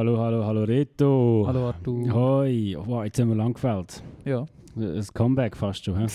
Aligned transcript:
Hallo, 0.00 0.16
hallo, 0.16 0.42
hallo, 0.46 0.64
Reto. 0.64 1.44
Hallo 1.46 1.66
Arthur. 1.68 2.10
Hoi. 2.10 2.74
Wow, 2.86 3.04
jetzt 3.04 3.20
haben 3.20 3.28
wir 3.28 3.36
lang 3.36 3.52
gefällt. 3.52 4.02
Ja. 4.24 4.46
Ein 4.74 5.06
Comeback 5.12 5.54
fast 5.54 5.84
schon. 5.84 5.94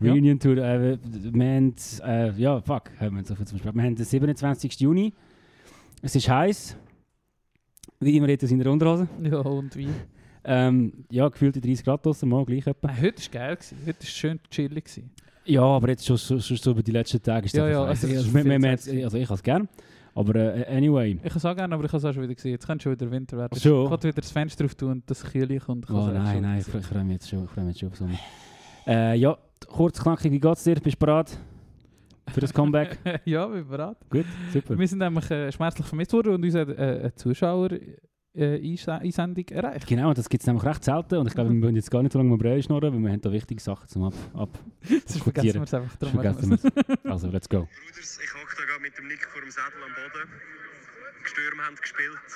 Reunion 0.00 0.38
Tour. 0.38 0.56
Äh, 0.56 0.96
wir 1.02 1.44
haben, 1.44 1.74
äh, 2.02 2.30
ja, 2.40 2.58
fuck, 2.62 2.90
haben 2.98 3.16
wir 3.16 3.24
so 3.26 3.34
viel 3.34 3.46
zum 3.46 3.58
Sprechen. 3.58 3.76
Wir 3.76 3.82
haben 3.82 3.96
den 3.96 4.06
27. 4.06 4.80
Juni. 4.80 5.12
Es 6.00 6.16
ist 6.16 6.26
heiß. 6.26 6.78
Wie 8.00 8.16
immer 8.16 8.30
jetzt 8.30 8.50
in 8.50 8.58
der 8.58 8.72
Unterhose. 8.72 9.08
Ja, 9.22 9.40
und 9.40 9.76
wie? 9.76 9.88
Ähm, 10.42 11.04
ja, 11.10 11.28
gefühlte 11.28 11.60
30 11.60 11.84
Grad 11.84 12.06
draussen, 12.06 12.30
mal 12.30 12.46
gleich 12.46 12.66
etwa. 12.66 12.88
Äh, 12.88 13.02
heute 13.02 13.22
war 13.24 13.28
geil. 13.30 13.56
Gewesen. 13.56 13.76
Heute 13.84 13.98
war 13.98 14.06
schön 14.06 14.40
chillig. 14.50 14.84
Gewesen. 14.86 15.10
Ja, 15.44 15.64
aber 15.64 15.90
jetzt 15.90 16.06
schon, 16.06 16.16
schon, 16.16 16.40
schon 16.40 16.56
so 16.56 16.70
über 16.70 16.82
die 16.82 16.92
letzten 16.92 17.22
Tage 17.22 17.44
ist 17.44 17.52
es 17.52 17.58
Ja, 17.58 17.68
ja, 17.68 17.84
also 17.84 18.06
es 18.06 18.16
also, 18.16 18.32
gewesen. 18.32 19.04
also 19.04 19.18
ich 19.18 19.24
habe 19.26 19.34
es 19.34 19.42
gern. 19.42 19.68
Aber 20.16 20.34
äh, 20.34 20.64
anyway. 20.74 21.18
Ich 21.22 21.28
kann 21.28 21.36
es 21.36 21.44
auch 21.44 21.54
gerne, 21.54 21.74
aber 21.74 21.84
ich 21.84 21.90
habe 21.92 21.98
es 21.98 22.04
auch 22.06 22.12
schon 22.14 22.22
wieder 22.22 22.34
gesehen. 22.34 22.52
Jetzt 22.52 22.66
könnte 22.66 22.84
schon 22.84 22.92
wieder 22.92 23.10
Winter 23.10 23.36
werden. 23.36 23.58
So. 23.58 23.84
Ich 23.84 23.90
kann 23.90 24.02
wieder 24.02 24.12
das 24.14 24.30
Fenster 24.30 24.64
drauf 24.64 24.74
tun 24.74 24.92
und 24.92 25.10
das 25.10 25.22
Kühle 25.22 25.60
kommt. 25.60 25.84
Ich 25.84 25.90
Oh 25.90 26.06
nein, 26.06 26.32
schon 26.32 26.42
nein, 26.42 26.58
ich, 26.58 26.74
ich 26.74 26.86
freue 26.86 27.04
mich 27.04 27.12
jetzt 27.14 27.28
schon, 27.28 27.44
ich 27.44 27.50
freue 27.50 27.64
mich 27.64 27.78
schon 27.78 27.90
auf 27.90 27.96
Sommer. 27.96 28.18
Äh, 28.86 29.18
ja, 29.18 29.36
kurz, 29.68 30.02
knackig, 30.02 30.32
wie 30.32 30.40
geht's 30.40 30.64
dir? 30.64 30.76
Bist 30.76 30.96
du 30.96 31.04
bereit 31.04 31.38
für 32.32 32.40
das 32.40 32.54
Comeback? 32.54 32.98
ja, 33.26 33.46
wir 33.46 33.58
sind 33.58 33.68
bereit. 33.68 33.96
Gut, 34.08 34.24
super. 34.52 34.78
Wir 34.78 34.88
sind 34.88 34.98
nämlich 35.00 35.30
äh, 35.30 35.52
schmerzlich 35.52 35.86
vermisst 35.86 36.12
worden 36.14 36.34
und 36.34 36.44
uns 36.44 36.54
hat 36.54 36.68
äh, 38.36 38.76
Zuschauer-Einsendung 38.76 39.48
erreicht. 39.48 39.86
Genau, 39.86 40.12
das 40.12 40.28
gibt 40.28 40.42
es 40.42 40.46
nämlich 40.46 40.64
recht 40.64 40.84
selten 40.84 41.16
und 41.16 41.26
ich 41.26 41.34
glaube, 41.34 41.52
wir 41.52 41.62
wollen 41.62 41.76
jetzt 41.76 41.90
gar 41.90 42.02
nicht 42.02 42.12
so 42.12 42.18
lange 42.18 42.34
über 42.34 42.62
schnurren, 42.62 42.92
weil 42.94 43.00
wir 43.00 43.10
haben 43.12 43.20
da 43.20 43.32
wichtige 43.32 43.60
Sachen 43.60 43.88
zum 43.88 44.04
ab, 44.04 44.14
ab 44.34 44.58
Sonst 44.82 45.22
vergessen 45.22 45.54
wir 45.54 45.62
es 45.62 45.74
einfach. 45.74 45.96
Darum 45.96 46.20
vergessen 46.20 46.50
wir. 46.50 47.10
Also, 47.10 47.28
let's 47.28 47.48
go. 47.48 47.66
Bruders, 47.66 48.20
ich 48.22 48.34
hocke 48.34 48.56
da 48.58 48.64
gerade 48.64 48.82
mit 48.82 48.96
dem 48.98 49.08
Nick 49.08 49.24
vor 49.26 49.40
dem 49.40 49.50
Sattel 49.50 49.82
am 49.82 49.94
Boden. 49.94 50.28
Die 51.24 51.28
Stürme 51.28 51.62
haben 51.64 51.76
gespielt. 51.76 52.28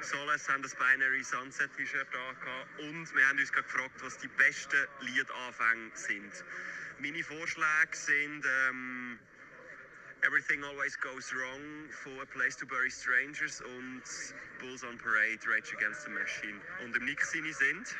Soles 0.00 0.48
haben 0.48 0.62
das 0.62 0.74
Binary 0.74 1.22
Sunset 1.22 1.70
T-Shirt 1.76 2.08
angehabt. 2.08 2.80
Und 2.80 3.14
wir 3.14 3.28
haben 3.28 3.38
uns 3.38 3.52
gerade 3.52 3.66
gefragt, 3.66 4.00
was 4.02 4.18
die 4.18 4.28
besten 4.38 4.88
Liedanfänge 5.00 5.90
sind. 5.94 6.32
Meine 7.00 7.22
Vorschläge 7.22 7.92
sind 7.92 8.42
ähm, 8.70 9.18
Everything 10.24 10.62
Always 10.62 10.94
Goes 10.94 11.34
Wrong 11.34 11.90
von 11.90 12.12
A 12.22 12.26
Place 12.26 12.54
to 12.56 12.66
Bury 12.66 12.90
Strangers 12.90 13.60
und 13.60 14.06
Bulls 14.60 14.84
on 14.84 14.96
Parade, 14.96 15.42
Rage 15.50 15.74
Against 15.74 16.04
the 16.06 16.10
Machine. 16.10 16.62
Und 16.84 16.94
im 16.94 17.10
seine 17.18 17.52
sind 17.52 17.90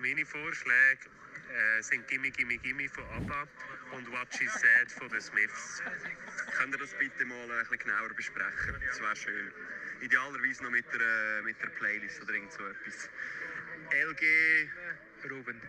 Meine 0.00 0.24
Vorschläge 0.24 1.04
äh, 1.52 1.82
sind 1.82 2.08
Gimme 2.08 2.30
Gimme 2.30 2.56
Gimme 2.56 2.88
von 2.88 3.04
ABBA 3.04 3.46
und 3.96 4.10
What 4.12 4.32
She 4.32 4.48
Said 4.48 4.90
von 4.90 5.10
den 5.10 5.20
Smiths. 5.20 5.82
Könnt 6.56 6.74
ihr 6.74 6.78
das 6.78 6.96
bitte 6.98 7.24
mal 7.26 7.36
ein 7.36 7.68
bisschen 7.68 7.78
genauer 7.78 8.14
besprechen? 8.16 8.80
Das 8.88 9.00
wäre 9.00 9.16
schön. 9.16 9.52
Idealerweise 10.00 10.62
noch 10.64 10.70
mit 10.70 10.86
der, 10.88 11.42
mit 11.44 11.60
der 11.60 11.68
Playlist 11.68 12.22
oder 12.22 12.32
irgend 12.32 12.52
so 12.52 12.64
etwas. 12.64 13.10
LG. 13.92 15.30
Ruben. 15.30 15.60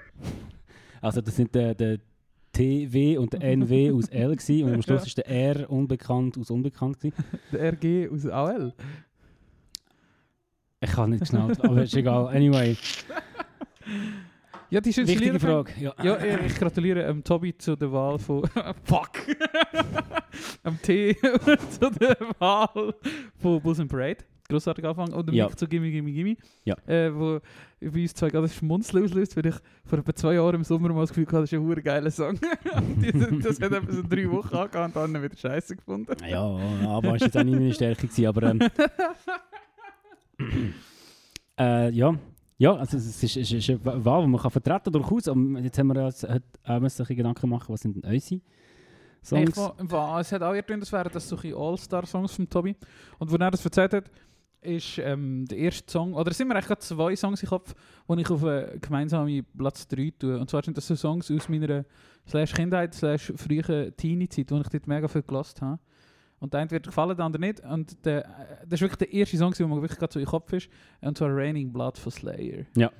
Also, 1.02 1.20
das 1.20 1.36
sind 1.36 1.54
der, 1.54 1.76
der 1.76 2.00
TW 2.54 3.18
und 3.18 3.34
der 3.34 3.42
NW 3.44 3.92
aus 3.96 4.10
L 4.10 4.36
gewesen, 4.36 4.66
und 4.68 4.74
am 4.76 4.82
Schluss 4.82 5.06
ist 5.08 5.18
der 5.18 5.28
R 5.28 5.70
unbekannt 5.70 6.38
aus 6.38 6.50
unbekannt 6.52 7.00
gewesen. 7.00 7.16
Der 7.52 7.74
RG 7.74 8.10
aus 8.10 8.26
AL. 8.28 8.74
Ich 10.84 10.92
kann 10.92 11.12
nicht 11.12 11.20
geschnallt, 11.20 11.64
aber 11.64 11.84
ist 11.84 11.96
egal. 11.96 12.28
Anyway, 12.28 12.76
Ja, 14.72 14.80
die 14.80 14.94
schönste 14.94 15.14
wichtige. 15.20 15.40
Frage. 15.40 15.72
Ja, 15.80 15.94
Ja, 16.02 16.18
ich 16.24 16.46
ich 16.46 16.56
gratuliere 16.56 17.04
ähm, 17.04 17.24
Tobi 17.24 17.56
zu 17.58 17.76
der 17.76 17.92
Wahl 17.92 18.18
von. 18.18 18.44
Fuck! 18.86 19.12
Am 20.64 20.82
T 20.82 21.14
zu 21.70 21.90
der 21.92 22.18
Wahl 22.40 22.94
von 23.38 23.62
Bulls 23.62 23.80
and 23.82 23.90
Parade. 23.92 24.24
Grossartig 24.52 24.86
Anfang. 24.86 25.12
Und 25.14 25.32
Ja. 25.34 25.48
Nick 25.48 25.58
zu 25.58 25.68
Gimme 25.68 25.90
Gimme 25.92 26.12
Gimme. 26.12 26.36
Ja. 26.66 26.76
Äh, 26.88 27.14
wo 27.16 27.40
bei 27.80 28.02
uns 28.02 28.14
zwei 28.14 28.30
gerade 28.30 28.46
ein 28.48 28.50
Schmunzeln 28.50 29.04
auslöst, 29.06 29.36
weil 29.38 29.48
ich 29.48 29.56
vor 29.86 29.98
etwa 30.00 30.14
zwei 30.14 30.34
Jahren 30.36 30.56
im 30.56 30.64
Sommer 30.64 30.90
mal 30.90 31.02
das 31.02 31.10
Gefühl 31.10 31.26
hatte, 31.28 31.38
das 31.42 31.52
ist 31.52 31.58
ein 31.58 31.62
hure 31.66 31.82
geiler 31.82 32.12
Song. 32.12 32.40
Die- 33.02 33.40
das 33.42 33.60
hat 33.60 33.72
etwa 33.72 33.92
so 33.92 34.04
drei 34.04 34.30
Wochen 34.30 34.56
angehauen 34.56 34.86
und 34.92 34.96
dann 35.14 35.24
wieder 35.24 35.36
scheiße 35.36 35.76
gefunden. 35.76 36.16
Ja, 36.30 36.44
aber 36.88 37.16
ist 37.16 37.24
jetzt 37.26 37.38
auch 37.38 37.44
nicht 37.44 37.54
meine 37.56 37.74
Stärke 37.74 38.08
gewesen, 38.08 38.26
aber 38.28 38.44
ähm, 38.44 38.60
äh, 41.60 41.90
ja, 41.92 42.16
ja, 42.58 42.76
also 42.76 42.98
es 42.98 43.24
ist, 43.24 43.38
es 43.38 43.52
ist 43.52 43.70
eine 43.72 44.06
Wahl, 44.06 44.22
die 44.24 44.28
man 44.30 44.40
kann 44.40 44.52
vertreten 44.52 44.94
durchaus. 44.94 45.28
Aber 45.28 45.40
jetzt 45.62 45.80
haben 45.80 45.88
wir 45.88 46.06
uns 46.06 46.24
auch 46.26 46.80
müssen 46.80 47.06
Gedanken 47.16 47.50
machen, 47.50 47.74
was 47.74 47.82
sind 47.82 47.96
denn 47.96 48.04
unsere 48.14 48.42
Songs? 49.24 49.50
Ich 49.50 49.58
war, 49.58 49.76
war, 49.80 50.20
es 50.20 50.32
hat 50.32 50.44
auch 50.44 50.54
eher 50.54 50.62
das 50.62 50.92
wären 50.92 51.10
das 51.12 51.28
solche 51.28 51.56
All-Star-Songs 51.56 52.34
von 52.36 52.48
Tobi. 52.48 52.76
Und 53.18 53.32
wo 53.32 53.36
er 53.38 53.50
das 53.52 53.66
erzählt 53.66 53.94
hat, 53.94 54.12
ist 54.62 55.00
ähm, 55.00 55.46
der 55.46 55.58
erste 55.58 55.92
Song, 55.92 56.14
oder 56.14 56.32
es 56.32 56.38
sind 56.38 56.48
mir 56.48 56.56
eigentlich 56.56 56.80
zwei 56.80 57.16
Songs 57.16 57.42
im 57.42 57.50
Kopf, 57.50 57.74
die 58.08 58.22
ich 58.22 58.30
auf 58.30 58.44
einen 58.44 58.80
gemeinsamen 58.80 59.46
Platz 59.58 59.88
3 59.88 60.14
tue. 60.18 60.40
Und 60.40 60.50
zwar 60.50 60.64
sind 60.64 60.78
das 60.78 60.88
so 60.88 60.96
Songs 60.96 61.32
aus 61.32 61.50
meiner 61.50 61.84
slash 62.28 62.54
Kindheit, 62.54 62.94
slash 62.94 63.34
frühen 63.36 63.96
Teenie-Zeit, 63.98 64.52
wo 64.52 64.58
ich 64.58 64.70
dort 64.70 64.88
mega 64.88 65.08
viel 65.08 65.24
gelassen 65.24 65.62
habe. 65.62 65.80
Und 66.40 66.54
der 66.54 66.62
eine 66.62 66.72
wird 66.72 66.88
gefallen, 66.88 67.16
der 67.16 67.26
andere 67.26 67.42
nicht. 67.42 67.60
Und 67.62 68.04
der, 68.06 68.24
das 68.66 68.74
ist 68.78 68.82
wirklich 68.82 68.98
der 68.98 69.14
erste 69.14 69.38
Song, 69.38 69.54
der 69.54 69.68
mir 69.68 69.82
wirklich 69.82 70.00
gerade 70.00 70.14
so 70.14 70.20
im 70.20 70.26
Kopf 70.26 70.52
ist. 70.54 70.70
Und 71.02 71.18
zwar 71.18 71.30
Raining 71.36 71.72
Blood 71.72 71.98
von 71.98 72.12
Slayer. 72.12 72.66
Ja. 72.76 72.92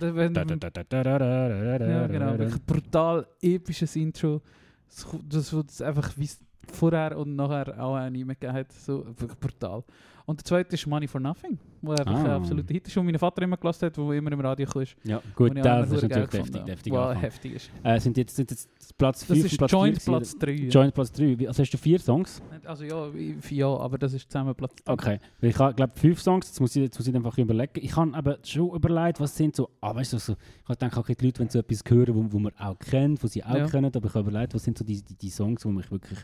Da, 0.00 0.14
wenn, 0.14 0.34
da, 0.34 0.44
da, 0.44 1.86
ja, 1.88 2.06
genau. 2.06 2.38
Wirklich 2.38 2.62
brutal 2.64 3.26
episches 3.40 3.96
Intro. 3.96 4.42
Das, 4.88 5.06
das, 5.28 5.50
das 5.66 5.82
einfach 5.82 6.12
wie 6.16 6.28
vorher 6.72 7.16
und 7.16 7.36
nachher 7.36 7.82
auch 7.82 8.10
nicht 8.10 8.26
mehr 8.26 8.34
gegeben 8.34 8.52
hat. 8.54 8.72
So, 8.72 9.06
wirklich 9.06 9.38
brutal. 9.38 9.84
Und 10.26 10.40
der 10.40 10.44
zweite 10.46 10.74
ist 10.74 10.86
Money 10.86 11.06
for 11.06 11.20
Nothing, 11.20 11.58
wo 11.82 11.90
einfach 11.92 12.14
ein 12.14 12.26
Ah. 12.26 12.36
absoluter 12.36 12.72
Hit 12.72 12.86
ist, 12.86 12.96
den 12.96 13.04
mein 13.04 13.18
Vater 13.18 13.42
immer 13.42 13.58
gelassen 13.58 13.84
hat, 13.86 13.98
wo 13.98 14.10
immer 14.10 14.32
im 14.32 14.40
Radio 14.40 14.66
kam. 14.66 14.84
Ja, 15.04 15.20
gut, 15.34 15.52
das 15.54 15.92
ist 15.92 16.02
natürlich 16.08 16.50
deftig 16.64 16.92
habe. 16.94 17.14
Wow, 17.14 17.22
heftig 17.22 17.52
ist. 17.56 17.70
äh, 17.82 18.00
sind 18.00 18.16
jetzt, 18.16 18.34
sind 18.34 18.50
jetzt 18.50 18.68
Platz 18.96 19.22
5 19.24 19.42
Das 19.42 19.52
ist 19.52 19.58
Platz 19.58 19.70
Joint 19.72 20.02
vier 20.02 20.12
Platz 20.12 20.38
3. 20.38 20.52
Ja. 20.52 20.68
Joint 20.70 20.94
Platz 20.94 21.12
3. 21.12 21.46
Also 21.46 21.62
hast 21.62 21.70
du 21.70 21.76
vier 21.76 21.98
Songs? 22.00 22.40
Also 22.64 22.84
ja, 22.84 23.08
ja, 23.50 23.66
aber 23.76 23.98
das 23.98 24.14
ist 24.14 24.30
zusammen 24.32 24.54
Platz 24.54 24.74
3. 24.84 24.92
Okay. 24.94 25.18
Weil 25.42 25.50
Ich 25.50 25.56
glaube 25.56 25.92
fünf 25.94 26.22
Songs, 26.22 26.46
jetzt 26.46 26.58
muss 26.60 26.74
ich, 26.74 26.82
jetzt 26.84 26.98
muss 26.98 27.06
ich 27.06 27.14
einfach 27.14 27.36
überlegen. 27.36 27.72
Ich 27.82 27.94
habe 27.94 28.14
aber 28.14 28.38
schon 28.44 28.74
überlegt, 28.74 29.20
was 29.20 29.36
sind 29.36 29.54
so, 29.54 29.68
ah, 29.82 29.94
weißt 29.94 30.14
du, 30.14 30.18
so, 30.18 30.32
ich 30.32 30.68
habe 30.68 30.78
gedacht, 30.78 30.96
okay, 30.96 31.14
die 31.20 31.26
Leute, 31.26 31.40
wenn 31.40 31.50
sie 31.50 31.58
etwas 31.58 31.82
hören, 31.86 32.14
wo, 32.14 32.32
wo 32.32 32.38
man 32.38 32.52
auch 32.58 32.78
kennt, 32.78 33.22
wo 33.22 33.26
sie 33.26 33.44
auch 33.44 33.54
Ja. 33.56 33.66
kennen, 33.66 33.92
aber 33.94 34.08
ich 34.08 34.14
habe 34.14 34.30
überlegt, 34.30 34.54
was 34.54 34.64
sind 34.64 34.78
so 34.78 34.84
die, 34.86 35.02
die, 35.02 35.16
die 35.16 35.28
Songs, 35.28 35.60
die 35.62 35.68
mich 35.68 35.90
wirklich 35.90 36.18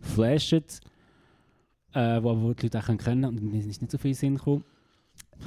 flashen, 0.00 0.62
äh, 1.94 2.22
wo, 2.22 2.40
wo 2.42 2.52
die 2.52 2.66
Leute 2.66 2.78
auch 2.80 2.96
können 2.98 3.24
und 3.24 3.42
mir 3.42 3.58
ist 3.58 3.66
nicht 3.80 3.90
so 3.90 3.98
viel 3.98 4.14
Sinn 4.14 4.36
gekommen. 4.36 4.64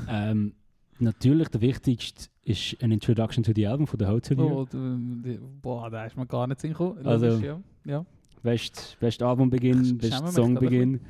Ähm, 0.09 0.53
natürlich, 0.99 1.49
der 1.49 1.61
wichtigste 1.61 2.29
ist 2.43 2.77
ein 2.81 2.91
Introduction 2.91 3.43
to 3.43 3.51
the 3.55 3.67
Album 3.67 3.87
von 3.87 3.99
der 3.99 4.09
Hotel 4.09 4.37
Year. 4.39 4.51
Oh, 4.51 4.65
du- 4.65 5.39
boah, 5.61 5.89
da 5.89 6.05
ist 6.05 6.15
mir 6.17 6.25
gar 6.25 6.47
nicht 6.47 6.61
hingekommen. 6.61 7.05
Also- 7.05 7.27
Logisch, 7.27 7.45
ja. 7.45 7.61
ja. 7.85 8.05
Best, 8.43 8.97
best 8.99 9.21
Albumbeginn, 9.21 9.97
best 9.97 10.27
Songbeginn. 10.29 11.01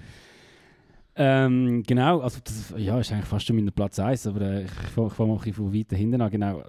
Ähm, 1.19 1.83
genau, 1.85 2.19
also 2.21 2.39
das 2.43 2.73
ja, 2.77 2.99
ist 2.99 3.11
eigentlich 3.11 3.25
fast 3.25 3.45
schon 3.47 3.55
mein 3.55 3.71
Platz 3.71 3.99
1, 3.99 4.27
aber 4.27 4.41
äh, 4.41 4.63
ich 4.65 4.71
fange 4.71 5.09
fang 5.09 5.27
mal 5.29 5.39
von 5.39 5.73
weiter 5.73 5.95
hinten 5.95 6.21
an. 6.21 6.29
Genau. 6.29 6.63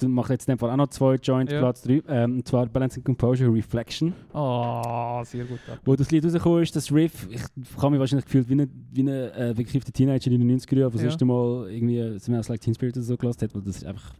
Ich 0.00 0.08
mache 0.08 0.32
jetzt 0.32 0.48
in 0.48 0.54
dem 0.54 0.58
Fall 0.58 0.70
auch 0.70 0.76
noch 0.76 0.88
zwei 0.88 1.14
Joint 1.16 1.50
Ja. 1.52 1.58
Platz 1.60 1.82
3, 1.82 2.02
ähm, 2.08 2.36
und 2.36 2.48
zwar 2.48 2.66
Balancing 2.66 3.04
Composure 3.04 3.52
Reflection. 3.52 4.12
Oh, 4.32 5.22
sehr 5.24 5.44
gut. 5.44 5.58
Ja. 5.68 5.78
Wo 5.84 5.94
das 5.96 6.10
Lied 6.10 6.24
rausgekommen 6.24 6.62
ist, 6.62 6.74
das 6.74 6.90
Riff, 6.92 7.28
ich 7.30 7.40
habe 7.76 7.90
mich 7.90 8.00
wahrscheinlich 8.00 8.24
gefühlt 8.24 8.48
wie 8.48 8.54
eine, 8.54 8.68
wie 8.92 9.00
eine 9.00 9.32
äh, 9.32 9.54
Teenager 9.54 10.30
in 10.30 10.40
den 10.46 10.58
90er 10.60 10.76
Jahren, 10.78 10.78
der 10.78 10.80
Ja. 10.80 10.90
das 10.90 11.02
erste 11.02 11.24
Mal 11.24 11.70
irgendwie 11.70 12.18
Smells 12.18 12.48
Like 12.48 12.60
Teen 12.60 12.74
Spirit 12.74 12.96
oder 12.96 13.04
so 13.04 13.16
gelassen 13.16 13.42
hat, 13.42 13.54
wo 13.54 13.60
das 13.60 13.84
einfach 13.84 14.14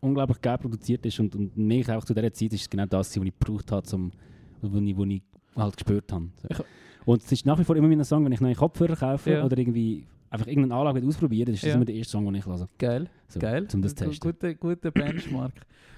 unglaublich 0.00 0.40
geil 0.40 0.58
produziert 0.58 1.04
ist 1.06 1.18
und, 1.20 1.34
und 1.34 1.56
mich 1.56 1.90
auch 1.90 2.04
zu 2.04 2.12
dieser 2.14 2.32
Zeit 2.32 2.52
ist 2.52 2.60
es 2.62 2.70
genau 2.70 2.84
das, 2.86 3.16
was 3.18 3.24
ich 3.24 3.32
gebraucht 3.38 3.72
habe, 3.72 3.82
zum, 3.84 4.12
wo, 4.60 4.78
ich, 4.78 4.96
wo 4.96 5.04
ich 5.04 5.22
halt 5.56 5.76
gespürt 5.76 6.12
habe. 6.12 6.26
So. 6.56 6.64
Und 7.06 7.22
es 7.22 7.32
ist 7.32 7.46
nach 7.46 7.58
wie 7.58 7.64
vor 7.64 7.76
immer 7.76 7.88
mein 7.88 8.04
Song, 8.04 8.24
wenn 8.24 8.32
ich 8.32 8.40
neue 8.40 8.54
Kopfhörer 8.54 8.96
kaufe 8.96 9.30
Ja. 9.30 9.44
oder 9.44 9.56
irgendwie 9.58 10.06
einfach 10.34 10.46
irgendeine 10.46 10.74
Anlage 10.80 11.06
ausprobieren 11.06 11.46
das 11.46 11.54
ist 11.56 11.62
das 11.64 11.68
Ja. 11.70 11.74
immer 11.76 11.84
der 11.84 11.94
erste 11.94 12.12
Song, 12.12 12.24
den 12.26 12.34
ich 12.34 12.46
höre. 12.46 12.68
Geil. 12.78 13.08
So, 13.28 13.38
Geil. 13.40 13.66
Um 13.72 13.82
das 13.82 13.94
zu 13.94 14.04
testen. 14.04 14.20
Guter, 14.32 14.54
guter 14.54 14.90
Benchmark. 14.90 15.52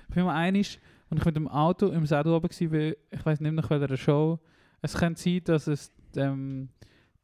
ich 0.09 0.15
bin 0.15 0.25
mal 0.25 0.35
einig, 0.37 0.79
und 1.09 1.19
ich 1.19 1.25
mit 1.25 1.37
dem 1.37 1.49
Auto 1.49 1.87
im 1.89 2.05
Sattel 2.07 2.33
oben 2.33 2.49
war, 2.49 2.81
ich 3.11 3.25
weiß 3.27 3.41
nicht 3.41 3.53
nach 3.53 3.71
welcher 3.71 3.97
Show. 3.97 4.39
Es 4.83 4.95
könnte 4.95 5.21
sein, 5.21 5.41
dass 5.45 5.67
es 5.69 5.93
ähm, 6.17 6.69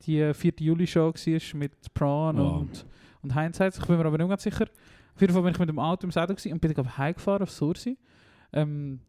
die 0.03 0.33
4. 0.35 0.53
Juli-Show 0.59 1.13
war 1.13 1.59
mit 1.59 1.95
Prawn 1.95 2.37
Ja. 2.37 2.43
und, 2.43 2.87
und 3.23 3.35
Hindsight. 3.39 3.77
Ich 3.79 3.85
bin 3.87 3.97
mir 3.99 4.05
aber 4.07 4.19
nicht 4.19 4.29
ganz 4.29 4.43
sicher. 4.43 4.67
Auf 5.15 5.21
jeden 5.21 5.33
Fall 5.33 5.43
bin 5.43 5.53
ich 5.53 5.59
mit 5.59 5.69
dem 5.69 5.79
Auto 5.79 6.07
im 6.07 6.11
Sattel 6.11 6.37
und 6.53 6.61
bin 6.61 6.71
ich 6.71 6.99
heimgefahren 6.99 7.43
auf 7.43 7.51
Sursi. 7.51 7.99
Ähm, 8.53 9.01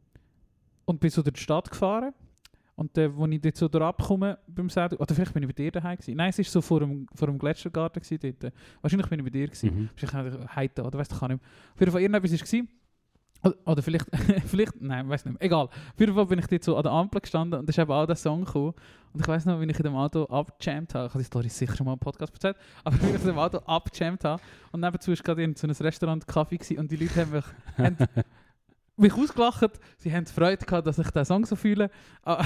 und 0.85 1.00
bin 1.00 1.09
so 1.09 1.21
durch 1.21 1.33
die 1.35 1.39
Stadt 1.41 1.69
gefahren. 1.69 2.13
Und 2.75 2.98
äh, 2.98 3.06
als 3.06 3.31
ich 3.31 3.42
dort 3.42 3.58
so 3.58 3.68
durchabkomme 3.68 4.40
beim 4.48 4.70
Sattel, 4.70 4.98
oder 4.98 5.14
vielleicht 5.14 5.34
bin 5.34 5.44
ich 5.44 5.48
bei 5.48 5.54
dir 5.54 5.72
daheim 5.72 5.98
gewesen. 5.98 6.16
Nein, 6.16 6.30
es 6.30 6.38
war 6.40 6.46
so 6.46 6.62
vor 6.62 6.80
dem, 6.80 7.08
vor 7.14 7.28
dem 7.28 7.38
Gletschergarten 7.38 8.02
gewesen 8.02 8.36
dort. 8.40 8.54
Wahrscheinlich 8.81 9.10
bin 9.10 9.20
ich 9.20 9.25
bei 9.25 9.30
dir 9.30 9.48
gewesen. 9.48 9.75
Mhm. 9.75 9.90
Vielleicht 9.96 10.56
heute 10.56 10.84
oder 10.84 11.00
weißt 11.00 11.12
du, 11.12 11.20
kann 11.20 11.31
nicht 11.31 11.42
mehr. 11.42 11.50
Auf 11.74 11.80
jeden 11.80 11.92
Fall 11.92 12.02
irgendetwas 12.02 12.54
war. 12.54 12.68
Oder, 13.44 13.56
oder 13.66 13.81
vielleicht, 13.81 14.06
vielleicht, 14.46 14.81
nein, 14.81 15.08
weiß 15.08 15.25
nicht 15.25 15.34
mehr. 15.34 15.42
Egal. 15.42 15.66
Auf 15.66 16.00
jeden 16.00 16.16
Fall 16.16 16.25
bin 16.25 16.40
ich 16.40 16.48
dort 16.48 16.64
so 16.64 16.78
an 16.78 16.84
der 16.84 16.92
Ampel 16.94 17.22
gestanden 17.22 17.60
und 17.60 17.68
da 17.68 17.72
ist 17.72 17.78
eben 17.78 17.92
auch 17.92 18.06
der 18.06 18.16
Song 18.16 18.46
gekommen. 18.46 18.74
Und 19.14 19.22
ich 19.22 19.28
weiß 19.28 19.46
noch, 19.46 19.60
wie 19.60 19.66
ich 19.66 19.78
in 19.78 19.84
dem 19.84 19.96
Auto 19.96 20.24
abgejammt 20.24 20.96
habe. 20.96 21.08
Ich 21.08 21.14
habe 21.14 21.20
die 21.20 21.25
Story 21.25 21.50
sicher 21.50 21.75
schon 21.75 21.86
mal 21.86 21.94
im 21.94 22.00
Podcast 22.00 22.34
erzählt. 22.34 22.56
Aber 22.84 22.96
wie 23.02 23.10
ich 23.10 23.16
in 23.16 23.25
dem 23.25 23.38
Auto 23.38 23.58
abgejammt 23.60 24.24
habe. 24.24 24.42
Und 24.72 24.80
nebenzu 24.80 25.12
war 25.12 25.18
gerade 25.18 25.44
in 25.44 25.56
so 25.56 25.68
einem 25.68 25.75
Restaurant 25.75 26.25
Kaffee 26.25 26.58
gewesen, 26.58 26.80
und 26.80 26.90
die 26.90 26.96
Leute 26.96 27.22
haben 27.22 27.31
mich, 27.31 27.46
haben 27.78 27.98
mich 28.98 29.13
ausgelacht. 29.13 29.80
Sie 29.98 30.13
haben 30.13 30.25
Freude 30.25 30.66
gehabt, 30.66 30.86
dass 30.88 31.00
ich 31.00 31.10
den 31.10 31.25
Song 31.25 31.45
so 31.45 31.56
fühle. 31.56 31.90
Aber 32.24 32.44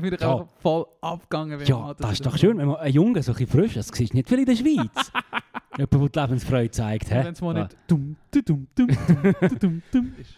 bin 0.00 0.14
ich 0.14 0.20
Ja. 0.20 0.32
einfach 0.32 0.48
voll 0.60 0.86
abgegangen. 1.00 1.58
beim 1.58 1.66
Ja, 1.66 1.94
das 1.94 2.06
zu 2.06 2.12
ist 2.12 2.26
doch 2.26 2.36
schön, 2.38 2.58
wenn 2.58 2.68
man 2.68 2.76
einen 2.76 2.94
Jungen 2.94 3.22
so 3.22 3.32
ein 3.32 3.46
frisch, 3.46 3.74
das 3.74 3.88
siehst 3.88 4.14
nicht 4.14 4.28
viel 4.28 4.38
in 4.40 4.46
der 4.46 4.56
Schweiz. 4.56 5.12
Jemand, 5.78 5.92
der 5.92 6.08
die 6.08 6.20
Lebensfreude 6.20 6.70
zeigt. 6.70 7.10
Wenn 7.10 7.26
es 7.28 7.40
mal 7.40 7.56
Ah. 7.56 7.62
nicht 7.64 7.76
dumm, 7.86 8.16
du 8.30 8.42
dumm, 8.42 8.66
dumm, 8.74 8.88
dumm, 9.06 9.34
du 9.40 9.56
dumm, 9.58 9.82
dumm 9.92 10.12
ist. 10.18 10.34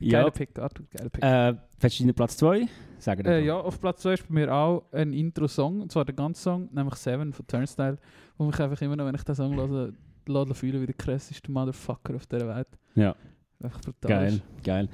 Geiler 0.00 0.30
Pick, 0.30 0.58
Arthur, 0.58 0.86
geiler 0.90 1.10
Pick. 1.10 1.22
Äh, 1.22 1.54
Fährst 1.78 2.00
du 2.00 2.04
deinen 2.04 2.14
Platz 2.14 2.36
2? 2.38 2.66
Sag 2.98 3.22
dir 3.22 3.30
Äh, 3.30 3.44
ja, 3.44 3.56
auf 3.58 3.80
Platz 3.80 4.00
2 4.02 4.12
ist 4.14 4.28
bei 4.28 4.34
mir 4.34 4.52
auch 4.52 4.84
ein 4.92 5.12
Intro-Song, 5.12 5.82
und 5.82 5.92
zwar 5.92 6.04
der 6.04 6.14
ganze 6.14 6.42
Song, 6.42 6.68
nämlich 6.72 6.94
Seven 6.96 7.32
von 7.32 7.46
Turnstile, 7.46 7.98
wo 8.38 8.44
mich 8.46 8.58
einfach 8.60 8.80
immer 8.82 8.96
noch, 8.96 9.04
wenn 9.06 9.14
ich 9.14 9.22
den 9.22 9.34
Song 9.34 9.54
höre, 9.54 9.92
lasse 10.28 10.54
fühlen 10.54 10.80
wie 10.82 10.86
der 10.86 10.94
krasseste 10.94 11.50
Motherfucker 11.50 12.14
auf 12.14 12.26
dieser 12.26 12.48
Welt. 12.48 12.68
Ja. 12.94 13.14
Einfach 13.62 13.80
brutal. 13.80 14.08
Geil, 14.08 14.42
geil. 14.62 14.88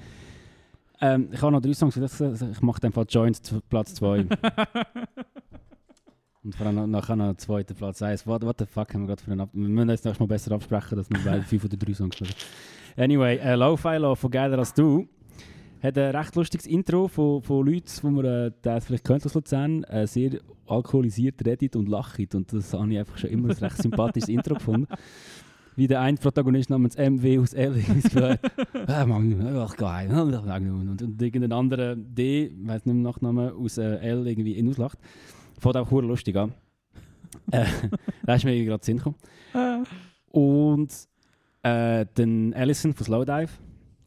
Ähm, 1.01 1.29
ich 1.33 1.41
habe 1.41 1.53
noch 1.53 1.61
drei 1.61 1.73
Songs, 1.73 1.97
also 1.97 2.47
ich 2.47 2.61
mache 2.61 2.81
den 2.81 2.93
Fall 2.93 3.07
Joint 3.09 3.45
zu 3.45 3.61
Platz 3.63 3.95
2. 3.95 4.27
Und 6.43 6.55
vor 6.55 6.67
allem 6.67 6.91
nachher 6.91 7.17
noch 7.17 7.37
zweiter 7.37 7.75
Platz 7.75 8.01
1. 8.01 8.27
What, 8.27 8.43
what 8.45 8.59
the 8.59 8.67
fuck 8.67 8.95
haben 8.95 9.03
wir 9.03 9.09
gerade 9.09 9.23
für 9.23 9.31
einen 9.31 9.41
Ab 9.41 9.51
Wir 9.53 9.69
müssen 9.69 9.91
jetzt 9.91 10.05
nächstes 10.05 10.21
Mal 10.21 10.27
besser 10.27 10.53
absprechen, 10.53 10.97
dass 10.97 11.11
wir 11.11 11.19
beide 11.25 11.43
fünf 11.47 11.65
oder 11.65 11.77
drei 11.77 11.93
Songs 11.93 12.19
hören. 12.19 12.33
Anyway, 12.97 13.37
äh, 13.39 13.55
Lo-Fi 13.57 13.97
Law 13.97 14.15
von 14.15 14.31
Geiler 14.31 14.59
als 14.59 14.73
du 14.73 15.09
hat 15.83 15.99
ein 15.99 16.17
recht 16.17 16.37
lustiges 16.37 16.67
Intro 16.67 17.09
von, 17.09 17.43
von 17.43 17.67
Leuten, 17.67 17.91
die 18.03 18.07
man 18.07 18.25
äh, 18.25 18.53
das 18.63 18.87
vielleicht 18.87 19.05
kennt 19.05 19.25
aus 19.25 19.35
Luzern, 19.35 19.85
äh, 19.85 20.07
sehr 20.07 20.41
alkoholisiert 20.67 21.45
redet 21.45 21.77
und 21.77 21.89
lacht. 21.89 22.35
Und 22.35 22.53
das 22.53 22.73
habe 22.73 22.93
ich 22.93 22.99
einfach 22.99 23.19
schon 23.19 23.31
immer 23.31 23.51
ein 23.51 23.57
recht 23.57 23.83
sympathisches 23.83 24.29
Intro 24.29 24.55
gefunden. 24.55 24.89
Wie 25.77 25.87
der 25.87 26.01
ein 26.01 26.19
Protagonist 26.19 26.69
namens 26.69 26.97
MW 26.97 27.39
aus 27.39 27.55
L 27.55 27.73
gesagt 28.03 28.51
Mann, 29.07 29.57
ach 29.57 29.77
geil. 29.77 30.11
Und, 30.11 31.01
und 31.01 31.23
irgendein 31.23 31.53
anderer 31.53 31.97
D, 31.97 32.47
ich 32.47 32.69
weiß 32.69 32.85
nicht 32.85 32.95
mehr 32.95 33.05
Nachnamen, 33.05 33.53
aus 33.53 33.79
äh, 33.79 33.97
L 33.97 34.27
irgendwie 34.27 34.57
ihn 34.57 34.69
auslacht. 34.69 34.99
Fängt 35.59 35.77
auch 35.77 35.91
hure 35.91 36.07
lustig 36.07 36.37
an. 36.37 36.53
äh, 37.53 37.65
da 38.25 38.35
ist 38.35 38.45
mir 38.45 38.65
gerade 38.65 38.85
Sinn 38.85 38.99
gekommen. 38.99 39.17
Ah. 39.55 39.83
Und 40.31 40.91
äh, 41.63 42.07
den 42.17 42.53
Allison 42.55 42.93
von 42.93 43.07
Slowdive, 43.07 43.51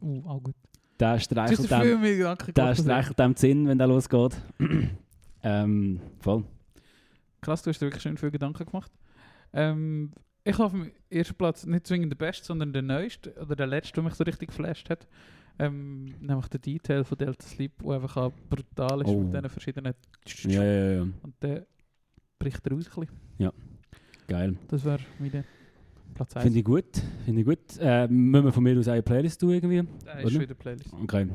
uh, 0.02 0.24
auch 0.28 0.44
gut. 0.44 0.56
Der 1.04 1.20
streichelt 1.20 1.72
dem, 1.72 2.54
der 2.54 2.76
streichelt 2.76 3.20
dem 3.20 3.34
die 3.36 3.40
Sinn, 3.40 3.68
wenn 3.68 3.78
der 3.78 3.88
losgeht. 3.88 4.38
ähm, 5.44 6.00
voll. 6.20 6.44
Krass, 7.42 7.62
du 7.62 7.70
hast 7.70 7.80
dir 7.80 7.88
wirklich 7.88 8.02
schön 8.04 8.18
viele 8.18 8.32
Gedanken 8.32 8.66
gemacht. 8.66 8.92
Ähm, 9.54 10.12
ich 10.44 10.54
habe 10.54 10.66
auf 10.66 10.72
dem 10.72 10.92
ersten 11.10 11.36
Platz 11.36 11.66
nicht 11.66 11.88
zwingend 11.88 12.12
den 12.12 12.18
besten, 12.18 12.46
sondern 12.46 12.74
den 12.74 12.86
neuesten 12.88 13.34
oder 13.34 13.56
den 13.56 13.70
letzten, 13.70 13.96
der 13.96 14.04
mich 14.04 14.14
so 14.14 14.24
richtig 14.24 14.50
geflasht 14.50 14.90
hat. 14.90 15.08
Ähm, 15.60 16.16
nämlich 16.20 16.48
der 16.48 16.60
Detail 16.60 17.04
von 17.04 17.18
Delta 17.18 17.46
Sleep, 17.46 17.72
der 17.84 17.92
einfach 17.92 18.18
auch 18.18 18.34
brutal 18.50 19.02
ist 19.02 19.08
Oh. 19.08 19.20
mit 19.22 19.34
diesen 19.34 19.50
verschiedenen... 19.50 19.94
Ja, 20.46 20.64
ja, 20.64 20.92
ja. 20.94 21.02
Und 21.02 21.36
der 21.42 21.68
bricht 22.40 22.72
raus 22.72 22.90
ein 22.98 23.06
bisschen. 23.38 23.52
Geil. 24.28 24.56
Das 24.70 24.84
wäre 24.84 25.00
meine 25.20 25.44
Platz 26.24 26.36
1. 26.38 26.44
Finde 26.44 26.60
ich 26.60 26.66
gut. 26.66 26.86
Finde 27.26 27.42
ich 27.42 27.46
gut. 27.48 27.78
Äh, 27.80 28.08
müssen 28.08 28.46
wir 28.46 28.52
von 28.52 28.64
mir 28.64 28.80
aus 28.80 28.88
eine 28.88 29.04
Playlist 29.04 29.42
tun 29.42 29.52
irgendwie? 29.52 29.84
Das 30.06 30.20
ist 30.20 30.26
oder? 30.26 30.42
wieder 30.42 30.56
Playlist. 30.56 30.94
Okay. 31.04 31.28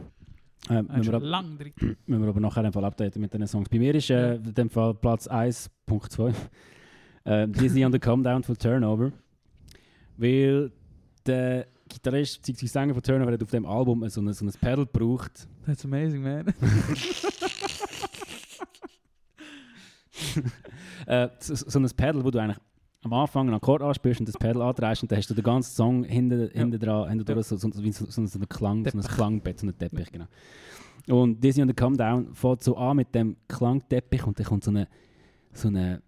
Äh, 0.70 0.82
müssen, 0.82 1.06
wir 1.06 1.14
ab, 1.14 1.22
lang 1.22 1.58
drin. 1.58 1.96
müssen 2.06 2.22
wir 2.22 2.28
aber 2.28 2.40
nachher 2.40 2.72
Fall 2.72 2.84
updaten 2.84 3.20
mit 3.20 3.32
den 3.32 3.46
Songs. 3.46 3.68
Bei 3.68 3.78
mir 3.78 3.94
ist 3.94 4.10
äh, 4.10 4.36
in 4.36 4.54
dem 4.54 4.70
Fall 4.70 4.94
Platz 4.94 5.28
1.2 5.28 6.34
äh, 7.24 7.48
Disney 7.48 7.84
on 7.84 7.92
the 7.92 7.98
Come 7.98 8.22
Down 8.22 8.42
von 8.42 8.56
Turnover. 8.56 9.12
Weil 10.16 10.72
der 11.26 11.66
Gitarrist 11.88 12.42
bzw. 12.42 12.66
Sänger 12.66 12.94
von 12.94 13.02
Turnover 13.02 13.32
hat 13.32 13.42
auf 13.42 13.50
dem 13.50 13.66
Album 13.66 14.08
so 14.08 14.20
ein, 14.20 14.32
so 14.32 14.44
ein 14.44 14.52
Pedal 14.52 14.86
gebraucht. 14.86 15.48
That's 15.66 15.84
amazing, 15.84 16.22
man. 16.22 16.46
Äh, 21.06 21.28
so, 21.38 21.54
so 21.54 21.78
ein 21.78 21.88
Pedal, 21.96 22.22
wo 22.22 22.30
du 22.30 22.38
eigentlich 22.38 22.58
am 23.02 23.12
Anfang 23.12 23.46
einen 23.46 23.54
Akkord 23.54 23.82
anspielst 23.82 24.20
und 24.20 24.28
das 24.28 24.36
Pedal 24.36 24.62
andrehst 24.62 25.02
und 25.02 25.10
dann 25.10 25.18
hast 25.18 25.30
du 25.30 25.34
den 25.34 25.44
ganzen 25.44 25.74
Song 25.74 26.04
hinten, 26.04 26.50
hinten 26.50 26.78
dran, 26.78 27.08
hinten 27.08 27.30
Ja. 27.30 27.42
so, 27.42 27.56
so, 27.56 27.70
so, 27.70 27.82
wie 27.82 27.92
so, 27.92 28.06
so, 28.06 28.26
so, 28.26 28.38
ein 28.38 28.48
Klang, 28.48 28.84
so 28.88 28.98
ein. 28.98 29.04
Klangbett, 29.04 29.60
so 29.60 29.66
ein 29.66 29.78
Teppich, 29.78 30.10
genau. 30.10 30.26
Und 31.08 31.42
Disney 31.42 31.62
on 31.62 31.68
the 31.68 31.74
Come 31.74 31.96
Down 31.96 32.34
fängt 32.34 32.62
so 32.62 32.76
an 32.76 32.96
mit 32.96 33.14
dem 33.14 33.36
Klangteppich 33.46 34.26
und 34.26 34.38
dann 34.38 34.46
kommt 34.46 34.64
so 34.64 34.70
eine, 34.70 34.88
so 35.52 35.68
eine 35.68 36.02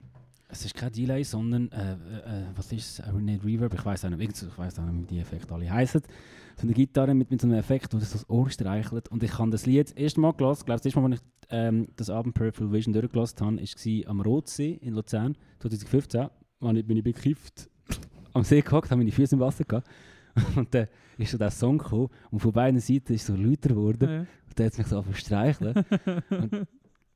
es 0.53 0.65
ist 0.65 0.75
kein 0.75 0.93
Delay, 0.93 1.23
sondern, 1.23 1.71
äh, 1.71 1.93
äh, 1.93 1.97
was 2.57 2.73
ist 2.73 2.99
es, 2.99 3.07
äh, 3.07 3.13
nicht 3.13 3.45
Reverb, 3.45 3.73
ich 3.75 3.85
weiß 3.85 4.05
auch 4.05 4.11
nicht, 4.11 4.43
ich 4.43 4.59
weiß 4.59 4.79
auch 4.79 4.85
nicht, 4.85 5.11
wie 5.11 5.15
die 5.15 5.21
Effekte 5.21 5.55
alle 5.55 5.71
heißen. 5.71 6.03
So 6.57 6.63
eine 6.65 6.73
Gitarre 6.73 7.15
mit, 7.15 7.31
mit 7.31 7.41
so 7.41 7.47
einem 7.47 7.59
Effekt, 7.59 7.95
wo 7.95 7.99
das 7.99 8.11
so 8.11 8.19
das 8.19 8.29
Ohr 8.29 8.51
streichelt. 8.51 9.09
Und 9.09 9.23
ich 9.23 9.39
habe 9.39 9.51
das 9.51 9.67
Lied 9.67 9.87
das 9.87 9.93
erste 9.93 10.21
Mal 10.21 10.33
gelassen, 10.33 10.67
glaube 10.67 10.81
das 10.81 10.87
erste 10.87 11.01
Mal, 11.01 11.13
als 11.13 11.21
ich 11.21 11.27
ähm, 11.51 11.89
das 11.97 12.11
Abend 12.11 12.35
Purple 12.35 12.71
Vision 12.73 12.93
durchgelassen 12.93 13.39
habe, 13.41 13.57
war 13.57 14.11
am 14.11 14.21
Rotsee 14.21 14.73
in 14.83 14.95
Luzern, 14.95 15.37
2015. 15.61 16.29
Wann 16.61 16.77
ich 16.77 16.87
bin 16.87 16.97
ich 16.97 17.05
bekifft 17.05 17.71
am 18.33 18.45
See 18.45 18.61
gehockt, 18.61 18.91
habe 18.91 18.99
meine 18.99 19.13
Füße 19.13 19.35
im 19.35 19.41
Wasser 19.41 19.65
gehabt. 19.65 19.89
Und 20.57 20.73
dann 20.75 20.89
ist 21.19 21.33
so 21.33 21.39
der 21.39 21.51
Song 21.51 21.79
gekommen 21.79 22.09
und 22.31 22.39
von 22.39 22.53
beiden 22.53 22.81
Seiten 22.81 23.13
ist 23.13 23.27
so 23.27 23.35
lauter 23.35 23.71
geworden. 23.71 24.09
Ja. 24.09 24.21
Und 24.21 24.29
dann 24.55 24.67
hat 24.67 24.73
es 24.73 24.79
mich 24.79 24.87
so 24.87 24.97
angefangen 24.97 25.17
streicheln. 25.17 25.85
und 26.31 26.67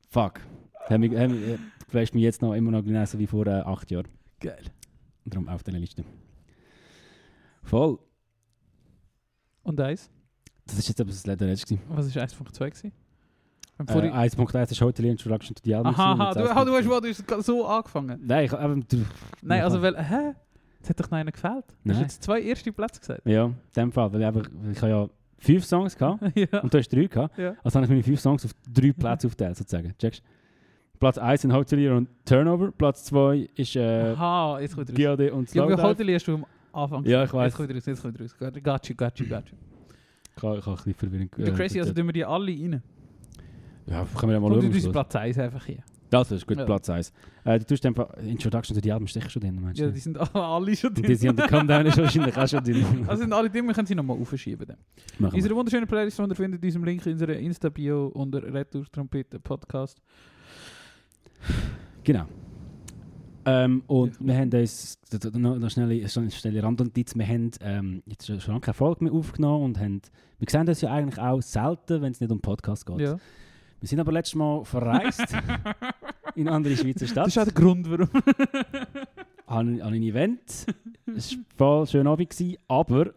fuck. 0.09 0.41
Mich, 0.89 1.17
hat 1.17 1.29
mich, 1.29 1.41
äh, 1.41 1.57
flasht 1.87 2.13
mich 2.13 2.23
jetzt 2.23 2.41
noch 2.41 2.53
immer 2.53 2.71
noch 2.71 2.83
genauso 2.83 3.17
wie 3.17 3.25
vor 3.25 3.47
äh, 3.47 3.61
acht 3.61 3.89
Jahren. 3.89 4.07
Geil. 4.39 4.63
Und 5.23 5.33
darum 5.33 5.49
auf 5.49 5.63
dieser 5.63 5.79
Liste. 5.79 6.03
Voll. 7.63 7.97
Und 9.63 9.79
eins? 9.79 10.11
Das 10.67 10.77
ist 10.77 10.89
jetzt 10.89 11.01
aber 11.01 11.09
das 11.09 11.25
letzte. 11.25 11.79
Was 11.87 12.13
war 12.15 12.23
1.2 12.23 12.91
Äh, 13.77 13.91
vorhin- 13.91 14.13
1.1 14.13 14.71
ist 14.71 14.81
Hotel 14.81 15.05
Introduction 15.05 15.55
to 15.55 15.61
the 15.63 15.75
Album. 15.75 15.93
Aha, 15.93 16.33
du, 16.33 16.49
ah, 16.49 16.63
du 16.65 16.71
1.2. 16.73 17.07
hast 17.09 17.29
du 17.29 17.35
hast 17.35 17.45
so 17.45 17.65
angefangen. 17.65 18.19
Nein, 18.25 18.45
ich, 18.45 18.53
aber, 18.53 18.75
du, 18.75 19.05
Nein, 19.41 19.59
Ja. 19.59 19.63
also, 19.65 19.81
weil, 19.81 19.97
hä? 19.97 20.33
Es 20.81 20.89
hat 20.89 20.99
doch 20.99 21.09
noch 21.09 21.17
einer 21.17 21.31
gefällt. 21.31 21.65
Du 21.83 21.91
hast 21.93 22.01
jetzt 22.01 22.23
zwei 22.23 22.41
erste 22.41 22.71
Plätze 22.71 22.99
gesagt. 22.99 23.21
ja, 23.25 23.45
in 23.45 23.55
dem 23.75 23.91
Fall. 23.91 24.13
Weil 24.13 24.21
ich, 24.21 24.27
einfach, 24.27 24.45
ich 24.71 24.81
habe 24.81 24.91
ja 24.91 25.09
fünf 25.39 25.65
Songs 25.65 25.97
gehabt 25.97 26.21
ja. 26.35 26.59
und 26.61 26.71
du 26.73 26.77
hast 26.77 26.89
drei 26.89 27.05
gehabt. 27.07 27.37
ja. 27.37 27.55
Also 27.63 27.75
habe 27.77 27.85
ich 27.85 27.89
meine 27.89 28.03
fünf 28.03 28.19
Songs 28.19 28.45
auf 28.45 28.51
drei 28.71 28.91
Plätze 28.93 29.27
aufgeteilt, 29.27 29.57
sozusagen. 29.57 29.93
Checkst 29.97 30.21
Platz 30.99 31.17
1 31.17 31.41
sind 31.41 31.51
Hotelier 31.53 31.95
und 31.95 32.07
Turnover. 32.23 32.71
Platz 32.71 33.03
2 33.05 33.49
ist 33.55 33.75
äh, 33.75 34.13
Aha, 34.15 34.59
jetzt 34.61 34.75
kommt 34.75 34.89
raus. 34.89 34.95
GAD 34.95 35.31
und 35.31 35.53
Ja, 35.53 35.63
aber 35.63 35.71
Slowdive. 35.73 35.87
Hoteli 35.89 36.13
hast 36.13 36.27
du 36.27 36.35
am 36.35 36.45
Anfang 36.71 37.03
Ja, 37.05 37.23
ich 37.25 37.33
weiss. 37.33 37.45
Jetzt 37.47 37.57
kommt 37.57 37.75
raus, 37.75 37.85
jetzt 37.85 38.01
kommt 38.01 38.21
raus. 38.21 38.37
Got 38.37 38.63
got 38.63 38.87
you, 38.89 38.95
got 38.95 39.19
you, 39.19 39.25
got 39.27 39.43
you. 39.49 39.57
Ich 40.37 40.43
habe 40.43 40.57
ich 40.59 40.65
habe 40.65 40.71
ein 40.71 40.75
bisschen 40.75 40.93
verwirrend. 40.93 41.31
Du 41.37 41.53
crazy, 41.53 41.79
also 41.79 41.93
tun 41.93 42.05
wir 42.05 42.13
die 42.13 42.23
alle 42.25 42.51
rein. 42.51 42.81
Ja, 43.87 44.05
können 44.15 44.29
wir 44.29 44.33
ja 44.33 44.39
mal 44.39 44.49
du 44.49 44.55
schauen. 44.61 44.65
am 44.65 44.79
Schluss. 44.79 44.91
Platz 44.91 45.15
1 45.15 45.37
einfach 45.39 45.65
hier. 45.65 45.83
Das 46.09 46.31
ist 46.31 46.45
gut, 46.47 46.57
Ja. 46.57 46.65
Platz 46.65 46.89
1. 46.89 47.11
Äh, 47.43 47.59
du 47.59 47.65
tust 47.65 47.85
einfach 47.85 48.13
Introduction 48.17 48.77
Album, 48.77 49.05
ist 49.05 49.13
sicher 49.13 49.29
schon 49.29 49.41
drin, 49.41 49.59
meinst 49.61 49.79
du? 49.79 49.85
Ja, 49.85 49.91
die 49.91 49.99
sind 49.99 50.17
alle 50.35 50.75
schon 50.75 50.93
drin. 50.93 51.05
die 51.05 51.15
sind 51.15 51.37
der 51.37 51.47
Come 51.47 51.65
Down 51.65 51.85
ist 51.85 51.97
wahrscheinlich 51.97 52.37
auch 52.37 52.47
schon 52.47 52.63
drin. 52.63 52.85
Also 53.07 53.23
sind 53.23 53.33
alle 53.33 53.49
drin, 53.49 53.65
wir 53.65 53.73
können 53.73 53.87
sie 53.87 53.95
nochmal 53.95 54.17
aufschieben. 54.19 54.67
Dann. 54.67 54.77
Machen 55.19 55.33
wir. 55.33 55.37
Unsere 55.37 55.55
wunderschöne 55.55 55.87
Playlist, 55.87 56.17
die 56.19 56.23
ihr 56.23 56.35
findet, 56.35 56.59
in 56.59 56.61
diesem 56.61 56.83
Link 56.83 57.05
in 57.05 57.13
unserer 57.13 57.33
Insta-Bio 57.35 58.07
unter 58.07 58.41
Retour 58.43 58.85
Trompete 58.91 59.39
Podcast. 59.39 60.01
Genau. 62.03 62.25
Ähm, 63.47 63.83
und 63.87 64.19
wir 64.25 64.37
haben 64.37 64.49
uns, 64.51 64.97
noch, 65.33 65.57
noch 65.59 65.69
schnelle, 65.69 66.63
Randnotiz, 66.63 67.15
wir 67.15 67.27
haben 67.27 67.51
ähm, 67.61 68.03
jetzt 68.07 68.25
schon 68.25 68.39
lange 68.47 68.61
keine 68.61 68.73
Folge 68.73 69.03
mehr 69.03 69.13
aufgenommen 69.13 69.65
und 69.65 69.79
haben, 69.79 70.01
wir 70.39 70.47
sehen 70.49 70.65
das 70.65 70.81
ja 70.81 70.91
eigentlich 70.91 71.19
auch 71.19 71.41
selten, 71.41 72.01
wenn 72.01 72.11
es 72.11 72.19
nicht 72.19 72.31
um 72.31 72.41
Podcast 72.41 72.85
geht. 72.87 73.01
Ja. 73.01 73.17
Wir 73.85 73.89
sind 73.89 73.99
aber 73.99 74.13
letztes 74.13 74.33
Mal 74.33 74.65
verreist 74.65 75.27
in 76.35 76.47
eine 76.47 76.55
andere 76.55 76.75
Schweizer 76.75 77.05
Stadt. 77.05 77.27
Das 77.27 77.35
ist 77.35 77.37
auch 77.37 77.43
der 77.43 77.53
Grund, 77.53 77.87
warum. 77.87 78.09
an, 79.45 79.79
an 79.79 79.93
ein 79.93 80.01
Event. 80.01 80.65
Es 81.15 81.37
war 81.37 81.43
voll 81.55 81.85
schön 81.85 82.07
Abend, 82.07 82.27
gewesen, 82.27 82.57
aber 82.67 83.13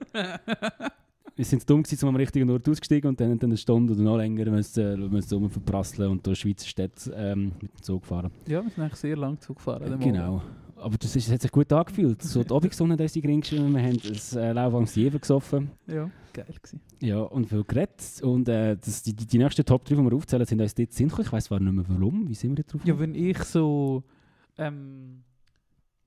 wir 1.34 1.44
sind 1.46 1.60
zu 1.60 1.66
dumm 1.68 1.84
gewesen, 1.84 2.04
um 2.04 2.10
am 2.10 2.16
richtigen 2.16 2.50
Ort 2.50 2.68
ausgestiegen 2.68 3.08
und 3.08 3.18
dann, 3.18 3.38
dann 3.38 3.48
eine 3.48 3.56
Stunde 3.56 3.94
oder 3.94 4.02
noch 4.02 4.18
länger 4.18 4.44
müssen, 4.50 5.08
müssen 5.08 5.42
um 5.42 5.48
verprasseln 5.48 6.10
und 6.10 6.26
durch 6.26 6.40
Schweizer 6.40 6.66
Städte 6.66 7.14
ähm, 7.16 7.52
mit 7.62 7.72
dem 7.72 7.82
Zug 7.82 8.04
fahren. 8.04 8.30
ja, 8.46 8.62
wir 8.62 8.68
sind 8.68 8.82
eigentlich 8.82 8.96
sehr 8.96 9.16
lang 9.16 9.40
Zug 9.40 9.56
gefahren. 9.56 9.90
dem 9.90 10.00
Genau. 10.00 10.42
Aber 10.76 10.98
das, 10.98 11.16
ist, 11.16 11.28
das 11.28 11.32
hat 11.32 11.40
sich 11.40 11.50
gut 11.50 11.72
angefühlt. 11.72 12.20
So 12.22 12.44
die 12.44 12.52
Abendsonne 12.52 12.92
hat 12.92 13.00
uns 13.00 13.12
die 13.14 13.22
geschrieben, 13.22 13.74
wir 13.74 13.82
haben 13.82 13.98
ein 14.04 14.38
äh, 14.38 14.52
lauwarmes 14.52 14.94
Jever 14.94 15.18
gesoffen. 15.18 15.70
Abend. 15.86 15.94
Ja, 15.94 16.10
geil 16.38 16.54
gewesen. 16.54 16.80
Ja, 17.00 17.20
und 17.20 17.46
viel 17.46 17.64
geredet. 17.64 18.22
Und 18.22 18.48
äh, 18.48 18.76
das, 18.76 19.02
die, 19.02 19.14
die, 19.14 19.38
nächsten 19.38 19.64
Top 19.64 19.84
3, 19.84 19.94
die 19.94 20.02
wir 20.02 20.12
aufzählen, 20.14 20.46
sind 20.46 20.60
uns 20.60 20.74
dort 20.74 20.92
sinnvoll. 20.92 21.24
Ich 21.24 21.32
weiß 21.32 21.44
zwar 21.44 21.60
nicht 21.60 21.72
mehr 21.72 21.84
warum. 21.88 22.28
Wie 22.28 22.34
sind 22.34 22.56
wir 22.56 22.64
da 22.64 22.72
drauf? 22.72 22.84
Ja, 22.84 22.98
wenn 22.98 23.14
ich 23.14 23.38
so. 23.44 24.02
Ähm, 24.56 25.22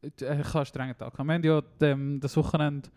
äh, 0.02 0.10
ich 0.42 0.56
einen 0.56 0.66
strengen 0.66 0.98
Tag. 0.98 1.18
Wir 1.18 1.34
haben 1.34 1.44
ja 1.44 1.62
ähm, 1.82 2.20
das 2.20 2.36
Wochenende 2.38 2.90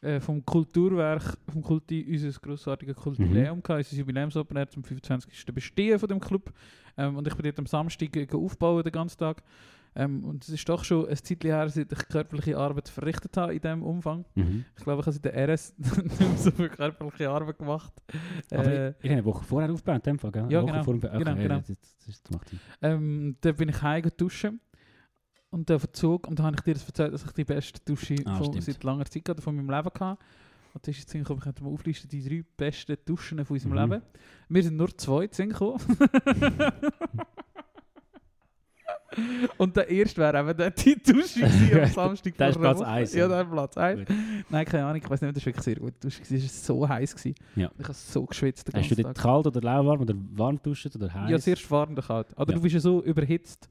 äh, 0.00 0.20
vom 0.20 0.44
Kulturwerk, 0.44 1.36
vom 1.52 1.62
Kulti, 1.62 2.06
unser 2.08 2.38
grossartiges 2.40 2.96
Kultileum 2.96 3.58
Mhm. 3.58 3.62
gehabt, 3.62 3.84
unser 3.84 3.96
Jubiläumsopen 3.96 4.68
zum 4.68 4.84
25. 4.84 5.46
Bestehen 5.54 5.98
von 5.98 6.08
dem 6.08 6.20
Club. 6.20 6.52
Ähm, 6.96 7.16
und 7.16 7.26
ich 7.26 7.34
bin 7.34 7.44
dort 7.44 7.58
am 7.58 7.66
Samstag 7.66 8.16
äh, 8.16 8.26
aufbauen 8.32 8.82
den 8.82 8.92
ganzen 8.92 9.18
Tag. 9.18 9.42
Ähm, 9.96 10.24
und 10.24 10.44
es 10.44 10.50
ist 10.50 10.68
doch 10.68 10.84
schon 10.84 11.08
ein 11.08 11.16
Zeitchen 11.16 11.50
her, 11.50 11.68
seit 11.68 11.90
ich 11.90 12.08
körperliche 12.08 12.56
Arbeit 12.56 12.88
verrichtet 12.88 13.36
habe 13.36 13.54
in 13.54 13.60
diesem 13.60 13.82
Umfang. 13.82 14.24
Mhm. 14.36 14.64
Ich 14.78 14.84
glaube, 14.84 15.00
ich 15.00 15.06
habe 15.06 15.12
seit 15.12 15.24
der 15.24 15.48
RS 15.48 15.74
nicht 15.78 16.20
mehr 16.20 16.36
so 16.36 16.50
viel 16.52 16.68
körperliche 16.68 17.28
Arbeit 17.28 17.58
gemacht. 17.58 17.92
Aber 18.52 18.64
Äh, 18.66 18.88
ich, 18.90 18.94
ich 19.00 19.04
habe 19.10 19.12
eine 19.14 19.24
Woche 19.24 19.44
vorher 19.44 19.72
aufgebaut, 19.72 19.96
in 20.06 20.12
dem 20.12 20.18
Fall, 20.18 20.30
gell? 20.32 20.46
Ja, 20.48 20.60
genau. 20.62 20.84
Vor 20.84 20.94
dem, 20.94 21.02
okay, 21.04 21.18
Genau, 21.18 21.34
genau. 21.34 21.58
Das, 22.06 22.22
das. 22.22 22.40
Ähm, 22.82 23.36
dann 23.40 23.56
bin 23.56 23.68
ich 23.68 23.82
heim 23.82 24.04
duschen 24.16 24.60
und 25.50 25.68
dann 25.68 25.80
Verzug 25.80 26.28
und 26.28 26.38
dann 26.38 26.46
habe 26.46 26.56
ich 26.56 26.62
dir 26.62 26.74
das 26.74 26.86
erzählt, 26.86 27.12
dass 27.12 27.24
ich 27.24 27.32
die 27.32 27.44
beste 27.44 27.80
Dusche 27.84 28.14
Ah, 28.24 28.36
von, 28.36 28.60
seit 28.60 28.84
langer 28.84 29.04
Zeit 29.06 29.28
hatte, 29.28 29.42
von 29.42 29.56
meinem 29.56 29.70
Leben 29.70 29.84
hatte. 29.86 30.16
Und 30.72 30.86
das 30.86 30.94
ist 30.96 31.00
jetzt 31.00 31.12
gekommen, 31.12 31.38
ich 31.38 31.44
könnte 31.44 31.64
mal 31.64 31.70
auflisten, 31.70 32.08
die 32.08 32.22
drei 32.22 32.44
besten 32.56 32.96
Duschen 33.04 33.44
von 33.44 33.54
unserem 33.56 33.72
Mhm. 33.72 33.90
Leben. 33.92 34.02
Wir 34.48 34.62
sind 34.62 34.76
nur 34.76 34.96
zwei 34.96 35.26
gekommen. 35.26 35.80
Und 39.58 39.76
der 39.76 39.88
erste 39.88 40.20
wäre 40.20 40.38
eben 40.40 40.56
der 40.56 40.70
gewesen 40.74 41.80
am 41.80 41.88
Samstag 41.90 42.34
Der 42.38 42.48
ist 42.50 42.58
Platz 42.58 42.78
Woche. 42.78 42.86
eins, 42.86 43.12
Ja, 43.14 43.20
ja. 43.20 43.28
der 43.28 43.40
ist 43.42 43.50
Platz 43.50 43.76
1. 43.76 43.98
Gut. 44.08 44.16
Nein, 44.50 44.64
keine 44.66 44.84
Ahnung, 44.86 45.02
ich 45.02 45.10
weiß 45.10 45.20
nicht, 45.22 45.36
das 45.36 45.42
war 45.42 45.46
wirklich 45.46 45.64
sehr 45.64 45.76
gut. 45.76 45.94
Dusche 46.00 46.20
war 46.30 46.38
so 46.38 46.88
heiß. 46.88 47.14
Gewesen. 47.16 47.34
Ja. 47.56 47.70
Ich 47.78 47.84
habe 47.84 47.94
so 47.94 48.24
geschwitzt 48.26 48.68
den 48.68 48.80
Hast 48.80 48.90
du 48.90 48.94
dort 48.96 49.16
Tag. 49.16 49.24
kalt 49.24 49.46
oder 49.46 49.60
lauwarm 49.60 50.00
oder 50.00 50.14
warm 50.32 50.60
duschen 50.62 50.90
oder 50.94 51.12
heiß? 51.12 51.30
Ja, 51.30 51.38
zuerst 51.38 51.70
warm, 51.70 51.94
dann 51.94 52.04
kalt. 52.04 52.28
Oder 52.36 52.50
Ja. 52.50 52.56
du 52.56 52.62
bist 52.62 52.74
ja 52.74 52.80
so 52.80 53.02
überhitzt. 53.02 53.68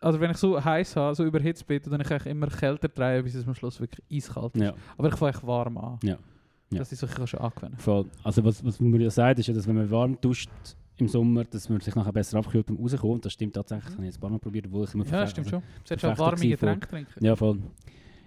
Also 0.00 0.18
wenn 0.20 0.30
ich 0.30 0.36
so 0.38 0.62
heiß 0.62 0.96
habe, 0.96 1.14
so 1.14 1.24
überhitzt 1.24 1.66
bin, 1.66 1.80
dann 1.84 2.02
kann 2.02 2.16
ich 2.18 2.26
immer 2.26 2.46
kälter 2.48 2.88
drehen, 2.88 3.22
bis 3.24 3.34
es 3.34 3.46
am 3.46 3.54
Schluss 3.54 3.78
wirklich 3.80 4.04
eiskalt 4.10 4.54
ist. 4.56 4.62
Ja, 4.62 4.74
Aber 4.96 5.08
ich 5.08 5.14
fange 5.16 5.30
echt 5.32 5.46
warm 5.46 5.78
an. 5.78 5.98
Ja. 6.02 6.16
Ja. 6.70 6.78
Das 6.78 6.90
ist 6.90 7.00
so, 7.00 7.06
ich 7.06 7.30
schon 7.30 7.40
angewöhnen. 7.40 7.76
voll. 7.78 8.06
Also 8.24 8.42
was, 8.44 8.64
was 8.64 8.80
man 8.80 8.98
ja 8.98 9.10
sagt, 9.10 9.38
ist 9.38 9.46
ja, 9.48 9.52
dass 9.54 9.66
wenn 9.68 9.74
man 9.76 9.90
warm 9.90 10.18
duscht 10.22 10.48
im 10.98 11.08
Sommer, 11.08 11.44
dass 11.44 11.68
man 11.68 11.80
sich 11.80 11.94
nachher 11.94 12.12
besser 12.12 12.38
abkühlt 12.38 12.66
beim 12.66 12.76
Rauskommen. 12.76 13.20
Das 13.20 13.32
stimmt 13.32 13.54
tatsächlich, 13.54 13.86
das 13.86 13.94
habe 13.94 14.04
ich 14.04 14.08
jetzt 14.08 14.18
ein 14.18 14.20
paar 14.20 14.30
Mal 14.30 14.38
probiert, 14.38 14.66
obwohl 14.66 14.84
ich 14.84 14.94
immer 14.94 15.06
Ja, 15.06 15.26
stimmt 15.26 15.48
schon. 15.48 15.60
Du 15.60 15.66
solltest 15.88 16.04
auch 16.06 16.18
warme 16.18 16.48
Getränke 16.48 16.88
trinken. 16.88 17.24
Ja, 17.24 17.34
voll. 17.36 17.58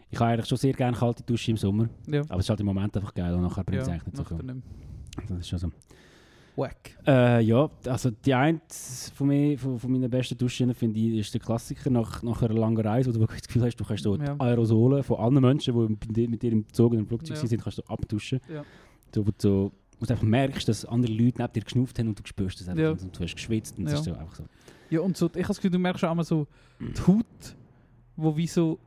Ich 0.10 0.20
habe 0.20 0.32
eigentlich 0.32 0.46
schon 0.48 0.58
sehr 0.58 0.74
gerne 0.74 0.96
kalte 0.96 1.24
Dusche 1.24 1.52
im 1.52 1.58
Sommer, 1.58 1.90
Ja. 2.08 2.22
aber 2.30 2.38
es 2.40 2.46
ist 2.46 2.50
halt 2.50 2.60
im 2.60 2.66
Moment 2.68 2.96
einfach 2.96 3.14
geil 3.14 3.34
und 3.34 3.42
nachher 3.42 3.64
bringt 3.64 3.82
es 3.82 3.88
Ja, 3.88 3.94
eigentlich 3.94 4.06
nicht 4.06 4.18
so 4.18 4.24
viel. 4.24 4.62
Das 5.28 5.40
ist 5.40 5.50
schon 5.50 5.60
so. 5.60 5.70
Wack. 6.58 6.98
Äh, 7.06 7.42
ja, 7.42 7.70
also 7.86 8.12
die 8.12 8.34
eine 8.34 8.62
von, 9.14 9.28
mir, 9.28 9.58
von, 9.60 9.78
von 9.78 9.92
meinen 9.92 10.10
besten 10.10 10.38
Duschen 10.38 10.74
finde 10.74 10.98
ich 11.00 11.16
ist 11.20 11.34
der 11.34 11.42
Klassiker 11.42 11.90
nach, 11.90 12.24
nach 12.24 12.42
einer 12.42 12.54
langen 12.54 12.78
Reise, 12.80 13.10
wo 13.10 13.14
du 13.14 13.20
wirklich 13.22 13.42
das 13.42 13.48
Gefühl 13.48 13.64
hast, 13.64 13.76
du 13.76 13.84
kannst 13.84 14.04
so 14.04 14.16
Ja. 14.16 14.36
die 14.36 14.40
Aerosole 14.40 15.04
von 15.04 15.18
allen 15.20 15.42
Menschen, 15.42 15.74
die 16.14 16.28
mit 16.30 16.42
dir, 16.42 16.52
im 16.54 16.66
Zug 16.72 16.92
oder 16.92 17.00
im 17.02 17.08
Flugzeug 17.08 17.36
Ja. 17.42 17.46
sind, 17.46 17.62
kannst 17.62 17.80
du 17.80 17.84
abduschen. 17.88 18.40
Ja. 18.48 18.64
Du 19.12 19.26
so, 19.38 19.74
wo 20.00 20.06
du 20.06 20.12
einfach 20.14 20.26
merkst, 20.26 20.68
dass 20.68 20.86
andere 20.86 21.12
Leute 21.14 21.42
neben 21.42 21.54
dir 21.54 21.64
geschnauft 21.64 21.98
haben 22.00 22.10
und 22.10 22.20
du 22.20 22.24
spürst 22.26 22.60
das 22.62 22.68
einfach 22.70 22.84
Ja. 22.84 22.92
und 22.92 23.18
du 23.18 23.24
hast 23.24 23.36
geschwitzt 23.36 23.78
und 23.78 23.88
Ja. 23.88 23.94
ist 23.94 24.04
so 24.04 24.14
einfach 24.14 24.36
so. 24.36 24.44
Ja, 24.90 25.00
und 25.02 25.18
so, 25.18 25.26
ich 25.28 25.32
habe 25.36 25.48
das 25.48 25.58
Gefühl, 25.58 25.72
du 25.72 25.80
merkst 25.80 26.02
schon 26.02 26.10
einmal 26.10 26.26
so 26.26 26.48
die 26.80 27.02
Haut, 27.08 27.56
wo 28.16 28.36
wie 28.38 28.48
so, 28.48 28.80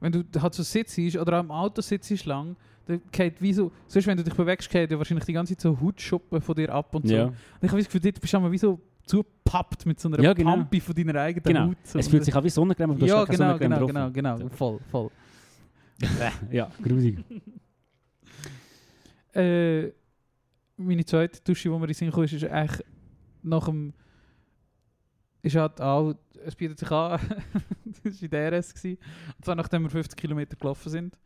wenn 0.00 0.12
du 0.12 0.24
halt 0.40 0.54
so 0.54 0.62
sitzt 0.62 0.98
oder 1.16 1.34
am 1.38 1.50
Auto 1.50 1.80
sitzt 1.82 2.24
lang, 2.24 2.56
dann 2.86 3.02
geht 3.12 3.42
wie 3.42 3.52
so, 3.52 3.70
sonst 3.86 4.06
wenn 4.06 4.16
du 4.16 4.24
dich 4.24 4.32
bewegst, 4.34 4.70
geht 4.70 4.90
ja 4.90 4.96
wahrscheinlich 4.96 5.26
die 5.26 5.32
ganze 5.34 5.54
Zeit 5.54 5.60
so 5.60 5.78
Hautschuppen 5.78 6.40
von 6.40 6.54
dir 6.54 6.72
ab 6.72 6.94
und 6.94 7.06
so. 7.06 7.14
Ja. 7.14 7.24
Und 7.26 7.34
ich 7.60 7.68
habe 7.68 7.78
das 7.82 7.86
Gefühl, 7.86 8.00
dort 8.00 8.20
bist 8.20 8.32
du 8.32 8.50
wie 8.50 8.58
so 8.58 8.80
zugepappt 9.04 9.84
mit 9.86 10.00
so 10.00 10.08
einer 10.08 10.20
Ja, 10.20 10.32
genau. 10.32 10.52
Pampe 10.56 10.80
von 10.80 10.94
deiner 10.94 11.20
eigenen 11.20 11.42
Genau. 11.44 11.66
Haut. 11.68 11.76
So. 11.84 11.98
Es 11.98 12.08
fühlt 12.08 12.24
sich 12.24 12.34
an 12.34 12.44
wie 12.44 12.50
Sonnencreme, 12.50 12.90
aber 12.92 13.00
du 13.00 13.06
ja, 13.06 13.18
hast 13.26 13.28
gar 13.28 13.58
keine 13.58 13.58
genau, 13.58 13.78
Sonnencreme 13.78 13.84
genau, 13.84 13.98
drauf. 13.98 14.12
genau, 14.12 14.36
genau, 14.38 14.48
voll, 14.56 14.78
voll. 14.90 15.10
Ja, 16.50 16.70
grusig. 16.82 17.18
Äh, 19.34 19.92
meine 20.78 21.04
zweite 21.04 21.40
Dusche, 21.42 21.64
die 21.64 21.68
mir 21.68 21.76
in 21.76 21.86
den 21.86 21.94
Sinn 21.94 22.10
kam, 22.10 22.24
ist, 22.24 22.32
ist 22.32 22.44
eigentlich 22.44 22.86
nach 23.42 23.66
dem. 23.66 23.92
Ist 25.42 25.56
halt 25.56 25.80
auch. 25.80 26.14
Es 26.44 26.54
bietet 26.54 26.78
sich 26.78 26.90
an. 26.90 27.20
das 27.84 28.04
war 28.04 28.22
in 28.22 28.30
der 28.30 28.52
RS. 28.58 28.74
Gewesen. 28.74 28.98
Und 29.36 29.44
zwar 29.44 29.54
nachdem 29.54 29.82
wir 29.82 29.90
50 29.90 30.16
Kilometer 30.16 30.56
gelaufen 30.56 30.88
sind. 30.90 31.18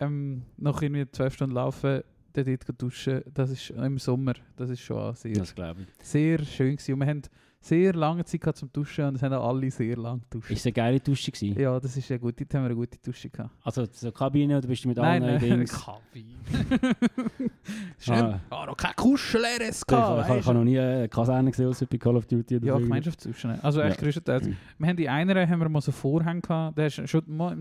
Ähm, 0.00 0.42
nach 0.56 0.80
irgendwie 0.82 1.08
12 1.08 1.34
Stunden 1.34 1.54
laufen, 1.54 2.02
dann 2.32 2.44
dort 2.44 2.82
duschen. 2.82 3.22
Das 3.32 3.50
ist 3.50 3.70
im 3.70 3.98
Sommer. 3.98 4.34
Das 4.56 4.70
ist 4.70 4.80
schon 4.80 5.14
sehr, 5.14 5.34
Das 5.34 5.54
glaube 5.54 5.82
ich. 5.82 5.88
sehr 6.06 6.44
schön. 6.44 6.76
Gewesen. 6.76 6.94
Und 6.94 7.00
wir 7.00 7.06
haben 7.06 7.22
sehr 7.64 7.94
lange 7.94 8.24
Zeit 8.24 8.40
gehabt 8.42 8.58
zum 8.58 8.70
Duschen 8.72 9.06
und 9.06 9.14
es 9.16 9.22
haben 9.22 9.32
auch 9.32 9.48
alle 9.48 9.70
sehr 9.70 9.96
lange 9.96 10.20
geduscht. 10.20 10.50
Ist 10.50 10.58
es 10.60 10.66
eine 10.66 10.72
geile 10.74 11.00
Dusche 11.00 11.32
gewesen? 11.32 11.58
Ja, 11.58 11.80
das 11.80 11.96
ist 11.96 12.08
ja 12.08 12.18
gut. 12.18 12.38
Dort 12.38 12.52
haben 12.54 12.62
wir 12.62 12.66
eine 12.66 12.74
gute 12.74 12.98
Dusche 12.98 13.30
gehabt. 13.30 13.50
Also 13.62 13.86
so 13.90 14.12
Kabine 14.12 14.58
oder 14.58 14.68
bist 14.68 14.84
du 14.84 14.88
mit 14.88 14.98
Nein, 14.98 15.22
allen 15.22 15.40
nein, 15.40 15.58
Dings? 15.58 15.72
Kabine. 15.72 16.34
Schön. 17.98 18.14
Ah. 18.16 18.40
Ah, 18.50 18.66
noch 18.66 18.76
kein 18.76 18.94
Kuschel-RS 18.94 19.82
Ich, 19.88 19.96
ich, 19.96 19.98
ich, 20.30 20.38
ich 20.40 20.46
habe 20.46 20.54
noch 20.58 20.64
nie 20.64 20.78
eine 20.78 21.08
Kaserne 21.08 21.50
gesehen, 21.50 21.68
außer 21.68 21.86
bei 21.86 21.96
Call 21.98 22.16
of 22.16 22.26
Duty 22.26 22.56
oder 22.56 22.66
Ja. 22.66 22.78
Gemeinschaftsduschen. 22.78 23.58
Also 23.62 23.80
echt 23.80 23.96
Ja. 23.98 24.02
größtenteils. 24.04 24.48
Wir 24.78 24.88
haben 24.88 24.96
die 24.96 25.08
einer 25.08 25.48
haben 25.48 25.60
wir 25.60 25.68
mal 25.68 25.80
so 25.80 25.92
Vorhänge 25.92 26.40
gehabt. 26.42 26.76
Der 26.78 26.86
ist 26.88 27.08
schon 27.08 27.22
mal 27.26 27.56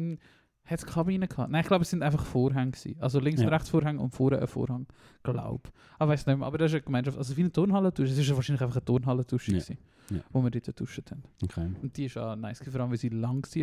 hat 0.65 0.79
es 0.79 0.85
Kabine 0.85 1.27
gehabt? 1.27 1.51
Nein, 1.51 1.61
ich 1.61 1.67
glaube, 1.67 1.81
es 1.83 1.89
sind 1.89 2.03
einfach 2.03 2.23
Vorhänge 2.25 2.71
gewesen. 2.71 2.95
Also 3.01 3.19
links 3.19 3.41
Ja. 3.41 3.47
und 3.47 3.53
rechts 3.53 3.69
Vorhang 3.69 3.99
und 3.99 4.11
vorne 4.11 4.39
ein 4.39 4.47
Vorhang. 4.47 4.87
Glaub. 5.23 5.71
Aber 5.99 6.11
weiß 6.11 6.25
nicht 6.25 6.37
mehr. 6.37 6.47
Aber 6.47 6.57
das 6.57 6.71
ist 6.71 6.75
eine 6.75 6.81
Gemeinschaft. 6.83 7.17
Also 7.17 7.35
wie 7.35 7.41
eine 7.41 7.51
Turnhallendusche. 7.51 8.11
Es 8.13 8.17
ist 8.17 8.27
ja 8.29 8.35
wahrscheinlich 8.35 8.61
einfach 8.61 8.77
eine 8.77 8.85
Turnhallendusche 8.85 9.51
Ja. 9.51 9.57
gewesen, 9.59 9.77
Ja. 10.09 10.19
wo 10.31 10.41
wir 10.41 10.51
dort 10.51 10.63
geduscht 10.65 11.11
haben. 11.11 11.23
Okay. 11.43 11.69
Und 11.81 11.97
die 11.97 12.05
ist 12.05 12.17
auch 12.17 12.35
nice, 12.35 12.61
vor 12.63 12.79
allem 12.81 12.91
weil 12.91 12.97
sie 12.97 13.09
lang 13.09 13.43
war. 13.45 13.61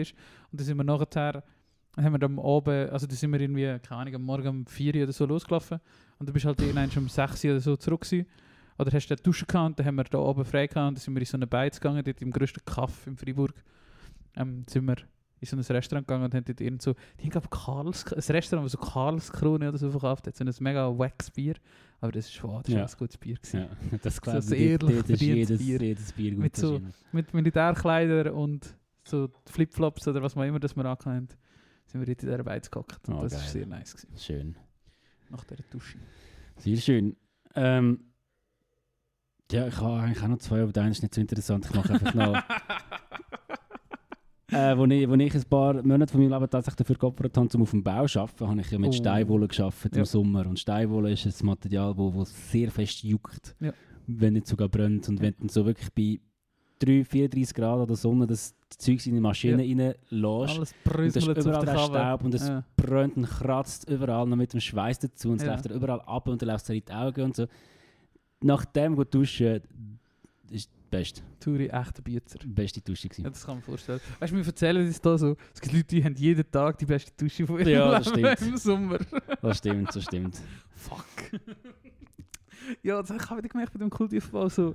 Und 0.53 0.61
dann 0.61 0.67
sind 0.67 0.77
wir 0.77 0.85
nachher, 0.85 1.43
haben 1.97 2.13
wir 2.13 2.19
dann 2.19 2.39
oben, 2.39 2.91
also 2.91 3.07
da 3.07 3.15
sind 3.15 3.31
wir 3.33 3.41
irgendwie, 3.41 3.79
keine 3.81 4.01
Ahnung, 4.03 4.15
am 4.17 4.23
Morgen 4.23 4.49
um 4.49 4.67
4 4.67 4.95
Uhr 4.97 5.03
oder 5.05 5.13
so 5.13 5.25
losgelaufen. 5.27 5.81
Und 6.19 6.29
dann 6.29 6.35
bist 6.35 6.45
halt 6.45 6.61
irgendwann 6.61 6.91
schon 6.91 7.05
um 7.05 7.09
6 7.09 7.45
Uhr 7.45 7.51
oder 7.53 7.61
so 7.61 7.77
zurück 7.77 8.03
gewesen. 8.03 8.27
Oder 8.79 8.93
hast 8.93 9.09
du 9.09 9.17
da 9.17 9.23
Duschen 9.23 9.47
gehabt 9.47 9.67
und 9.67 9.79
dann 9.79 9.87
haben 9.87 9.97
wir 9.97 10.05
da 10.05 10.19
oben 10.19 10.45
frei 10.45 10.67
gehabt 10.67 10.89
und 10.89 10.95
dann 10.97 11.01
sind 11.03 11.15
wir 11.15 11.21
in 11.21 11.27
so 11.27 11.37
eine 11.37 11.47
Beiz 11.47 11.81
gegangen, 11.81 12.03
dort 12.05 12.21
im 12.23 12.31
grössten 12.31 12.65
Kaff 12.65 13.07
in 13.07 13.17
Freiburg. 13.17 13.55
Ähm, 14.37 14.65
sind 14.69 14.87
wir 14.87 14.97
in 15.41 15.47
so 15.49 15.57
ein 15.57 15.61
Restaurant 15.77 16.07
gegangen 16.07 16.25
und 16.25 16.35
haben 16.35 16.45
dort 16.45 16.61
irgend 16.61 16.83
so, 16.83 16.95
die 17.19 17.23
haben 17.25 17.31
glaube 17.31 17.49
Karls, 17.49 18.13
ein 18.13 18.19
Restaurant, 18.35 18.67
das 18.67 18.73
so 18.73 18.79
Karlskrone 18.79 19.69
oder 19.69 19.79
so 19.79 19.91
verkauft 19.91 20.27
hat, 20.27 20.37
so 20.37 20.45
ein 20.45 20.53
mega 20.61 20.87
wax 20.99 21.31
Bier. 21.31 21.55
Aber 22.01 22.13
das 22.13 22.29
ist, 22.29 22.43
wow, 22.43 22.61
das 22.63 22.69
ist 22.69 22.75
Ja. 22.75 22.85
ein 22.85 22.91
gutes 22.99 23.17
Bier 23.19 23.35
gewesen. 23.37 23.61
Ja, 23.61 23.99
das 24.03 24.21
glaube 24.21 24.43
So 24.43 24.55
ich. 24.55 24.61
ehrlich 24.61 24.79
Dort- 24.79 24.93
dort 24.97 25.11
ist 25.11 25.21
jedes, 25.23 25.59
Bier. 25.59 25.81
jedes 25.83 26.13
Bier 26.13 26.31
gut. 26.33 26.41
Mit 26.41 26.57
so- 26.57 26.81
mit 27.13 27.33
Militärkleidern 27.35 28.35
und 28.35 28.75
so 29.05 29.29
Flipflops 29.47 30.07
oder 30.09 30.23
was 30.23 30.35
man 30.37 30.47
immer 30.49 30.61
das 30.61 30.77
wir 30.77 30.85
angehabt 30.85 31.07
haben, 31.07 31.29
sind 31.87 32.01
wir 32.01 32.07
dort 32.07 32.23
in 32.23 32.29
dieser 32.31 32.45
Beiz 32.45 32.71
gehockt. 32.71 33.09
Und 33.09 33.15
Oh, 33.15 33.23
das 33.23 33.33
war 33.35 33.41
sehr 33.41 33.67
nice. 33.67 33.95
Gewesen, 33.97 34.19
Schön. 34.19 34.57
nach 35.31 35.45
dieser 35.45 35.63
Dusche. 35.71 35.99
Sehr 36.59 36.77
schön. 36.77 37.17
Ähm, 37.55 38.01
ja, 39.51 39.67
ich 39.67 39.77
habe 39.81 40.01
eigentlich 40.03 40.23
auch 40.23 40.29
noch 40.29 40.39
zwei, 40.39 40.63
aber 40.63 40.73
der 40.73 40.85
eine 40.85 40.93
ist 40.93 41.03
nicht 41.03 41.15
so 41.15 41.21
interessant. 41.21 41.67
Ich 41.67 41.75
mache 41.75 41.93
einfach 41.95 42.15
noch. 42.15 42.41
äh, 44.53 44.77
wo, 44.77 44.85
ich, 44.87 45.09
wo 45.09 45.15
ich 45.15 45.35
ein 45.35 45.45
paar 45.45 45.75
Monate 45.83 46.13
von 46.13 46.21
meinem 46.23 46.33
Leben 46.33 46.51
tatsächlich 46.51 46.77
dafür 46.77 46.97
geopfert 46.97 47.37
habe, 47.37 47.49
um 47.55 47.63
auf 47.63 47.71
dem 47.71 47.83
Bau 47.83 48.07
zu 48.07 48.21
arbeiten, 48.21 48.49
habe 48.49 48.61
ich 48.61 48.71
ja 48.71 48.79
mit 48.79 48.91
Oh. 48.91 48.93
Steinwolle 48.93 49.49
gearbeitet 49.49 49.95
Ja. 49.95 50.01
im 50.01 50.05
Sommer. 50.07 50.47
Und 50.47 50.59
Steinwolle 50.59 51.13
ist 51.13 51.27
ein 51.27 51.47
Material, 51.47 51.97
wo, 51.97 52.13
wo 52.15 52.25
sehr 52.25 52.71
fest 52.71 53.03
juckt, 53.03 53.55
Ja. 53.61 53.73
wenn 54.07 54.35
nicht 54.35 54.47
sogar 54.47 54.69
brennt. 54.69 55.09
Und 55.09 55.21
wenn 55.21 55.35
du 55.41 55.49
so 55.49 55.65
wirklich 55.67 55.91
bei 55.93 56.21
3, 56.81 57.05
34 57.05 57.55
Grad 57.55 57.81
an 57.81 57.87
der 57.87 57.97
Sonne 57.97 58.27
das 58.27 58.55
Zeug 58.71 59.07
in 59.07 59.15
die 59.15 59.21
Maschine 59.21 59.63
Ja. 59.65 59.87
reinlässt, 59.87 59.99
Alles 60.11 60.75
und 60.87 61.01
es 61.05 61.17
ist 61.17 61.27
überall 61.27 61.35
der 61.45 61.61
der 61.61 61.75
Kabel. 61.75 61.87
Staub 61.97 62.25
und 62.25 62.35
es 62.35 62.49
Ja. 62.49 62.65
brennt 62.77 63.17
und 63.19 63.27
kratzt 63.29 63.91
überall 63.91 64.27
noch 64.27 64.37
mit 64.37 64.53
dem 64.55 64.61
Schweiß 64.61 64.99
dazu 65.01 65.29
und 65.31 65.37
es 65.37 65.43
Ja. 65.47 65.53
läuft 65.55 65.67
überall 65.71 66.01
ab 66.01 66.27
und 66.29 66.41
dann 66.41 66.49
läuft 66.49 66.65
es 66.65 66.71
in 66.71 66.83
die 66.87 66.93
Augen 66.93 67.23
und 67.23 67.37
so. 67.37 67.47
Nach 68.43 68.65
dem 68.65 68.97
gut 68.97 69.13
duschen, 69.15 69.61
ist 70.51 70.71
die 70.93 70.97
beste, 70.97 71.21
Touri, 71.39 71.67
echter 71.69 72.03
Bieter. 72.03 72.39
beste 72.47 72.81
Dusche 72.81 73.05
Ja, 73.07 73.11
gewesen. 73.11 73.25
das 73.25 73.45
kann 73.47 73.55
man 73.57 73.63
vorstellen. 73.63 74.01
Weißt 74.19 74.33
du, 74.33 74.37
wir 74.37 74.47
erzählen 74.47 74.87
uns 74.87 75.01
da 75.01 75.17
so, 75.19 75.37
es 75.55 75.61
gibt 75.61 75.73
Leute, 75.75 75.87
die 75.87 76.05
haben 76.05 76.15
jeden 76.17 76.51
Tag 76.51 76.79
die 76.79 76.87
beste 76.87 77.13
Dusche 77.17 77.47
von 77.47 77.59
ihrem 77.61 77.69
Ja, 77.73 77.99
das 77.99 78.13
Leben 78.15 78.35
stimmt. 78.37 78.51
im 78.53 78.57
Sommer. 78.57 78.99
Das 79.41 79.59
stimmt, 79.59 79.95
das 79.95 80.03
stimmt. 80.05 80.41
Fuck. 80.75 81.05
ja, 82.83 83.01
das 83.01 83.11
habe 83.11 83.21
ich 83.23 83.31
wieder 83.31 83.49
gemerkt 83.49 83.73
bei 83.73 83.79
dem 83.79 83.91
Kultivaufbau. 83.91 84.49
So, 84.49 84.75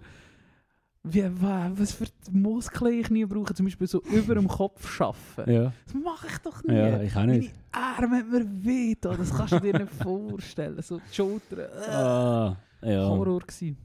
wie, 1.04 1.24
wa- 1.42 1.72
was 1.76 1.92
für 1.94 2.06
Muskeln 2.32 3.00
ich 3.00 3.10
nie 3.10 3.26
brauche, 3.26 3.54
zum 3.54 3.66
Beispiel 3.66 3.86
so 3.88 4.02
über 4.04 4.36
dem 4.36 4.48
Kopf 4.48 5.00
arbeiten. 5.02 5.52
Ja, 5.52 5.74
Das 5.86 5.94
mache 5.94 6.28
ich 6.28 6.38
doch 6.40 6.64
nie. 6.64 6.74
ja 6.76 7.02
ich 7.02 7.16
auch 7.16 7.26
nicht. 7.26 7.54
Meine 7.72 7.86
Arme 7.86 8.18
haben 8.20 8.32
mir 8.32 8.66
weh 8.66 8.96
da, 9.00 9.16
das 9.16 9.32
kannst 9.36 9.54
du 9.54 9.60
dir 9.60 9.74
nicht 9.78 9.92
vorstellen. 10.02 10.82
So 10.82 10.98
die 10.98 11.14
Schultern, 11.16 11.60
äh, 11.60 11.90
Ah, 11.92 12.58
ja. 12.82 13.08
Horror 13.08 13.40
gewesen. 13.42 13.78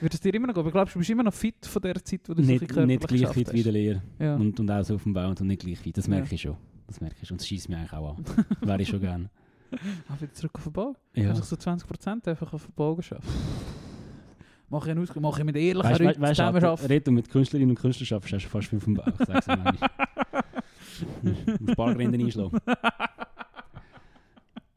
Wird 0.00 0.14
es 0.14 0.20
dir 0.20 0.32
immer 0.34 0.46
noch 0.46 0.54
gehen? 0.54 0.60
Aber 0.62 0.70
glaubst 0.70 0.94
du, 0.94 0.98
du 0.98 1.00
bist 1.00 1.10
immer 1.10 1.22
noch 1.22 1.34
fit 1.34 1.66
von 1.66 1.82
der 1.82 2.02
Zeit, 2.04 2.20
wo 2.28 2.34
du 2.34 2.42
so 2.42 2.50
Nicht, 2.50 2.60
körperlich 2.68 3.00
nicht 3.00 3.08
gleich 3.08 3.28
fit 3.34 3.52
wie 3.52 3.62
der 3.62 3.72
hast? 3.72 3.74
Lehrer. 3.74 4.02
Ja. 4.18 4.34
Und, 4.36 4.58
und 4.60 4.70
auch 4.70 4.82
so 4.84 4.94
auf 4.94 5.02
dem 5.02 5.12
Bau 5.12 5.28
und 5.28 5.40
nicht 5.42 5.62
gleich 5.62 5.78
fit. 5.78 5.96
Das 5.98 6.06
merke 6.08 6.28
Ja. 6.28 6.32
ich 6.34 6.40
schon. 6.42 6.56
Das 6.86 7.00
merke 7.00 7.16
ich 7.20 7.28
schon. 7.28 7.34
Und 7.34 7.40
das 7.40 7.48
schießt 7.48 7.68
mich 7.68 7.78
eigentlich 7.78 7.92
auch 7.92 8.16
an. 8.16 8.24
Wäre 8.60 8.82
ich 8.82 8.88
schon 8.88 9.00
gerne. 9.00 9.30
Ah, 10.08 10.14
wieder 10.20 10.32
zurück 10.32 10.52
auf 10.56 10.64
den 10.64 10.72
Bau? 10.72 10.96
Ja. 11.14 11.24
Kannst 11.26 11.40
du 11.42 11.56
so 11.56 11.56
20% 11.56 12.28
einfach 12.28 12.52
auf 12.52 12.64
den 12.66 12.74
Bau 12.74 12.94
geschafft? 12.96 13.28
Mach 14.68 14.86
ich, 14.86 14.96
Ausgleich, 14.96 15.20
mach 15.22 15.38
ich 15.38 15.44
mit 15.44 15.56
ehrlichen 15.56 15.90
Weißt 15.90 16.00
Leuten 16.00 16.20
du, 16.20 16.26
weißt, 16.26 16.36
zusammen 16.36 16.60
du, 16.60 16.66
arbeiten. 16.68 16.86
red 16.86 17.06
du 17.06 17.10
mit 17.10 17.28
Künstlerinnen 17.28 17.70
und 17.70 17.80
Künstlern 17.80 18.06
schaffst, 18.06 18.32
hast 18.32 18.44
du 18.44 18.48
fast 18.48 18.68
viel 18.68 18.78
vom 18.80 18.94
Bauch. 18.94 19.12
Sag's 19.26 19.46
dir 19.46 19.56
manchmal. 19.56 19.90
Ein 21.24 21.66
paar 21.76 21.94
Grinden 21.94 22.20
einschlagen. 22.24 22.58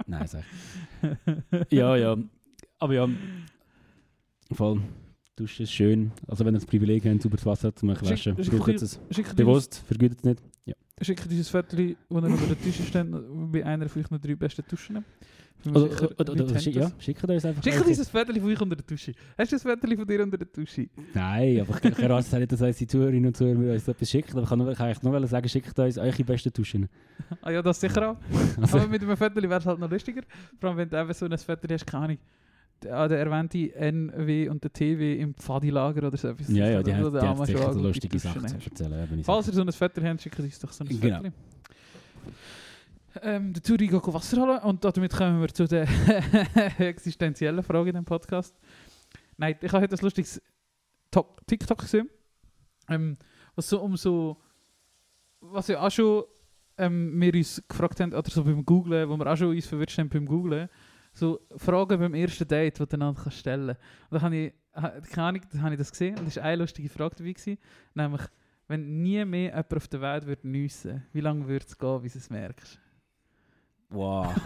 Nein, 0.08 0.28
sag 0.28 0.44
ich. 1.02 1.72
Ja, 1.78 1.96
ja. 1.96 2.18
Aber 2.80 2.94
ja, 2.94 3.08
voll. 4.52 4.82
Duschen 5.36 5.64
ist 5.64 5.72
schön. 5.72 6.12
Also 6.28 6.46
wenn 6.46 6.54
ihr 6.54 6.60
das 6.60 6.66
Privileg 6.66 7.06
habt, 7.06 7.22
sauberes 7.22 7.46
Wasser 7.46 7.76
zu 7.76 7.88
waschen, 7.88 8.36
schick- 8.38 8.52
braucht 8.58 8.70
es 8.82 9.00
Schickt 9.12 9.30
uns, 9.30 9.36
bewusst, 9.36 9.84
vergütet 9.88 10.20
es 10.20 10.24
nicht. 10.24 10.44
Ja. 10.66 10.74
schickt 11.02 11.26
uns 11.26 11.34
ein 11.34 11.44
Foto, 11.44 11.78
wo 11.78 11.82
ihr 11.82 11.96
unter 12.10 12.46
der 12.48 12.56
Dusche 12.56 12.84
steht, 12.84 13.08
bei 13.52 13.66
einer 13.66 13.90
von 13.90 14.02
euch 14.04 14.22
drei 14.22 14.36
besten 14.36 14.64
Duschen. 14.70 15.04
Oder, 15.66 15.84
oder, 16.20 16.34
oder, 16.34 16.60
schick- 16.60 16.76
ja, 16.76 16.92
schickt 17.00 17.24
uns 17.24 17.46
einfach. 17.46 17.64
Schickt 17.64 17.86
uns 17.88 17.98
ein 18.00 18.06
Foto 18.06 18.34
von 18.40 18.52
euch 18.52 18.62
unter 18.62 18.76
der 18.76 18.86
Dusche. 18.86 19.14
Hast 19.38 19.52
du 19.52 19.56
ein 19.56 19.60
Foto 19.62 19.96
von 19.96 20.06
dir 20.08 20.24
unter 20.24 20.38
der 20.38 20.48
Dusche? 20.48 20.88
Nein, 21.14 21.62
aber 21.62 21.78
ich, 21.78 21.90
ich 21.92 22.00
erwarte 22.00 22.38
nicht, 22.40 22.52
dass 22.52 22.62
unsere 22.62 22.88
Zuhörerinnen 22.88 23.28
und 23.28 23.38
Zuhörer 23.38 23.74
uns 23.74 23.88
etwas 23.88 24.10
schicken. 24.10 24.32
Aber 24.34 24.44
ich 24.44 24.50
kann, 24.50 24.60
nur, 24.60 24.72
ich 24.72 24.78
kann 24.78 24.88
eigentlich 24.88 25.02
nur 25.04 25.28
sagen, 25.28 25.48
schickt 25.48 25.80
uns 25.80 25.98
eure 25.98 26.24
besten 26.26 26.52
Duschen. 26.52 26.90
Ah 27.42 27.50
ja, 27.52 27.62
das 27.62 27.80
sicher 27.80 28.12
auch. 28.12 28.18
Also, 28.62 28.78
Aber 28.78 28.88
mit 28.88 29.02
einem 29.04 29.16
Foto 29.16 29.36
wäre 29.42 29.56
es 29.56 29.66
halt 29.66 29.80
noch 29.80 29.90
lustiger. 29.90 30.22
Vor 30.60 30.70
allem, 30.70 30.78
wenn 30.80 30.90
du 30.90 31.00
eben 31.02 31.14
so 31.14 31.26
ein 31.26 31.38
Foto 31.38 31.68
hast, 31.74 31.88
keine 31.88 32.04
Ahnung. 32.04 32.18
Der, 32.82 32.98
ah, 32.98 33.08
der 33.08 33.20
erwähnte 33.20 33.74
NW 33.76 34.50
und 34.50 34.62
der 34.64 34.74
TW 34.74 35.14
im 35.20 35.34
Pfadilager 35.36 36.08
oder 36.08 36.18
so 36.18 36.28
etwas. 36.30 36.50
ja, 36.50 36.68
ja, 36.70 36.84
die 36.84 36.94
haben, 36.94 37.12
der 37.14 37.22
die 37.22 37.28
haben 37.28 37.38
schon 37.38 37.46
sicher 37.46 37.74
so 37.74 37.80
lustige 37.80 38.20
Sachen 38.20 38.46
zu 38.48 38.56
erzählen. 38.56 39.24
Falls 39.24 39.48
ihr 39.48 39.54
so 39.54 39.62
ein 39.62 39.72
Foto 39.72 40.02
habt, 40.04 40.22
schickt 40.22 40.40
uns 40.40 40.60
doch 40.60 40.72
so 40.72 40.84
ein 40.84 41.00
Genau. 41.00 41.18
Foto. 41.18 41.32
Ähm, 43.22 43.54
der 43.54 43.62
Turi 43.62 43.88
geht 43.88 44.08
Wasser 44.14 44.42
holen 44.42 44.60
und 44.64 44.84
damit 44.84 45.14
kommen 45.14 45.40
wir 45.40 45.48
zu 45.50 45.66
der 45.68 45.88
existenziellen 46.80 47.62
Frage 47.64 47.90
in 47.90 47.96
dem 47.96 48.06
Podcast. 48.06 48.56
Nein, 49.38 49.56
ich 49.62 49.72
habe 49.72 49.84
heute 49.84 49.96
ein 49.96 50.02
lustiges 50.02 50.42
Tok- 51.12 51.46
TikTok 51.46 51.78
gesehen, 51.80 52.10
ähm, 52.90 53.16
was 53.56 53.70
so 53.70 53.82
um 53.82 53.96
so, 53.98 54.38
was 55.42 55.68
ja 55.68 55.80
auch 55.86 55.92
schon 55.92 56.24
ähm, 56.80 57.14
wir 57.22 57.34
uns 57.36 57.62
gefragt 57.68 58.00
haben, 58.00 58.14
oder 58.14 58.30
so 58.32 58.44
beim 58.44 58.66
Googlen, 58.66 59.08
wo 59.08 59.16
wir 59.16 59.28
auch 59.32 59.38
schon 59.38 59.50
uns 59.50 59.68
verwirrt 59.68 59.96
haben 59.98 60.10
beim 60.10 60.26
Googlen, 60.26 60.68
so 61.14 61.40
Fragen 61.56 62.00
beim 62.00 62.14
ersten 62.14 62.48
Date, 62.48 62.80
die 62.80 62.86
du 62.86 63.14
kannst 63.14 63.38
stellen 63.38 63.70
Und 63.70 63.78
da 64.10 64.22
habe 64.22 64.36
ich, 64.36 64.54
keine 65.12 65.28
Ahnung, 65.28 65.42
habe 65.62 65.74
ich 65.76 65.80
das 65.80 65.92
gesehen 65.92 66.18
und 66.18 66.28
es 66.28 66.38
war 66.38 66.44
eine 66.44 66.58
lustige 66.58 66.90
Frage 66.90 67.16
dabei, 67.16 67.34
gewesen, 67.34 67.58
nämlich, 67.94 68.22
wenn 68.68 69.02
nie 69.04 69.24
mehr 69.26 69.50
jemand 69.50 69.74
auf 69.74 69.88
der 69.88 70.02
Welt 70.02 70.26
würde 70.26 70.48
nüssen, 70.48 71.06
wie 71.14 71.22
lange 71.22 71.48
würde 71.48 71.66
es 71.68 71.78
gehen, 71.78 72.02
bis 72.02 72.14
du 72.14 72.20
es 72.20 72.30
merkst? 72.30 72.80
Wow. 73.90 74.36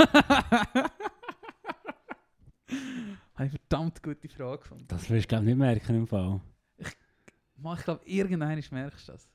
Habe 3.35 3.45
ich 3.45 3.51
verdammt 3.51 4.03
gute 4.03 4.27
Frage 4.27 4.57
gefunden. 4.59 4.85
Das 4.87 5.09
wirst 5.09 5.25
du 5.25 5.27
glaube 5.29 5.43
ich 5.43 5.49
nicht 5.49 5.57
merken 5.57 5.95
im 5.95 6.07
Fall. 6.07 6.41
Mann, 7.55 7.77
ich 7.77 7.83
glaube, 7.83 8.01
irgendwann 8.05 8.61
merkst 8.71 9.07
du 9.07 9.11
das. 9.13 9.29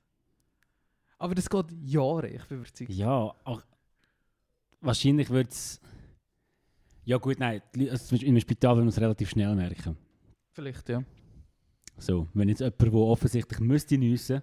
Aber 1.18 1.34
das 1.34 1.48
geht 1.48 1.66
Jahre, 1.84 2.28
ich 2.28 2.44
bin 2.46 2.58
überzeugt. 2.58 2.90
Ja, 2.90 3.32
auch, 3.44 3.62
wahrscheinlich 4.80 5.30
würde 5.30 5.50
es... 5.50 5.80
Ja 7.04 7.16
gut, 7.18 7.38
nein, 7.40 7.60
also 7.90 8.14
in 8.16 8.28
einem 8.28 8.40
Spital 8.40 8.72
würde 8.76 8.82
man 8.84 8.88
es 8.88 9.00
relativ 9.00 9.30
schnell 9.30 9.54
merken. 9.54 9.96
Vielleicht, 10.52 10.88
ja. 10.88 11.02
So, 11.98 12.28
wenn 12.34 12.48
jetzt 12.48 12.60
jemand, 12.60 12.80
der 12.80 12.92
offensichtlich 12.94 13.60
müsste 13.60 13.98
nüssen, 13.98 14.42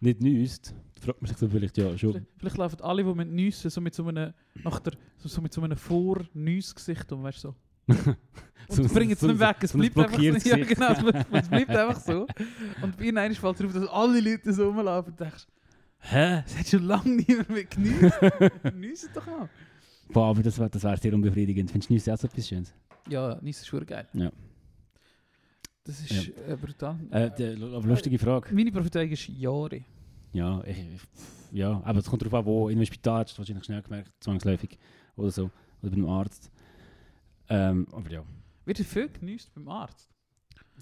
nicht 0.00 0.20
nüsst, 0.20 0.74
fragt 1.00 1.22
man 1.22 1.28
sich 1.28 1.36
so 1.38 1.48
vielleicht, 1.48 1.78
ja, 1.78 1.96
schon. 1.96 2.12
Vielleicht, 2.12 2.26
vielleicht 2.38 2.56
laufen 2.58 2.80
alle, 2.80 3.04
die 3.04 3.14
mit 3.14 3.28
Nüssen 3.30 3.70
so 3.70 3.80
mit 3.80 3.94
so 3.94 4.06
einem, 4.06 4.32
nach 4.64 4.80
der, 4.80 4.94
so, 5.18 5.28
so 5.28 5.40
mit 5.40 5.52
so 5.52 5.62
einem 5.62 5.76
Vor-Nüss-Gesicht 5.76 7.10
um, 7.12 7.22
weißt 7.22 7.44
du 7.44 7.48
so. 7.48 7.54
Und 8.68 8.88
So- 8.88 8.94
bringen 8.94 9.12
es 9.12 9.20
so- 9.20 9.26
nicht 9.28 9.40
weg, 9.40 9.56
es 9.60 9.72
so 9.72 9.78
bleibt 9.78 9.96
einfach 9.98 10.14
so. 10.16 10.22
Ja, 10.48 10.56
genau, 10.56 11.18
es, 11.32 11.48
bleibt 11.48 11.70
einfach 11.70 12.00
so. 12.00 12.26
Und 12.80 12.96
bei 12.96 13.04
ihnen 13.04 13.34
fällt 13.34 13.60
es 13.60 13.66
auf, 13.66 13.72
dass 13.72 13.88
alle 13.88 14.20
Leute 14.20 14.52
so 14.52 14.66
rumlaufen 14.68 15.12
und 15.12 15.20
denkst, 15.20 15.46
Hä? 15.98 16.42
es 16.46 16.58
hat 16.58 16.66
schon 16.68 16.82
lange 16.84 17.10
niemand 17.10 17.48
mehr 17.50 17.64
genüsst. 17.64 18.18
Nüssen 18.74 19.10
doch 19.14 19.26
mal. 19.26 19.48
Boah, 20.12 20.30
aber 20.30 20.42
das 20.42 20.58
wäre 20.58 20.70
das 20.70 20.82
wär 20.82 20.96
sehr 20.96 21.14
unbefriedigend. 21.14 21.70
Findest 21.70 21.90
du 21.90 21.94
Nüsse 21.94 22.12
auch 22.14 22.18
so 22.18 22.26
etwas 22.26 22.48
Schönes? 22.48 22.72
Ja, 23.08 23.38
Nüsse 23.40 23.60
ist 23.62 23.66
schon 23.68 23.84
geil. 23.86 24.06
Ja. 24.12 24.30
Das 25.84 26.00
ist 26.00 26.28
äh, 26.28 26.56
brutal. 26.60 26.96
Äh, 27.10 27.30
die, 27.36 27.62
aber 27.62 27.86
lustige 27.88 28.18
Frage. 28.18 28.54
Meine 28.54 28.70
Prophezeiung 28.70 29.10
ist 29.10 29.26
Jahre. 29.28 29.84
Ja, 30.32 30.62
ich, 30.64 30.76
ja, 31.50 31.82
aber 31.84 31.98
es 31.98 32.06
kommt 32.06 32.22
darauf 32.22 32.34
an, 32.34 32.46
wo 32.46 32.68
in 32.68 32.76
einem 32.78 32.86
Spital 32.86 33.24
hast 33.24 33.34
du 33.34 33.38
wahrscheinlich 33.38 33.64
schnell 33.64 33.82
gemerkt, 33.82 34.12
zwangsläufig 34.20 34.78
oder 35.16 35.30
so, 35.30 35.44
oder 35.82 35.90
bei 35.90 35.96
einem 35.96 36.08
Arzt. 36.08 36.50
Ähm, 37.48 37.86
aber 37.92 38.10
ja. 38.10 38.22
Wird 38.64 38.78
viel 38.78 39.08
genüsst 39.08 39.52
beim 39.54 39.68
Arzt? 39.68 40.08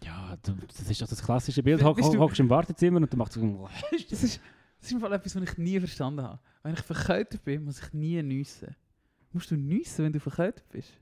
Ja, 0.05 0.37
das 0.43 0.89
ist 0.91 1.03
doch 1.03 1.09
das 1.09 1.23
klassische 1.23 1.63
Bild. 1.63 1.83
Hock- 1.83 1.97
du- 1.97 2.19
Hockst 2.19 2.39
im 2.41 2.49
Wartezimmer 2.51 2.99
und 2.99 3.11
dann 3.11 3.19
macht 3.19 3.33
so... 3.33 3.41
Das 3.91 4.23
ist, 4.23 4.41
das 4.81 4.89
ist 4.89 4.93
im 4.93 5.01
Fall 5.01 5.13
etwas, 5.13 5.35
was 5.35 5.43
ich 5.43 5.59
nie 5.59 5.79
verstanden 5.79 6.23
habe. 6.23 6.39
Wenn 6.63 6.75
ich 6.75 6.81
verkältet 6.81 7.43
bin, 7.45 7.65
muss 7.65 7.83
ich 7.83 7.93
nie 7.93 8.23
nüssen. 8.23 8.77
Musst 9.33 9.51
du 9.51 9.57
nüssen, 9.57 10.05
wenn 10.05 10.13
du 10.13 10.21
verkältet 10.21 10.69
bist? 10.71 10.93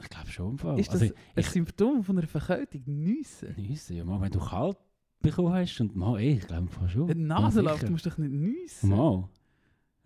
Ich 0.00 0.08
glaube 0.08 0.30
schon 0.30 0.52
im 0.52 0.58
Fall. 0.58 0.78
Ist 0.78 0.92
das 0.92 1.02
also, 1.02 1.14
ein 1.14 1.20
ich- 1.40 1.48
Symptom 1.50 2.02
von 2.04 2.18
einer 2.18 2.26
Verkältung? 2.26 2.82
Nüssen? 2.86 3.54
Nüsse, 3.56 3.94
ja, 3.94 4.04
mal, 4.04 4.20
wenn 4.20 4.30
du 4.30 4.38
kalt 4.40 4.76
bekommen 5.20 5.52
hast 5.52 5.80
und 5.80 5.96
mal, 5.96 6.18
ey, 6.20 6.34
ich 6.38 6.46
glaube 6.46 6.68
schon. 6.88 7.08
Wenn 7.08 7.18
die 7.18 7.24
Nase 7.24 7.60
läuft, 7.60 7.80
sicher. 7.80 7.90
musst 7.92 8.06
du 8.06 8.10
doch 8.10 8.18
nicht 8.18 8.32
nüssen. 8.32 8.90
Mal. 8.90 9.28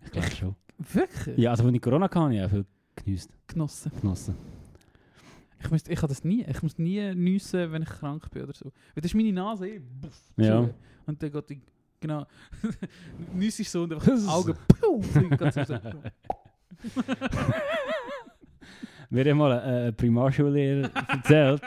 Ich 0.03 0.11
glaube 0.11 0.31
schon. 0.31 0.55
Wirklich? 0.79 1.37
Ja, 1.37 1.51
also 1.51 1.65
wenn 1.65 1.75
ich 1.75 1.81
Corona 1.81 2.05
hatte, 2.05 2.19
habe 2.19 2.35
ich 2.35 2.41
auch 2.43 2.49
viel 2.49 2.65
genüsst, 2.95 3.29
Genossen. 3.47 3.91
genossen. 4.01 4.35
Ich, 5.59 5.71
müsste, 5.71 5.91
ich 5.93 5.97
habe 5.99 6.07
das 6.09 6.23
nie. 6.23 6.43
Ich 6.43 6.61
muss 6.61 6.77
nie 6.77 7.13
nüssen, 7.15 7.71
wenn 7.71 7.83
ich 7.83 7.89
krank 7.89 8.29
bin 8.31 8.43
oder 8.43 8.53
so. 8.53 8.65
Weil 8.65 9.01
das 9.01 9.05
ist 9.05 9.15
meine 9.15 9.31
Nase 9.31 9.67
eh. 9.67 9.81
Ja. 10.37 10.69
Und 11.05 11.21
dann 11.23 11.31
geht 11.31 11.49
die... 11.49 11.61
Genau. 12.01 12.25
Nüsse 13.33 13.63
so 13.63 13.83
und 13.83 13.93
einfach 13.93 14.07
das 14.07 14.27
Auge... 14.27 14.55
Mir 19.09 19.25
hat 19.29 19.35
mal 19.37 19.59
ein 19.59 19.87
äh, 19.89 19.91
Primarschullehrer 19.91 20.89
erzählt, 21.07 21.61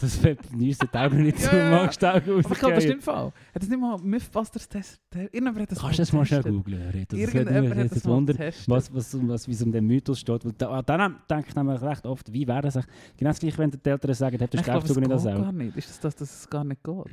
dass 0.00 0.16
Pep 0.16 0.40
Nüsse 0.52 0.88
die 0.92 0.98
Augen 0.98 1.22
nicht 1.22 1.38
Ja, 1.38 1.50
so 1.50 1.56
ja, 1.56 1.62
ja. 1.62 1.70
magst, 1.70 2.02
die 2.02 2.06
Augen 2.06 2.30
Aber 2.30 2.38
ich 2.40 2.58
glaube, 2.58 2.74
das 2.74 2.84
stimmt 2.84 3.04
Fall. 3.04 3.26
Hat 3.26 3.62
das 3.62 3.68
nicht 3.68 3.80
mal 3.80 3.98
Mythbusters 3.98 4.68
Test? 4.68 5.00
Irgendjemand 5.14 5.60
hat 5.60 5.70
das 5.70 5.78
Kannst 5.78 5.98
du 5.98 6.02
das 6.02 6.12
mal 6.12 6.26
schnell 6.26 6.42
googeln, 6.42 6.82
Reto? 6.90 7.16
Das 7.16 7.34
Irgendjemand 7.34 7.76
hat 7.76 7.92
das 7.92 8.02
getestet. 8.02 8.68
was, 8.68 8.92
was, 8.92 9.28
was, 9.28 9.46
wie 9.46 9.52
es 9.52 9.62
um 9.62 9.70
den 9.70 9.86
Mythos 9.86 10.18
steht. 10.18 10.44
Weil 10.44 10.52
da, 10.58 10.82
dann 10.82 11.16
denke 11.30 11.44
ich 11.50 11.54
nämlich 11.54 11.80
recht 11.82 12.04
oft, 12.04 12.32
wie 12.32 12.48
wäre 12.48 12.62
das 12.62 12.76
eigentlich? 12.76 12.92
Genau 13.16 13.30
das 13.30 13.38
gleiche, 13.38 13.58
wenn 13.58 13.70
die 13.70 13.88
Eltern 13.88 14.14
sagen, 14.14 14.38
habt 14.40 14.54
ihr 14.54 14.60
Staubsauger 14.60 15.00
nicht 15.00 15.12
als 15.12 15.22
Sau? 15.22 15.40
gar 15.40 15.52
nicht. 15.52 15.76
Ist 15.76 15.88
das, 15.90 16.00
das, 16.00 16.16
dass 16.16 16.40
es 16.40 16.50
gar 16.50 16.64
nicht 16.64 16.82
geht? 16.82 17.04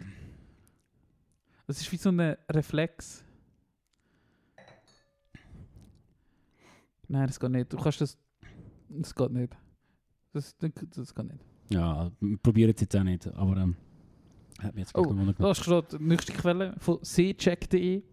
Das 1.68 1.80
ist 1.82 1.92
wie 1.92 1.98
so 1.98 2.10
ein 2.10 2.36
Reflex. 2.50 3.25
Nein, 7.08 7.28
das 7.28 7.40
geht 7.40 7.52
nicht. 7.52 7.72
Du 7.72 7.78
kannst 7.78 8.02
das... 8.02 8.18
Das 8.90 9.16
geht 9.16 9.32
nicht. 9.32 9.56
Das, 10.34 10.56
das, 10.58 11.16
geht 11.16 11.26
nicht. 11.26 11.44
Ja, 11.70 12.12
probieren 12.44 12.72
es 12.76 12.82
jetzt 12.82 12.96
auch 12.96 13.04
nicht, 13.04 13.28
aber 13.28 13.58
ähm, 13.58 13.76
hat 14.60 14.76
mich 14.76 14.84
jetzt 14.84 14.96
Oh, 14.96 15.02
gerade 15.02 15.16
gewundert. 15.16 15.40
Da 15.40 15.52
ist 15.52 15.64
gerade 15.64 15.98
die 15.98 16.04
nächste 16.04 16.34
Quelle 16.34 16.76
von 16.78 17.00
seecheck.de. 17.02 18.04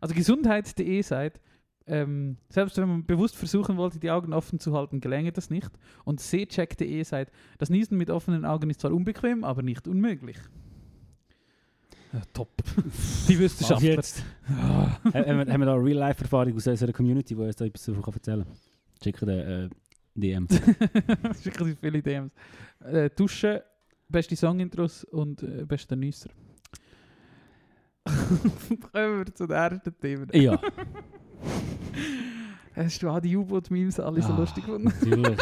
Also 0.00 0.14
gesundheit.de 0.14 1.02
sagt, 1.02 1.40
ähm, 1.86 2.36
selbst 2.48 2.76
wenn 2.76 2.88
man 2.88 3.06
bewusst 3.06 3.36
versuchen 3.36 3.76
wollte, 3.76 3.98
die 3.98 4.10
Augen 4.10 4.32
offen 4.32 4.58
zu 4.58 4.72
halten, 4.74 5.00
gelänge 5.00 5.32
das 5.32 5.50
nicht. 5.50 5.70
Und 6.04 6.20
seecheck.de 6.20 7.02
sagt, 7.04 7.32
das 7.58 7.70
Niesen 7.70 7.96
mit 7.96 8.10
offenen 8.10 8.44
Augen 8.44 8.70
ist 8.70 8.80
zwar 8.80 8.92
unbequem, 8.92 9.44
aber 9.44 9.62
nicht 9.62 9.88
unmöglich. 9.88 10.38
Ja, 12.12 12.20
top. 12.32 12.50
die 13.28 13.38
Wissenschaftler. 13.38 13.88
jetzt? 13.90 14.22
Ha- 14.48 15.00
haben, 15.04 15.14
wir, 15.14 15.52
haben 15.52 15.60
wir 15.60 15.66
da 15.66 15.74
Real-Life-Erfahrung 15.74 16.54
aus 16.56 16.66
unserer 16.66 16.92
Community, 16.92 17.34
die 17.34 17.40
uns 17.40 17.56
da 17.56 17.64
etwas 17.64 17.84
davon 17.84 18.04
erzählen 18.14 18.44
kann? 18.44 18.56
Schicken 19.02 19.28
äh, 19.28 19.68
DM. 20.14 20.46
Schicken 21.42 21.64
Sie 21.66 21.76
viele 21.76 22.02
DMs. 22.02 22.30
Äh, 22.84 23.08
Duschen, 23.16 23.60
beste 24.08 24.36
Songintros 24.36 25.04
und 25.04 25.42
äh, 25.42 25.64
beste 25.64 25.96
Nüsser. 25.96 26.28
Kommen 28.04 29.18
wir 29.18 29.34
zu 29.34 29.46
den 29.46 29.56
ersten 29.56 29.98
Themen. 29.98 30.28
ja, 30.34 30.60
Hast 32.74 33.02
du 33.02 33.08
auch 33.08 33.20
die 33.20 33.36
U-Boot-Memes 33.36 34.00
alle 34.00 34.20
so 34.22 34.32
Ah, 34.32 34.38
lustig 34.38 34.64
gefunden? 34.64 34.88
natürlich. 35.00 35.38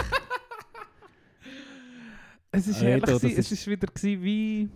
Es 2.52 2.66
ist 2.66 2.76
Reto, 2.82 2.86
herrlich, 2.86 3.04
das 3.04 3.20
gewesen. 3.20 3.38
es 3.38 3.46
ist- 3.46 3.52
ist 3.60 3.66
wieder 3.68 3.86
gewesen 3.86 4.22
wie 4.24 4.68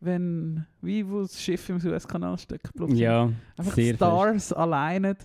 wenn, 0.00 0.66
wie 0.80 1.06
wo 1.08 1.20
das 1.22 1.40
Schiff 1.40 1.68
im 1.68 1.78
Suezkanal 1.78 2.38
steckt. 2.38 2.70
Ja, 2.88 3.30
Einfach 3.56 3.78
Stars 3.78 4.52
alleine 4.52 5.16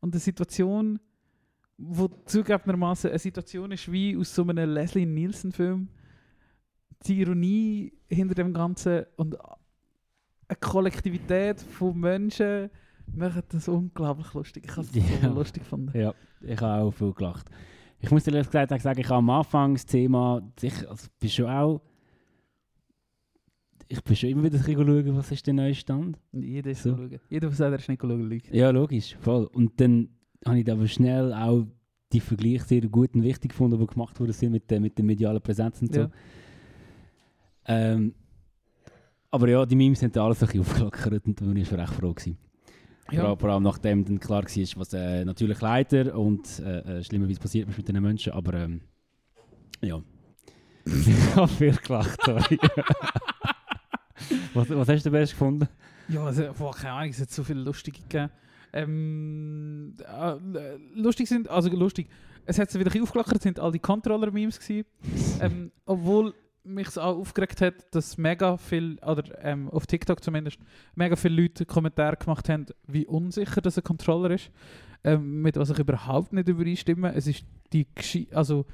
und 0.00 0.14
eine 0.14 0.20
Situation, 0.20 0.98
wo 1.76 2.08
zugegebenermaßen 2.26 3.10
eine 3.10 3.18
Situation 3.18 3.72
ist 3.72 3.90
wie 3.90 4.16
aus 4.16 4.34
so 4.34 4.42
einem 4.42 4.70
Leslie 4.70 5.06
Nielsen-Film. 5.06 5.88
Die 7.06 7.20
Ironie 7.20 7.92
hinter 8.08 8.34
dem 8.36 8.52
Ganzen 8.52 9.06
und 9.16 9.36
eine 10.48 10.56
Kollektivität 10.60 11.60
von 11.60 11.98
Menschen 11.98 12.70
machen 13.06 13.42
das 13.48 13.66
unglaublich 13.66 14.32
lustig. 14.34 14.64
Ich 14.66 14.76
habe 14.76 14.82
es 14.86 14.94
Ja. 14.94 15.28
so 15.28 15.34
lustig 15.34 15.64
gefunden. 15.64 15.98
Ja, 15.98 16.14
ich 16.40 16.60
habe 16.60 16.84
auch 16.84 16.92
viel 16.92 17.12
gelacht. 17.12 17.50
Ich 17.98 18.10
muss 18.10 18.24
dir 18.24 18.32
ehrlich 18.32 18.46
gesagt 18.48 18.72
auch 18.72 18.80
sagen, 18.80 19.00
ich 19.00 19.06
habe 19.08 19.18
am 19.18 19.30
Anfang 19.30 19.74
das 19.74 19.86
Thema, 19.86 20.42
ich 20.60 20.88
also, 20.88 21.08
bin 21.18 21.28
schon 21.30 21.46
auch, 21.46 21.80
ich 23.92 24.02
bin 24.02 24.16
schon 24.16 24.30
immer 24.30 24.44
wieder 24.44 24.58
schauen, 24.58 25.16
was 25.16 25.30
ist 25.32 25.46
der 25.46 25.54
neue 25.54 25.74
Stand. 25.74 26.18
Jeder 26.32 26.70
ist 26.70 26.82
So. 26.82 26.96
schauen. 26.96 27.18
Jeder, 27.28 27.48
der 27.48 27.56
sagt, 27.56 27.72
er 27.72 27.78
ist 27.78 27.88
nicht 27.88 28.00
schauen. 28.00 28.40
Ja, 28.50 28.70
logisch, 28.70 29.16
voll. 29.20 29.44
Und 29.52 29.78
dann 29.80 30.08
habe 30.46 30.58
ich 30.60 30.70
aber 30.70 30.86
schnell 30.88 31.32
auch 31.34 31.66
die 32.12 32.20
Vergleiche 32.20 32.64
sehr 32.64 32.80
gut 32.88 33.14
und 33.14 33.22
wichtig 33.22 33.50
gefunden, 33.50 33.78
die 33.78 33.86
gemacht 33.86 34.18
worden 34.18 34.32
sind 34.32 34.52
mit, 34.52 34.70
der- 34.70 34.80
mit 34.80 34.96
der 34.96 35.04
medialen 35.04 35.40
Präsenz 35.42 35.80
und 35.82 35.92
so. 35.94 36.00
Ja. 36.00 36.10
Ähm, 37.66 38.14
aber 39.30 39.48
ja, 39.48 39.64
die 39.66 39.76
Memes 39.76 40.00
sind 40.00 40.16
alles 40.18 40.42
ein 40.42 40.46
bisschen 40.46 40.60
aufgelockert 40.60 41.26
und 41.26 41.40
da 41.40 41.46
war 41.46 41.56
ich 41.56 41.68
schon 41.68 41.80
recht 41.80 41.92
froh. 41.94 42.12
Gewesen. 42.12 42.36
Ja. 43.10 43.24
allem, 43.24 43.38
vor 43.38 43.50
allem 43.50 43.62
nachdem 43.62 44.04
dann 44.04 44.18
klar 44.20 44.42
war, 44.44 44.80
was 44.80 44.92
äh, 44.94 45.24
natürlich 45.24 45.60
leider 45.60 46.18
und 46.18 46.60
äh, 46.60 46.98
äh, 46.98 47.04
schlimmerweise 47.04 47.40
passiert 47.40 47.68
ist 47.68 47.76
mit 47.76 47.88
den 47.88 48.02
Menschen, 48.02 48.32
aber 48.32 48.54
ähm, 48.54 48.80
ja. 49.82 50.00
ich 50.86 51.36
habe 51.36 51.48
viel 51.48 51.76
gelacht, 51.76 52.18
sorry. 52.24 52.58
was, 54.54 54.68
was 54.70 54.88
hast 54.88 55.06
du 55.06 55.10
best 55.10 55.32
gefunden? 55.32 55.68
Ja, 56.08 56.24
also, 56.24 56.52
boah, 56.58 56.74
keine 56.74 56.92
Ahnung, 56.92 57.10
es 57.10 57.20
hat 57.20 57.30
so 57.30 57.44
viele 57.44 57.60
lustige 57.60 58.00
gegeben. 58.00 58.30
Ähm, 58.72 59.94
äh, 60.00 60.76
lustig 60.94 61.28
sind, 61.28 61.48
also 61.48 61.68
lustig, 61.70 62.08
es 62.46 62.58
hat 62.58 62.70
sich 62.70 62.80
wieder 62.80 62.90
ein 62.90 62.92
bisschen 62.92 63.02
aufgelockert, 63.02 63.36
es 63.36 63.42
sind 63.42 63.60
all 63.60 63.72
die 63.72 63.78
Controller-Memes 63.78 64.58
gewesen. 64.58 64.86
ähm, 65.40 65.72
obwohl 65.84 66.34
mich 66.64 66.88
es 66.88 66.98
auch 66.98 67.16
aufgeregt 67.18 67.60
hat, 67.60 67.74
dass 67.90 68.16
mega 68.18 68.56
viel, 68.56 68.98
oder 69.04 69.24
ähm, 69.44 69.68
auf 69.70 69.86
TikTok 69.86 70.22
zumindest, 70.22 70.58
mega 70.94 71.16
viele 71.16 71.42
Leute 71.42 71.66
Kommentare 71.66 72.16
gemacht 72.16 72.48
haben, 72.48 72.66
wie 72.86 73.06
unsicher 73.06 73.60
das 73.60 73.78
ein 73.78 73.84
Controller 73.84 74.30
ist. 74.30 74.50
Ähm, 75.04 75.42
mit 75.42 75.56
was 75.56 75.70
ich 75.70 75.78
überhaupt 75.78 76.32
nicht 76.32 76.48
übereinstimme. 76.48 77.12
Es 77.12 77.26
ist 77.26 77.44
die 77.72 77.88
Geschi 77.92 78.28
also 78.32 78.64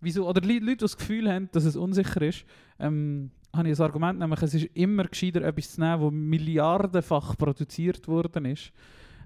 wieso, 0.00 0.28
oder 0.28 0.40
Leute, 0.40 0.60
die 0.60 0.76
das 0.76 0.96
Gefühl 0.96 1.30
haben, 1.30 1.48
dass 1.52 1.64
es 1.64 1.76
unsicher 1.76 2.22
ist, 2.22 2.44
ähm, 2.78 3.30
habe 3.58 3.68
ich 3.70 3.78
ein 3.78 3.84
Argument, 3.84 4.18
nämlich 4.18 4.40
es 4.42 4.54
ist 4.54 4.64
immer 4.74 5.04
gescheiter, 5.04 5.42
etwas 5.42 5.72
zu 5.72 5.80
nehmen, 5.80 6.00
das 6.02 6.12
milliardenfach 6.12 7.36
produziert 7.36 8.08
worden 8.08 8.46
ist. 8.46 8.72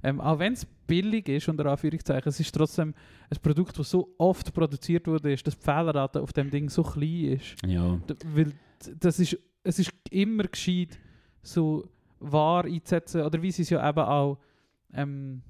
Ähm, 0.02 0.20
auch 0.20 0.38
wenn 0.40 0.54
es 0.54 0.64
billig 0.64 1.28
ist, 1.28 1.48
unter 1.48 1.66
Anführungszeichen, 1.66 2.28
es 2.28 2.40
ist 2.40 2.52
trotzdem 2.52 2.92
ein 3.30 3.38
Produkt, 3.40 3.78
das 3.78 3.88
so 3.88 4.12
oft 4.18 4.52
produziert 4.52 5.06
wurde, 5.06 5.32
ist, 5.32 5.46
dass 5.46 5.56
die 5.56 5.62
Fehlerrate 5.64 6.20
auf 6.20 6.32
dem 6.32 6.50
Ding 6.50 6.68
so 6.68 6.82
klein 6.82 7.38
ist. 7.38 7.54
Ja, 7.64 7.96
D- 8.08 8.16
Weil 8.34 8.52
das 8.98 9.20
ist, 9.20 9.38
es 9.62 9.78
ist 9.78 9.92
immer 10.10 10.42
gescheit, 10.44 10.98
so 11.42 11.88
wahr 12.18 12.64
einzusetzen, 12.64 13.22
oder 13.22 13.40
wie 13.40 13.52
sie 13.52 13.62
es 13.62 13.70
ja 13.70 13.88
eben 13.88 13.98
auch 14.00 14.38
ähm, 14.92 15.42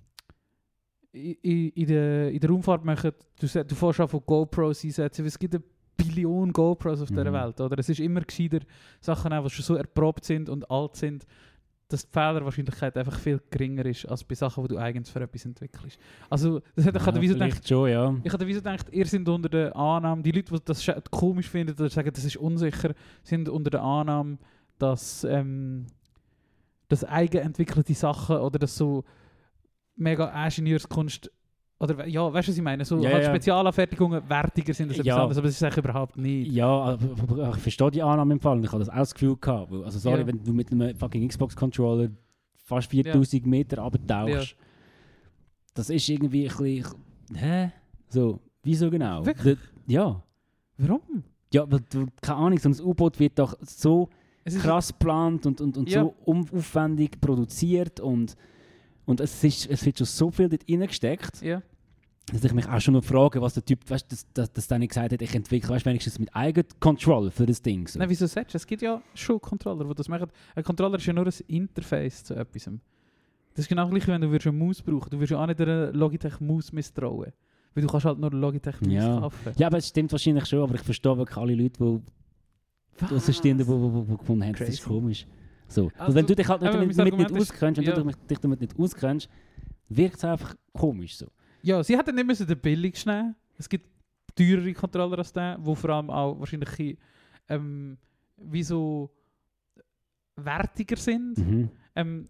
i- 1.15 1.39
i- 1.43 1.69
in, 1.75 1.87
der, 1.87 2.31
in 2.31 2.41
der 2.41 2.51
Raumfahrt 2.51 2.85
machen. 2.85 3.13
Du, 3.41 3.47
du 3.47 3.75
fährst 3.75 4.01
auch 4.01 4.11
von 4.11 4.21
GoPros 4.25 4.85
einsetzen, 4.85 5.23
weil 5.23 5.29
es 5.29 5.39
gibt 5.39 5.55
eine 5.55 5.65
Billion 6.05 6.53
GoPros 6.53 7.01
auf 7.01 7.09
dieser 7.09 7.31
Mhm. 7.31 7.35
Welt. 7.35 7.61
Oder? 7.61 7.79
Es 7.79 7.89
ist 7.89 8.01
immer 8.01 8.21
gescheiter, 8.21 8.61
Sachen 9.01 9.33
die 9.33 9.51
schon 9.51 9.65
so 9.65 9.75
erprobt 9.77 10.25
sind 10.25 10.49
und 10.49 10.71
alt 10.71 10.97
sind, 10.97 11.27
dass 11.89 12.07
die 12.07 12.13
Fehlerwahrscheinlichkeit 12.13 12.97
einfach 12.97 13.19
viel 13.19 13.41
geringer 13.51 13.85
ist, 13.85 14.07
als 14.07 14.25
bei 14.25 14.35
Sachen, 14.35 14.65
die 14.65 14.69
du 14.69 14.79
eigens 14.79 15.11
für 15.11 15.21
etwas 15.21 15.45
entwickelst. 15.45 15.99
Also, 16.31 16.61
das 16.75 16.87
hat 16.87 16.97
ich 16.97 17.03
ja 17.03 17.15
ja, 17.17 17.21
wieso 17.21 17.35
gedacht, 17.35 17.69
schon, 17.69 17.89
ja. 17.91 18.15
ich 18.25 18.33
hatte 18.33 18.47
wieso 18.47 18.61
gedacht, 18.61 18.87
ihr 18.93 19.07
seid 19.07 19.29
unter 19.29 19.49
der 19.49 19.77
Annahme, 19.77 20.23
die 20.23 20.33
Leute, 20.33 20.55
die 20.55 20.61
das 20.65 20.91
komisch 21.11 21.49
finden 21.49 21.75
oder 21.79 21.91
sagen, 21.91 22.11
das 22.13 22.25
ist 22.25 22.37
unsicher, 22.37 22.95
sind 23.23 23.49
unter 23.49 23.71
der 23.71 23.83
Annahme, 23.83 24.39
dass, 24.79 25.25
ähm, 25.25 25.87
dass 26.89 27.05
eigenentwickelte 27.05 27.95
Sachen 27.95 28.37
oder 28.37 28.59
dass 28.59 28.77
so 28.77 29.05
mega 29.97 30.29
Ingenieurskunst 30.47 31.31
oder 31.83 32.07
ja, 32.07 32.33
weißt 32.33 32.49
du, 32.49 32.53
was 32.53 32.57
ich 32.59 32.63
meine? 32.63 32.85
So 32.85 32.99
Ja, 32.99 33.11
halt 33.11 33.25
ja. 33.25 33.29
Spezialanfertigungen 33.31 34.23
wertiger 34.29 34.73
sind 34.73 34.89
als 34.91 34.99
etwas 34.99 35.07
Ja. 35.07 35.17
anderes, 35.17 35.39
aber 35.39 35.47
das 35.49 35.57
ist 35.57 35.63
eigentlich 35.63 35.85
überhaupt 35.85 36.17
nicht. 36.17 36.53
Ja, 36.53 36.97
ich 37.55 37.57
verstehe 37.61 37.91
die 37.91 38.03
Annahme 38.03 38.35
im 38.35 38.41
Fall. 38.41 38.59
Ich 38.65 38.69
habe 38.71 38.79
das 38.79 38.89
auch 38.89 38.95
das 38.95 39.13
Gefühl 39.15 39.37
gehabt. 39.37 39.73
Also 39.73 39.99
sorry, 39.99 40.21
Ja. 40.21 40.27
wenn 40.27 40.43
du 40.43 40.53
mit 40.53 40.71
einem 40.71 40.95
fucking 40.97 41.27
Xbox-Controller 41.29 42.11
fast 42.65 42.89
4000 42.91 43.47
Meter 43.47 43.83
runtertauchst, 43.83 44.57
das 45.75 45.91
ist 45.91 46.09
irgendwie 46.09 46.49
ein 46.49 46.57
bisschen... 46.57 46.87
Hä? 47.35 47.73
So, 48.09 48.41
wieso 48.63 48.91
genau? 48.91 49.25
Wirklich? 49.27 49.59
Ja. 49.87 50.23
Warum? 50.79 51.25
Ja, 51.53 51.71
weil 51.71 51.81
du, 51.91 52.07
keine 52.21 52.39
Ahnung, 52.39 52.59
so 52.59 52.69
ein 52.69 52.81
U-Boot 52.81 53.19
wird 53.19 53.39
doch 53.39 53.57
so 53.63 54.09
krass 54.61 54.89
geplant 54.89 55.47
und, 55.47 55.61
und, 55.61 55.77
und 55.77 55.91
so 55.91 56.15
aufwendig 56.27 57.21
produziert 57.21 58.01
und, 58.01 58.37
und 59.05 59.21
es, 59.21 59.43
ist, 59.45 59.69
es 59.71 59.85
wird 59.85 59.99
schon 59.99 60.07
so 60.07 60.31
viel 60.31 60.49
dort 60.49 60.63
reingesteckt, 60.69 61.43
Ja. 61.43 61.63
Dass 62.27 62.45
ich 62.45 62.53
mich 62.53 62.69
auch 62.69 62.81
schon 62.81 62.95
noch 62.95 63.05
frage, 63.05 63.41
was 63.43 63.55
der 63.55 63.65
Typ, 63.65 63.89
weißt 63.91 64.07
du, 64.11 64.15
dass, 64.15 64.27
dass, 64.33 64.53
dass 64.53 64.69
der 64.69 64.79
nicht 64.79 64.91
gesagt 64.91 65.13
hat, 65.13 65.21
ich 65.23 65.35
entwickle, 65.35 65.71
weißt 65.71 65.85
wenigstens 65.87 66.19
mit 66.19 66.35
eigenen 66.35 66.69
Control 66.79 67.31
für 67.31 67.47
das 67.47 67.61
Ding. 67.61 67.89
So. 67.89 67.99
Nein, 67.99 68.09
wieso 68.09 68.27
sagst 68.27 68.55
du? 68.55 68.57
Es 68.57 68.67
gibt 68.67 68.83
ja 68.83 69.03
schon 69.15 69.41
Controller, 69.41 69.85
die 69.85 69.95
das 69.95 70.09
machen. 70.09 70.29
Ein 70.55 70.63
Controller 70.63 70.99
ist 70.99 71.07
ja 71.07 71.13
nur 71.13 71.27
ein 71.27 71.33
Interface 71.49 72.25
zu 72.25 72.35
etwas. 72.35 72.65
Das 73.55 73.65
ist 73.65 73.69
genau 73.69 73.89
gleich, 73.89 74.07
wenn 74.07 74.21
du 74.21 74.29
eine 74.29 74.53
Maus 74.53 74.81
brauchen 74.81 75.11
Du 75.11 75.17
würdest 75.19 75.33
ja 75.33 75.43
auch 75.43 75.47
nicht 75.47 75.61
einer 75.61 75.93
Logitech 75.93 76.41
Maus 76.41 76.73
misstrauen. 76.73 77.33
Weil 77.75 77.83
du 77.83 77.89
kannst 77.89 78.07
halt 78.07 78.19
nur 78.19 78.31
eine 78.31 78.41
Logitech 78.41 78.81
Maus 78.81 78.93
Ja. 78.93 79.21
kaufen. 79.21 79.53
Ja, 79.57 79.67
aber 79.67 79.79
es 79.79 79.89
stimmt 79.89 80.13
wahrscheinlich 80.13 80.47
schon, 80.47 80.61
aber 80.63 80.75
ich 80.77 80.83
verstehe 80.83 81.17
wirklich 81.17 81.37
alle 81.37 81.55
Leute, 81.55 82.01
die 83.01 83.05
draussen 83.07 83.35
stehen, 83.35 83.59
die, 83.59 83.65
gefunden 83.65 84.45
haben, 84.45 84.53
das 84.53 84.69
ist 84.69 84.85
komisch. 84.85 85.27
So. 85.69 85.91
Also, 85.97 86.11
und 86.11 86.15
wenn 86.15 86.27
du 86.27 86.35
dich 86.37 86.49
halt 86.49 86.61
nicht 86.63 86.73
damit, 86.75 86.99
damit 86.99 87.15
nicht 87.19 87.31
ist- 87.31 87.51
auskennst, 87.51 87.81
wenn 87.81 87.87
ja. 87.87 87.95
du 87.95 88.11
dich 88.29 88.39
damit 88.39 88.61
nicht 88.61 88.79
auskennst, 88.79 89.29
wirkt 89.89 90.17
es 90.17 90.25
einfach 90.25 90.55
komisch 90.73 91.17
so. 91.17 91.27
Ja, 91.63 91.83
sie 91.83 91.97
hätten 91.97 92.15
nicht 92.15 92.27
müssen 92.27 92.47
den 92.47 92.59
billigsten 92.59 93.15
nehmen. 93.15 93.35
Es 93.59 93.69
gibt 93.69 93.87
teurere 94.35 94.73
Controller 94.73 95.19
als 95.19 95.33
der, 95.33 95.57
wo 95.61 95.75
vor 95.75 95.91
allem 95.91 96.11
auch 96.11 96.39
wahrscheinlich 96.41 96.99
ähm, 97.49 97.99
wie 98.37 98.63
so 98.63 99.11
wertiger 100.37 100.97
sind. 100.97 101.39
Mhm. 101.39 101.71
Ähm, 101.95 102.29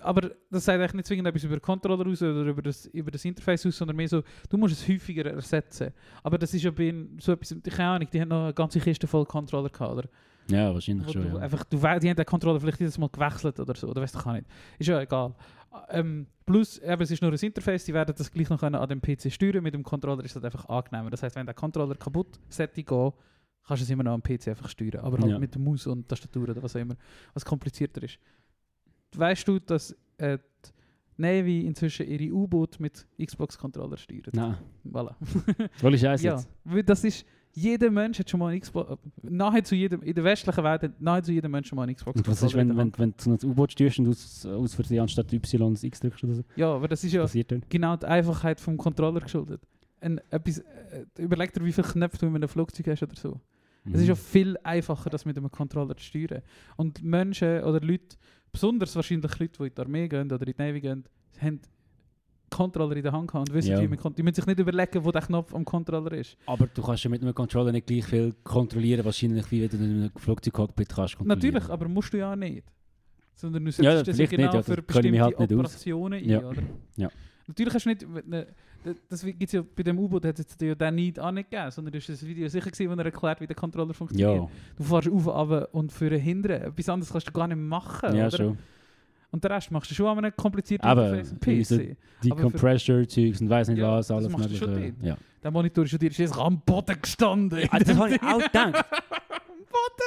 aber 0.00 0.30
das 0.50 0.64
sagt 0.64 0.80
eigentlich 0.80 0.94
nicht 0.94 1.06
zwingend 1.06 1.28
etwas 1.28 1.44
über 1.44 1.56
den 1.56 1.62
Controller 1.62 2.06
aus 2.10 2.22
oder 2.22 2.44
über 2.46 2.62
das, 2.62 2.86
über 2.86 3.10
das 3.10 3.24
Interface 3.24 3.66
aus, 3.66 3.76
sondern 3.76 3.96
mehr 3.96 4.08
so, 4.08 4.22
du 4.48 4.56
musst 4.56 4.74
es 4.74 4.88
häufiger 4.88 5.26
ersetzen. 5.26 5.92
Aber 6.22 6.38
das 6.38 6.54
ist 6.54 6.62
ja 6.62 6.70
bei 6.70 6.94
so 7.18 7.32
etwas, 7.32 7.54
keine 7.70 7.88
Ahnung, 7.90 8.08
die 8.10 8.20
haben 8.20 8.28
noch 8.28 8.44
eine 8.44 8.54
ganze 8.54 8.80
Kiste 8.80 9.06
voll 9.06 9.26
Controller 9.26 9.68
gehabt, 9.68 9.92
oder? 9.92 10.08
Ja, 10.48 10.72
wahrscheinlich 10.72 11.06
Wo 11.06 11.12
schon. 11.12 11.22
du 11.22 11.28
Ja. 11.36 11.42
einfach, 11.42 11.62
du, 11.64 11.76
die 11.76 11.86
haben 11.86 12.16
den 12.16 12.24
Controller 12.24 12.58
vielleicht 12.58 12.80
jedes 12.80 12.98
Mal 12.98 13.10
gewechselt 13.10 13.60
oder 13.60 13.74
so, 13.76 13.88
oder 13.88 14.02
weißt 14.02 14.14
du 14.14 14.22
gar 14.22 14.32
nicht. 14.32 14.46
Ist 14.78 14.88
ja 14.88 15.00
egal. 15.00 15.34
Ähm, 15.88 16.26
plus, 16.44 16.78
eben, 16.78 17.02
es 17.02 17.10
ist 17.10 17.22
nur 17.22 17.32
ein 17.32 17.38
Interface, 17.38 17.84
die 17.84 17.94
werden 17.94 18.14
das 18.16 18.30
gleich 18.30 18.48
noch 18.50 18.62
an 18.62 18.88
dem 18.88 19.00
PC 19.00 19.32
steuern. 19.32 19.62
Mit 19.62 19.74
dem 19.74 19.82
Controller 19.82 20.24
ist 20.24 20.36
das 20.36 20.44
einfach 20.44 20.68
angenehmer. 20.68 21.10
Das 21.10 21.22
heißt, 21.22 21.34
wenn 21.36 21.46
der 21.46 21.54
Controller 21.54 21.94
kaputt 21.94 22.38
sollte 22.48 22.82
gehen, 22.82 23.12
kannst 23.66 23.80
du 23.80 23.84
es 23.84 23.90
immer 23.90 24.02
noch 24.02 24.12
am 24.12 24.22
PC 24.22 24.48
einfach 24.48 24.68
steuern. 24.68 24.96
Aber 25.02 25.18
halt 25.18 25.30
Ja. 25.30 25.38
mit 25.38 25.54
der 25.54 25.60
Maus 25.62 25.86
und 25.86 26.08
Tastatur 26.08 26.42
oder 26.48 26.62
was 26.62 26.76
auch 26.76 26.80
immer, 26.80 26.96
was 27.32 27.44
komplizierter 27.44 28.02
ist. 28.02 28.18
Weißt 29.16 29.46
du, 29.48 29.58
dass 29.60 29.96
äh, 30.18 30.38
die 31.16 31.22
Navy 31.22 31.66
inzwischen 31.66 32.06
ihre 32.06 32.32
U-Boot 32.34 32.80
mit 32.80 33.06
Xbox-Controller 33.22 33.96
steuert? 33.96 34.34
Nein, 34.34 34.56
Voilà. 34.84 35.14
voll 35.78 35.96
Scheiße 35.96 36.24
Ja, 36.26 36.42
das 36.84 37.04
ist, 37.04 37.24
jeder 37.54 37.90
Mensch 37.90 38.18
hat 38.18 38.30
schon 38.30 38.40
mal 38.40 38.48
einen 38.48 38.60
Xbox, 38.60 38.98
nahezu 39.22 39.74
jedem, 39.74 40.02
in 40.02 40.14
der 40.14 40.24
westlichen 40.24 40.64
Welt 40.64 40.82
hat 40.82 41.00
nahezu 41.00 41.32
jeder 41.32 41.48
Mensch 41.48 41.68
schon 41.68 41.76
mal 41.76 41.82
einen 41.82 41.94
Xbox 41.94 42.16
Und 42.16 42.28
was 42.28 42.42
ist, 42.42 42.54
wenn, 42.54 42.76
wenn, 42.76 42.92
wenn 42.96 43.10
du 43.10 43.16
so 43.18 43.30
ein 43.30 43.50
U-Boot 43.50 43.72
steuerst 43.72 43.98
und 43.98 44.08
aus, 44.08 44.46
aus 44.46 44.74
Versehen 44.74 45.00
anstatt 45.00 45.32
Y 45.32 45.74
das 45.74 45.82
X 45.82 46.00
drückst 46.00 46.24
oder 46.24 46.34
so? 46.34 46.44
Ja, 46.56 46.74
aber 46.74 46.88
das 46.88 47.04
ist 47.04 47.12
ja 47.12 47.26
genau 47.68 47.96
die 47.96 48.06
Einfachheit 48.06 48.60
vom 48.60 48.76
Controller 48.76 49.20
geschuldet. 49.20 49.60
Ein, 50.00 50.20
etwas, 50.30 50.58
äh, 50.58 51.04
überleg 51.18 51.52
dir, 51.52 51.64
wie 51.64 51.72
viele 51.72 51.86
Knöpfe 51.86 52.18
du 52.18 52.26
in 52.26 52.34
einem 52.34 52.48
Flugzeug 52.48 52.86
hast 52.88 53.02
oder 53.02 53.16
so. 53.16 53.40
Es 53.84 54.00
ist 54.00 54.08
ja 54.08 54.14
viel 54.14 54.56
einfacher, 54.62 55.10
das 55.10 55.24
mit 55.24 55.36
einem 55.36 55.50
Controller 55.50 55.96
zu 55.96 56.04
steuern. 56.04 56.42
Und 56.76 57.02
Menschen 57.02 57.64
oder 57.64 57.80
Leute, 57.80 58.16
besonders 58.52 58.94
wahrscheinlich 58.94 59.38
Leute, 59.38 59.58
die 59.58 59.66
in 59.66 59.74
die 59.74 59.80
Armee 59.80 60.08
gehen 60.08 60.30
oder 60.30 60.46
in 60.46 60.54
die 60.56 60.62
Navy 60.62 60.80
gehen, 60.80 61.04
haben 61.40 61.60
Controller 62.52 62.96
in 62.96 63.02
der 63.02 63.12
Hand 63.12 63.28
gehabt 63.30 63.48
und 63.48 63.54
wissen, 63.54 63.70
Ja. 63.70 63.80
wie 63.80 63.88
man 63.88 63.98
Die 64.14 64.22
müssen 64.22 64.34
sich 64.36 64.46
nicht 64.46 64.58
überlegen, 64.60 65.04
wo 65.04 65.10
der 65.10 65.22
Knopf 65.22 65.54
am 65.54 65.64
Controller 65.64 66.12
ist. 66.12 66.36
Aber 66.46 66.66
du 66.66 66.82
kannst 66.82 67.04
ja 67.04 67.10
mit 67.10 67.22
einem 67.22 67.34
Controller 67.34 67.72
nicht 67.72 67.86
gleich 67.86 68.04
viel 68.04 68.32
kontrollieren, 68.44 69.04
wahrscheinlich 69.04 69.50
wie 69.50 69.62
wenn 69.62 69.68
du 69.70 69.76
in 69.76 69.82
einem 70.02 70.10
Flugzeugcockpit 70.16 70.88
kannst 70.88 71.16
kontrollieren. 71.16 71.54
Natürlich, 71.54 71.68
aber 71.70 71.88
musst 71.88 72.12
du 72.12 72.18
ja 72.18 72.34
nicht. 72.36 72.64
Sondern 73.34 73.64
du 73.64 73.72
setzt 73.72 73.84
Ja, 73.84 74.02
das 74.02 74.16
genau 74.16 74.20
nicht, 74.20 74.32
ja, 74.32 74.50
für 74.50 74.56
das 74.56 74.68
ich 74.68 74.76
mich 74.76 74.86
bestimmte 74.86 75.20
halt 75.22 75.38
nicht 75.40 75.52
aus. 75.52 75.58
Operationen 75.58 76.12
ein, 76.22 76.28
Ja. 76.28 76.38
oder? 76.48 76.62
Ja. 76.96 77.08
Natürlich 77.48 77.74
hast 77.74 77.86
du 77.86 77.88
nicht, 77.90 78.06
ne, 78.28 78.46
das 79.08 79.24
gibt 79.24 79.42
es 79.44 79.52
ja 79.52 79.62
bei 79.74 79.82
dem 79.82 79.98
U-Boot, 79.98 80.24
hat 80.24 80.38
es 80.38 80.46
ja 80.60 80.74
dann 80.74 80.94
nicht 80.94 81.18
angegeben, 81.18 81.70
sondern 81.70 81.94
es 81.94 82.08
war 82.08 82.14
ein 82.16 82.28
Video 82.28 82.48
sicher 82.48 82.70
gewesen, 82.70 82.90
wo 82.90 82.94
er 83.00 83.04
erklärt, 83.06 83.40
wie 83.40 83.46
der 83.46 83.56
Controller 83.56 83.94
funktioniert. 83.94 84.42
Ja, 84.42 84.48
Du 84.76 84.82
fährst 84.84 85.08
auf, 85.08 85.26
runter 85.26 85.68
und 85.72 85.90
für 85.92 86.14
hindern. 86.16 86.62
Etwas 86.62 86.88
anderes 86.88 87.10
kannst 87.12 87.28
du 87.28 87.32
gar 87.32 87.48
nicht 87.48 87.58
machen, 87.58 88.14
ja 88.14 88.26
oder? 88.28 88.36
schon. 88.36 88.58
Und 89.32 89.42
den 89.42 89.50
Rest 89.50 89.70
machst 89.70 89.90
du 89.90 89.94
schon 89.94 90.06
an 90.06 90.18
einem 90.18 90.36
komplizierten 90.36 90.86
Aber, 90.86 91.22
PC. 91.40 91.96
Die 92.22 92.30
Aber 92.30 92.40
für- 92.42 92.50
Compressor-Zeugs 92.50 93.40
und 93.40 93.48
weiss 93.50 93.66
nicht 93.68 93.78
Ja, 93.78 93.96
was, 93.96 94.10
alles 94.10 94.28
machst 94.30 94.50
du 94.50 94.56
schon 94.56 94.70
mögliche. 94.74 94.94
Ja. 95.00 95.16
Der 95.42 95.50
Monitor 95.50 95.84
ist 95.84 95.90
schon 95.90 95.98
dir 95.98 96.10
ist 96.10 96.38
am 96.38 96.60
Boden 96.60 96.96
gestanden. 97.00 97.66
Ah, 97.70 97.78
das 97.84 97.96
habe 97.96 98.10
ich 98.14 98.22
auch 98.22 98.38
gedacht. 98.38 98.84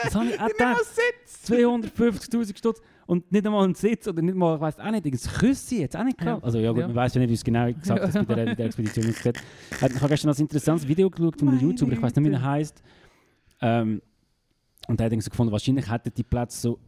Das 0.03 0.15
habe 0.15 0.25
ich 0.27 0.39
auch 0.39 0.47
gedacht. 0.47 0.81
Sitz. 0.85 1.51
250'000 1.51 2.57
Stutz 2.57 2.81
und 3.07 3.31
nicht 3.31 3.45
einmal 3.45 3.67
ein 3.67 3.73
Sitz 3.75 4.07
oder 4.07 4.21
nicht 4.21 4.35
mal, 4.35 4.55
ich 4.55 4.61
weiss 4.61 4.79
auch 4.79 4.91
nicht, 4.91 5.05
ein 5.05 5.11
Küssi 5.11 5.81
jetzt 5.81 5.97
auch 5.97 6.03
nicht 6.03 6.17
gehabt. 6.17 6.41
Ja. 6.41 6.45
Also 6.45 6.59
ja 6.59 6.69
gut, 6.71 6.81
Ja. 6.81 6.87
man 6.87 6.95
weiß 6.95 7.15
ja 7.15 7.21
nicht, 7.21 7.29
wie 7.29 7.33
es 7.33 7.43
genau 7.43 7.71
gesagt 7.73 8.01
hat, 8.01 8.27
bei 8.27 8.35
der, 8.35 8.45
bei 8.45 8.55
der 8.55 8.65
Expedition 8.67 9.05
gesagt. 9.07 9.43
Ich 9.71 9.81
habe 9.81 10.07
gestern 10.09 10.31
ein 10.31 10.37
interessantes 10.37 10.87
Video 10.87 11.09
geschaut 11.09 11.39
von 11.39 11.49
einem 11.49 11.59
YouTuber, 11.59 11.93
ich 11.93 12.01
weiß 12.01 12.15
nicht, 12.15 12.29
wie 12.29 12.33
er 12.33 12.41
heisst. 12.43 12.81
Ähm, 13.61 14.01
und 14.87 14.99
der 14.99 15.07
hat 15.11 15.21
so 15.23 15.29
gefunden, 15.31 15.51
wahrscheinlich 15.51 15.89
hätten 15.89 16.13
die 16.15 16.23
Plätze 16.23 16.61
so 16.61 16.79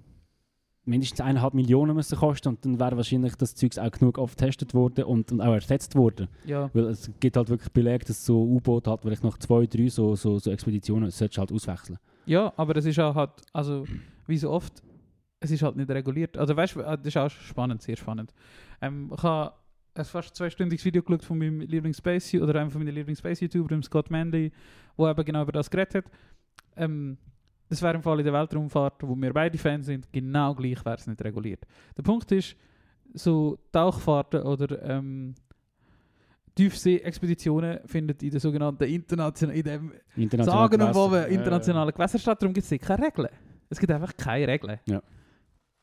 mindestens 0.87 1.21
eineinhalb 1.21 1.53
Millionen 1.53 1.95
müssen 1.95 2.17
kosten 2.17 2.49
und 2.49 2.65
dann 2.65 2.79
wäre 2.79 2.97
wahrscheinlich 2.97 3.35
das 3.35 3.55
Zeug 3.55 3.77
auch 3.77 3.91
genug 3.91 4.17
oft 4.17 4.37
getestet 4.37 4.73
worden 4.73 5.03
und, 5.05 5.31
und 5.31 5.41
auch 5.41 5.53
ersetzt 5.53 5.95
worden. 5.95 6.27
Ja, 6.45 6.69
Weil 6.73 6.85
es 6.85 7.11
gibt 7.19 7.37
halt 7.37 7.49
wirklich 7.49 7.71
Belege, 7.71 8.05
dass 8.05 8.25
so 8.25 8.41
U-Boot 8.41 8.87
halt 8.87 9.01
vielleicht 9.01 9.23
nach 9.23 9.37
zwei, 9.37 9.65
drei 9.65 9.87
so, 9.89 10.15
so, 10.15 10.39
so 10.39 10.51
Expeditionen 10.51 11.09
solltest 11.11 11.37
du 11.37 11.41
halt 11.41 11.51
auswechseln. 11.51 11.99
ja, 12.25 12.51
aber 12.57 12.75
es 12.77 12.85
ist 12.85 12.99
auch 12.99 13.15
halt, 13.15 13.31
also 13.53 13.85
wie 14.27 14.37
so 14.37 14.49
oft, 14.49 14.81
es 15.39 15.51
ist 15.51 15.61
halt 15.61 15.75
nicht 15.75 15.89
reguliert. 15.89 16.37
Also 16.37 16.55
weißt 16.55 16.75
du, 16.75 16.81
das 16.81 17.05
ist 17.05 17.17
auch 17.17 17.29
spannend, 17.29 17.81
sehr 17.81 17.95
spannend. 17.95 18.33
Ähm, 18.81 19.11
ich 19.15 19.23
habe 19.23 19.53
ein 19.93 20.05
fast 20.05 20.35
zweistündiges 20.35 20.85
Video 20.85 21.01
geschaut 21.01 21.23
von 21.23 21.37
meinem 21.37 21.61
Lieblings-Space 21.61 22.35
oder 22.35 22.59
einem 22.59 22.71
von 22.71 22.83
meinen 22.83 22.93
Lieblings-Space-YouTuber, 22.95 23.69
dem 23.69 23.83
Scott 23.83 24.09
Manley, 24.11 24.51
wo 24.95 25.07
eben 25.07 25.25
genau 25.25 25.41
über 25.43 25.51
das 25.51 25.69
geredet 25.69 25.95
hat. 25.95 26.05
Ähm, 26.75 27.17
das 27.69 27.81
wäre 27.81 27.95
im 27.95 28.03
Fall 28.03 28.19
in 28.19 28.25
der 28.25 28.33
Weltraumfahrt, 28.33 29.03
wo 29.03 29.15
wir 29.15 29.33
beide 29.33 29.57
Fans 29.57 29.85
sind, 29.85 30.11
genau 30.11 30.53
gleich 30.55 30.83
wäre 30.85 30.95
es 30.95 31.07
nicht 31.07 31.21
reguliert. 31.23 31.61
Der 31.97 32.03
Punkt 32.03 32.31
ist, 32.31 32.55
so 33.13 33.57
Tauchfahrten 33.71 34.41
oder 34.43 34.81
ähm, 34.83 35.35
Tiefsee-Expeditionen 36.55 37.79
findet 37.85 38.23
in 38.23 38.31
der 38.31 38.39
sogenannten 38.39 38.83
internationalen, 38.83 39.57
in 39.57 39.63
dem 39.63 39.91
International 40.15 40.69
sagen 40.69 40.81
und 40.81 41.31
internationalen 41.31 41.93
Gewässer 41.93 42.19
statt, 42.19 42.41
darum 42.41 42.53
gibt 42.53 42.69
es 42.69 42.81
keine 42.81 43.05
Regeln. 43.05 43.29
Es 43.69 43.79
gibt 43.79 43.91
einfach 43.91 44.15
keine 44.15 44.47
Regeln. 44.47 44.79
Ja. 44.85 45.01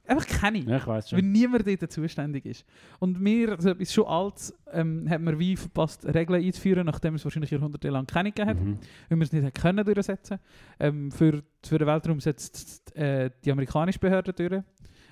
Einfach 0.07 0.27
keine. 0.27 0.59
Ja, 0.59 0.77
ich 0.77 0.87
weiß 0.87 1.13
Weil 1.13 1.21
schon. 1.21 1.33
niemand 1.33 1.67
dort 1.67 1.91
zuständig 1.91 2.45
ist. 2.45 2.65
Und 2.99 3.21
mir, 3.21 3.53
also 3.53 3.71
etwas 3.71 3.93
schon 3.93 4.07
Altes, 4.07 4.55
ähm, 4.73 5.09
hat 5.09 5.21
man 5.23 5.39
wie 5.39 5.57
verpasst, 5.57 6.05
Regeln 6.07 6.45
einzuführen, 6.45 6.85
nachdem 6.85 7.15
es 7.15 7.25
wahrscheinlich 7.25 7.51
jahrhundertelang 7.51 8.07
keine 8.07 8.31
gegeben 8.31 8.51
hat, 8.51 8.61
Mhm. 8.61 8.79
weil 9.09 9.19
wir 9.19 9.25
es 9.25 9.33
nicht 9.33 9.55
können 9.55 9.85
durchsetzen 9.85 10.39
ähm, 10.79 11.11
für, 11.11 11.43
für 11.65 11.79
den 11.79 11.87
Weltraum 11.87 12.21
setzt 12.21 12.95
äh, 12.97 13.31
die 13.45 13.51
amerikanische 13.51 13.99
Behörde 13.99 14.33
durch. 14.33 14.63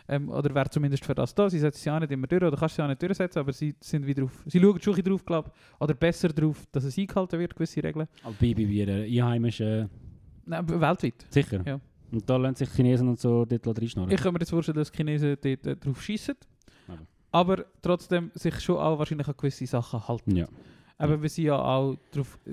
Ähm, 0.09 0.29
oder 0.31 0.53
wäre 0.55 0.69
zumindest 0.69 1.05
für 1.05 1.15
das 1.15 1.33
da. 1.35 1.49
Sie 1.49 1.61
setzen 1.61 1.81
sie 1.81 1.91
auch 1.91 2.01
nicht 2.01 2.11
immer 2.13 2.27
durch, 2.27 2.43
oder 2.43 2.57
kannst 2.57 2.75
sie 2.75 2.83
auch 2.83 2.89
nicht 2.89 3.01
durchsetzen, 3.01 3.39
aber 3.39 3.53
sie 3.53 3.75
sind 3.81 4.05
wieder 4.05 4.25
auf, 4.25 4.43
sie 4.47 4.61
schauen 4.61 4.81
schon 4.83 4.95
drauf, 4.97 5.25
glaube 5.25 5.53
oder 5.81 5.95
besser 5.95 6.29
drauf, 6.29 6.67
dass 6.73 6.85
es 6.85 6.99
eingehalten 6.99 7.39
wird, 7.39 7.55
gewisse 7.55 7.83
Regeln. 7.83 8.09
Aber 8.25 8.35
bei, 8.39 8.53
bei, 8.53 8.67
bei 8.67 9.05
einheimischen, 9.07 9.89
Nein, 10.45 10.59
aber 10.59 10.81
weltweit. 10.81 11.25
sicher. 11.31 11.63
Ja. 11.65 11.81
Und 12.13 12.29
da 12.29 12.37
lernen 12.37 12.55
sich 12.55 12.69
Chinesen 12.71 13.09
und 13.09 13.19
so 13.19 13.45
dort 13.45 13.67
reinschnorren. 13.81 14.11
Ich 14.11 14.21
kann 14.21 14.33
mir 14.35 14.41
jetzt 14.41 14.51
vorstellen, 14.51 14.77
dass 14.77 14.93
Chinesen 14.93 15.37
dort 15.43 15.67
äh, 15.67 15.77
drauf 15.77 16.03
schießen. 16.03 16.35
Aber. 16.89 16.99
Aber 17.31 17.65
trotzdem 17.81 18.31
sich 18.35 18.61
schon 18.61 18.77
auch 18.77 18.99
wahrscheinlich 18.99 19.27
an 19.27 19.35
gewisse 19.37 19.67
Sachen 19.67 20.07
halten. 20.07 20.37
Ja. 20.37 20.47
Aber 20.99 21.21
wir 21.23 21.29
sind 21.29 21.45
ja 21.45 21.59
auch 21.59 21.97
drauf. 22.13 22.39
äh, 22.47 22.53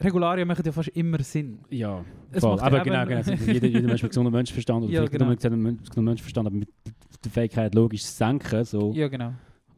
Regularien 0.00 0.48
machen 0.48 0.64
ja 0.64 0.72
fast 0.72 0.88
immer 0.88 1.22
Sinn. 1.22 1.60
Ja, 1.70 2.04
Es 2.32 2.40
voll. 2.40 2.58
Aber 2.58 2.78
ja 2.78 2.82
genau, 2.82 3.06
genau. 3.06 3.36
jeder, 3.46 3.68
jeder 3.68 3.86
Mensch 3.86 4.02
mit 4.02 4.10
gesundem 4.10 4.32
Menschenverstand 4.32 4.84
oder 4.84 4.92
Ja, 4.92 5.04
genau. 5.06 5.26
mit 5.26 5.38
gesundem 5.38 5.62
Menschenverstand, 5.96 6.46
aber 6.48 6.56
mit 6.56 6.68
der 7.24 7.30
Fähigkeit 7.30 7.74
logisch 7.74 8.02
senken, 8.02 8.64
so 8.64 8.92
Ja, 8.92 9.06
genau. 9.08 9.34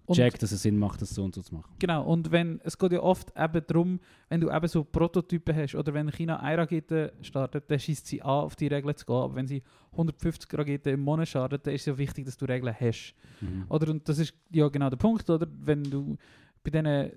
Und, 0.06 0.16
checkt, 0.16 0.42
dass 0.42 0.52
es 0.52 0.62
Sinn 0.62 0.78
macht, 0.78 1.02
das 1.02 1.10
so 1.10 1.24
und 1.24 1.34
so 1.34 1.42
zu 1.42 1.54
machen. 1.54 1.74
Genau, 1.78 2.04
und 2.04 2.30
wenn, 2.30 2.60
es 2.62 2.78
geht 2.78 2.92
ja 2.92 3.00
oft 3.00 3.32
eben 3.36 3.62
darum, 3.66 4.00
wenn 4.28 4.40
du 4.40 4.50
eben 4.50 4.68
so 4.68 4.84
Prototypen 4.84 5.54
hast, 5.54 5.74
oder 5.74 5.92
wenn 5.94 6.10
China 6.10 6.40
eine 6.40 6.58
Rakete 6.58 7.12
startet, 7.22 7.70
dann 7.70 7.78
schießt 7.78 8.06
sie 8.06 8.22
an, 8.22 8.28
auf 8.28 8.56
die 8.56 8.68
Regeln 8.68 8.96
zu 8.96 9.04
gehen. 9.04 9.16
Aber 9.16 9.34
wenn 9.34 9.46
sie 9.46 9.62
150 9.92 10.56
Raketen 10.56 10.94
im 10.94 11.00
Monat 11.00 11.28
startet, 11.28 11.66
dann 11.66 11.74
ist 11.74 11.82
es 11.82 11.86
ja 11.86 11.98
wichtig, 11.98 12.24
dass 12.24 12.36
du 12.36 12.44
Regeln 12.44 12.74
hast. 12.78 13.14
Mhm. 13.40 13.66
Oder 13.68 13.90
und 13.90 14.08
das 14.08 14.18
ist 14.18 14.34
ja 14.50 14.68
genau 14.68 14.90
der 14.90 14.96
Punkt, 14.96 15.28
oder? 15.28 15.46
Wenn 15.50 15.82
du 15.82 16.16
bei 16.62 16.70
diesen 16.70 17.12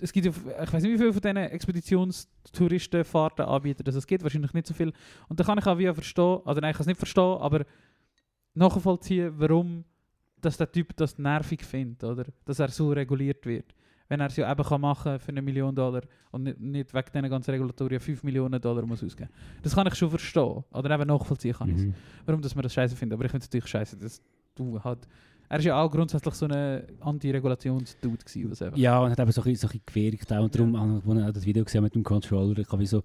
es 0.00 0.12
gibt 0.12 0.26
ich 0.26 0.34
weiß 0.34 0.82
nicht, 0.82 0.92
wie 0.92 0.98
viele 0.98 1.12
von 1.12 1.22
diesen 1.22 1.36
Expeditionstouristenfahrten 1.36 3.44
anbieten, 3.44 3.84
dass 3.84 3.94
es 3.94 4.06
gibt, 4.06 4.22
wahrscheinlich 4.22 4.52
nicht 4.52 4.66
so 4.66 4.74
viel. 4.74 4.92
Und 5.28 5.40
da 5.40 5.44
kann 5.44 5.58
ich 5.58 5.66
auch 5.66 5.78
wie 5.78 5.92
verstehen, 5.92 6.40
also 6.44 6.60
nein, 6.60 6.72
ich 6.72 6.76
kann 6.76 6.82
es 6.82 6.88
nicht 6.88 6.98
verstehen, 6.98 7.38
aber 7.38 7.64
nachvollziehen, 8.54 9.32
warum 9.36 9.84
dass 10.40 10.56
der 10.56 10.70
Typ 10.70 10.96
das 10.96 11.18
nervig 11.18 11.64
findet, 11.64 12.04
oder? 12.04 12.24
Dass 12.44 12.58
er 12.58 12.68
so 12.68 12.90
reguliert 12.90 13.44
wird. 13.46 13.74
Wenn 14.08 14.20
er 14.20 14.26
es 14.26 14.36
ja 14.36 14.50
eben 14.50 14.62
kann 14.62 14.80
machen 14.80 15.18
für 15.18 15.30
eine 15.30 15.42
Million 15.42 15.74
Dollar 15.74 16.02
und 16.30 16.44
nicht, 16.44 16.60
nicht 16.60 16.94
wegen 16.94 17.10
diesen 17.12 17.28
ganzen 17.28 17.50
Regulatorien 17.50 18.00
5 18.00 18.22
Millionen 18.22 18.60
Dollar 18.60 18.86
muss 18.86 19.02
ausgeben. 19.02 19.30
Das 19.62 19.74
kann 19.74 19.86
ich 19.88 19.94
schon 19.96 20.10
verstehen. 20.10 20.62
Oder 20.70 20.94
eben 20.94 21.08
nachvollziehen 21.08 21.54
kann 21.54 21.70
ich 21.70 21.76
Mhm. 21.76 21.94
warum 22.24 22.40
dass 22.40 22.54
man 22.54 22.62
das 22.62 22.72
scheiße 22.72 22.94
findet. 22.94 23.16
Aber 23.16 23.24
ich 23.24 23.30
finde 23.32 23.42
es 23.42 23.48
natürlich 23.48 23.66
scheiße, 23.66 23.96
dass 23.96 24.22
du 24.54 24.82
halt. 24.82 25.08
Er 25.48 25.58
ist 25.58 25.64
ja 25.64 25.80
auch 25.80 25.90
grundsätzlich 25.90 26.34
so 26.34 26.46
ein 26.46 26.82
Anti-Regulations-Dude. 27.00 28.24
Ja, 28.74 29.00
und 29.00 29.10
hat 29.10 29.18
eben 29.20 29.32
so 29.32 29.40
ein 29.40 29.44
bisschen, 29.44 29.68
so 29.68 29.74
ein 29.74 29.80
bisschen 29.80 29.82
gewirkt 29.86 30.32
auch. 30.32 30.42
Und 30.44 30.54
darum, 30.54 30.74
auch, 30.76 31.08
als 31.08 31.18
ich 31.18 31.24
auch 31.24 31.32
das 31.32 31.46
Video 31.46 31.64
gesehen 31.64 31.82
mit 31.82 31.94
dem 31.94 32.02
Controller, 32.02 32.58
ich 32.58 32.68
habe 32.68 32.82
wie 32.82 32.86
so... 32.86 33.02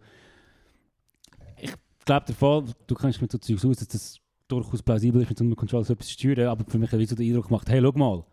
Ich 1.58 1.74
glaube, 2.06 2.26
der 2.26 2.36
Fall, 2.36 2.64
du 2.88 2.96
kennst 2.96 3.22
mit 3.22 3.32
so 3.32 3.38
Zeugs 3.38 3.64
aus, 3.64 3.78
dass 3.78 3.88
das 3.88 4.20
durchaus 4.52 4.82
plausibel 4.82 5.22
ist, 5.22 5.30
mit 5.30 5.38
so 5.38 5.44
einem 5.44 5.56
Controller 5.56 5.86
so 5.86 5.94
etwas 5.94 6.08
zu 6.08 6.14
steuern, 6.14 6.48
aber 6.50 6.66
für 6.68 6.78
mich 6.78 6.92
hat 6.92 7.08
so 7.08 7.16
den 7.16 7.28
Eindruck 7.28 7.48
gemacht, 7.48 7.70
hey, 7.70 7.82
schau 7.82 7.92
mal, 7.98 8.24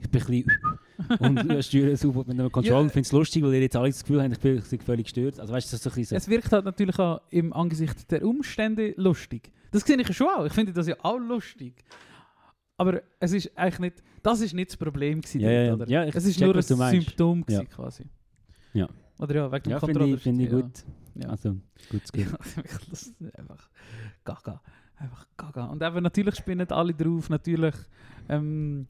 ich 0.00 0.10
bin 0.10 0.20
ein 0.20 0.26
bisschen... 0.26 0.52
und 1.18 1.50
äh, 1.50 1.62
steuere 1.62 1.92
es 1.92 2.04
mit 2.04 2.28
einem 2.28 2.52
Controller 2.52 2.76
Ja. 2.76 2.82
und 2.82 2.90
finde 2.92 3.06
es 3.06 3.12
lustig, 3.12 3.42
weil 3.42 3.54
ihr 3.54 3.60
jetzt 3.62 3.76
alle 3.76 3.88
das 3.88 4.02
Gefühl 4.04 4.22
habt, 4.22 4.32
ich 4.32 4.38
bin, 4.38 4.60
völlig 4.80 5.04
gestört. 5.04 5.40
Also 5.40 5.52
weißt 5.52 5.72
du, 5.72 5.76
das 5.76 5.82
so 5.82 5.90
ein 5.90 5.94
bisschen... 5.94 6.16
Es 6.16 6.28
wirkt 6.28 6.52
halt 6.52 6.64
natürlich 6.66 6.98
auch 6.98 7.20
im 7.30 7.52
Angesicht 7.54 8.10
der 8.10 8.22
Umstände 8.26 8.92
lustig. 8.96 9.50
Das 9.70 9.82
sehe 9.82 9.96
ich 9.98 10.14
schon 10.14 10.28
auch. 10.28 10.44
Ich 10.44 10.52
finde 10.52 10.72
das 10.72 10.86
ja 10.86 10.96
auch 11.02 11.18
lustig. 11.18 11.84
Aber 12.76 13.02
es 13.18 13.32
ist 13.32 13.56
eigentlich 13.56 13.78
nicht, 13.78 14.02
das 14.22 14.40
ist 14.40 14.52
nicht 14.54 14.70
das 14.70 14.76
Problem 14.76 15.20
gewesen, 15.20 15.40
Ja, 15.40 15.50
ja, 15.50 15.62
ja. 15.62 15.68
dort, 15.70 15.82
oder? 15.82 15.90
Ja, 15.90 16.04
ich 16.06 16.14
es 16.14 16.24
ist 16.24 16.38
check, 16.38 16.46
nur 16.46 16.56
ein. 16.56 16.62
Symptom 16.62 17.46
gewesen, 17.46 17.62
Ja. 17.62 17.74
quasi. 17.76 18.04
Ja. 18.72 18.88
Oder 19.18 19.34
ja, 19.34 19.52
wegen 19.52 19.62
dem 19.64 19.70
ja, 19.72 19.78
Controller. 19.78 20.14
ich, 20.14 20.22
finde 20.22 20.44
ich 20.44 20.50
gut. 20.50 20.84
Ja. 21.14 21.28
Also, 21.28 21.56
gut, 21.90 22.12
gut. 22.12 22.26
Ja, 22.56 22.62
das 22.90 23.02
ist 23.02 23.14
einfach 23.38 23.68
gaga. 24.24 24.62
Einfach 25.00 25.26
gaga. 25.38 25.64
Und 25.64 25.82
eben 25.82 26.02
natürlich 26.02 26.36
spinnen 26.36 26.70
alle 26.70 26.92
drauf. 26.92 27.30
Natürlich 27.30 27.74
ähm, 28.28 28.86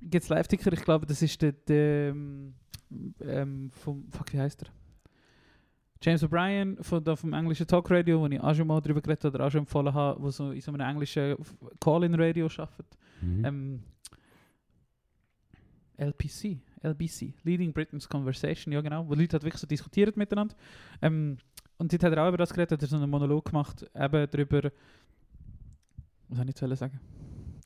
gibt 0.00 0.24
es 0.24 0.30
Live-Ticker. 0.30 0.72
Ich 0.72 0.82
glaube, 0.82 1.04
das 1.04 1.20
ist 1.20 1.42
der, 1.42 1.52
der 1.52 2.08
ähm, 2.08 2.54
ähm, 3.20 3.70
vom, 3.70 4.08
fuck, 4.10 4.32
wie 4.32 4.40
heißt 4.40 4.62
er? 4.62 4.68
James 6.00 6.24
O'Brien 6.24 6.82
von, 6.82 7.04
da 7.04 7.16
vom 7.16 7.34
englischen 7.34 7.66
Talkradio, 7.66 8.20
wo 8.20 8.26
ich 8.26 8.40
auch 8.40 8.54
schon 8.54 8.66
mal 8.66 8.80
drüber 8.80 9.02
geredet 9.02 9.24
habe 9.24 9.34
oder 9.36 9.46
auch 9.46 9.50
schon 9.50 9.60
empfohlen 9.60 9.92
habe, 9.92 10.22
wo 10.22 10.30
so 10.30 10.52
in 10.52 10.60
so 10.62 10.72
einem 10.72 10.88
englischen 10.88 11.36
Call-In-Radio 11.80 12.46
arbeitet. 12.46 12.98
Mhm. 13.20 13.44
Ähm, 13.44 13.82
LPC, 15.98 16.58
LBC, 16.82 17.34
Leading 17.44 17.72
Britain's 17.74 18.08
Conversation, 18.08 18.72
ja 18.72 18.80
genau, 18.80 19.06
wo 19.06 19.14
Leute 19.14 19.34
halt 19.34 19.44
wirklich 19.44 19.60
so 19.60 19.66
diskutieren 19.66 20.14
miteinander. 20.16 20.54
Ähm, 21.02 21.36
und 21.78 21.92
dort 21.92 22.04
hat 22.04 22.12
er 22.12 22.24
auch 22.24 22.28
über 22.28 22.38
das 22.38 22.52
geredet, 22.52 22.72
hat 22.72 22.82
er 22.82 22.88
so 22.88 22.96
einen 22.96 23.10
Monolog 23.10 23.46
gemacht, 23.46 23.84
eben 23.94 24.26
darüber, 24.30 24.70
was 26.28 26.40
ich 26.40 26.60
jetzt 26.60 26.78
sagen? 26.78 27.00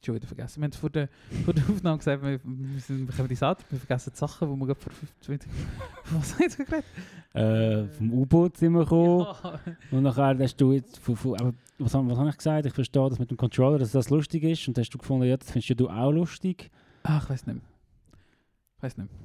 Schon 0.02 0.14
wieder 0.14 0.26
vergessen. 0.26 0.62
Wir 0.62 0.64
haben 0.64 0.72
vor 0.72 0.88
der, 0.88 1.08
vor 1.44 1.52
der 1.52 1.62
Aufnahme 1.68 1.98
gesagt, 1.98 2.22
wir, 2.22 2.40
wir, 2.42 2.80
sind, 2.80 3.06
wir 3.06 3.14
kommen 3.14 3.28
wir 3.28 3.78
vergessen 3.78 4.12
die 4.14 4.18
Sachen, 4.18 4.50
die 4.50 4.58
wir 4.58 4.66
gerade 4.66 4.80
vor 4.80 4.92
25... 4.92 5.50
Was 6.10 6.32
haben 6.32 6.38
wir 6.38 6.46
jetzt 6.46 6.56
geredet? 6.56 6.84
Äh, 7.34 7.86
vom 7.96 8.12
U-Boot 8.14 8.56
sind 8.56 8.72
wir 8.72 8.80
gekommen. 8.80 9.26
Ja. 9.42 9.60
Und 9.90 10.02
nachher 10.02 10.38
hast 10.38 10.56
du 10.56 10.72
jetzt, 10.72 10.98
von, 10.98 11.16
von, 11.16 11.38
aber 11.38 11.52
was, 11.78 11.92
was 11.92 12.18
habe 12.18 12.30
ich 12.30 12.36
gesagt? 12.36 12.66
Ich 12.66 12.72
verstehe 12.72 13.10
das 13.10 13.18
mit 13.18 13.30
dem 13.30 13.36
Controller, 13.36 13.78
dass 13.78 13.92
das 13.92 14.08
lustig 14.08 14.42
ist. 14.42 14.66
Und 14.68 14.78
hast 14.78 14.88
du 14.88 14.96
gefunden, 14.96 15.26
ja, 15.26 15.36
das 15.36 15.50
findest 15.50 15.68
ja 15.68 15.74
du 15.74 15.90
auch 15.90 16.10
lustig. 16.10 16.70
Ach, 17.02 17.24
ich 17.24 17.30
weiß 17.30 17.46
nicht. 17.46 17.60
Ich 18.78 18.82
weiß 18.82 18.96
nicht 18.96 19.10
mehr. 19.10 19.20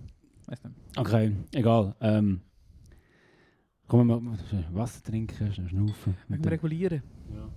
Weiß 0.47 0.63
nicht. 0.63 0.75
Okay, 0.97 1.35
egal. 1.53 1.95
Ähm, 2.01 2.41
kommen 3.87 4.07
wir 4.07 4.19
mal 4.19 4.37
Wasser 4.73 5.01
trinken, 5.03 5.53
schnaufen. 5.53 6.17
Wegen 6.27 6.45
Regulieren. 6.45 7.01
Ja. 7.33 7.49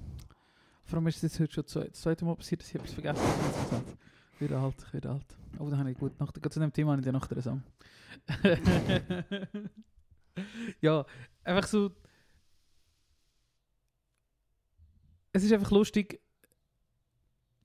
Vor 0.88 0.96
allem 0.96 1.06
ist 1.08 1.22
es 1.22 1.38
heute 1.38 1.52
schon 1.52 1.64
das 1.66 2.00
zweite 2.00 2.24
Mal 2.24 2.34
passiert, 2.34 2.62
dass 2.62 2.70
ich 2.70 2.74
etwas 2.76 2.94
vergessen 2.94 3.22
habe. 3.22 3.84
Wieder 4.38 4.58
alt, 4.58 4.94
wieder 4.94 5.10
alt. 5.10 5.36
Oh, 5.58 5.68
da 5.68 5.76
habe 5.76 5.90
ich 5.90 5.98
gut. 5.98 6.18
Nach, 6.18 6.32
zu 6.32 6.60
dem 6.60 6.72
Thema 6.72 6.92
habe 6.92 7.02
ich 7.02 7.04
dann 7.04 7.14
nach 7.14 7.26
der 7.26 7.42
Song. 7.42 7.62
ja, 10.80 11.04
einfach 11.44 11.68
so. 11.68 11.90
Es 15.30 15.44
ist 15.44 15.52
einfach 15.52 15.70
lustig, 15.70 16.22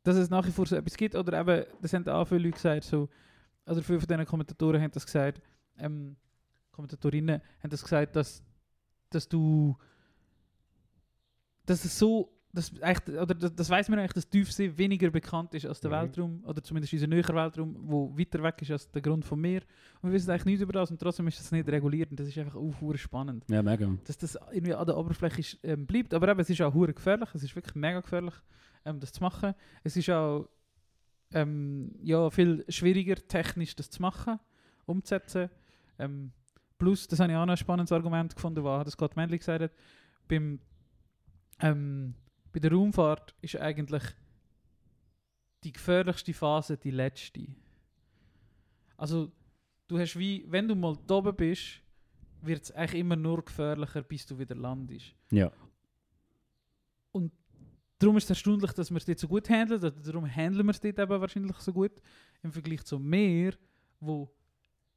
dass 0.03 0.17
es 0.17 0.29
nach 0.29 0.45
wie 0.45 0.51
vor 0.51 0.65
so 0.65 0.75
etwas 0.75 0.97
gibt. 0.97 1.15
Oder 1.15 1.39
eben, 1.39 1.65
das 1.81 1.93
haben 1.93 2.05
auch 2.09 2.27
viele 2.27 2.41
Leute 2.41 2.55
gesagt, 2.55 2.83
so, 2.83 3.07
also 3.63 3.81
viele 3.81 4.01
von 4.01 4.07
diesen 4.09 4.25
Kommentatoren 4.25 4.81
haben 4.81 4.91
das 4.91 5.05
gesagt, 5.05 5.41
ähm, 5.77 6.17
Kommentatorinnen 6.73 7.41
haben 7.61 7.69
das 7.69 7.83
gesagt, 7.83 8.17
dass, 8.17 8.43
dass 9.09 9.29
du, 9.29 9.77
dass 11.65 11.85
es 11.85 11.97
so, 11.97 12.32
dass 12.53 12.71
eigentlich, 12.81 13.19
oder 13.19 13.33
das, 13.33 13.55
das 13.55 13.69
weiß 13.69 13.89
man 13.89 13.97
eigentlich, 13.99 14.13
dass 14.13 14.29
Tiefsee 14.29 14.77
weniger 14.77 15.09
bekannt 15.09 15.53
ist 15.55 15.65
als 15.65 15.81
der 15.81 15.89
Mhm. 15.89 15.95
Weltraum, 15.95 16.43
oder 16.45 16.61
zumindest 16.63 16.93
unser 16.93 17.07
näher 17.07 17.27
Weltraum, 17.29 17.75
wo 17.79 18.15
weiter 18.17 18.43
weg 18.43 18.61
ist 18.61 18.69
als 18.71 18.89
der 18.91 19.01
Grund 19.01 19.25
vom 19.25 19.41
Meer. 19.41 19.61
Und 20.01 20.09
wir 20.09 20.13
wissen 20.13 20.29
eigentlich 20.29 20.45
nichts 20.45 20.61
über 20.61 20.73
das 20.73 20.91
und 20.91 20.99
trotzdem 20.99 21.27
ist 21.27 21.39
das 21.39 21.51
nicht 21.51 21.67
reguliert 21.67 22.11
und 22.11 22.19
das 22.19 22.27
ist 22.27 22.37
einfach 22.37 22.55
auch 22.55 22.95
spannend 22.95 23.43
Ja, 23.49 23.63
mega. 23.63 23.89
dass 24.05 24.17
das 24.19 24.37
irgendwie 24.51 24.75
an 24.75 24.85
der 24.85 24.97
Oberfläche 24.97 25.39
ist, 25.39 25.57
ähm, 25.63 25.87
bleibt. 25.87 26.13
Aber 26.13 26.27
eben, 26.29 26.39
es 26.39 26.49
ist 26.49 26.61
auch 26.61 26.73
hure 26.73 26.93
gefährlich. 26.93 27.29
Es 27.33 27.41
ist 27.43 27.55
wirklich 27.55 27.75
mega 27.75 27.99
gefährlich, 28.01 28.35
ähm, 28.85 28.99
das 28.99 29.11
zu 29.11 29.21
machen. 29.23 29.55
Es 29.83 29.97
ist 29.97 30.09
auch 30.11 30.47
ähm, 31.33 31.91
ja, 32.03 32.29
viel 32.29 32.63
schwieriger, 32.69 33.15
technisch 33.15 33.75
das 33.75 33.89
zu 33.89 33.99
machen, 34.01 34.39
umzusetzen. 34.85 35.49
Ähm, 35.97 36.31
plus, 36.77 37.07
das 37.07 37.19
habe 37.19 37.31
ich 37.31 37.37
auch 37.37 37.45
noch 37.47 37.53
ein 37.53 37.57
spannendes 37.57 37.91
Argument 37.91 38.35
gefunden, 38.35 38.63
was 38.63 38.83
das 38.85 38.93
Scott 38.93 39.15
Manley 39.15 39.39
gesagt 39.39 39.63
hat. 39.63 39.71
Beim, 40.27 40.59
ähm, 41.59 42.13
bei 42.53 42.59
der 42.59 42.71
Raumfahrt 42.71 43.35
ist 43.41 43.57
eigentlich 43.57 44.03
die 45.65 45.73
gefährlichste 45.73 46.33
Phase 46.33 46.77
die 46.77 46.91
letzte. 46.91 47.47
Also, 48.95 49.31
du 49.87 49.99
hast 49.99 50.17
wie, 50.17 50.45
wenn 50.47 50.67
du 50.67 50.75
mal 50.75 50.97
da 51.05 51.15
oben 51.15 51.35
bist, 51.35 51.81
wird 52.41 52.63
es 52.63 52.71
eigentlich 52.71 53.01
immer 53.01 53.17
nur 53.17 53.43
gefährlicher, 53.43 54.01
bis 54.03 54.25
du 54.25 54.39
wieder 54.39 54.55
landest. 54.55 55.13
Ja. 55.31 55.51
Darum 58.03 58.17
ist 58.17 58.25
es 58.25 58.31
erstaunlich, 58.31 58.73
dass 58.73 58.91
wir 58.91 58.97
es 58.97 59.05
dort 59.05 59.19
so 59.19 59.29
gut 59.29 59.49
handeln. 59.49 59.93
Darum 60.03 60.25
handeln 60.25 60.65
wir 60.65 60.71
es 60.71 60.81
dort 60.81 60.99
eben 60.99 61.21
wahrscheinlich 61.21 61.55
so 61.59 61.71
gut. 61.71 62.01
Im 62.41 62.51
Vergleich 62.51 62.83
zum 62.83 63.07
Meer, 63.07 63.53
wo 64.01 64.29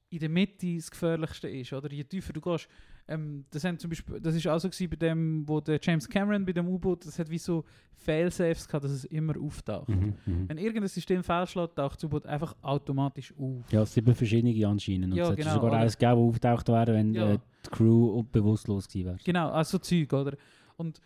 in 0.08 0.18
der 0.18 0.28
Mitte 0.28 0.74
das 0.74 0.90
Gefährlichste 0.90 1.48
ist. 1.48 1.72
Oder 1.72 1.92
je 1.92 2.02
tiefer 2.02 2.32
du 2.32 2.40
gehst. 2.40 2.68
Ähm, 3.08 3.44
das, 3.50 3.62
haben 3.62 3.78
zum 3.78 3.88
Beispiel, 3.90 4.20
das 4.20 4.34
ist 4.34 4.46
auch 4.48 4.58
so 4.58 4.68
gewesen 4.68 4.90
bei 4.90 4.96
dem, 4.96 5.48
wo 5.48 5.60
der 5.60 5.78
James 5.80 6.08
Cameron 6.08 6.44
bei 6.44 6.52
dem 6.52 6.66
U-Boot, 6.66 7.06
das 7.06 7.18
hat 7.20 7.30
wie 7.30 7.38
so 7.38 7.64
Fail-Safes 7.94 8.66
gehabt, 8.66 8.84
dass 8.84 8.90
es 8.90 9.04
immer 9.04 9.40
auftaucht. 9.40 9.88
Mhm, 9.88 10.14
mhm. 10.26 10.48
Wenn 10.48 10.58
irgendein 10.58 10.88
System 10.88 11.22
fehlschlägt, 11.22 11.76
taucht 11.76 11.96
das 11.96 12.04
U-Boot 12.04 12.26
einfach 12.26 12.56
automatisch 12.62 13.32
auf. 13.38 13.70
Ja, 13.70 13.86
sieben 13.86 14.12
verschiedene 14.12 14.66
anscheinend. 14.66 15.12
Und 15.12 15.18
Ja, 15.18 15.30
es 15.30 15.36
genau, 15.36 15.54
sogar 15.54 15.70
gegeben, 15.70 15.90
das 15.92 16.16
auftaucht 16.16 16.68
wäre, 16.68 16.94
wenn 16.94 17.14
Ja. 17.14 17.34
äh, 17.34 17.38
die 17.64 17.70
Crew 17.70 18.24
bewusstlos 18.24 18.88
gewesen 18.88 19.06
wäre. 19.06 19.18
Genau, 19.24 19.50
also 19.50 19.78
Zeug, 19.78 20.12
oder? 20.12 20.36
Und 20.76 21.00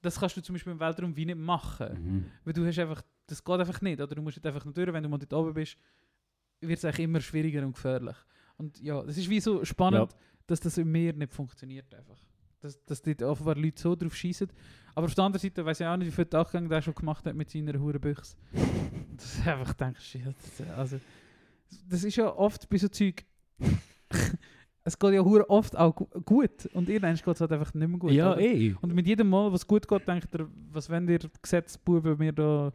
das 0.00 0.18
kannst 0.18 0.38
du 0.38 0.40
zum 0.40 0.54
Beispiel 0.54 0.72
im 0.72 0.80
Weltraum 0.80 1.14
wie 1.14 1.26
nicht 1.26 1.38
machen. 1.38 2.02
Mhm. 2.02 2.24
Weil 2.44 2.52
du 2.54 2.66
hast 2.66 2.78
einfach, 2.78 3.02
das 3.26 3.44
geht 3.44 3.60
einfach 3.60 3.80
nicht, 3.82 4.00
oder 4.00 4.14
du 4.14 4.22
musst 4.22 4.44
einfach 4.44 4.64
nur 4.64 4.72
durch, 4.72 4.90
wenn 4.90 5.02
du 5.02 5.08
mal 5.10 5.18
dort 5.18 5.34
oben 5.34 5.52
bist, 5.52 5.76
wird 6.60 6.78
es 6.78 6.84
eigentlich 6.84 7.00
immer 7.04 7.20
schwieriger 7.20 7.64
und 7.64 7.74
gefährlich. 7.74 8.16
Und 8.60 8.80
ja, 8.80 9.02
das 9.02 9.16
ist 9.16 9.28
wie 9.30 9.40
so 9.40 9.64
spannend, 9.64 10.14
dass 10.46 10.60
das 10.60 10.78
im 10.78 10.90
Meer 10.92 11.12
nicht 11.14 11.32
funktioniert 11.32 11.92
einfach. 11.94 12.18
Dass, 12.60 12.84
dass 12.84 13.00
dort 13.00 13.22
offenbar 13.22 13.56
Leute 13.56 13.80
so 13.80 13.96
drauf 13.96 14.14
schießen. 14.14 14.48
Aber 14.94 15.06
auf 15.06 15.14
der 15.14 15.24
anderen 15.24 15.40
Seite 15.40 15.64
weiß 15.64 15.80
ich 15.80 15.86
auch 15.86 15.96
nicht, 15.96 16.08
wie 16.08 16.12
viel 16.12 16.26
Taggang 16.26 16.68
der 16.68 16.82
schon 16.82 16.94
gemacht 16.94 17.24
hat 17.24 17.34
mit 17.34 17.48
seiner 17.48 17.78
Hurenbüchse. 17.78 18.36
das 19.16 19.34
ist 19.38 19.46
einfach 19.48 19.72
denkst, 19.72 20.18
das- 20.58 20.68
also, 20.76 21.00
das 21.88 22.04
ist 22.04 22.16
ja 22.16 22.34
oft 22.36 22.68
bei 22.68 22.76
so 22.76 22.88
Zeug, 22.88 23.24
es 24.84 24.98
geht 24.98 25.12
ja 25.14 25.24
hure 25.24 25.48
oft 25.48 25.76
auch 25.76 25.94
gu 25.94 26.06
gut 26.24 26.66
und 26.74 26.88
irgendwann 26.88 27.14
geht 27.14 27.26
es 27.28 27.40
halt 27.40 27.52
einfach 27.52 27.72
nicht 27.74 27.88
mehr 27.88 27.98
gut. 27.98 28.10
Ja, 28.12 28.32
oder? 28.32 28.40
eh. 28.40 28.74
Und 28.80 28.94
mit 28.94 29.06
jedem 29.06 29.28
Mal, 29.30 29.52
was 29.52 29.66
gut 29.66 29.86
geht, 29.86 30.06
denkt 30.08 30.34
er, 30.34 30.48
was 30.72 30.88
wenn 30.90 31.08
ihr 31.08 31.20
Gesetzbuben 31.42 32.18
mir 32.18 32.32
da 32.32 32.72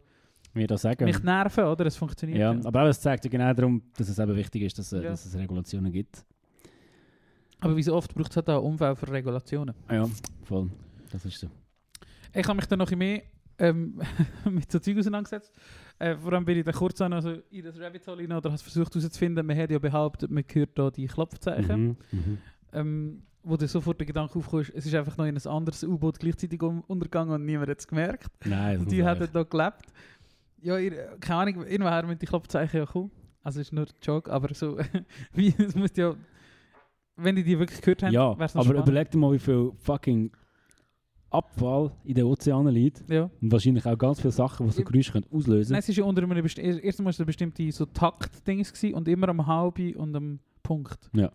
Wie 0.56 0.66
das 0.66 0.82
sagen. 0.82 1.04
mich 1.04 1.22
nerven, 1.22 1.64
oder? 1.64 1.86
Es 1.86 1.96
funktioniert. 1.96 2.38
Ja, 2.38 2.52
Ja, 2.52 2.60
aber 2.64 2.82
auch, 2.84 2.88
es 2.88 3.00
zeigt 3.00 3.24
ja 3.24 3.30
genau 3.30 3.52
darum, 3.52 3.82
dass 3.96 4.08
es 4.08 4.18
eben 4.18 4.34
wichtig 4.34 4.62
ist, 4.62 4.78
dass, 4.78 4.92
äh, 4.92 5.02
Ja. 5.02 5.10
dass 5.10 5.24
es 5.26 5.36
Regulationen 5.36 5.92
gibt. 5.92 6.24
Aber 7.60 7.76
wie 7.76 7.82
so 7.82 7.94
oft 7.94 8.14
braucht 8.14 8.30
es 8.30 8.36
halt 8.36 8.48
auch 8.50 8.62
Umfeld 8.62 8.98
für 8.98 9.10
Regulationen. 9.10 9.74
Ja, 9.90 10.06
voll. 10.44 10.70
Das 11.10 11.24
ist 11.24 11.38
so. 11.40 11.48
Ich 12.34 12.46
habe 12.46 12.56
mich 12.56 12.66
dann 12.66 12.78
noch 12.78 12.90
ein 12.90 12.98
mehr 12.98 13.22
ähm, 13.58 14.00
mit 14.50 14.70
so 14.70 14.78
Zeug 14.78 14.98
auseinandergesetzt. 14.98 15.52
Äh, 15.98 16.16
vor 16.16 16.32
allem 16.34 16.44
bin 16.44 16.58
ich 16.58 16.64
dann 16.64 16.74
kurz 16.74 17.00
auch 17.00 17.08
noch 17.08 17.22
so 17.22 17.30
in 17.50 17.64
das 17.64 17.78
Rabbit 17.80 18.06
Hole 18.06 18.22
hinein 18.22 18.36
oder 18.38 18.50
habe 18.50 18.62
versucht 18.62 18.94
herauszufinden, 18.94 19.46
man 19.46 19.56
hat 19.56 19.70
ja 19.70 19.78
behauptet, 19.78 20.30
man 20.30 20.44
hört 20.52 20.78
da 20.78 20.90
die 20.90 21.06
Klopfzeichen. 21.06 21.82
Mhm, 21.82 21.96
mhm. 22.12 22.38
Ähm, 22.72 23.22
wo 23.42 23.56
dir 23.56 23.68
sofort 23.68 24.00
der 24.00 24.06
Gedanke 24.06 24.38
aufkommt, 24.38 24.72
es 24.74 24.84
ist 24.86 24.94
einfach 24.94 25.16
noch 25.16 25.24
in 25.24 25.36
ein 25.36 25.46
anderes 25.46 25.84
U-Boot 25.84 26.18
gleichzeitig 26.18 26.60
untergegangen 26.60 27.32
und 27.32 27.44
niemand 27.44 27.70
hat 27.70 27.78
es 27.78 27.86
gemerkt. 27.86 28.26
Nein, 28.44 28.80
Und 28.80 28.90
die 28.90 29.04
hätten 29.06 29.28
da 29.32 29.44
gelebt. 29.44 29.86
Ja, 30.62 30.78
ihr, 30.78 31.16
keine 31.20 31.40
Ahnung, 31.52 31.64
irgendwoher 31.66 32.06
mit 32.06 32.20
die 32.22 32.26
Klopfzeichen 32.26 32.80
ja 32.80 32.86
kommen. 32.86 33.10
Also 33.42 33.60
ist 33.60 33.72
nur 33.72 33.84
ein 33.84 33.92
Joke, 34.02 34.30
aber 34.32 34.52
so, 34.54 34.76
wie, 35.32 35.54
es 35.58 35.74
muss 35.74 35.90
ja, 35.96 36.14
wenn 37.16 37.36
die 37.36 37.44
die 37.44 37.58
wirklich 37.58 37.80
gehört 37.80 38.02
haben, 38.02 38.12
Ja, 38.12 38.30
aber 38.30 38.48
spannend. 38.48 38.72
überleg 38.78 39.10
dir 39.10 39.18
mal, 39.18 39.32
wie 39.32 39.38
viel 39.38 39.70
fucking 39.76 40.32
Abfall 41.30 41.92
in 42.04 42.14
den 42.14 42.24
Ozeanen 42.24 42.72
liegt. 42.72 43.08
Ja. 43.10 43.28
Und 43.40 43.52
wahrscheinlich 43.52 43.84
auch 43.86 43.98
ganz 43.98 44.20
viele 44.20 44.32
Sachen, 44.32 44.66
die 44.66 44.72
so. 44.72 44.82
Geräusche 44.84 45.12
können 45.12 45.26
auslösen 45.30 45.72
Nein, 45.72 45.80
es 45.80 45.88
ist 45.88 45.96
ja 45.96 46.04
unter 46.04 46.22
einem 46.22 46.42
besti 46.42 46.60
erst- 46.62 46.80
erstmal 46.80 47.10
ist 47.10 47.20
es 47.20 47.26
bestimmte 47.26 47.70
so 47.72 47.84
Takt-Dings 47.86 48.72
und 48.94 49.08
immer 49.08 49.28
am 49.28 49.46
halben 49.46 49.94
und 49.96 50.14
am 50.16 50.38
Punkt. 50.62 51.10
Ja. 51.12 51.30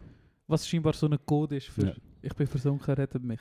Was 0.48 0.68
scheinbar 0.68 0.94
so 0.94 1.08
ein 1.08 1.18
Code 1.26 1.58
ist 1.58 1.68
für 1.68 1.88
Ja. 1.88 1.94
«Ich 2.22 2.34
bin 2.36 2.48
versunken, 2.48 2.94
rettet 2.94 3.24
mich». 3.24 3.40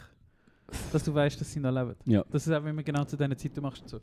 Dass 0.92 1.02
du 1.04 1.12
weißt, 1.14 1.40
dass 1.40 1.52
sie 1.52 1.58
noch 1.60 1.72
leben. 1.72 1.96
Ja. 2.04 2.24
Das 2.30 2.46
ist 2.46 2.52
auch 2.52 2.64
immer 2.64 2.82
genau 2.82 3.04
zu 3.04 3.16
diesen 3.16 3.36
Zeiten 3.36 3.60
machst 3.60 3.82
und 3.82 3.88
so. 3.88 4.00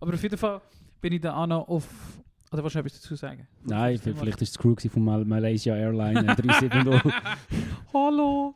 Aber 0.00 0.14
auf 0.14 0.22
jeden 0.22 0.36
Fall 0.36 0.60
bin 1.00 1.12
ich 1.12 1.20
dann 1.20 1.34
auch 1.34 1.46
noch 1.46 1.68
auf... 1.68 1.86
Oder 2.50 2.64
was 2.64 2.74
etwas 2.74 2.94
dazu 2.94 3.14
sagen? 3.14 3.46
Nein, 3.64 3.98
vielleicht 3.98 4.40
ist 4.40 4.50
es 4.52 4.58
Crew 4.58 4.74
von 4.76 5.04
Mal 5.04 5.24
Malaysia 5.24 5.76
Airlines 5.76 6.22
äh, 6.38 6.42
370. 6.42 7.12
Hallo! 7.92 8.54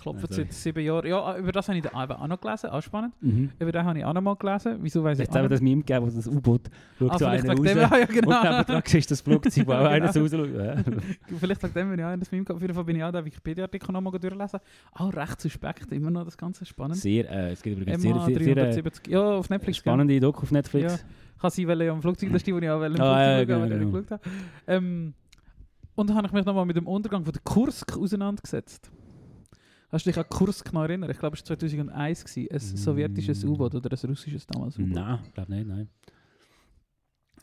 Klopfen 0.00 0.28
seit 0.30 0.52
sieben 0.52 0.84
Jahren. 0.84 1.08
Ja, 1.08 1.36
über 1.36 1.50
das 1.50 1.68
habe 1.68 1.78
ich 1.78 1.84
eben 1.84 1.94
auch 1.94 2.26
noch 2.28 2.40
gelesen, 2.40 2.70
auch 2.70 2.80
spannend. 2.80 3.12
mhm. 3.20 3.50
Über 3.58 3.72
das 3.72 3.84
habe 3.84 3.98
ich 3.98 4.04
auch 4.04 4.12
noch 4.12 4.20
mal 4.20 4.36
gelesen. 4.36 4.76
Wieso 4.80 5.02
weiß 5.02 5.18
ich 5.18 5.26
Jetzt 5.26 5.34
haben 5.34 5.48
das 5.48 5.60
Meme 5.60 5.82
gegeben, 5.82 6.06
wo 6.06 6.14
das 6.14 6.28
U-Boot 6.28 6.70
schaut 6.98 7.10
Ah, 7.10 7.18
so 7.18 7.26
wegen 7.26 7.48
raus. 7.48 7.56
dem, 7.56 7.66
ja, 7.78 7.98
ja, 7.98 8.00
Und 8.02 8.08
genau. 8.08 8.42
nebendran 8.42 8.82
ist 8.86 9.10
das 9.10 9.20
Flugzeug, 9.20 9.66
wo 9.66 9.72
auch 9.72 9.84
einer 9.86 10.12
so 10.12 10.22
genau. 10.24 10.44
rausschaut. 10.44 10.56
Ja. 10.56 11.38
Vielleicht 11.40 11.62
wegen 11.64 11.74
dem 11.74 11.90
bin 11.90 11.98
ich 11.98 12.04
auch 12.04 12.16
das 12.16 12.30
Meme 12.30 12.44
gehabt. 12.44 12.56
Auf 12.56 12.62
jeden 12.62 12.74
Fall 12.74 12.84
bin 12.84 12.96
ich 12.96 13.02
auch 13.04 13.10
den 13.12 13.24
Wikipedia-Artikel 13.24 13.92
noch 13.92 14.00
mal 14.00 14.10
durchlesen. 14.16 14.60
Auch 14.92 15.12
recht 15.12 15.40
suspekt, 15.40 15.90
immer 15.90 16.10
noch 16.10 16.24
das 16.24 16.38
Ganze 16.38 16.64
spannend. 16.64 16.98
Sehr, 16.98 17.28
äh, 17.28 17.50
es 17.50 17.62
gibt 17.62 17.76
übrigens 17.76 18.00
sehr, 18.00 18.14
MH 18.14 18.26
sehr, 18.26 18.38
sehr, 18.38 18.52
äh, 18.52 18.54
370. 18.54 19.12
Ja, 19.12 19.22
auf 19.22 19.50
Netflix. 19.50 19.78
spannende 19.78 20.20
Doku 20.20 20.42
auf 20.42 20.52
Netflix. 20.52 20.92
Ja. 20.92 20.98
Kann 21.40 21.50
sein, 21.50 21.66
weil 21.68 21.82
ich 21.82 21.90
am 21.90 22.00
Flugzeug 22.02 22.32
da 22.32 22.38
stehe, 22.38 22.54
wo 22.54 22.58
ich 22.60 22.68
auch 22.70 22.80
im 22.82 22.94
Flugzeug 22.94 23.06
Ah, 23.06 23.22
ja, 23.22 23.36
schaue, 23.38 23.46
genau, 23.46 23.58
aber 23.58 23.68
den 23.68 23.78
genau. 23.80 23.96
nicht 23.98 24.08
geschaut 24.08 24.20
habe. 24.26 24.36
Ähm, 24.66 25.14
und 25.94 26.08
dann 26.10 26.16
habe 26.16 26.26
ich 26.26 26.32
mich 26.32 26.44
nochmal 26.44 26.66
mit 26.66 26.76
dem 26.76 26.86
Untergang 26.86 27.24
von 27.24 27.32
der 27.32 27.42
Kursk 27.42 27.96
auseinandergesetzt. 27.96 28.90
Hast 29.90 30.04
du 30.04 30.10
dich 30.10 30.18
an 30.18 30.24
Kursk 30.28 30.72
noch 30.72 30.82
erinnern? 30.82 31.10
Ich 31.10 31.18
glaube, 31.18 31.36
es 31.36 31.42
war 31.48 31.56
2001, 31.58 32.24
gewesen, 32.24 32.48
ein 32.50 32.56
Mm. 32.56 32.76
sowjetisches 32.76 33.44
U-Boot 33.44 33.74
oder 33.74 33.90
ein 33.90 34.08
russisches 34.10 34.46
damals 34.46 34.78
U-Boot. 34.78 34.92
Nein, 34.94 35.18
ich 35.26 35.32
glaube 35.34 35.54
nicht, 35.54 35.66
nein. 35.66 35.88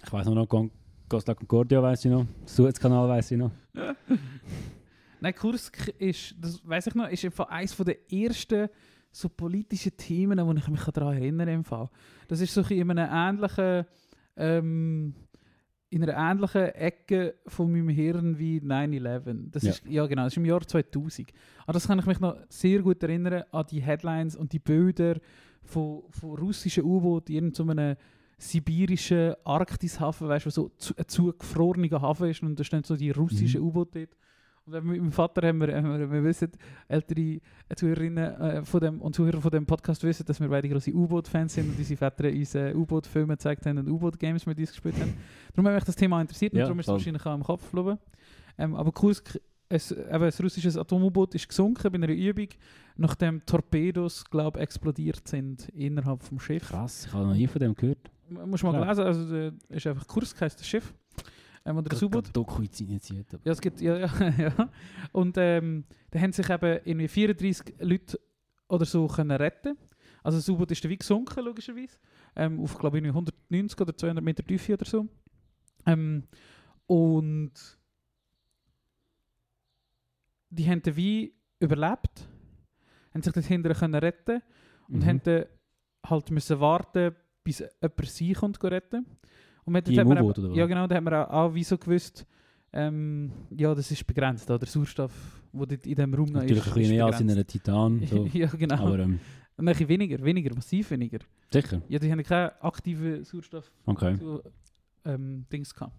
Ich 0.06 0.12
weiß 0.12 0.28
noch, 0.28 0.48
Con- 0.48 0.72
Costa 1.08 1.34
Concordia 1.36 1.82
weiß 1.82 2.06
ich 2.06 2.12
noch, 2.12 2.26
Suezkanal 2.46 3.08
weiß 3.10 3.32
ich 3.32 3.38
noch. 3.38 3.52
Nein, 5.22 5.36
Kursk 5.36 5.88
ist, 6.00 6.36
das 6.40 6.60
weiß 6.68 6.88
ich 6.88 6.96
noch, 6.96 7.08
ist 7.08 7.24
einfach 7.24 7.48
eines 7.48 7.76
der 7.78 8.12
ersten 8.12 8.68
so 9.16 9.30
politischen 9.30 9.96
Themen, 9.96 10.40
wo 10.46 10.52
ich 10.54 10.68
mich 10.68 10.84
daran 10.86 11.16
erinnere 11.16 11.54
im 11.54 11.64
Fall. 11.64 11.88
Das 12.28 12.42
ist 12.42 12.54
so 12.54 12.62
in 12.62 12.90
einem 12.92 13.10
ähnlichen, 13.12 13.86
ähm, 14.36 15.14
in 15.90 16.04
einer 16.04 16.32
ähnlichen 16.32 16.64
Ecke 16.74 17.36
von 17.46 17.72
meinem 17.72 17.90
Hirn 17.90 18.40
wie 18.40 18.60
9-11. 18.60 19.52
Das 19.52 19.62
Ja. 19.64 19.70
ist, 19.72 19.86
ja 19.86 20.06
genau, 20.08 20.24
das 20.24 20.34
ist 20.34 20.38
im 20.38 20.46
Jahr 20.46 20.62
2000. 20.68 21.32
Aber 21.64 21.74
das 21.74 21.88
kann 21.88 22.00
ich 22.00 22.08
mich 22.08 22.20
noch 22.20 22.36
sehr 22.50 22.82
gut 22.82 23.04
erinnern 23.04 23.44
an 23.52 23.66
die 23.70 23.82
Headlines 23.82 24.36
und 24.36 24.52
die 24.52 24.60
Bilder 24.60 25.20
von, 25.62 26.02
von 26.10 26.32
russischen 26.38 26.84
U-Booten 26.84 27.36
in 27.36 27.46
irgendeinem 27.54 27.96
sibirischen 28.40 29.36
Arktishafen, 29.44 30.28
weißt 30.28 30.46
du, 30.46 30.48
wo 30.48 30.52
so 30.52 30.70
zu, 30.78 30.96
ein 30.98 31.08
zugefrorener 31.08 32.02
Hafen 32.02 32.30
ist 32.30 32.42
und 32.42 32.60
da 32.60 32.64
stehen 32.64 32.84
so 32.84 32.96
die 32.96 33.12
russischen 33.12 33.62
Mhm. 33.62 33.68
U-Boote 33.68 34.00
dort. 34.08 34.18
Und 34.66 34.86
mit 34.86 34.98
meinem 35.02 35.12
Vater 35.12 35.46
haben 35.46 35.60
wir, 35.60 35.76
haben 35.76 36.00
wir, 36.00 36.10
wir 36.10 36.24
wissen, 36.24 36.50
ältere 36.88 37.40
Zuhörerinnen 37.76 38.42
äh, 38.42 38.64
von 38.64 38.80
dem, 38.80 39.02
und 39.02 39.14
Zuhörer 39.14 39.42
von 39.42 39.52
dem 39.52 39.66
Podcast 39.66 40.02
wissen, 40.04 40.26
dass 40.26 40.40
wir 40.40 40.48
beide 40.48 40.70
große 40.70 40.92
U-Boot-Fans 40.94 41.54
sind 41.54 41.70
und 41.70 41.78
unsere 41.78 41.98
Väter 41.98 42.30
uns 42.30 42.56
äh, 42.56 42.74
U-Boot-Filme 42.74 43.34
gezeigt 43.34 43.66
haben 43.66 43.78
und 43.80 43.90
U-Boot-Games 43.90 44.46
mit 44.46 44.58
uns 44.58 44.70
gespielt 44.72 44.96
haben. 45.02 45.14
Darum 45.54 45.68
hat 45.68 45.76
mich 45.76 45.84
das 45.84 45.96
Thema 45.98 46.22
interessiert 46.22 46.54
und 46.54 46.60
Ja, 46.60 46.66
darum 46.66 46.80
ist 46.80 46.88
es 46.88 46.92
wahrscheinlich 46.94 47.26
auch 47.26 47.36
im 47.36 47.44
Kopf 47.44 47.70
geblieben. 47.72 48.00
Ähm, 48.58 48.76
aber 48.76 48.92
Kursk, 48.94 49.38
ein, 49.70 49.82
ein 50.12 50.22
russisches 50.42 50.78
Atom-U-Boot 50.78 51.36
ist 51.36 51.50
gesunken 51.50 51.92
bei 51.92 51.96
einer 51.98 52.08
Übung, 52.10 52.48
nachdem 52.96 53.46
Torpedos, 53.46 54.24
glaube 54.30 54.60
ich, 54.60 54.64
explodiert 54.64 55.28
sind 55.28 55.68
innerhalb 55.70 56.24
vom 56.24 56.40
Schiff. 56.40 56.70
Krass, 56.70 57.08
ich 57.08 57.14
habe 57.14 57.26
noch 57.28 57.34
nie 57.34 57.48
von 57.48 57.60
dem 57.60 57.76
gehört. 57.76 58.10
M- 58.30 58.50
Musst 58.50 58.64
du 58.64 58.68
mal 58.68 58.74
Klar. 58.82 58.88
lesen, 58.88 59.04
also 59.04 59.36
äh, 59.36 59.52
ist 59.70 59.88
einfach 59.88 60.08
Kursk 60.08 60.40
heisst 60.40 60.60
das 60.62 60.68
Schiff. 60.68 60.94
Ähm, 61.66 61.78
oder 61.78 61.90
das 61.90 62.04
U-Boot. 62.04 62.36
Doku 62.36 62.62
initiiert. 62.62 63.28
Ja, 63.44 63.52
es 63.52 63.62
gibt, 63.62 63.80
ja, 63.82 63.98
ja, 63.98 64.30
ja. 64.38 64.70
Und 65.12 65.38
ähm, 65.38 65.86
da 66.12 66.20
haben 66.20 66.32
sich 66.34 66.50
eben 66.50 66.80
irgendwie 66.86 67.08
34 67.08 67.76
Leute 67.80 68.20
oder 68.68 68.86
so 68.86 69.08
können 69.08 69.32
retten. 69.32 69.78
Also 70.24 70.38
das 70.38 70.50
U-Boot 70.50 70.72
ist 70.72 70.88
wie 70.88 70.98
gesunken, 70.98 71.44
logischerweise. 71.44 71.98
Ähm, 72.36 72.60
auf, 72.60 72.78
glaube 72.78 72.98
ich, 72.98 73.06
190 73.06 73.80
oder 73.80 73.96
200 73.96 74.24
Meter 74.24 74.44
Tiefe 74.44 74.74
oder 74.74 74.86
so. 74.86 75.08
Ähm, 75.86 76.24
und 76.86 77.52
die 80.50 80.70
haben 80.70 80.82
den 80.82 80.96
Wein 80.98 81.30
überlebt, 81.60 82.28
haben 83.14 83.22
sich 83.22 83.34
dort 83.34 83.46
hinterher 83.46 83.80
können 83.80 83.96
retten 83.96 84.42
und 84.88 85.00
Mhm. 85.00 85.06
haben 85.06 85.46
halt 86.06 86.32
müssen 86.32 86.60
warten, 86.60 87.16
bis 87.44 87.60
jemand 87.60 88.06
sie 88.08 88.34
kommt 88.34 88.64
retten. 88.64 89.06
Und 89.66 89.74
mit 89.74 89.88
Die 89.88 89.96
im 89.96 90.08
man 90.08 90.18
U-Boot, 90.20 90.40
oder 90.40 90.50
was? 90.50 90.58
Ja 90.58 90.66
genau, 90.66 90.88
da 90.88 90.96
haben 90.96 91.06
wir 91.06 91.30
auch, 91.30 91.34
auch 91.50 91.54
wie 91.56 91.64
so 91.64 91.78
gewusst, 91.78 92.26
ähm, 92.74 93.32
ja 93.56 93.74
das 93.74 93.92
ist 93.92 94.06
begrenzt, 94.06 94.50
der 94.50 94.60
Sauerstoff, 94.66 95.12
der 95.54 95.72
in 95.72 95.96
diesem 95.96 96.14
Raum 96.14 96.32
Natürlich 96.32 96.58
ist, 96.58 96.68
ein 96.68 96.74
bisschen 96.74 96.96
mehr 96.96 97.06
als 97.06 97.22
in 97.22 97.30
einer 97.32 97.46
Titan. 97.46 98.02
So. 98.06 98.26
ja 98.34 98.48
genau, 98.48 98.76
Aber 98.76 99.00
ähm, 99.00 99.20
ein 99.58 99.66
bisschen 99.66 99.88
weniger, 99.88 100.24
weniger, 100.24 100.54
massiv 100.56 100.92
weniger. 100.92 101.20
sicher. 101.52 101.82
Ja, 101.88 102.00
die 102.00 102.12
haben 102.12 102.24
keinen 102.24 102.52
aktiven 102.62 103.24
Sauerstoff 103.24 103.72
Okay. 103.86 104.18
zu, 104.18 104.42
ähm, 105.06 105.46
Dings 105.52 105.74
gehabt. 105.74 105.94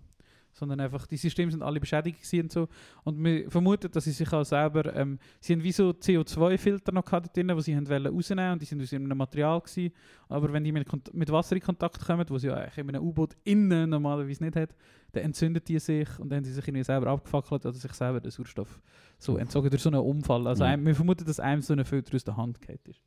Sondern 0.56 0.78
einfach, 0.78 1.04
die 1.08 1.16
Systeme 1.16 1.50
sind 1.50 1.62
alle 1.64 1.80
beschädigt 1.80 2.20
gewesen 2.22 2.42
und 2.44 2.52
so. 2.52 2.68
Und 3.02 3.22
wir 3.24 3.50
vermuten, 3.50 3.90
dass 3.90 4.04
sie 4.04 4.12
sich 4.12 4.32
auch 4.32 4.44
selber, 4.44 4.94
ähm, 4.94 5.18
sie 5.40 5.52
haben 5.52 5.64
wie 5.64 5.72
so 5.72 5.90
CO2-Filter 5.90 6.92
noch 6.92 7.04
gehabt 7.04 7.36
drin, 7.36 7.48
die 7.48 7.60
sie 7.60 7.74
haben 7.74 7.88
wollen 7.88 8.06
rausnehmen 8.06 8.52
und 8.52 8.62
die 8.62 8.66
sind 8.66 8.80
aus 8.80 8.92
einem 8.92 9.18
Material 9.18 9.60
gewesen. 9.60 9.92
Aber 10.28 10.52
wenn 10.52 10.62
die 10.62 10.70
mit, 10.70 10.86
mit 11.12 11.32
Wasser 11.32 11.56
in 11.56 11.62
Kontakt 11.62 12.00
kommen, 12.06 12.24
wo 12.28 12.38
sie 12.38 12.46
ja 12.46 12.54
eigentlich 12.54 12.78
in 12.78 12.88
einem 12.88 13.02
U-Boot 13.02 13.34
innen 13.42 13.90
normalerweise 13.90 14.44
nicht 14.44 14.54
hat, 14.54 14.74
dann 15.10 15.24
entzündet 15.24 15.66
die 15.68 15.78
sich 15.80 16.08
und 16.20 16.28
dann 16.30 16.36
haben 16.38 16.44
sie 16.44 16.52
sich 16.52 16.66
irgendwie 16.68 16.84
selber 16.84 17.08
abgefackelt 17.08 17.66
oder 17.66 17.74
sich 17.74 17.92
selber 17.92 18.20
den 18.20 18.30
Sauerstoff 18.30 18.80
so 19.18 19.36
entzogen 19.36 19.70
durch 19.70 19.82
so 19.82 19.88
einen 19.90 20.00
Unfall. 20.00 20.46
Also 20.46 20.62
Ja. 20.62 20.70
einem, 20.70 20.86
wir 20.86 20.94
vermuten, 20.94 21.24
dass 21.24 21.40
einem 21.40 21.62
so 21.62 21.72
ein 21.74 21.84
Filter 21.84 22.14
aus 22.14 22.22
der 22.24 22.36
Hand 22.36 22.60
geht 22.60 22.86
ist. 22.86 23.02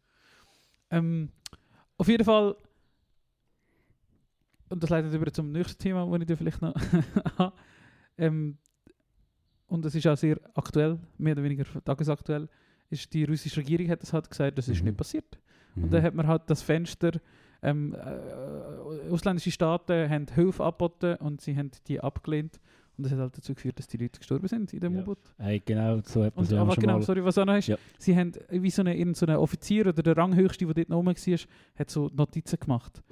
Ähm, 0.90 1.30
auf 1.98 2.08
jeden 2.10 2.24
Fall 2.26 2.56
und 4.70 4.84
das 4.84 4.90
leitet 4.90 5.14
über 5.14 5.32
zum 5.32 5.52
nächsten 5.52 5.80
Thema, 5.82 6.06
das 6.06 6.22
ich 6.22 6.28
da 6.28 6.36
vielleicht 6.36 6.62
noch 6.62 6.74
habe. 7.38 7.54
ähm, 8.18 8.58
und 9.68 9.84
das 9.86 9.96
ist 9.96 10.08
auch 10.08 10.16
sehr 10.18 10.40
aktuell, 10.56 10.98
mehr 11.18 11.34
oder 11.34 11.44
weniger 11.44 11.66
tagesaktuell, 11.84 12.48
ist 12.90 13.14
die 13.14 13.26
russische 13.26 13.58
Regierung 13.58 13.90
hat 13.90 14.02
das 14.02 14.14
halt 14.14 14.30
gesagt, 14.30 14.58
das 14.58 14.70
ist 14.70 14.80
Mhm. 14.80 14.86
nicht 14.90 14.98
passiert. 14.98 15.38
Mhm. 15.76 15.84
Und 15.84 15.94
dann 15.94 16.04
hat 16.04 16.14
man 16.14 16.26
halt 16.28 16.44
das 16.48 16.62
Fenster, 16.62 17.12
ähm, 17.62 17.94
äh, 17.96 19.10
ausländische 19.12 19.52
Staaten 19.52 20.10
haben 20.10 20.26
Hilfe 20.34 20.64
angeboten 20.64 21.16
und 21.16 21.42
sie 21.42 21.56
haben 21.58 21.72
die 21.88 22.00
abgelehnt. 22.00 22.60
Und 22.98 23.04
das 23.06 23.12
hat 23.14 23.20
halt 23.20 23.38
dazu 23.38 23.54
geführt, 23.54 23.78
dass 23.78 23.88
die 23.88 23.98
Leute 23.98 24.18
gestorben 24.20 24.48
sind 24.48 24.74
in 24.74 24.80
dem 24.80 24.96
Ja. 24.96 25.02
U-Boot. 25.02 25.20
Hey, 25.38 25.62
genau, 25.64 26.00
so 26.04 26.24
hat 26.24 26.36
man 26.36 26.46
es 26.46 26.52
ja 26.52 26.58
schon 26.66 26.82
genau, 26.82 26.94
mal. 26.94 27.02
sorry, 27.04 27.24
was 27.24 27.38
auch 27.38 27.46
noch 27.46 27.56
ist, 27.58 27.68
Ja. 27.68 27.78
sie 28.00 28.16
haben 28.18 28.32
wie 28.50 28.72
so 28.72 28.82
ein 28.84 29.14
so 29.14 29.26
eine 29.26 29.40
Offizier 29.40 29.88
oder 29.88 30.02
der 30.02 30.18
Ranghöchste, 30.18 30.66
der 30.66 30.74
dort 30.74 30.90
noch 30.90 30.98
oben 31.00 31.08
war, 31.16 31.38
hat 31.78 31.90
so 31.92 32.10
Notizen 32.16 32.60
gemacht. 32.60 33.04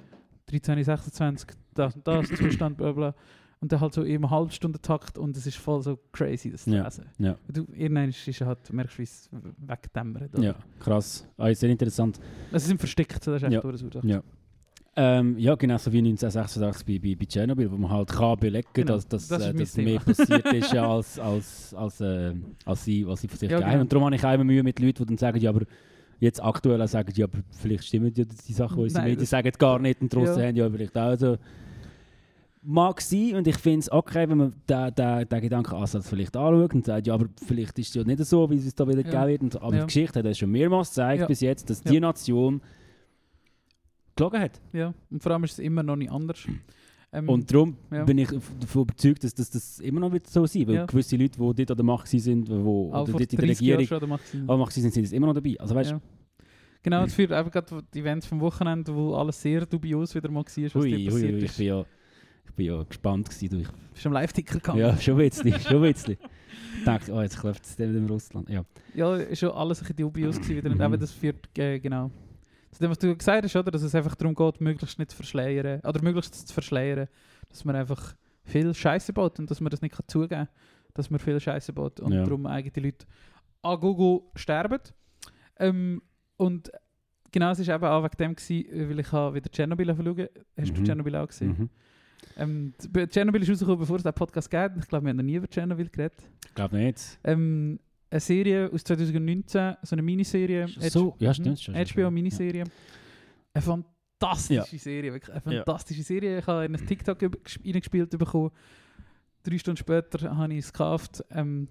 13, 0.46 0.82
26, 0.84 1.48
das 1.74 1.94
und 1.96 2.06
das, 2.06 2.28
Zustand, 2.28 2.76
bla 2.76 2.92
bla. 2.92 3.14
Und 3.60 3.72
dann 3.72 3.80
halt 3.80 3.94
so 3.94 4.02
im 4.02 4.28
Halbstundentakt 4.30 5.16
und 5.16 5.34
es 5.36 5.46
ist 5.46 5.56
voll 5.56 5.82
so 5.82 5.98
crazy, 6.12 6.50
das 6.50 6.64
zu 6.64 6.70
Ja, 6.70 6.84
lesen. 6.84 7.06
ja. 7.18 7.36
Du, 7.48 7.66
irgendwann 7.72 8.10
ist 8.10 8.28
es 8.28 8.40
halt, 8.42 8.70
merkst 8.72 8.94
du, 8.96 8.98
wie 8.98 9.02
es 9.04 9.30
wegdämmert. 9.66 10.38
Ja, 10.38 10.54
krass. 10.78 11.26
Ah, 11.38 11.52
sehr 11.54 11.70
interessant. 11.70 12.20
Also 12.52 12.64
sie 12.64 12.68
sind 12.68 12.78
versteckt, 12.78 13.26
das 13.26 13.42
ist 13.42 13.42
echt 13.44 13.52
Ja. 13.52 13.62
so. 13.62 14.00
Ja. 14.02 14.22
Ähm, 14.98 15.36
ja, 15.38 15.54
genau 15.56 15.76
so 15.76 15.92
wie 15.92 15.98
1986 15.98 16.86
bei, 16.86 16.98
bei, 16.98 17.14
bei 17.16 17.24
Tschernobyl, 17.26 17.70
wo 17.70 17.76
man 17.76 17.90
halt 17.90 18.08
kann 18.08 18.38
belegen 18.38 18.68
Genau, 18.72 18.94
dass, 18.94 19.06
dass, 19.06 19.28
das 19.28 19.40
ist 19.42 19.46
äh, 19.48 19.54
dass 19.54 19.76
mehr 19.76 20.00
passiert 20.00 20.52
ist, 20.54 20.74
als, 20.74 21.18
als, 21.18 21.74
als, 21.74 22.00
äh, 22.00 22.34
als, 22.64 22.84
sie, 22.84 23.04
als 23.04 23.20
sie 23.20 23.28
von 23.28 23.38
sich 23.38 23.50
Ja, 23.50 23.58
genau. 23.60 23.80
Und 23.80 23.92
darum 23.92 24.04
habe 24.06 24.16
ich 24.16 24.24
auch 24.24 24.32
immer 24.32 24.44
Mühe 24.44 24.62
mit 24.62 24.78
Leuten, 24.78 24.98
die 25.02 25.06
dann 25.06 25.18
sagen, 25.18 25.38
ja, 25.38 25.50
aber 25.50 25.66
jetzt 26.20 26.42
aktuell 26.42 26.80
auch 26.82 26.88
sagen, 26.88 27.12
ja, 27.14 27.26
aber 27.26 27.38
vielleicht 27.50 27.84
stimmen 27.84 28.12
ja 28.14 28.24
die 28.24 28.52
Sachen, 28.52 28.76
die 28.76 28.82
unsere 28.84 29.02
Nein, 29.02 29.10
Medien 29.12 29.26
sagen, 29.26 29.50
gar 29.58 29.78
nicht 29.78 30.00
und 30.00 30.12
draussen 30.14 30.40
Ja. 30.40 30.46
haben 30.48 30.56
ja 30.56 30.70
vielleicht 30.70 30.96
auch 30.96 31.16
so. 31.16 31.36
Mag 32.68 33.00
sein 33.00 33.36
und 33.36 33.46
ich 33.46 33.56
finde 33.58 33.78
es 33.80 33.92
okay, 33.92 34.28
wenn 34.28 34.38
man 34.38 34.54
den, 34.68 34.94
den, 34.96 35.28
den 35.28 35.40
Gedankenansatz 35.40 36.08
vielleicht 36.08 36.36
anschaut 36.36 36.74
und 36.74 36.84
sagt, 36.84 37.06
ja, 37.06 37.14
aber 37.14 37.26
vielleicht 37.46 37.78
ist 37.78 37.90
es 37.90 37.94
ja 37.94 38.02
nicht 38.02 38.24
so, 38.24 38.50
wie 38.50 38.56
es 38.56 38.74
da 38.74 38.88
wieder 38.88 39.02
Ja. 39.06 39.24
gegeben 39.24 39.28
wird. 39.28 39.42
Und, 39.42 39.62
aber 39.62 39.74
Ja. 39.74 39.80
die 39.82 39.86
Geschichte 39.86 40.18
hat 40.18 40.26
uns 40.26 40.38
schon 40.38 40.50
mehrmals 40.50 40.88
gezeigt 40.88 41.20
Ja. 41.20 41.26
bis 41.26 41.40
jetzt, 41.42 41.70
dass 41.70 41.84
Ja. 41.84 41.90
die 41.92 42.00
Nation 42.00 42.60
gelogen 44.16 44.40
hat. 44.40 44.60
Ja, 44.72 44.94
und 45.10 45.22
vor 45.22 45.30
allem 45.32 45.44
ist 45.44 45.52
es 45.52 45.58
immer 45.60 45.82
noch 45.84 45.94
nicht 45.96 46.10
anders. 46.10 46.38
Ähm, 47.16 47.28
Und 47.30 47.50
darum 47.50 47.76
ja. 47.90 48.04
bin 48.04 48.18
ich 48.18 48.28
davon 48.28 48.82
überzeugt, 48.82 49.24
dass 49.24 49.34
das, 49.34 49.48
das 49.50 49.80
immer 49.80 50.00
noch 50.00 50.12
wird 50.12 50.26
so 50.28 50.44
sein 50.46 50.66
Weil 50.68 50.74
Ja. 50.74 50.84
gewisse 50.86 51.16
Leute, 51.16 51.38
die 51.38 51.54
dort 51.54 51.70
an 51.70 51.76
der 51.76 51.84
Macht 51.84 52.08
sind, 52.08 52.48
wo, 52.50 52.88
oder 52.90 53.04
dort 53.12 53.20
in 53.22 53.28
der 53.28 53.38
30 53.46 53.60
Jahren 53.66 53.80
Regierung 53.80 54.08
macht 54.10 54.34
an 54.34 54.46
der 54.46 54.56
Macht 54.58 54.72
sind, 54.72 54.92
sind 54.92 55.02
jetzt 55.02 55.12
immer 55.12 55.26
noch 55.28 55.34
dabei. 55.34 55.56
Also 55.58 55.74
weißt 55.74 55.90
Ja. 55.92 56.00
Genau, 56.82 57.02
das 57.02 57.14
führt 57.14 57.32
eben 57.32 57.50
gerade 57.50 57.82
die 57.94 57.98
Events 58.00 58.26
vom 58.26 58.40
Wochenende, 58.40 58.94
wo 58.94 59.14
alles 59.14 59.40
sehr 59.42 59.66
dubios 59.66 60.14
wieder 60.14 60.30
mal 60.30 60.44
war, 60.44 60.44
was 60.44 60.74
hui, 60.74 60.90
dir 60.96 61.10
passiert 61.10 61.12
hui, 61.32 61.38
ich 61.38 61.44
ist. 61.44 61.56
bin 61.58 61.66
ja, 61.66 61.84
ich 62.46 62.52
bin 62.54 62.66
ja 62.66 62.82
gespannt 62.84 63.28
gewesen. 63.28 63.48
Du. 63.48 63.56
Ich, 63.62 63.68
Bist 63.92 64.04
du 64.04 64.08
am 64.08 64.12
Live-Ticker 64.12 64.54
gegangen? 64.58 64.78
ja, 64.80 64.96
schon 64.98 65.14
ein 65.14 65.28
bisschen, 65.28 65.52
schon 65.60 65.82
ein 65.84 65.92
bisschen. 65.92 66.16
Ich 66.78 66.84
dachte, 66.84 67.12
oh, 67.12 67.22
jetzt 67.22 67.40
klopft 67.40 67.64
es 67.64 67.76
wieder 67.78 67.88
in 67.90 68.06
Russland. 68.08 68.48
Ja. 68.48 68.64
Ja, 68.94 69.34
schon 69.34 69.50
alles 69.50 69.78
ein 69.78 69.82
bisschen 69.82 69.96
dubios 69.96 70.36
gewesen 70.36 70.56
wieder. 70.56 70.70
Und 70.70 70.78
Mhm. 70.92 71.00
das 71.00 71.10
führt, 71.12 71.58
äh, 71.58 71.80
genau. 71.80 72.10
Zu 72.76 72.82
dem, 72.82 72.90
was 72.90 72.98
du 72.98 73.16
gesagt 73.16 73.42
hast, 73.42 73.56
oder? 73.56 73.70
Dass 73.70 73.80
es 73.82 73.94
einfach 73.94 74.14
darum 74.16 74.34
geht, 74.34 74.60
möglichst 74.60 74.98
nicht 74.98 75.10
zu 75.10 75.16
verschleiern. 75.16 75.80
Oder 75.80 76.02
möglichst 76.02 76.46
zu 76.46 76.52
verschleiern. 76.52 77.08
Dass 77.48 77.64
man 77.64 77.74
einfach 77.74 78.14
viel 78.44 78.74
Scheiße 78.74 79.14
baut 79.14 79.38
und 79.38 79.50
dass 79.50 79.62
man 79.62 79.70
das 79.70 79.80
nicht 79.80 79.94
kann 79.96 80.04
zugeben 80.08 80.28
kann. 80.28 80.48
Dass 80.92 81.08
man 81.08 81.18
viel 81.18 81.40
Scheiße 81.40 81.72
baut. 81.72 82.00
Und 82.00 82.12
Ja. 82.12 82.22
darum 82.24 82.44
eigentlich 82.44 82.74
die 82.74 82.80
Leute 82.80 83.06
an 83.62 83.80
Google 83.80 84.20
sterben. 84.34 84.78
Ähm, 85.58 86.02
und 86.36 86.70
genau, 87.32 87.50
es 87.52 87.66
war 87.66 87.74
eben 87.76 87.84
auch 87.84 88.04
wegen 88.04 88.16
dem, 88.18 88.34
gewesen, 88.36 88.90
weil 88.90 89.00
ich 89.00 89.12
wieder 89.34 89.50
Tschernobyl 89.50 89.86
schauen 89.96 90.28
Hast 90.58 90.76
du 90.76 90.80
Mhm. 90.80 90.84
Tschernobyl 90.84 91.16
auch 91.16 91.28
gesehen? 91.28 91.48
Mhm. 91.58 91.70
Ähm, 92.36 92.74
Tschernobyl 93.08 93.42
ist 93.42 93.50
rausgekommen, 93.50 93.80
bevor 93.80 93.96
es 93.96 94.02
den 94.02 94.12
Podcast 94.12 94.50
gab. 94.50 94.76
Ich 94.76 94.86
glaube, 94.86 95.06
wir 95.06 95.10
haben 95.10 95.16
noch 95.16 95.24
nie 95.24 95.36
über 95.36 95.48
Tschernobyl 95.48 95.88
geredet. 95.88 96.18
Ich 96.46 96.54
glaube 96.54 96.76
nicht. 96.76 97.18
Ähm, 97.24 97.80
eine 98.10 98.20
Serie 98.20 98.70
aus 98.72 98.84
2019, 98.84 99.76
so 99.82 99.94
eine 99.94 100.02
Miniserie. 100.02 100.66
So, 100.90 101.16
ja, 101.18 101.34
stimmt. 101.34 101.60
schon. 101.60 101.74
HBO-Miniserie. 101.74 102.64
Eine 103.52 103.62
fantastische 103.62 104.54
Ja. 104.54 104.64
Serie, 104.78 105.12
wirklich 105.12 105.34
eine 105.34 105.54
Ja. 105.54 105.64
fantastische 105.64 106.02
Serie. 106.02 106.38
Ich 106.38 106.46
habe 106.46 106.64
in 106.66 106.74
ein 106.76 106.86
TikTok 106.86 107.20
reingespielt 107.22 108.10
bekommen. 108.18 108.50
Drei 109.42 109.58
Stunden 109.58 109.76
später 109.78 110.36
habe 110.36 110.52
ich 110.54 110.60
es 110.60 110.72
gekauft. 110.72 111.24
Ähm, 111.30 111.68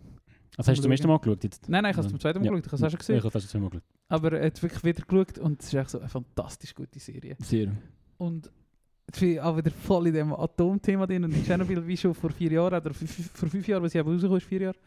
Also 0.57 0.71
hast 0.71 0.77
du 0.77 0.83
zum 0.83 0.91
ersten 0.91 1.07
Mal 1.07 1.17
geschaut 1.19 1.43
jetzt? 1.43 1.67
nein, 1.67 1.83
nein, 1.83 1.91
ich 1.91 1.97
habe 1.97 2.05
es 2.07 2.11
Ja. 2.11 2.17
zum 2.17 2.19
zweiten 2.21 2.39
Mal 2.39 2.45
Ja. 2.45 2.51
geschaut. 2.51 2.65
Ich 2.65 2.71
habe 2.71 2.75
es 2.77 2.83
auch 2.83 2.89
schon 2.89 2.99
gesehen. 2.99 3.17
Ich 3.17 3.23
habe 3.25 3.38
es 3.38 3.51
schon 3.51 3.61
mal 3.61 3.69
geschaut. 3.69 3.83
Aber 4.07 4.31
er 4.33 4.45
hat 4.47 4.61
wirklich 4.63 4.83
wieder 4.83 5.03
geschaut 5.05 5.38
und 5.39 5.61
es 5.61 5.67
ist 5.67 5.73
echt 5.73 5.89
so 5.89 5.99
eine 5.99 6.07
fantastisch 6.09 6.73
gute 6.73 6.99
Serie. 6.99 7.36
Sehr. 7.39 7.71
Und 8.17 8.49
jetzt 9.07 9.19
bin 9.19 9.31
ich 9.33 9.41
auch 9.41 9.57
wieder 9.57 9.71
voll 9.71 10.07
in 10.07 10.13
dem 10.13 10.33
Atomthema 10.33 11.05
drin. 11.07 11.25
Und 11.25 11.33
in 11.33 11.43
Chernobyl, 11.43 11.86
wie 11.86 11.97
schon 11.97 12.13
vor 12.13 12.29
vier 12.29 12.51
Jahren, 12.53 12.73
oder 12.79 12.93
vor 12.93 13.49
fünf 13.49 13.67
Jahren, 13.67 13.83
was 13.83 13.93
ich 13.93 13.99
eben 13.99 14.07
rausgekommen 14.09 14.38
ist, 14.38 14.47
vier 14.47 14.61
Jahre, 14.61 14.77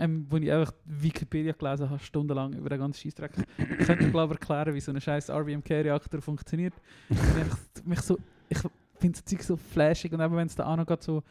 ähm, 0.00 0.26
wo 0.28 0.36
ich 0.38 0.50
einfach 0.50 0.72
Wikipedia 0.84 1.52
gelesen 1.52 1.88
habe, 1.90 2.00
stundenlang 2.00 2.54
über 2.54 2.68
den 2.70 2.80
ganzen 2.80 3.00
Scheissdreck. 3.00 3.32
Ich 3.78 3.86
könnte 3.86 4.04
mir, 4.04 4.10
glaube 4.10 4.34
ich, 4.34 4.40
erklären, 4.40 4.74
wie 4.74 4.80
so 4.80 4.90
ein 4.90 5.00
scheiß 5.00 5.30
RBMK-Reaktor 5.30 6.20
funktioniert. 6.22 6.74
Ich, 7.10 7.84
mich 7.84 8.00
so, 8.00 8.18
ich 8.48 8.58
finde 8.96 9.18
das 9.18 9.24
Zeug 9.24 9.42
so 9.42 9.56
flashig 9.56 10.12
und 10.12 10.20
eben 10.20 10.34
wenn 10.34 10.46
es 10.46 10.56
da 10.56 10.66
auch 10.66 10.76
noch 10.76 10.86
geht, 10.86 11.02
so, 11.02 11.22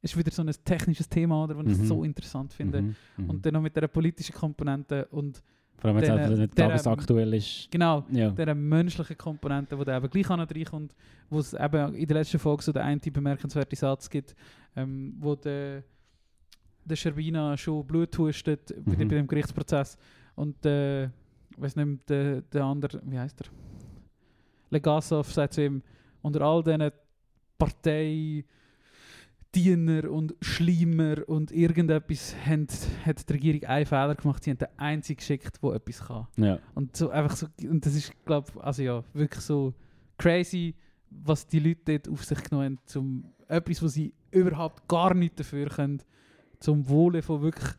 ist 0.00 0.16
wieder 0.16 0.30
so 0.30 0.42
ein 0.42 0.50
technisches 0.64 1.08
Thema, 1.08 1.44
oder, 1.44 1.56
was 1.56 1.66
ich 1.66 1.78
Mhm. 1.78 1.84
so 1.86 2.02
interessant 2.04 2.52
finde. 2.52 2.82
Mhm. 2.82 2.96
Mhm. 3.18 3.30
Und 3.30 3.44
dann 3.46 3.54
noch 3.54 3.60
mit 3.62 3.74
dieser 3.76 3.88
politischen 3.88 4.34
Komponente 4.34 5.06
und 5.10 5.42
Vor 5.78 5.90
allem, 5.90 6.00
wenn 6.02 6.18
es 6.32 6.38
nicht 6.38 6.56
tagesaktuell 6.56 7.34
ist. 7.34 7.68
genau, 7.70 8.04
Ja. 8.10 8.30
dieser 8.30 8.54
menschlichen 8.54 9.16
Komponente, 9.18 9.76
die 9.76 9.84
da 9.84 9.96
eben 9.96 10.08
gleich 10.10 10.30
an 10.30 10.40
reinkommt, 10.40 10.94
wo 11.30 11.38
es 11.40 11.54
eben 11.54 11.94
in 11.94 12.06
der 12.06 12.16
letzten 12.18 12.38
Folge 12.38 12.62
so 12.62 12.72
den 12.72 12.82
einen 12.82 13.00
bemerkenswerten 13.00 13.76
Satz 13.76 14.08
gibt, 14.10 14.34
ähm, 14.76 15.14
wo 15.18 15.34
der, 15.36 15.82
der 16.84 16.96
Scherbina 16.96 17.56
schon 17.56 17.86
Blut 17.86 18.16
hustet 18.18 18.74
bei, 18.84 18.94
dem- 18.94 19.04
Mhm. 19.04 19.08
bei 19.08 19.16
dem 19.16 19.26
Gerichtsprozess 19.26 19.96
und 20.34 20.64
äh, 20.66 21.04
ich 21.04 21.10
weiß 21.58 21.76
nicht 21.76 22.08
der, 22.08 22.40
der 22.42 22.64
andere, 22.64 23.00
wie 23.04 23.18
heißt 23.18 23.40
er? 23.42 23.46
Legasov 24.70 25.30
sagt 25.32 25.54
zu 25.54 25.64
ihm, 25.64 25.82
unter 26.22 26.40
all 26.42 26.62
diesen 26.62 26.90
Partei 27.58 28.44
Diener 29.54 30.10
und 30.10 30.34
Schleimer 30.40 31.28
und 31.28 31.52
irgendetwas 31.52 32.34
haben, 32.46 32.66
hat 33.04 33.28
die 33.28 33.32
Regierung 33.34 33.64
einen 33.64 33.84
Fehler 33.84 34.14
gemacht, 34.14 34.42
sie 34.42 34.50
haben 34.50 34.56
den 34.58 34.68
einzigen 34.78 35.18
geschickt, 35.18 35.62
der 35.62 35.72
etwas 35.74 36.00
kann. 36.06 36.26
Ja. 36.38 36.58
Und 36.74 36.96
so 36.96 37.10
einfach 37.10 37.36
so, 37.36 37.46
und 37.68 37.84
das 37.84 37.94
ist, 37.94 38.12
glaube 38.24 38.50
also 38.64 38.82
ja, 38.82 39.04
wirklich 39.12 39.44
so 39.44 39.74
crazy, 40.16 40.74
was 41.10 41.46
die 41.46 41.58
Leute 41.58 41.98
dort 41.98 42.08
auf 42.08 42.24
sich 42.24 42.42
genommen 42.44 42.64
haben, 42.64 42.78
zum 42.86 43.24
etwas, 43.46 43.82
wo 43.82 43.88
sie 43.88 44.14
überhaupt 44.30 44.88
gar 44.88 45.12
nicht 45.12 45.38
dafür 45.38 45.66
können, 45.68 46.00
zum 46.62 46.88
Wohle 46.88 47.22
von 47.22 47.42
wirklich 47.42 47.70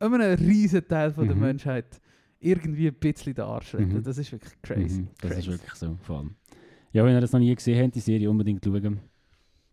einem 0.00 0.34
riesen 0.38 0.86
Teil 0.86 1.12
von 1.12 1.26
der 1.26 1.36
Mhm. 1.36 1.42
Menschheit 1.42 2.00
irgendwie 2.40 2.88
ein 2.88 2.94
bisschen 2.94 3.34
den 3.34 3.44
Arsch 3.44 3.74
retten. 3.74 3.94
Mhm. 3.94 4.02
Das 4.02 4.18
ist 4.18 4.30
wirklich 4.32 4.52
crazy. 4.60 5.00
Mhm. 5.00 5.08
Das 5.20 5.30
crazy. 5.30 5.40
ist 5.40 5.48
wirklich 5.48 5.74
so. 5.74 5.96
Vor 6.02 6.18
allem. 6.18 6.34
Ja, 6.92 7.04
wenn 7.04 7.14
ihr 7.14 7.20
das 7.20 7.32
noch 7.32 7.40
nie 7.40 7.54
gesehen 7.54 7.82
habt, 7.82 7.94
die 7.94 8.00
Serie 8.00 8.28
unbedingt 8.30 8.62
schauen. 8.64 9.00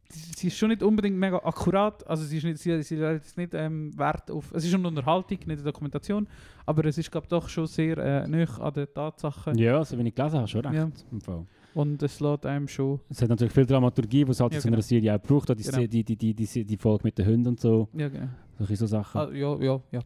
sie, 0.09 0.47
ist 0.47 0.57
schon 0.57 0.69
nicht 0.69 0.81
unbedingt 0.83 1.17
mega 1.17 1.37
akkurat, 1.37 2.05
also 2.07 2.23
sie 2.23 2.37
ist 2.37 2.43
nicht, 2.43 2.57
sie, 2.57 2.81
sie 2.81 2.95
jetzt 2.97 3.37
nicht 3.37 3.53
ähm, 3.53 3.97
Wert 3.97 4.29
auf, 4.31 4.51
es 4.53 4.63
ist 4.63 4.71
schon 4.71 4.81
eine 4.81 4.87
Unterhaltung, 4.89 5.37
nicht 5.39 5.49
eine 5.49 5.63
Dokumentation, 5.63 6.27
aber 6.65 6.85
es 6.85 6.97
ist 6.97 7.11
glaube 7.11 7.27
doch 7.27 7.47
schon 7.47 7.67
sehr 7.67 7.97
äh, 7.97 8.27
nah 8.27 8.43
an 8.59 8.73
den 8.73 8.87
Tatsachen 8.93 9.57
Ja, 9.57 9.77
also 9.77 9.97
wenn 9.97 10.05
ich 10.05 10.15
gelesen 10.15 10.37
habe, 10.39 10.47
schon 10.47 10.61
recht. 10.65 10.75
Ja. 10.75 10.89
Im 11.11 11.21
Fall. 11.21 11.45
Und 11.73 12.01
es 12.03 12.19
lässt 12.19 12.45
einem 12.45 12.67
schon, 12.67 12.99
Es 13.09 13.21
hat 13.21 13.29
natürlich 13.29 13.53
viel 13.53 13.65
Dramaturgie, 13.65 14.27
was 14.27 14.39
halt 14.39 14.51
Ja, 14.53 14.57
in 14.57 14.61
so 14.61 14.67
einer 14.67 14.77
genau. 14.77 14.87
Serie 14.87 15.15
auch 15.15 15.21
braucht. 15.21 15.51
Auch 15.51 15.55
Die, 15.55 15.63
Genau. 15.63 15.77
die, 15.87 16.03
die, 16.03 16.15
die, 16.15 16.33
die, 16.33 16.65
die 16.65 16.77
Folge 16.77 17.03
mit 17.05 17.17
den 17.17 17.25
Hunden 17.27 17.47
und 17.47 17.59
so. 17.59 17.87
ja 17.93 18.09
genau, 18.09 18.27
Solche 18.57 18.75
so 18.75 18.85
Sachen. 18.87 19.19
ah, 19.21 19.31
ja, 19.31 19.55
ja, 19.61 19.81
ja. 19.91 19.99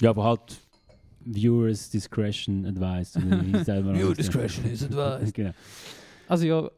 Ja, 0.00 0.10
aber 0.10 0.24
halt 0.24 0.58
Viewers 1.24 1.90
Discretion 1.90 2.66
Advised. 2.66 3.16
oder 3.16 3.42
wie 3.46 3.64
sagt 3.64 3.84
man 3.84 3.94
Viewer 3.94 4.08
das? 4.14 4.16
discretion 4.26 4.66
is 4.70 4.82
advised. 4.84 5.34
Genau. 5.34 5.52
Also 6.28 6.46
ja, 6.46 6.70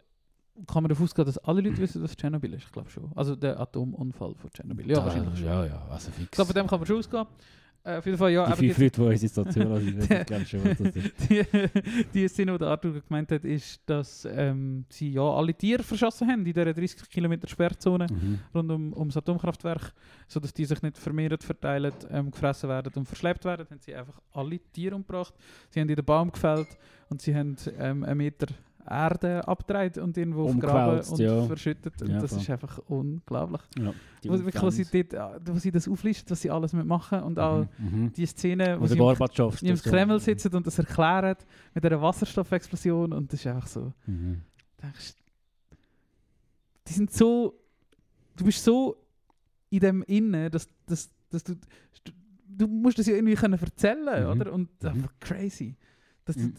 kann 0.66 0.82
man 0.82 0.88
davon 0.90 1.05
ausgehen, 1.05 1.26
dass 1.26 1.38
alle 1.38 1.61
Leute 1.61 1.78
wissen, 1.78 2.03
was 2.03 2.16
Tschernobyl 2.16 2.55
ist? 2.55 2.64
Ich 2.64 2.72
glaube 2.72 2.88
schon. 2.90 3.11
Also 3.14 3.36
der 3.36 3.59
Atomunfall 3.61 4.34
von 4.34 4.51
Tschernobyl. 4.51 4.88
Ja, 4.88 4.97
Da- 4.97 5.05
wahrscheinlich 5.07 5.38
schon. 5.38 5.47
Ja, 5.47 5.66
ja, 5.66 5.86
also 5.90 6.09
Ich 6.11 6.14
fix. 6.16 6.30
glaube, 6.32 6.53
von 6.53 6.61
dem 6.62 6.66
kann 6.66 6.78
man 6.80 6.86
schon 6.86 6.99
ausgehen. 6.99 7.26
Äh, 7.87 7.99
auf 7.99 8.07
jeden 8.07 8.18
Fall, 8.18 8.32
ja. 8.32 8.53
die 8.57 8.66
jetzt- 8.66 8.78
Leute, 8.78 8.97
die 8.97 9.01
unsere 9.03 9.28
Station 9.30 9.68
hören, 9.68 9.97
wissen, 9.97 10.24
glaube 10.26 10.43
ich 10.43 10.49
schon, 10.51 10.64
was 10.64 10.78
das 10.78 10.97
ist. 10.97 11.30
die, 11.30 11.43
die 12.14 12.28
Szene, 12.28 12.53
die 12.53 12.59
der 12.59 12.68
Arthur 12.68 13.01
gemeint 13.01 13.30
hat, 13.30 13.45
ist, 13.45 13.80
dass 13.87 14.26
ähm, 14.28 14.84
sie 14.89 15.12
ja 15.12 15.22
alle 15.22 15.55
Tiere 15.55 15.82
verschossen 15.84 16.26
haben 16.28 16.41
in 16.41 16.47
dieser 16.47 16.72
30 16.72 17.09
Kilometer 17.09 17.47
Sperrzone 17.49 18.07
Mhm. 18.11 18.39
rund 18.55 18.70
um, 18.72 18.93
ums 18.95 19.16
Atomkraftwerk, 19.16 19.93
sodass 20.26 20.53
die 20.53 20.64
sich 20.64 20.82
nicht 20.82 20.99
vermehrt 20.99 21.45
verteilen, 21.45 21.93
ähm, 22.11 22.30
gefressen 22.32 22.68
werden 22.68 22.93
und 22.97 23.07
verschleppt 23.07 23.45
werden, 23.45 23.66
haben 23.70 23.80
sie 23.80 23.95
einfach 23.95 24.20
alle 24.32 24.59
Tiere 24.72 24.95
umgebracht. 24.97 25.34
Sie 25.70 25.80
haben 25.80 25.89
in 25.89 25.95
den 25.97 26.05
Baum 26.05 26.32
gefällt 26.32 26.68
und 27.09 27.22
sie 27.22 27.34
haben 27.34 27.55
ähm, 27.78 28.03
einen 28.03 28.18
Meter 28.18 28.47
Erde 28.89 29.47
abgedreht 29.47 29.99
und 29.99 30.16
irgendwo 30.16 30.49
vergraben 30.49 30.82
Umgewälzt, 30.84 31.12
und 31.12 31.18
ja. 31.20 31.43
verschüttet. 31.45 32.01
Und 32.03 32.09
Ja, 32.11 32.20
das 32.20 32.30
voll. 32.30 32.41
ist 32.41 32.51
einfach 32.51 32.78
unglaublich. 32.89 33.61
Ja, 33.78 33.93
wirklich, 34.45 34.62
wo, 34.62 34.70
sie 34.70 34.84
dort, 34.84 35.12
äh, 35.12 35.41
wo 35.53 35.59
sie 35.59 35.70
das 35.70 35.89
auflisten, 35.89 36.30
was 36.30 36.41
sie 36.41 36.51
alles 36.51 36.72
mitmachen 36.72 37.20
und 37.22 37.39
auch 37.39 37.66
Mhm. 37.78 38.03
Mhm. 38.03 38.12
die 38.12 38.26
Szene, 38.26 38.76
wo 38.78 38.82
Wo 38.82 38.87
sie 38.87 38.95
im 38.95 38.99
im 39.68 39.74
das 39.76 39.82
Kreml 39.82 40.20
sitzen 40.20 40.55
und 40.55 40.66
das 40.66 40.78
erklären 40.78 41.37
mit 41.74 41.84
einer 41.84 42.01
Wasserstoffexplosion 42.03 43.12
und 43.12 43.32
das 43.32 43.41
ist 43.41 43.47
einfach 43.47 43.66
so, 43.68 43.93
Mhm. 44.07 44.43
du 44.78 44.82
denkst, 44.87 45.14
die 46.89 46.93
sind 46.93 47.12
so, 47.12 47.59
du 48.37 48.45
bist 48.45 48.62
so 48.62 48.97
in 49.70 49.80
dem 49.80 50.03
Innen, 50.05 50.51
dass, 50.51 50.68
dass, 50.87 51.11
dass 51.30 51.43
du, 51.45 51.55
du 52.49 52.66
musst 52.68 52.99
das 52.99 53.07
ja 53.07 53.14
irgendwie 53.14 53.34
können 53.34 53.59
erzählen, 53.61 54.24
Mhm. 54.24 54.41
oder? 54.41 54.53
Und 54.53 54.82
Mhm. 54.82 54.89
einfach 54.89 55.12
crazy, 55.20 55.74
dass 56.24 56.37
Mhm. 56.37 56.55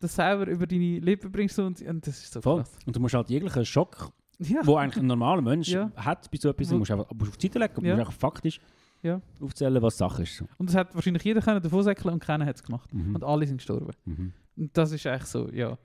Das 0.00 0.14
selber 0.16 0.46
über 0.46 0.66
deine 0.66 0.98
Lippen 0.98 1.30
bringst 1.32 1.58
und, 1.58 1.80
und 1.82 2.06
das 2.06 2.18
ist 2.18 2.32
so 2.32 2.40
Voll. 2.40 2.62
krass. 2.62 2.76
Und 2.86 2.94
du 2.96 3.00
musst 3.00 3.14
halt 3.14 3.28
jeglichen 3.30 3.64
Schock, 3.64 4.10
Ja, 4.38 4.60
wo 4.64 4.76
eigentlich 4.76 4.98
ein 5.02 5.06
normaler 5.06 5.42
Mensch 5.42 5.68
Ja. 5.68 5.90
hat 5.96 6.30
bei 6.30 6.38
so 6.38 6.48
etwas, 6.50 6.70
musst 6.72 6.90
du 6.90 6.94
einfach 6.94 7.10
musst 7.14 7.30
auf 7.30 7.36
die 7.36 7.46
Seite 7.46 7.58
legen 7.58 7.74
und 7.76 7.84
Ja. 7.84 7.94
musst 7.96 8.06
einfach 8.08 8.18
faktisch 8.20 8.60
Ja. 9.02 9.20
aufzählen, 9.40 9.80
was 9.82 9.96
Sache 9.96 10.22
ist. 10.22 10.36
So. 10.36 10.46
und 10.58 10.68
das 10.68 10.76
hat 10.76 10.94
wahrscheinlich 10.94 11.22
jeder 11.24 11.40
können 11.40 11.62
davon 11.62 11.82
säckeln 11.82 12.12
und 12.14 12.20
keiner 12.20 12.44
hat 12.46 12.56
es 12.56 12.62
gemacht. 12.62 12.92
Mhm. 12.92 13.14
Und 13.14 13.24
alle 13.24 13.46
sind 13.46 13.58
gestorben. 13.58 13.90
Mhm. 14.04 14.32
Und 14.56 14.76
das 14.76 14.92
ist 14.92 15.04
echt 15.06 15.26
so, 15.26 15.48
ja. 15.50 15.76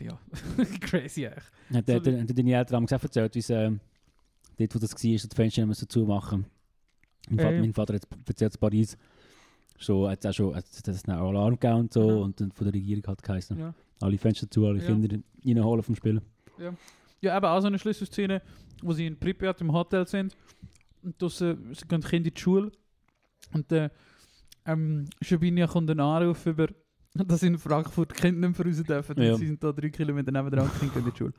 Ja, 0.00 0.18
crazy 0.80 1.26
eigentlich. 1.26 1.44
Hat, 1.72 1.86
So- 1.86 1.94
hat, 1.94 2.06
hat, 2.06 2.20
hat 2.28 2.38
deine 2.38 2.52
Eltern 2.54 2.76
haben 2.76 2.86
gesagt, 2.86 3.04
erzählt, 3.04 3.34
wie 3.34 3.38
es 3.38 3.50
äh, 3.50 3.70
dort, 4.58 4.74
wo 4.74 4.78
das 4.80 4.92
war, 4.92 5.12
das 5.12 5.28
Fenster 5.34 5.66
müssen 5.66 5.88
zumachen 5.88 6.46
mein, 7.30 7.38
Vater, 7.38 7.54
ja. 7.54 7.60
mein 7.60 7.72
Vater 7.72 7.94
hat 7.94 8.02
erzählt, 8.28 8.54
in 8.54 8.60
Paris, 8.60 8.96
so, 9.78 10.08
hat 10.08 10.24
auch 10.26 10.32
schon 10.32 10.54
hat 10.54 10.64
es 10.86 11.04
einen 11.08 11.18
Alarm 11.18 11.58
gegeben 11.58 11.80
und 11.80 11.92
so, 11.92 12.08
Ja. 12.08 12.14
und 12.16 12.40
dann 12.40 12.52
von 12.52 12.64
der 12.66 12.74
Regierung 12.74 13.04
hat 13.06 13.22
geheißen, 13.22 13.58
Ja. 13.58 13.74
alle 14.00 14.18
Fenster 14.18 14.48
zu, 14.50 14.66
alle 14.66 14.78
Ja. 14.80 14.86
Kinder 14.86 15.18
reinholen 15.44 15.82
vom 15.82 15.94
Spielen. 15.96 16.20
Ja, 17.20 17.36
eben 17.36 17.46
auch 17.46 17.60
so 17.60 17.66
eine 17.66 17.78
Schlüsselszene, 17.78 18.42
wo 18.82 18.92
sie 18.92 19.06
in 19.06 19.18
Pripyat 19.18 19.60
im 19.60 19.72
Hotel 19.72 20.06
sind 20.06 20.36
und 21.02 21.20
draussen, 21.20 21.74
sie 21.74 21.86
gehen 21.88 22.00
die 22.00 22.06
Kinder 22.08 22.28
in 22.28 22.34
die 22.34 22.40
Schule 22.40 22.70
und 23.52 23.70
der 23.70 23.90
ähm, 24.66 25.06
Schabinia 25.20 25.66
kommt 25.66 25.90
einen 25.90 26.00
Anruf 26.00 26.46
über, 26.46 26.68
dass 27.14 27.42
in 27.42 27.58
Frankfurt 27.58 28.10
die 28.12 28.14
Kinder 28.22 28.48
nicht 28.48 28.58
mehr 28.58 28.66
raus 28.66 28.82
dürfen 28.82 29.22
Ja. 29.22 29.36
sie 29.36 29.46
sind 29.46 29.62
da 29.62 29.72
drei 29.72 29.90
Kilometer 29.90 30.32
nebenan 30.32 30.68
und 30.70 30.80
gehen 30.80 31.04
in 31.04 31.10
die 31.10 31.16
Schule. 31.16 31.32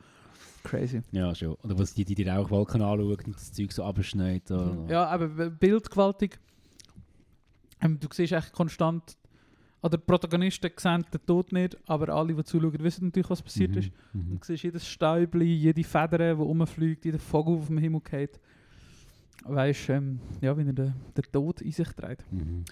Crazy. 0.63 1.01
Ja, 1.11 1.33
schon. 1.35 1.53
Oder 1.63 1.77
was 1.77 1.93
die, 1.93 2.03
die 2.03 2.15
die 2.15 2.23
Rauchwolken 2.27 2.81
anschauen 2.81 3.01
und 3.25 3.35
das 3.35 3.53
Zeug 3.53 3.71
so 3.71 3.83
abschneit. 3.83 4.49
oder- 4.49 4.85
Ja, 4.89 5.05
aber 5.07 5.27
bildgewaltig. 5.51 6.39
Ähm, 7.81 7.99
du 7.99 8.07
siehst 8.11 8.33
echt 8.33 8.53
konstant, 8.53 9.17
oder 9.81 9.97
die 9.97 10.03
Protagonisten 10.03 10.71
sehen 10.77 11.05
den 11.13 11.25
Tod 11.25 11.51
nicht, 11.51 11.77
aber 11.87 12.09
alle, 12.09 12.33
die 12.33 12.43
zuschauen, 12.43 12.73
wissen 12.79 13.05
natürlich, 13.07 13.29
was 13.29 13.41
passiert 13.41 13.71
Mhm. 13.71 13.77
ist. 13.77 13.91
Mhm. 14.13 14.39
Du 14.39 14.45
siehst 14.45 14.63
jedes 14.63 14.87
Stäubli, 14.87 15.45
jede 15.53 15.83
Feder, 15.83 16.17
die 16.17 16.41
rumfliegt, 16.41 17.05
jeder 17.05 17.19
Vogel, 17.19 17.55
auf 17.57 17.67
dem 17.67 17.77
Himmel 17.77 18.01
geht. 18.01 18.39
Weißt 19.43 19.89
ähm, 19.89 20.19
ja, 20.41 20.57
wie 20.57 20.61
er 20.65 20.73
den, 20.73 20.93
den 21.15 21.23
Tod 21.31 21.61
in 21.61 21.71
sich 21.71 21.89
trägt. 21.89 22.31
Mhm. 22.31 22.63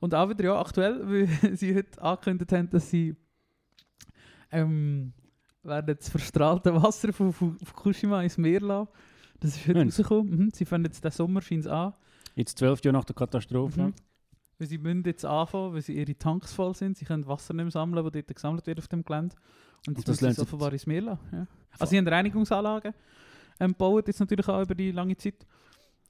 Und 0.00 0.14
auch 0.14 0.28
wieder 0.30 0.44
ja, 0.44 0.58
aktuell, 0.60 1.00
weil 1.42 1.56
sie 1.56 1.74
heute 1.74 2.00
angekündigt 2.00 2.52
haben, 2.52 2.70
dass 2.70 2.88
sie 2.88 3.14
ähm, 4.50 5.12
werden 5.62 5.96
das 5.96 6.08
verstrahlte 6.08 6.74
Wasser 6.82 7.12
von 7.12 7.32
Fu- 7.32 7.54
Fukushima 7.62 8.22
ins 8.22 8.38
Meer 8.38 8.60
lassen. 8.60 8.88
Das 9.40 9.56
ist 9.56 9.66
heute 9.68 9.82
rausgekommen. 9.84 10.38
Mhm. 10.46 10.50
Sie 10.54 10.64
fangen 10.64 10.84
jetzt 10.84 11.04
den 11.04 11.10
Sommer 11.10 11.42
scheint's 11.42 11.66
an. 11.66 11.92
Jetzt 12.34 12.58
zwölf 12.58 12.82
Jahre 12.82 12.96
nach 12.96 13.04
der 13.04 13.14
Katastrophe. 13.14 13.82
Mhm. 13.82 13.94
Weil 14.62 14.68
sie 14.68 14.78
müssen 14.78 15.02
jetzt 15.06 15.24
anfangen, 15.24 15.74
weil 15.74 15.82
sie 15.82 15.94
ihre 15.98 16.14
Tanks 16.16 16.52
voll 16.52 16.72
sind. 16.76 16.96
Sie 16.96 17.04
können 17.04 17.26
Wasser 17.26 17.52
nicht 17.52 17.64
mehr 17.64 17.72
sammeln, 17.72 18.04
das 18.04 18.12
dort 18.12 18.32
gesammelt 18.32 18.64
wird 18.64 18.78
auf 18.78 18.86
dem 18.86 19.02
Gelände. 19.04 19.34
Und 19.88 19.96
Und 19.98 20.06
das 20.06 20.20
lernen 20.20 20.36
sie 20.36 20.42
offenbar 20.42 20.72
ins 20.72 20.86
Meer 20.86 21.02
lassen. 21.02 21.26
Ja. 21.32 21.46
Also 21.80 21.86
sie 21.90 21.98
haben 21.98 22.06
Reinigungsanlagen 22.06 22.94
ähm, 23.58 23.72
gebaut, 23.72 24.06
jetzt 24.06 24.20
natürlich 24.20 24.46
auch 24.46 24.62
über 24.62 24.76
die 24.76 24.92
lange 24.92 25.16
Zeit. 25.16 25.44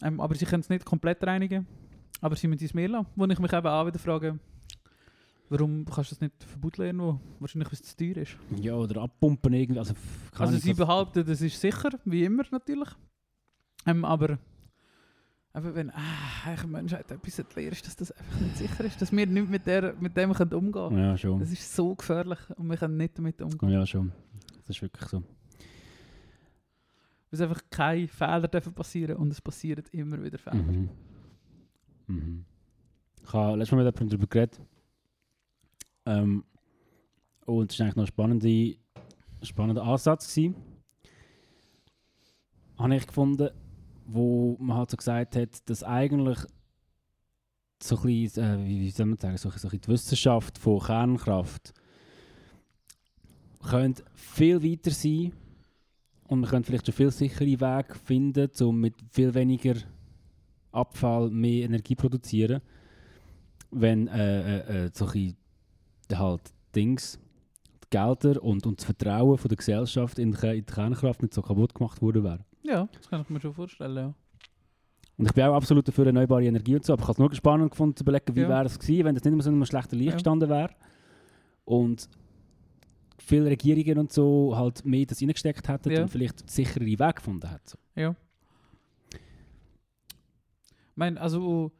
Ähm, 0.03 0.20
aber 0.20 0.34
sie 0.34 0.44
können 0.44 0.61
es 0.61 0.68
nicht 0.68 0.84
komplett 0.84 1.24
reinigen. 1.26 1.66
Aber 2.20 2.36
sie 2.36 2.46
müssen 2.46 2.61
ins 2.62 2.74
Meer 2.74 2.90
lassen. 2.90 3.07
Wo 3.16 3.24
ich 3.24 3.38
mich 3.38 3.53
eben 3.55 3.66
auch 3.66 3.86
wieder 3.86 3.98
frage, 3.98 4.38
warum 5.48 5.86
kannst 5.86 6.11
du 6.11 6.14
das 6.16 6.20
nicht 6.20 6.44
verboten 6.44 6.82
irgendwo? 6.82 7.18
Wahrscheinlich, 7.40 7.68
weil 7.68 7.78
es 7.80 7.82
zu 7.84 7.96
teuer 7.96 8.18
ist. 8.18 8.36
Ja, 8.61 8.74
oder 8.74 9.00
abpumpen 9.00 9.55
irgendwie. 9.55 9.78
Also, 9.78 9.94
Also 10.36 10.59
sie 10.59 10.72
was- 10.72 10.76
behaupten, 10.76 11.24
das 11.24 11.40
ist 11.40 11.59
sicher, 11.59 11.88
wie 12.05 12.22
immer 12.24 12.42
natürlich. 12.50 12.90
Ähm, 13.86 14.05
aber 14.05 14.38
aber 15.55 15.74
wenn 15.74 15.90
ah, 15.90 16.57
die 16.62 16.66
Menschheit 16.66 17.11
etwas 17.11 17.38
erklärt 17.38 17.74
ist, 17.74 17.86
dass 17.86 17.96
das 17.96 18.12
einfach 18.12 18.40
nicht 18.40 18.57
sicher 18.57 18.84
ist, 18.84 19.03
dass 19.03 19.12
wir 19.12 19.26
nicht 19.26 19.50
mit, 19.50 19.66
der, 19.66 19.94
mit 20.00 20.16
dem 20.16 20.32
können 20.32 20.55
umgehen 20.55 20.72
können. 20.72 20.98
Ja, 20.98 21.16
schon. 21.16 21.40
Das 21.40 21.50
ist 21.53 21.74
so 21.74 21.94
gefährlich 21.94 22.38
und 22.57 22.68
wir 22.68 22.76
können 22.76 22.96
nicht 22.96 23.18
damit 23.18 23.40
umgehen. 23.42 23.68
Ja, 23.68 23.84
schon. 23.84 24.12
Das 24.59 24.70
ist 24.70 24.82
wirklich 24.82 25.09
so. 25.09 25.18
Weil 25.18 25.24
es 27.30 27.40
einfach 27.40 27.61
keine 27.68 28.09
Fehler 28.09 28.48
dürfen 28.48 28.72
passieren 28.72 29.16
und 29.16 29.30
es 29.30 29.40
passieren 29.40 29.84
immer 29.92 30.22
wieder 30.22 30.38
Fehler. 30.38 30.62
Mhm. 30.62 30.88
Mhm. 32.07 32.44
Ich 33.24 33.32
habe 33.32 33.57
letztes 33.59 33.72
Mal 33.72 33.84
mit 33.84 33.94
jemandem 33.94 34.09
darüber 34.09 34.26
geredet. 34.26 34.61
Ähm, 36.07 36.44
und 37.44 37.72
es 37.72 37.78
war 37.78 37.86
eigentlich 37.86 37.96
noch 37.96 38.05
ein 38.05 38.07
spannende, 38.07 38.76
spannender 39.42 39.82
Ansatz. 39.82 40.34
Gewesen. 40.34 40.57
Habe 42.78 42.96
ich 42.96 43.07
gefunden, 43.07 43.50
wo 44.07 44.57
man 44.61 44.76
halt 44.76 44.90
so 44.90 44.96
gesagt 44.96 45.36
hat, 45.36 45.68
dass 45.68 45.82
eigentlich 45.82 46.38
so 47.82 47.96
ein 47.96 48.03
bisschen, 48.03 48.44
äh, 48.44 48.66
wie, 48.66 48.80
wie 48.80 48.90
soll 48.90 49.07
man 49.07 49.18
sagen, 49.18 49.36
so, 49.36 49.50
so 49.50 49.68
die 49.68 49.88
Wissenschaft 49.88 50.59
von 50.59 50.80
Kernkraft 50.80 51.72
könnte 53.62 54.05
viel 54.14 54.62
weiter 54.62 54.90
sein 54.90 55.32
und 56.28 56.40
man 56.40 56.50
könnte 56.50 56.68
vielleicht 56.68 56.86
schon 56.86 56.94
viel 56.94 57.11
sichere 57.11 57.61
Wege 57.61 57.94
finden, 57.94 58.50
um 58.61 58.80
mit 58.80 58.94
viel 59.11 59.34
weniger 59.34 59.74
Abfall 60.72 61.30
mehr 61.30 61.64
Energie 61.64 61.94
produzieren, 61.94 62.62
wenn 63.70 64.09
äh, 64.09 64.59
äh, 64.59 64.84
äh, 64.86 64.90
solche 64.92 65.34
halt 66.12 66.42
Dings, 66.74 67.18
die 67.84 67.88
Gelder 67.90 68.42
und, 68.42 68.66
und 68.66 68.78
das 68.78 68.84
Vertrauen 68.84 69.38
von 69.38 69.48
der 69.48 69.57
Gesellschaft 69.57 70.18
in 70.18 70.34
in 70.34 70.53
die 70.57 70.62
Kernkraft 70.62 71.22
nicht 71.22 71.34
so 71.34 71.42
kaputt 71.42 71.74
gemacht 71.74 72.03
worden 72.03 72.24
wäre. 72.24 72.44
Ja, 72.65 72.89
das 72.93 73.09
kann 73.09 73.23
ich 73.23 73.29
mir 73.29 73.41
schon 73.41 73.55
vorstellen. 73.55 73.97
Ja. 73.97 74.15
Und 75.19 75.27
ich 75.27 75.33
bin 75.35 75.45
auch 75.45 75.55
absolut 75.55 75.87
dafür 75.87 76.07
erneuerbare 76.07 76.45
Energie 76.45 76.75
und 76.77 76.85
so, 76.85 76.93
aber 76.93 77.03
ich 77.03 77.09
habe 77.09 77.13
es 77.13 77.19
nur 77.19 77.35
spannend 77.35 77.71
gefunden 77.71 77.97
zu 77.97 78.05
überlegen, 78.05 78.35
wie 78.35 78.41
Ja. 78.43 78.49
wäre 78.49 78.65
es 78.67 78.79
gewesen, 78.79 79.05
wenn 79.05 79.15
das 79.15 79.25
nicht 79.25 79.33
mehr 79.35 79.43
so 79.43 79.51
in 79.51 79.57
einem 79.57 79.67
schlechten 79.67 79.97
Licht 79.97 80.11
Ja. 80.11 80.15
gestanden 80.15 80.49
wäre. 80.49 80.71
Und 81.65 82.09
viele 83.19 83.51
Regierungen 83.51 83.99
und 83.99 84.13
so 84.13 84.57
halt 84.57 84.85
mehr 84.85 85.07
das 85.07 85.21
reingesteckt 85.21 85.69
hätten 85.69 85.91
Ja. 85.91 86.03
und 86.03 86.09
vielleicht 86.09 86.49
sicherere 86.51 86.87
Wege 86.87 87.13
gefunden 87.15 87.49
hätten. 87.49 87.79
Ja. 87.95 88.15
Ich 89.11 90.97
meine, 90.97 91.21
also. 91.21 91.73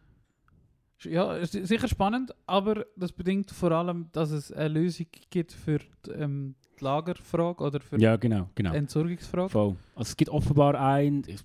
Ja, 1.05 1.37
es 1.37 1.55
ist 1.55 1.69
sicher 1.69 1.89
spannend, 1.89 2.35
aber 2.47 2.87
das 2.97 3.13
bedingt 3.13 3.51
vor 3.51 3.73
allem, 3.73 4.07
dass 4.13 4.31
es 4.31 4.53
eine 4.53 4.69
Lösung 4.69 5.07
gibt 5.31 5.53
für 5.53 5.79
die, 6.07 6.11
ähm, 6.11 6.55
die 6.79 6.85
Lagerfrage 6.85 7.63
oder 7.65 7.81
für 7.81 7.99
Ja, 8.01 8.17
genau, 8.17 8.49
genau. 8.55 8.71
die 8.73 8.77
Entsorgungsfrage. 8.79 9.49
Voll. 9.49 9.77
Also 9.95 10.11
es 10.11 10.17
gibt 10.17 10.31
offenbar 10.31 10.75
ein, 10.81 11.23
ich, 11.27 11.41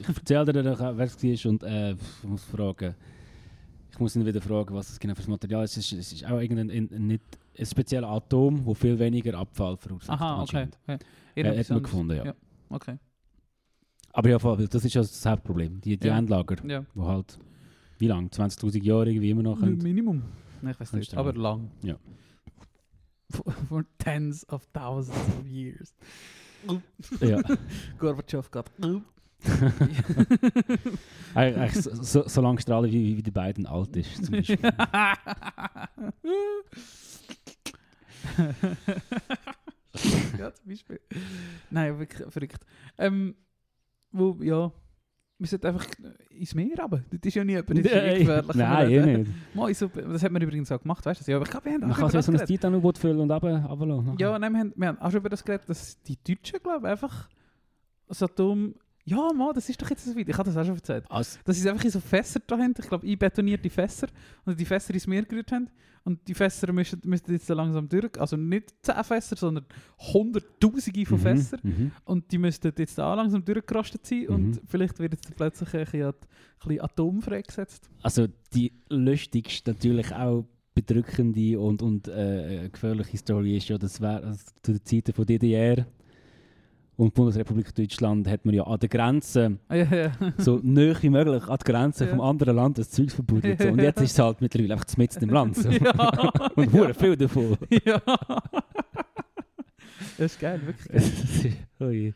ich 0.00 0.08
erzähle 0.08 0.52
dir, 0.52 0.62
dann, 0.62 0.96
wer 0.98 1.04
es 1.06 1.22
war 1.22 1.50
und 1.50 1.62
äh, 1.62 1.92
ich 1.92 2.24
muss 2.24 2.44
fragen, 2.44 2.94
ich 3.90 3.98
muss 3.98 4.14
ihn 4.16 4.24
wieder 4.26 4.40
fragen, 4.40 4.74
was 4.74 4.88
das 4.88 5.00
genau 5.00 5.14
für 5.14 5.22
ein 5.24 5.30
Material 5.30 5.64
ist. 5.64 5.76
Es 5.76 5.90
ist, 5.92 5.98
es 5.98 6.12
ist 6.12 6.24
auch 6.26 6.38
irgendein 6.40 6.70
ein, 6.70 7.06
nicht, 7.06 7.22
ein 7.58 7.66
spezielles 7.66 8.08
Atom, 8.08 8.64
das 8.64 8.78
viel 8.78 8.98
weniger 8.98 9.36
Abfall 9.38 9.76
verursacht. 9.76 10.20
Aha, 10.20 10.42
okay. 10.42 10.68
okay. 10.86 10.98
Äh, 11.34 11.58
hat 11.58 11.70
man 11.70 11.82
gefunden, 11.82 12.16
ja. 12.16 12.24
Ja. 12.26 12.34
Okay. 12.68 12.98
Aber 14.12 14.28
ja, 14.30 14.38
voll, 14.38 14.66
das 14.68 14.84
ist 14.84 14.94
ja 14.94 15.00
das 15.02 15.24
Hauptproblem. 15.26 15.80
Die, 15.80 15.96
die 15.96 16.06
Ja. 16.06 16.18
Endlager, 16.18 16.56
Ja. 16.66 16.84
wo 16.94 17.06
halt, 17.06 17.38
wie 17.98 18.06
lange? 18.06 18.28
20'000 18.28 18.82
Jahre 18.82 19.10
irgendwie 19.10 19.30
immer 19.30 19.42
noch 19.42 19.58
können. 19.58 19.78
Minimum. 19.78 20.22
Nein, 20.62 20.72
ich 20.72 20.80
weiß 20.80 20.92
nicht, 20.94 21.16
aber 21.16 21.32
lang. 21.34 21.70
Ja. 21.82 21.96
For, 23.30 23.52
for 23.68 23.84
tens 23.98 24.48
of 24.48 24.66
thousands 24.72 25.18
of 25.38 25.46
years. 25.46 25.94
ja. 27.20 27.42
Gorbatschow 27.98 28.50
geht. 28.50 28.64
Eigentlich, 31.34 31.56
eigentlich 31.56 31.84
so, 31.84 31.94
so, 32.02 32.28
so 32.28 32.40
lange 32.40 32.60
strahlen, 32.60 32.90
wie, 32.90 33.16
wie 33.16 33.22
die 33.22 33.30
beiden 33.30 33.66
alt 33.66 33.94
ist. 33.96 34.24
Zum 34.24 34.32
Beispiel. 34.32 34.58
ja, 40.38 40.52
zum 40.52 40.68
Beispiel. 40.68 41.00
Nein, 41.70 41.98
wirklich 42.00 42.28
verrückt. 42.32 42.66
Ähm, 42.96 43.36
wo, 44.10 44.36
ja, 44.42 44.72
wir 45.38 45.46
sollten 45.46 45.66
einfach 45.68 45.86
ins 46.30 46.54
Meer 46.54 46.66
runter. 46.80 47.04
Das 47.10 47.20
ist 47.22 47.34
ja 47.34 47.44
nie 47.44 47.52
jemand, 47.52 47.70
das 47.70 47.76
ja 47.92 48.18
gefährlich. 48.18 48.54
Nein, 48.54 48.90
eh 48.90 49.16
nicht. 49.18 49.76
So, 49.78 49.86
das 49.88 50.22
hat 50.22 50.32
man 50.32 50.42
übrigens 50.42 50.72
auch 50.72 50.80
gemacht, 50.80 51.06
weißt 51.06 51.26
du? 51.26 51.30
Ja, 51.30 51.36
aber 51.36 51.44
ich 51.46 51.50
glaube, 51.50 51.66
wir 51.66 51.72
haben 51.74 51.80
Man 51.82 51.92
kann 51.92 52.10
sich 52.10 52.22
so 52.22 52.32
ein 52.32 52.34
geredet. 52.36 52.48
Titan-U-Boot 52.48 52.98
füllen 52.98 53.20
und 53.20 53.30
runter- 53.30 53.64
runterlassen. 53.66 54.16
Ja, 54.18 54.38
nein, 54.38 54.52
wir 54.52 54.58
haben, 54.60 54.72
wir 54.76 54.88
haben 54.88 54.98
auch 54.98 55.10
schon 55.10 55.20
über 55.20 55.28
das 55.28 55.44
geredet, 55.44 55.68
dass 55.68 56.02
die 56.02 56.16
Deutschen, 56.16 56.58
glaube 56.62 56.86
ich, 56.86 56.90
einfach 56.92 57.28
das 58.08 58.22
Atom... 58.22 58.74
Ja, 59.08 59.32
Mann, 59.32 59.54
das 59.54 59.68
ist 59.68 59.80
doch 59.80 59.88
jetzt 59.88 60.04
so 60.04 60.14
weit. 60.14 60.28
Ich 60.28 60.36
habe 60.36 60.50
das 60.50 60.56
auch 60.56 60.64
schon 60.64 60.76
erzählt. 60.76 61.04
Also, 61.08 61.38
Dass 61.44 61.56
sie 61.56 61.68
einfach 61.68 61.84
in 61.84 61.90
so 61.90 62.00
Fässer 62.00 62.40
da 62.46 62.58
haben, 62.58 62.74
ich 62.78 62.88
glaube, 62.88 63.06
einbetonierte 63.06 63.70
Fässer, 63.70 64.08
und 64.44 64.58
die 64.60 64.64
Fässer 64.64 64.92
ins 64.92 65.06
Meer 65.06 65.22
gerührt 65.22 65.50
haben. 65.50 65.70
Und 66.04 66.26
die 66.26 66.34
Fässer 66.34 66.72
müssen, 66.72 67.00
müssen 67.04 67.32
jetzt 67.32 67.48
langsam 67.48 67.88
durch. 67.88 68.18
Also 68.18 68.36
nicht 68.36 68.74
10 68.82 69.04
Fässer, 69.04 69.36
sondern 69.36 69.66
Hunderttausende 70.12 71.06
von 71.06 71.18
mhm, 71.18 71.22
Fässern. 71.22 71.60
mhm. 71.62 71.92
Und 72.04 72.30
die 72.30 72.38
müssten 72.38 72.72
jetzt 72.76 73.00
auch 73.00 73.14
langsam 73.14 73.44
durchgerastet 73.44 74.06
sein. 74.06 74.24
Mhm. 74.28 74.34
Und 74.34 74.60
vielleicht 74.66 74.98
wird 74.98 75.14
jetzt 75.14 75.34
plötzlich 75.36 75.74
ein 75.74 75.84
bisschen, 75.84 76.06
ein 76.06 76.14
bisschen 76.64 76.80
atomfrei 76.80 77.42
gesetzt. 77.42 77.90
Also 78.02 78.26
die 78.54 78.72
lustigste, 78.88 79.72
natürlich 79.72 80.14
auch 80.14 80.46
bedrückende 80.74 81.58
und, 81.58 81.82
und 81.82 82.08
äh, 82.08 82.68
gefährliche 82.70 83.16
Story 83.16 83.56
ist 83.56 83.68
ja, 83.68 83.78
das 83.78 84.00
wäre 84.00 84.22
also 84.22 84.44
zu 84.62 84.72
den 84.72 84.84
Zeiten 84.84 85.12
von 85.12 85.26
DDR 85.26 85.86
und 86.98 87.14
Bundesrepublik 87.14 87.72
Deutschland 87.74 88.26
hat 88.28 88.44
man 88.44 88.54
ja 88.54 88.64
an 88.64 88.78
der 88.80 88.88
Grenze 88.88 89.56
Ah, 89.68 89.76
ja, 89.76 89.84
ja. 89.94 90.12
so 90.38 90.58
nahe 90.62 90.96
wie 91.00 91.08
möglich 91.10 91.44
an 91.48 91.56
die 91.64 91.70
Grenze 91.72 92.04
Ja. 92.04 92.10
vom 92.10 92.20
anderen 92.20 92.56
Land 92.56 92.76
das 92.76 92.90
Zeugs 92.90 93.14
verbuddelt. 93.14 93.62
So. 93.62 93.68
Und 93.68 93.80
jetzt 93.80 94.00
ist 94.02 94.12
es 94.12 94.18
halt 94.18 94.40
mittlerweile 94.40 94.74
einfach 94.74 94.96
mitten 94.96 95.22
im 95.24 95.30
Land. 95.30 95.56
So. 95.56 95.70
ja. 95.70 95.92
Und 96.56 96.72
hure 96.72 96.92
viel 96.94 97.16
davon. 97.16 97.56
ja. 97.84 98.02
Das 100.16 100.32
ist 100.32 100.40
geil, 100.40 100.60
wirklich 100.64 101.42
geil. 101.78 101.88
Ui. 101.88 102.14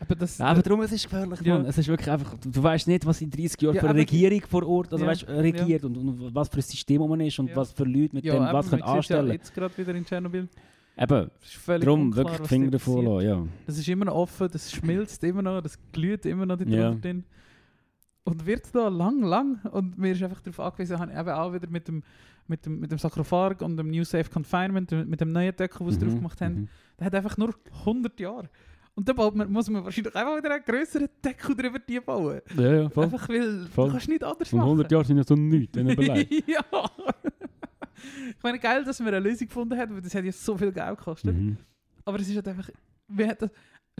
Aber 0.00 0.14
das... 0.14 0.38
Ja, 0.38 0.44
aber 0.46 0.62
darum, 0.62 0.80
es 0.82 0.92
ist 0.92 1.04
gefährlich, 1.04 1.40
Ja. 1.40 1.56
Mann. 1.56 1.66
Es 1.66 1.76
ist 1.78 1.88
wirklich 1.88 2.10
einfach, 2.10 2.34
du, 2.38 2.50
du 2.50 2.62
weißt 2.62 2.86
nicht, 2.86 3.04
was 3.06 3.20
in 3.20 3.30
30 3.30 3.60
Jahren 3.60 3.74
Ja, 3.74 3.80
für 3.80 3.88
eine 3.88 3.98
Regierung 3.98 4.42
vor 4.48 4.66
Ort 4.68 4.92
also 4.92 5.04
Ja. 5.04 5.10
weißt, 5.10 5.26
regiert 5.28 5.84
und, 5.84 5.96
und 5.96 6.34
was 6.34 6.48
für 6.48 6.58
ein 6.58 6.62
System 6.62 7.00
man 7.08 7.20
ist 7.20 7.38
und 7.38 7.48
Ja. 7.48 7.56
was 7.56 7.72
für 7.72 7.84
Leute 7.84 8.14
mit 8.14 8.24
ja, 8.24 8.34
dem 8.34 8.42
was 8.54 8.68
können 8.70 8.80
sieht's 8.82 8.86
ja 8.88 8.94
anstellen. 8.94 9.32
jetzt 9.32 9.54
gerade 9.54 9.76
wieder 9.78 9.94
in 9.94 10.04
Tschernobyl. 10.04 10.48
Eben, 11.00 11.30
darum 11.66 12.16
wirklich 12.16 12.40
die 12.40 12.48
Finger 12.48 12.70
passiert. 12.72 13.04
lassen, 13.04 13.26
ja. 13.26 13.46
Das 13.66 13.78
ist 13.78 13.88
immer 13.88 14.04
noch 14.06 14.14
offen, 14.14 14.48
das 14.50 14.72
schmilzt 14.72 15.22
immer 15.24 15.42
noch, 15.42 15.60
das 15.60 15.78
glüht 15.92 16.26
immer 16.26 16.44
noch 16.46 16.56
dort 16.56 16.68
Ja. 16.70 16.90
drin. 16.92 17.24
Und 18.24 18.44
wird 18.44 18.74
da 18.74 18.88
lang, 18.88 19.22
lang. 19.22 19.60
Und 19.72 19.96
mir 19.96 20.12
ist 20.12 20.22
einfach 20.22 20.40
darauf 20.42 20.60
angewiesen, 20.60 20.98
habe 20.98 21.12
ich 21.12 21.18
eben 21.18 21.28
auch 21.30 21.52
wieder 21.52 21.68
mit 21.70 21.88
dem, 21.88 22.02
mit 22.46 22.66
dem, 22.66 22.80
mit 22.80 22.90
dem 22.90 22.98
Sarkophag 22.98 23.62
und 23.62 23.76
dem 23.76 23.88
New 23.90 24.04
Safe 24.04 24.28
Confinement, 24.28 24.90
mit 24.90 25.20
dem 25.20 25.32
neuen 25.32 25.54
Deckel, 25.56 25.86
den 25.86 25.92
sie 25.92 25.98
drauf 25.98 26.12
Mhm, 26.12 26.16
gemacht 26.16 26.40
haben, 26.40 26.54
mhm. 26.54 26.68
der 26.98 27.06
hat 27.06 27.14
einfach 27.14 27.36
nur 27.38 27.54
100 27.86 28.18
Jahre. 28.20 28.50
Und 28.94 29.08
da 29.08 29.12
baut 29.12 29.36
man, 29.36 29.50
muss 29.52 29.70
man 29.70 29.84
wahrscheinlich 29.84 30.14
einfach 30.16 30.36
wieder 30.36 30.52
einen 30.52 30.64
grösseren 30.64 31.08
Deckel 31.24 31.54
drüber 31.54 31.78
die 31.78 32.00
bauen. 32.00 32.40
Ja, 32.56 32.72
ja, 32.82 32.88
voll. 32.90 33.04
Einfach 33.04 33.28
weil 33.28 33.66
Voll. 33.66 33.86
du 33.86 33.92
kannst 33.92 34.08
nicht 34.08 34.24
anders 34.24 34.48
Von 34.48 34.58
machen. 34.58 34.68
100 34.70 34.90
Jahren 34.92 35.04
sind 35.04 35.16
ja 35.18 35.24
so 35.24 35.34
nichts, 35.36 35.72
dann 35.76 35.88
überlegt. 35.90 36.48
ja. 36.48 36.64
Ich 38.36 38.42
meine, 38.42 38.58
geil, 38.58 38.84
dass 38.84 39.00
wir 39.00 39.06
eine 39.08 39.20
Lösung 39.20 39.46
gefunden 39.48 39.78
haben, 39.78 39.94
weil 39.94 40.02
das 40.02 40.14
hat 40.14 40.24
ja 40.24 40.32
so 40.32 40.56
viel 40.56 40.72
Geld 40.72 40.98
gekostet. 40.98 41.34
Mhm. 41.36 41.56
Aber 42.04 42.18
es 42.20 42.28
ist 42.28 42.36
halt 42.36 42.48
einfach, 42.48 42.70
wir 43.08 43.26
hätten 43.26 43.50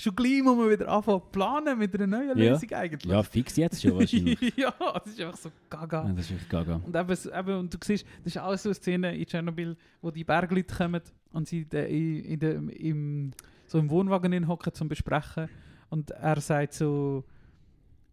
schon 0.00 0.14
gleich 0.14 0.42
muss 0.42 0.56
man 0.56 0.70
wieder 0.70 0.88
anfangen 0.88 1.20
zu 1.22 1.28
planen 1.30 1.78
mit 1.78 1.94
einer 1.94 2.06
neuen 2.06 2.38
Ja. 2.38 2.50
Lösung 2.52 2.70
eigentlich. 2.72 3.10
Ja, 3.12 3.22
fix 3.22 3.56
jetzt 3.56 3.82
schon 3.82 3.96
wahrscheinlich. 3.96 4.38
ja, 4.56 4.72
es 5.04 5.12
ist 5.12 5.20
einfach 5.20 5.36
so 5.36 5.50
gaga. 5.68 6.06
ja, 6.06 6.12
das 6.12 6.26
ist 6.26 6.30
wirklich 6.30 6.48
gaga. 6.48 6.80
Und, 6.84 6.94
eben, 6.94 7.18
eben, 7.38 7.58
und 7.58 7.74
du 7.74 7.78
siehst, 7.84 8.06
das 8.24 8.34
ist 8.34 8.36
alles 8.36 8.62
so 8.62 8.68
eine 8.68 8.74
Szene 8.74 9.16
in 9.16 9.26
Tschernobyl, 9.26 9.76
wo 10.00 10.10
die 10.10 10.24
Bergleute 10.24 10.74
kommen 10.74 11.02
und 11.32 11.48
sie 11.48 11.66
in, 11.72 12.24
in 12.24 12.38
de, 12.38 12.54
im, 12.76 13.32
so 13.66 13.78
im 13.78 13.90
Wohnwagen 13.90 14.32
hinhocken 14.32 14.72
zum 14.72 14.88
Besprechen. 14.88 15.48
Und 15.90 16.10
er 16.12 16.40
sagt 16.40 16.74
so, 16.74 17.24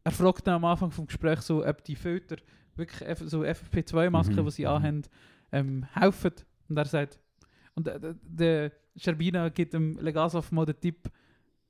er 0.04 0.12
fragt 0.12 0.48
dann 0.48 0.56
am 0.56 0.66
Anfang 0.66 0.92
vom 0.92 1.06
Gespräch 1.06 1.42
so, 1.42 1.66
ob 1.66 1.84
die 1.84 1.96
Filter 1.96 2.38
wirklich 2.76 3.08
F, 3.08 3.22
so 3.26 3.42
FFP2-Masken, 3.44 4.36
Mhm, 4.36 4.46
die 4.46 4.52
sie 4.52 4.68
anhaben, 4.68 5.04
ähm, 5.52 5.86
helfen. 5.94 6.32
Und 6.70 6.78
er 6.78 6.86
sagt, 6.86 7.20
und 7.76 7.88
äh, 7.88 8.00
der- 8.24 8.72
Scherbina 8.98 9.50
gibt 9.50 9.74
dem 9.74 9.98
Legasov 10.00 10.52
mal 10.54 10.66
den 10.66 10.80
Tipp, 10.80 11.10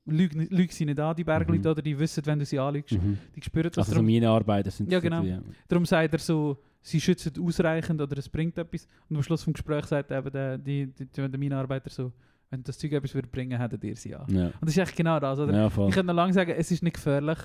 lüg, 0.05 0.71
sie 0.71 0.85
nicht 0.85 0.99
an, 0.99 1.15
die 1.15 1.23
Bergleute, 1.23 1.67
Mhm. 1.67 1.71
oder 1.71 1.81
die 1.81 1.97
wissen, 1.97 2.23
wenn 2.27 2.37
du 2.37 2.45
sie 2.45 2.59
anlügst. 2.59 2.91
Mhm. 2.93 3.17
Die 3.35 3.41
spüren 3.41 3.69
das. 3.69 3.79
Also 3.79 3.89
so 3.89 3.95
Darum- 3.95 4.05
meine 4.05 4.29
Arbeiter 4.29 4.69
sind 4.69 4.91
Ja, 4.91 4.99
so 4.99 5.03
genau. 5.03 5.21
die- 5.23 5.39
Darum 5.67 5.85
sagt 5.85 6.13
er 6.13 6.19
so, 6.19 6.57
sie 6.83 7.01
schützen 7.01 7.31
ausreichend 7.41 7.99
oder 7.99 8.15
es 8.19 8.29
bringt 8.29 8.57
etwas. 8.59 8.87
Und 9.09 9.15
am 9.17 9.23
Schluss 9.23 9.41
vom 9.43 9.53
Gespräch 9.53 9.85
sagt 9.85 10.11
eben 10.11 10.31
der, 10.31 10.57
die, 10.59 10.85
die, 10.87 11.05
die, 11.05 11.29
der 11.29 11.39
Minenarbeiter 11.39 11.89
so, 11.89 12.11
wenn 12.51 12.61
das 12.61 12.77
Zeug 12.77 12.91
etwas 12.91 13.15
würde 13.15 13.27
bringen, 13.27 13.59
hättet 13.59 13.83
ihr 13.83 13.95
sie 13.95 14.13
an. 14.13 14.27
Ja, 14.29 14.45
Und 14.45 14.55
das 14.61 14.69
ist 14.69 14.77
echt 14.77 14.95
genau 14.95 15.19
das. 15.19 15.39
Oder? 15.39 15.51
ja. 15.53 15.65
Ich 15.67 15.73
könnte 15.73 16.03
noch 16.03 16.13
lange 16.13 16.33
sagen, 16.33 16.51
es 16.55 16.69
ist 16.69 16.83
nicht 16.83 16.93
gefährlich. 16.97 17.39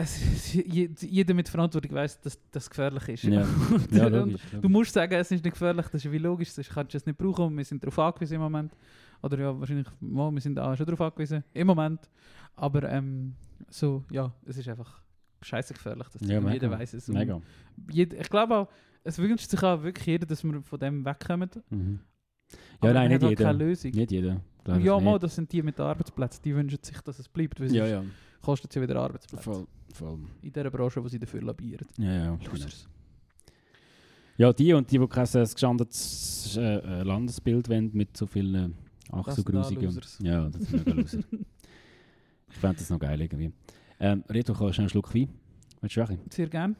Es, 0.00 0.22
ist- 0.22 0.54
je- 0.54 0.90
jeder 1.00 1.34
mit 1.34 1.48
Verantwortung 1.48 1.92
weiß, 1.92 2.20
dass 2.20 2.38
das 2.50 2.70
gefährlich 2.70 3.08
ist. 3.08 3.24
Ja. 3.24 3.46
Ja, 3.90 4.06
und 4.06 4.12
logisch. 4.12 4.40
du 4.60 4.68
musst 4.68 4.92
sagen, 4.92 5.12
es 5.14 5.30
ist 5.30 5.42
nicht 5.44 5.52
gefährlich, 5.52 5.86
das 5.86 6.04
ist 6.04 6.12
wie 6.12 6.18
logisch, 6.18 6.50
sonst 6.52 6.70
kannst 6.70 6.94
du 6.94 6.98
es 6.98 7.06
nicht 7.06 7.18
brauchen 7.18 7.46
und 7.46 7.56
wir 7.56 7.64
sind 7.64 7.82
darauf 7.82 7.98
angewiesen 7.98 8.34
im 8.34 8.40
Moment. 8.42 8.72
Oder 9.22 9.38
ja, 9.40 9.58
wahrscheinlich, 9.58 9.88
wir 10.00 10.40
sind 10.40 10.58
auch 10.60 10.76
schon 10.76 10.86
darauf 10.86 11.00
angewiesen, 11.00 11.42
im 11.52 11.66
Moment. 11.66 12.08
Aber 12.54 12.88
ähm, 12.88 13.34
so, 13.68 14.04
ja, 14.12 14.32
es 14.46 14.56
ist 14.58 14.68
einfach 14.68 15.00
scheiße 15.42 15.74
gefährlich, 15.74 16.08
dass 16.10 16.22
Ja, 16.22 16.40
mega. 16.40 16.52
jeder 16.54 16.70
weiß 16.70 16.94
es. 16.94 17.08
Mega. 17.08 17.40
ich 17.92 18.30
glaube 18.30 18.54
auch, 18.56 18.68
es 19.04 19.18
wünscht 19.18 19.50
sich 19.50 19.62
auch 19.62 19.82
wirklich 19.82 20.06
jeder, 20.06 20.26
dass 20.26 20.44
wir 20.44 20.62
von 20.62 20.78
dem 20.78 21.04
wegkommen. 21.04 21.50
Mhm. 21.70 22.00
aber 22.80 22.88
Ja, 22.88 22.94
nein, 22.94 23.02
man 23.02 23.08
nicht 23.12 23.24
auch 23.24 23.30
jeder. 23.30 23.44
keine 23.44 23.58
Lösung. 23.58 23.90
Nicht 23.92 24.10
jeder. 24.12 24.40
ja, 24.80 25.00
mal, 25.00 25.18
das 25.18 25.34
sind 25.34 25.50
die 25.52 25.62
mit 25.62 25.76
den 25.78 25.86
Arbeitsplätzen, 25.86 26.42
die 26.44 26.54
wünschen 26.54 26.78
sich, 26.82 27.00
dass 27.00 27.18
es 27.18 27.28
bleibt, 27.28 27.58
Ja, 27.60 27.86
ja. 27.86 28.04
Kostet 28.42 28.72
sie 28.72 28.80
wieder 28.80 28.96
Arbeitsplätze. 28.96 29.42
Voll. 29.44 29.66
voll. 29.92 30.18
In 30.42 30.52
dieser 30.52 30.70
Branche, 30.70 31.02
wo 31.02 31.08
sie 31.08 31.18
dafür 31.18 31.42
labieren. 31.42 31.86
Ja, 31.98 32.12
ja. 32.12 32.36
genau. 32.36 32.50
Losers. 32.52 32.88
Ja, 34.36 34.52
die 34.52 34.72
und 34.72 34.90
die, 34.90 34.98
die 34.98 35.06
kein 35.08 35.26
äh, 35.26 35.40
gestandenes 35.42 36.56
äh, 36.56 36.76
äh, 36.76 37.02
Landesbild 37.02 37.68
wollen 37.68 37.90
mit 37.92 38.16
so 38.16 38.26
vielen 38.26 38.74
ach 39.10 39.24
Das 39.24 39.36
so 39.36 39.42
grusigen. 39.42 39.82
Losers. 39.84 40.18
Ja, 40.22 40.48
das 40.48 40.62
sind 40.62 40.86
mega 40.86 41.00
Loser. 41.00 41.18
ich 42.50 42.56
fände 42.56 42.76
das 42.78 42.88
noch 42.90 43.00
geil 43.00 43.20
irgendwie. 43.20 43.52
Ähm, 43.98 44.22
Reto, 44.28 44.54
kannst 44.54 44.78
du 44.78 44.82
einen 44.82 44.88
Schluck 44.90 45.12
Wein? 45.12 45.28
Willst 45.80 45.96
du 45.96 46.00
welche? 46.00 46.18
Sehr 46.30 46.48
gerne. 46.48 46.76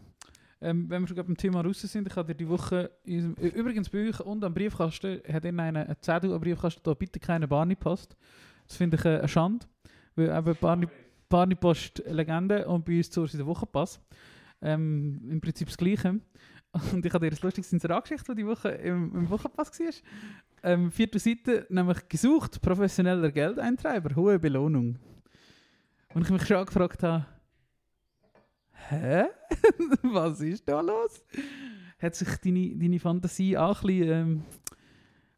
Ähm, 0.60 0.88
wenn 0.88 1.02
wir 1.02 1.08
schon 1.08 1.16
gerade 1.16 1.26
beim 1.28 1.36
Thema 1.36 1.60
raus 1.60 1.80
sind, 1.80 2.06
ich 2.08 2.16
habe 2.16 2.28
dir 2.32 2.36
die 2.36 2.48
Woche, 2.48 2.90
in 3.04 3.26
unserem- 3.26 3.44
äh, 3.44 3.48
übrigens 3.48 3.88
bei 3.88 4.08
euch 4.08 4.20
und 4.20 4.42
am 4.44 4.54
Briefkasten, 4.54 5.20
hat 5.32 5.44
in 5.44 5.58
einen 5.60 5.84
eine 5.84 6.00
Zettel 6.00 6.32
am 6.32 6.40
Briefkasten, 6.40 6.80
da 6.82 6.94
bitte 6.94 7.20
keine 7.20 7.46
Barney-Post. 7.46 8.16
Das 8.66 8.76
finde 8.76 8.96
ich 8.96 9.04
äh, 9.04 9.18
eine 9.18 9.28
Schande, 9.28 9.66
weil 10.16 10.30
eben 10.30 10.56
Barney, 10.60 10.86
Barney-Post 11.28 12.04
eine 12.06 12.14
Legende 12.14 12.66
und 12.66 12.84
bei 12.84 12.98
uns 12.98 13.10
zu 13.10 13.26
der 13.26 13.46
Wochenpass. 13.46 14.00
Ähm, 14.60 15.20
Im 15.30 15.40
Prinzip 15.40 15.68
das 15.68 15.76
Gleiche. 15.76 16.20
Und 16.92 17.04
ich 17.04 17.12
habe 17.12 17.28
dir 17.28 17.36
ein 17.36 17.42
lustiges 17.42 17.72
Inserat-Geschichte, 17.72 18.34
die 18.34 18.46
Woche 18.46 18.68
im, 18.68 19.14
im 19.14 19.30
Wochenpass 19.30 19.78
war. 19.80 19.92
Ähm, 20.62 20.90
vierte 20.90 21.18
Seite, 21.18 21.66
nämlich 21.70 22.08
gesucht, 22.08 22.60
professioneller 22.60 23.30
Geldeintreiber, 23.30 24.14
hohe 24.16 24.38
Belohnung. 24.38 24.98
Und 26.14 26.22
ich 26.24 26.30
mich 26.30 26.46
schon 26.46 26.66
gefragt 26.66 27.02
habe, 27.02 27.26
hä? 28.88 29.24
Was 30.02 30.40
ist 30.40 30.68
da 30.68 30.80
los? 30.80 31.24
Hat 32.00 32.14
sich 32.14 32.28
deine, 32.38 32.76
deine 32.76 32.98
Fantasie 32.98 33.56
auch 33.56 33.82
ein 33.82 33.86
bisschen 33.86 34.10
ähm, 34.10 34.42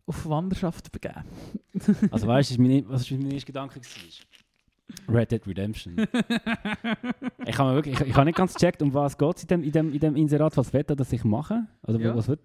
auf 0.06 0.28
Wanderschaft 0.28 0.90
begeben? 0.92 1.24
Also 2.10 2.26
weißt 2.26 2.58
du, 2.58 2.88
was 2.88 3.10
mein 3.10 3.30
erster 3.30 3.46
Gedanke 3.46 3.80
war? 3.80 4.29
Red 5.08 5.30
Dead 5.32 5.46
Redemption. 5.46 5.96
ich 7.46 7.58
habe 7.58 7.74
wirklich, 7.74 8.00
ich, 8.00 8.06
ich 8.08 8.14
habe 8.14 8.26
nicht 8.26 8.36
ganz 8.36 8.54
gecheckt, 8.54 8.82
um 8.82 8.92
was 8.94 9.16
geht 9.16 9.36
es 9.36 9.42
in 9.42 9.48
dem, 9.48 9.62
in, 9.64 9.72
dem, 9.72 9.92
in 9.92 9.98
dem 10.00 10.16
Inserat, 10.16 10.56
was 10.56 10.72
wird 10.72 10.90
das 10.98 11.12
ich 11.12 11.24
mache? 11.24 11.66
Oder 11.82 11.98
Ja. 11.98 12.14
was 12.16 12.28
wird? 12.28 12.40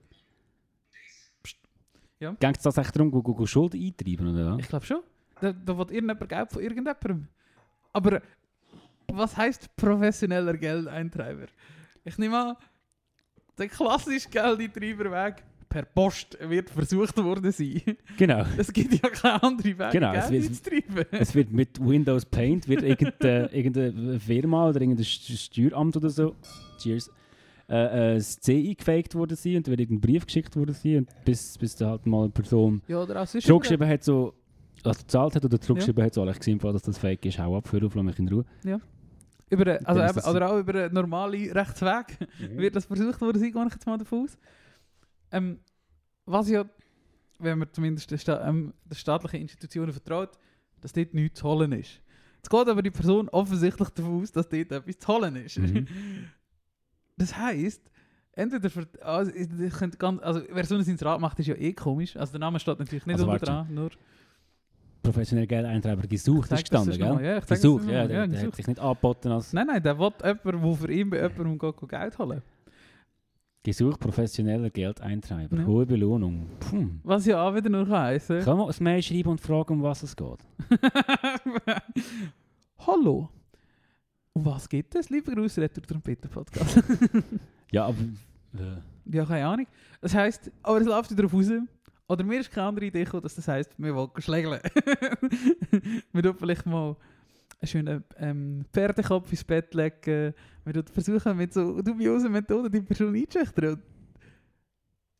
Ja. 2.20 2.32
Geht 2.40 2.58
es 2.58 2.64
tatsächlich 2.64 2.92
darum, 2.94 3.12
go, 3.12 3.22
go, 3.22 3.34
go 3.34 3.46
Schulden 3.46 3.82
eintreiben, 3.84 4.34
oder? 4.34 4.54
was? 4.54 4.60
Ich 4.60 4.68
glaube 4.70 4.86
schon. 4.86 5.02
Da, 5.42 5.52
da 5.52 5.78
will 5.78 5.86
irgendjemand 5.92 6.30
Geld 6.30 6.52
von 6.52 6.62
irgendjemandem. 6.62 7.28
Aber 7.92 8.22
was 9.08 9.36
heißt 9.36 9.76
professioneller 9.76 10.56
Geldeintreiber? 10.58 11.48
Ich 12.06 12.18
nehme 12.18 12.38
an, 12.52 12.56
der 13.58 13.68
klassische 13.68 14.30
Geldeintreiberweg 14.30 15.44
per 15.76 15.84
Post 15.84 16.38
wird 16.40 16.70
versucht 16.70 17.18
worden 17.22 17.52
sein. 17.52 17.82
Genau. 18.18 18.46
Es 18.58 18.72
gibt 18.72 18.94
ja 18.94 19.10
keine 19.10 19.44
andere 19.44 19.68
Wege, 19.78 19.90
Genau, 19.92 20.14
es 20.14 20.32
wird-. 20.32 21.08
Es 21.12 21.36
wird 21.36 21.52
mit 21.52 21.86
Windows 21.86 22.26
Paint 22.26 22.70
wird 22.70 22.82
irgendeine, 22.82 23.48
irgendeine 23.54 24.18
Firma 24.22 24.70
oder 24.70 24.80
irgendein 24.80 25.04
St- 25.04 25.38
Steueramt 25.38 25.98
oder 25.98 26.10
so, 26.10 26.34
cheers, 26.82 27.12
äh, 27.68 28.14
äh, 28.14 28.16
das 28.16 28.40
C 28.40 28.70
eingefaked 28.70 29.16
worden 29.16 29.36
sein 29.36 29.58
und 29.58 29.68
wird 29.68 29.82
irgendein 29.82 30.00
Brief 30.10 30.26
geschickt 30.26 30.56
worden 30.56 30.74
sein 30.74 31.00
und 31.00 31.10
bis, 31.26 31.58
bis 31.58 31.76
da 31.76 31.90
halt 31.90 32.06
mal 32.06 32.22
eine 32.24 32.30
Person 32.30 32.82
Ja, 32.88 33.06
zurückgeschrieben 33.26 33.86
hat, 33.90 34.02
so, 34.06 34.34
also 34.86 34.98
gezahlt 35.02 35.36
hat 35.36 35.44
oder 35.44 35.60
zurückgeschrieben 35.60 36.06
hat, 36.06 36.14
so, 36.14 36.26
ich 36.26 36.38
gesehen, 36.38 36.58
dass 36.60 36.84
das 36.84 36.98
fake 36.98 37.26
ist, 37.26 37.38
hau 37.38 37.58
ab, 37.58 37.68
hör 37.70 37.84
auf, 37.84 37.96
lass 37.96 38.06
mich 38.06 38.20
in 38.20 38.30
Ruhe. 38.30 38.46
Ja. 38.64 38.80
Über, 39.50 39.78
also 39.84 40.02
eben, 40.20 40.36
oder 40.36 40.52
auch 40.52 40.58
über 40.58 40.86
einen 40.86 40.94
normalen 40.94 41.52
Rechtsweg 41.52 42.18
wird 42.56 42.78
das 42.78 42.86
versucht 42.86 43.20
worden 43.20 43.40
sein, 43.40 43.52
gehe 43.52 43.66
ich 43.68 43.74
jetzt 43.74 43.86
mal 43.86 43.98
davon 43.98 44.24
aus. 44.24 44.38
Ähm, 45.36 45.60
was 46.26 46.50
ja, 46.50 46.66
wenn 47.40 47.60
man 47.60 47.68
zumindest 47.72 48.10
den, 48.10 48.18
Sta 48.18 48.48
ähm, 48.48 48.74
staatlichen 48.92 49.42
Institutionen 49.42 49.92
vertraut, 49.92 50.38
dass 50.82 50.94
dort 50.94 51.14
nichts 51.14 51.40
zu 51.40 51.48
holen 51.48 51.72
ist. 51.74 52.02
Jetzt 52.38 52.50
geht 52.50 52.68
aber 52.68 52.82
die 52.82 52.92
Person 52.92 53.28
offensichtlich 53.30 53.90
davon 53.90 54.22
aus, 54.22 54.32
dass 54.32 54.48
dort 54.48 54.72
etwas 54.72 55.00
zu 55.00 55.08
holen 55.08 55.36
ist. 55.36 55.58
Mhm. 55.58 55.88
Das 57.18 57.36
heisst, 57.36 57.82
entweder, 58.34 58.70
also, 59.02 59.32
ganz, 59.98 60.22
also 60.22 60.42
wer 60.52 60.66
so 60.66 60.76
ein 60.76 60.82
Inserat 60.82 61.20
macht, 61.20 61.40
ist 61.40 61.48
ja 61.48 61.56
eh 61.56 61.74
komisch. 61.74 62.16
Also 62.16 62.34
der 62.34 62.40
Name 62.40 62.60
steht 62.60 62.78
natürlich 62.78 63.06
nicht 63.06 63.16
Also, 63.16 63.30
unten 63.30 63.46
dran, 63.46 63.74
nur... 63.74 63.90
Professionelle 65.02 65.48
Geldeintreiber 65.48 66.08
gesucht 66.08 66.52
ist 66.52 66.62
gestanden, 66.62 66.98
gell? 66.98 67.24
Ja, 67.24 67.40
gesucht, 67.40 67.86
ja, 67.86 68.00
mal. 68.00 68.08
der, 68.08 68.18
Ja, 68.18 68.28
der 68.28 68.42
hat 68.42 68.56
sich 68.56 68.68
nicht 68.68 68.80
angeboten 68.80 69.32
als 69.32 69.54
Nein, 69.54 69.68
nein, 69.68 69.84
der 69.84 70.00
will 70.00 70.12
jemanden, 70.24 70.62
der 70.62 70.76
für 70.76 70.92
ihn 70.92 71.10
bei 71.10 71.22
jemandem 71.22 71.88
Geld 71.88 72.18
holen 72.18 72.42
gesucht 73.66 74.00
professioneller 74.00 74.70
Geldeintreiber. 74.70 75.58
Ja. 75.58 75.66
Hohe 75.66 75.86
Belohnung. 75.88 76.48
Puh. 76.60 76.88
Was 77.04 77.26
ja 77.26 77.42
auch 77.42 77.56
wieder 77.56 77.70
nur 77.70 77.90
heißen 77.90 78.42
Kann 78.42 78.58
man 78.58 78.70
ein 78.70 78.84
Mail 78.84 79.02
schreiben 79.02 79.30
und 79.30 79.42
fragen, 79.42 79.74
um 79.74 79.84
was 79.84 80.04
es 80.04 80.16
geht? 80.16 80.38
Hallo. 82.78 83.28
Um 84.34 84.46
was 84.46 84.70
geht 84.70 84.94
es? 84.94 85.10
Lieber 85.10 85.34
Grüße, 85.34 85.62
Retro 85.62 85.82
Trompeten 85.82 86.30
Podcast. 86.30 86.82
Ja, 87.72 87.88
aber... 87.88 87.98
Äh, 88.54 88.78
ja, 89.12 89.26
keine 89.26 89.48
Ahnung. 89.48 89.68
Das 90.00 90.14
heisst, 90.14 90.52
aber 90.62 90.80
es 90.80 90.86
läuft 90.86 91.12
wieder 91.12 91.30
raus. 91.30 91.48
Oder 92.08 92.24
mir 92.24 92.40
ist 92.40 92.52
keine 92.52 92.68
andere 92.68 92.86
Idee 92.86 93.04
gekommen, 93.04 93.24
dass 93.24 93.36
das 93.36 93.48
heisst, 93.48 93.74
wir 93.78 93.96
wollen 93.96 94.12
schlägeln. 94.20 94.62
wir 96.14 96.24
tun 96.24 96.36
vielleicht 96.38 96.66
mal 96.68 96.96
einen 97.74 97.86
schönen 97.86 98.04
ähm, 98.18 98.66
Pferdekopf 98.72 99.32
ins 99.32 99.44
Bett 99.44 99.74
legen. 99.74 100.34
Wir 100.66 100.84
versuchen 100.92 101.38
mit 101.38 101.54
so 101.54 101.82
dubiosen 101.82 102.32
Methoden 102.32 102.72
die 102.72 102.82
Person 102.82 103.16
einzuschüchtern. 103.16 103.82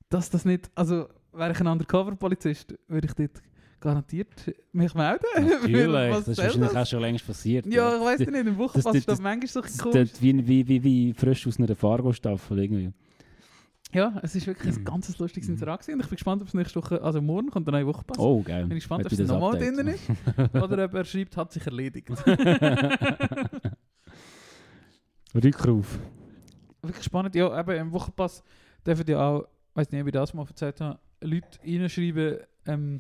Dass 0.10 0.30
das 0.30 0.46
nicht, 0.46 0.70
also 0.76 1.08
wäre 1.34 1.52
ich 1.52 1.60
ein 1.60 1.68
Undercover-Polizist, 1.68 2.76
würde 2.88 3.08
ich 3.08 3.14
dort 3.14 3.42
garantiert 3.80 4.30
mich 4.72 4.94
melden. 4.96 5.26
natürlich, 5.36 6.16
das 6.16 6.28
ist 6.30 6.38
wahrscheinlich 6.38 6.76
auch 6.78 6.86
schon 6.86 7.02
längst 7.02 7.28
passiert. 7.28 7.66
Ja, 7.68 7.96
ich 7.98 8.02
weiß 8.02 8.20
das, 8.20 8.28
nicht, 8.30 8.40
im 8.40 8.46
das- 8.48 8.58
Wochenpass 8.58 8.94
das- 8.94 9.06
das- 9.06 9.22
manchmal 9.22 9.48
so 9.48 9.62
Das 9.62 9.78
komisch. 9.78 10.10
wie, 10.20 10.48
wie, 10.48 10.68
wie, 10.68 10.84
wie 10.84 11.14
frisch 11.14 11.46
aus 11.48 11.60
einer 11.60 11.76
Fargo-Staffel 11.76 12.60
irgendwie. 12.60 12.94
Ja, 13.96 14.20
es 14.24 14.36
ist 14.36 14.46
wirklich 14.46 14.76
ein 14.76 14.82
Mhm. 14.82 14.86
ganz 14.86 15.18
lustiges 15.18 15.48
Mhm. 15.48 15.54
Inserat 15.56 15.88
und 15.88 16.00
ich 16.02 16.08
bin 16.08 16.16
gespannt, 16.18 16.42
ob 16.42 16.50
es 16.50 16.54
nächste 16.54 16.82
Woche, 16.84 17.02
also 17.02 17.22
morgen 17.22 17.50
kommt 17.50 17.66
eine 17.70 17.78
neue 17.78 17.88
Wochenpass. 17.88 18.20
Oh, 18.20 18.42
geil. 18.44 18.64
Bin 18.68 18.76
ich 18.78 18.84
gespannt, 18.84 19.06
ob 19.06 19.12
es 19.12 19.20
nochmal 19.20 19.58
drin 19.58 19.88
ist 19.88 20.04
oder 20.54 20.84
ob 20.86 20.94
er 20.96 21.06
schreibt, 21.06 21.38
hat 21.38 21.54
sich 21.54 21.66
erledigt. 21.66 22.10
Rückruf. 25.34 26.00
wirklich 26.82 27.04
spannend. 27.06 27.36
Ja, 27.36 27.58
eben 27.60 27.72
im 27.78 27.92
Wochenpass 27.94 28.44
dürfen 28.86 29.06
ja 29.08 29.20
auch, 29.30 29.48
weiß 29.74 29.92
nicht, 29.92 30.02
ob 30.02 30.08
ich 30.08 30.14
das 30.14 30.34
mal 30.34 30.46
erzählt 30.48 30.80
habe, 30.82 31.00
Leute 31.22 31.60
reinschreiben, 31.66 32.38
ähm, 32.68 33.00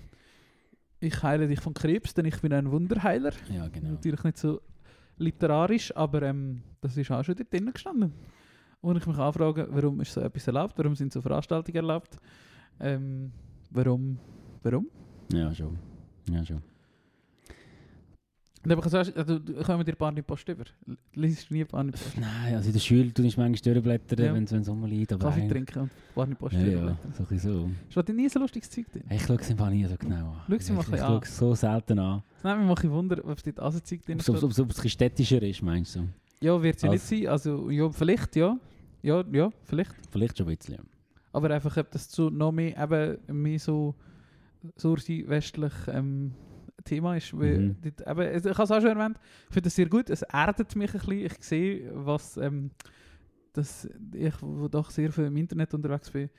ich 0.99 1.21
heile 1.23 1.47
dich 1.47 1.59
von 1.59 1.73
Krebs, 1.73 2.13
denn 2.13 2.25
ich 2.25 2.39
bin 2.41 2.51
ein 2.53 2.71
Wunderheiler. 2.71 3.31
Ja, 3.53 3.67
genau. 3.67 3.89
Natürlich 3.91 4.23
nicht 4.23 4.37
so 4.37 4.61
literarisch, 5.17 5.95
aber 5.95 6.21
ähm, 6.23 6.63
das 6.81 6.97
ist 6.97 7.11
auch 7.11 7.23
schon 7.23 7.35
dort 7.35 7.51
drinnen 7.53 7.73
gestanden. 7.73 8.13
Und 8.85 8.97
ich 8.97 9.07
mich 9.07 9.17
anfrage, 9.17 9.67
warum 9.71 9.99
ist 10.01 10.13
so 10.13 10.21
etwas 10.21 10.45
erlaubt? 10.45 10.77
Warum 10.77 10.93
sind 10.95 11.11
so 11.11 11.19
Veranstaltungen 11.19 11.75
erlaubt? 11.77 12.17
Ähm, 12.79 13.31
warum? 13.71 14.19
Warum? 14.61 14.85
Ja, 15.33 15.51
schon. 15.55 15.77
Ja, 16.29 16.45
schon. 16.45 16.61
Ich 18.67 18.81
gesagt, 18.81 19.15
also, 19.15 19.39
kommen 19.63 19.85
dir 19.85 19.95
Barney 19.95 20.21
Post 20.23 20.49
über? 20.49 20.63
Liest 21.13 21.49
du 21.49 21.53
nie 21.55 21.63
Barney 21.63 21.91
Post? 21.91 22.17
Nein, 22.19 22.55
also 22.55 22.67
in 22.67 22.73
der 22.73 22.79
Schule 22.79 23.13
tust 23.13 23.37
du 23.37 23.41
manchmal 23.41 23.73
durchblättern, 23.73 24.25
Ja. 24.25 24.33
wenn 24.33 24.43
es 24.43 24.67
rumliegt. 24.69 25.13
Aber 25.13 25.25
Kaffee 25.29 25.47
trinken 25.47 25.79
und 25.81 25.91
Barney 26.15 26.35
Post 26.35 26.53
Ja, 26.53 26.59
ja, 26.61 26.67
überblättern. 26.73 27.13
so 27.13 27.23
ein 27.23 27.25
bisschen 27.29 27.53
so. 27.53 27.69
Steht 27.89 28.07
dir 28.09 28.13
nie 28.13 28.29
so 28.29 28.39
lustiges 28.39 28.69
Zeug 28.71 28.91
drin? 28.91 29.03
Ich 29.09 29.21
schaue 29.23 29.37
es 29.37 29.49
einfach 29.51 29.69
nie 29.69 29.85
so 29.85 29.95
genau 29.97 30.15
an. 30.15 30.41
Schau 30.61 30.73
mal 30.73 30.81
ich 30.81 30.87
ein 30.87 30.93
ich 30.95 31.01
an. 31.03 31.21
es 31.23 31.37
so 31.37 31.53
selten 31.55 31.99
an. 31.99 32.23
Das 32.41 32.43
nimmt 32.43 32.57
mich 32.59 32.65
mal 32.65 32.71
ein 32.71 32.75
bisschen 32.75 32.91
Wunder, 32.91 33.17
ob 33.25 33.37
es 33.37 33.43
dort 33.43 33.59
Asenzeug 33.59 34.05
drin 34.05 34.17
es 34.17 34.23
steht. 34.23 34.43
ob 34.43 34.51
es- 34.51 34.57
es 34.57 34.79
ein 34.83 34.89
städtischer 34.89 35.41
ist, 35.43 35.61
meinst 35.61 35.95
du? 35.95 36.07
Ja, 36.41 36.61
wird 36.61 36.79
sie 36.79 36.87
nicht 36.89 37.01
Als- 37.01 37.09
sein. 37.09 37.27
Also, 37.27 37.69
ja, 37.69 37.89
vielleicht, 37.91 38.35
ja. 38.35 38.57
Ja, 39.05 39.23
ja, 39.31 39.49
vielleicht. 39.63 39.93
Vielleicht 40.11 40.37
schon 40.37 40.47
ein 40.47 40.57
bisschen. 40.57 40.79
Aber 41.31 41.49
einfach, 41.51 41.77
ob 41.77 41.91
das 41.91 42.11
so 42.11 42.29
noch 42.29 42.51
mehr, 42.51 42.75
eben, 42.77 43.41
mehr 43.41 43.59
so 43.59 43.93
sursi-westlich 44.77 45.73
ähm, 45.89 46.33
Thema 46.83 47.15
ist. 47.17 47.37
Weil 47.37 47.59
Mhm. 47.59 47.75
dort, 47.81 48.01
eben, 48.01 48.37
ich 48.37 48.45
habe 48.45 48.63
es 48.63 48.71
auch 48.71 48.81
schon 48.81 48.97
erwähnt, 48.97 49.17
ich 49.47 49.53
finde 49.53 49.67
das 49.67 49.75
sehr 49.75 49.89
gut. 49.89 50.09
Es 50.09 50.21
erdet 50.23 50.75
mich 50.75 50.93
ein 50.93 50.99
bisschen. 50.99 51.25
Ich 51.25 51.33
sehe, 51.43 51.91
was 51.93 52.37
ähm, 52.37 52.71
dass 53.53 53.87
ich, 54.13 54.33
wo 54.41 54.67
doch 54.67 54.89
sehr 54.91 55.11
viel 55.11 55.25
im 55.25 55.37
Internet 55.37 55.73
unterwegs 55.73 56.11
bin, 56.11 56.29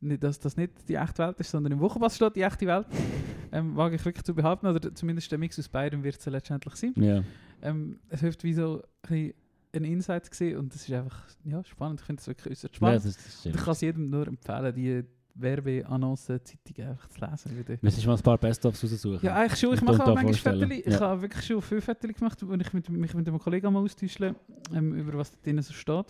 nicht, 0.00 0.22
dass 0.22 0.38
das 0.38 0.56
nicht 0.56 0.72
die 0.88 0.94
echte 0.94 1.18
Welt 1.18 1.38
ist, 1.40 1.50
sondern 1.50 1.72
im 1.72 1.80
Wochenpass 1.80 2.16
steht 2.16 2.36
die 2.36 2.42
echte 2.42 2.66
Welt. 2.66 2.86
ähm, 3.52 3.76
wage 3.76 3.96
ich 3.96 4.04
wirklich 4.04 4.24
zu 4.24 4.34
behaupten, 4.34 4.66
oder 4.66 4.94
zumindest 4.94 5.30
der 5.30 5.38
Mix 5.38 5.58
aus 5.58 5.68
beidem 5.68 6.04
wird 6.04 6.18
es 6.18 6.26
letztendlich 6.26 6.74
sein. 6.76 6.94
Ja. 6.96 7.22
Ähm, 7.62 7.98
es 8.08 8.20
hilft 8.20 8.44
wie 8.44 8.54
so 8.54 8.76
ein, 8.76 8.82
bisschen 9.08 9.34
ein 9.72 9.84
Insight 9.84 10.30
gesehen 10.30 10.58
und 10.58 10.74
das 10.74 10.82
ist 10.88 10.92
einfach 10.94 11.24
ja, 11.44 11.62
spannend. 11.64 12.00
Ich 12.00 12.06
finde 12.06 12.20
es 12.20 12.26
wirklich 12.26 12.52
äußerst 12.52 12.74
Ja, 12.74 12.76
spannend. 12.76 13.04
das, 13.04 13.16
das 13.16 13.46
ich 13.46 13.56
kann 13.56 13.72
es 13.72 13.80
jedem 13.80 14.10
nur 14.10 14.26
empfehlen, 14.26 14.74
die 14.74 15.04
Werbeannoncen, 15.34 16.40
Zeitungen 16.44 16.90
einfach 16.90 17.08
zu 17.08 17.20
lesen. 17.20 17.58
Wieder. 17.58 17.78
Müsstest 17.80 18.06
mal 18.06 18.16
ein 18.16 18.22
paar 18.22 18.36
Best-ofs 18.38 18.82
raussuchen? 18.82 19.20
Ja, 19.22 19.36
eigentlich 19.36 19.60
schon. 19.60 19.74
Ich 19.74 19.82
mache 19.82 20.04
auch 20.04 20.14
manchmal. 20.14 20.58
Fotos. 20.60 20.76
Ich 20.78 20.86
Ja. 20.86 21.00
habe 21.00 21.22
wirklich 21.22 21.46
schon 21.46 21.62
viele 21.62 21.80
Fotos 21.80 22.12
gemacht, 22.14 22.38
wo 22.46 22.52
ich 22.52 22.72
mit, 22.72 22.88
mich 22.88 23.14
mit 23.14 23.28
einem 23.28 23.38
Kollegen 23.38 23.72
mal 23.72 23.80
austauschen, 23.80 24.34
ähm, 24.74 24.94
über 24.94 25.14
was 25.18 25.30
da 25.30 25.38
drinnen 25.42 25.62
so 25.62 25.72
steht. 25.72 26.06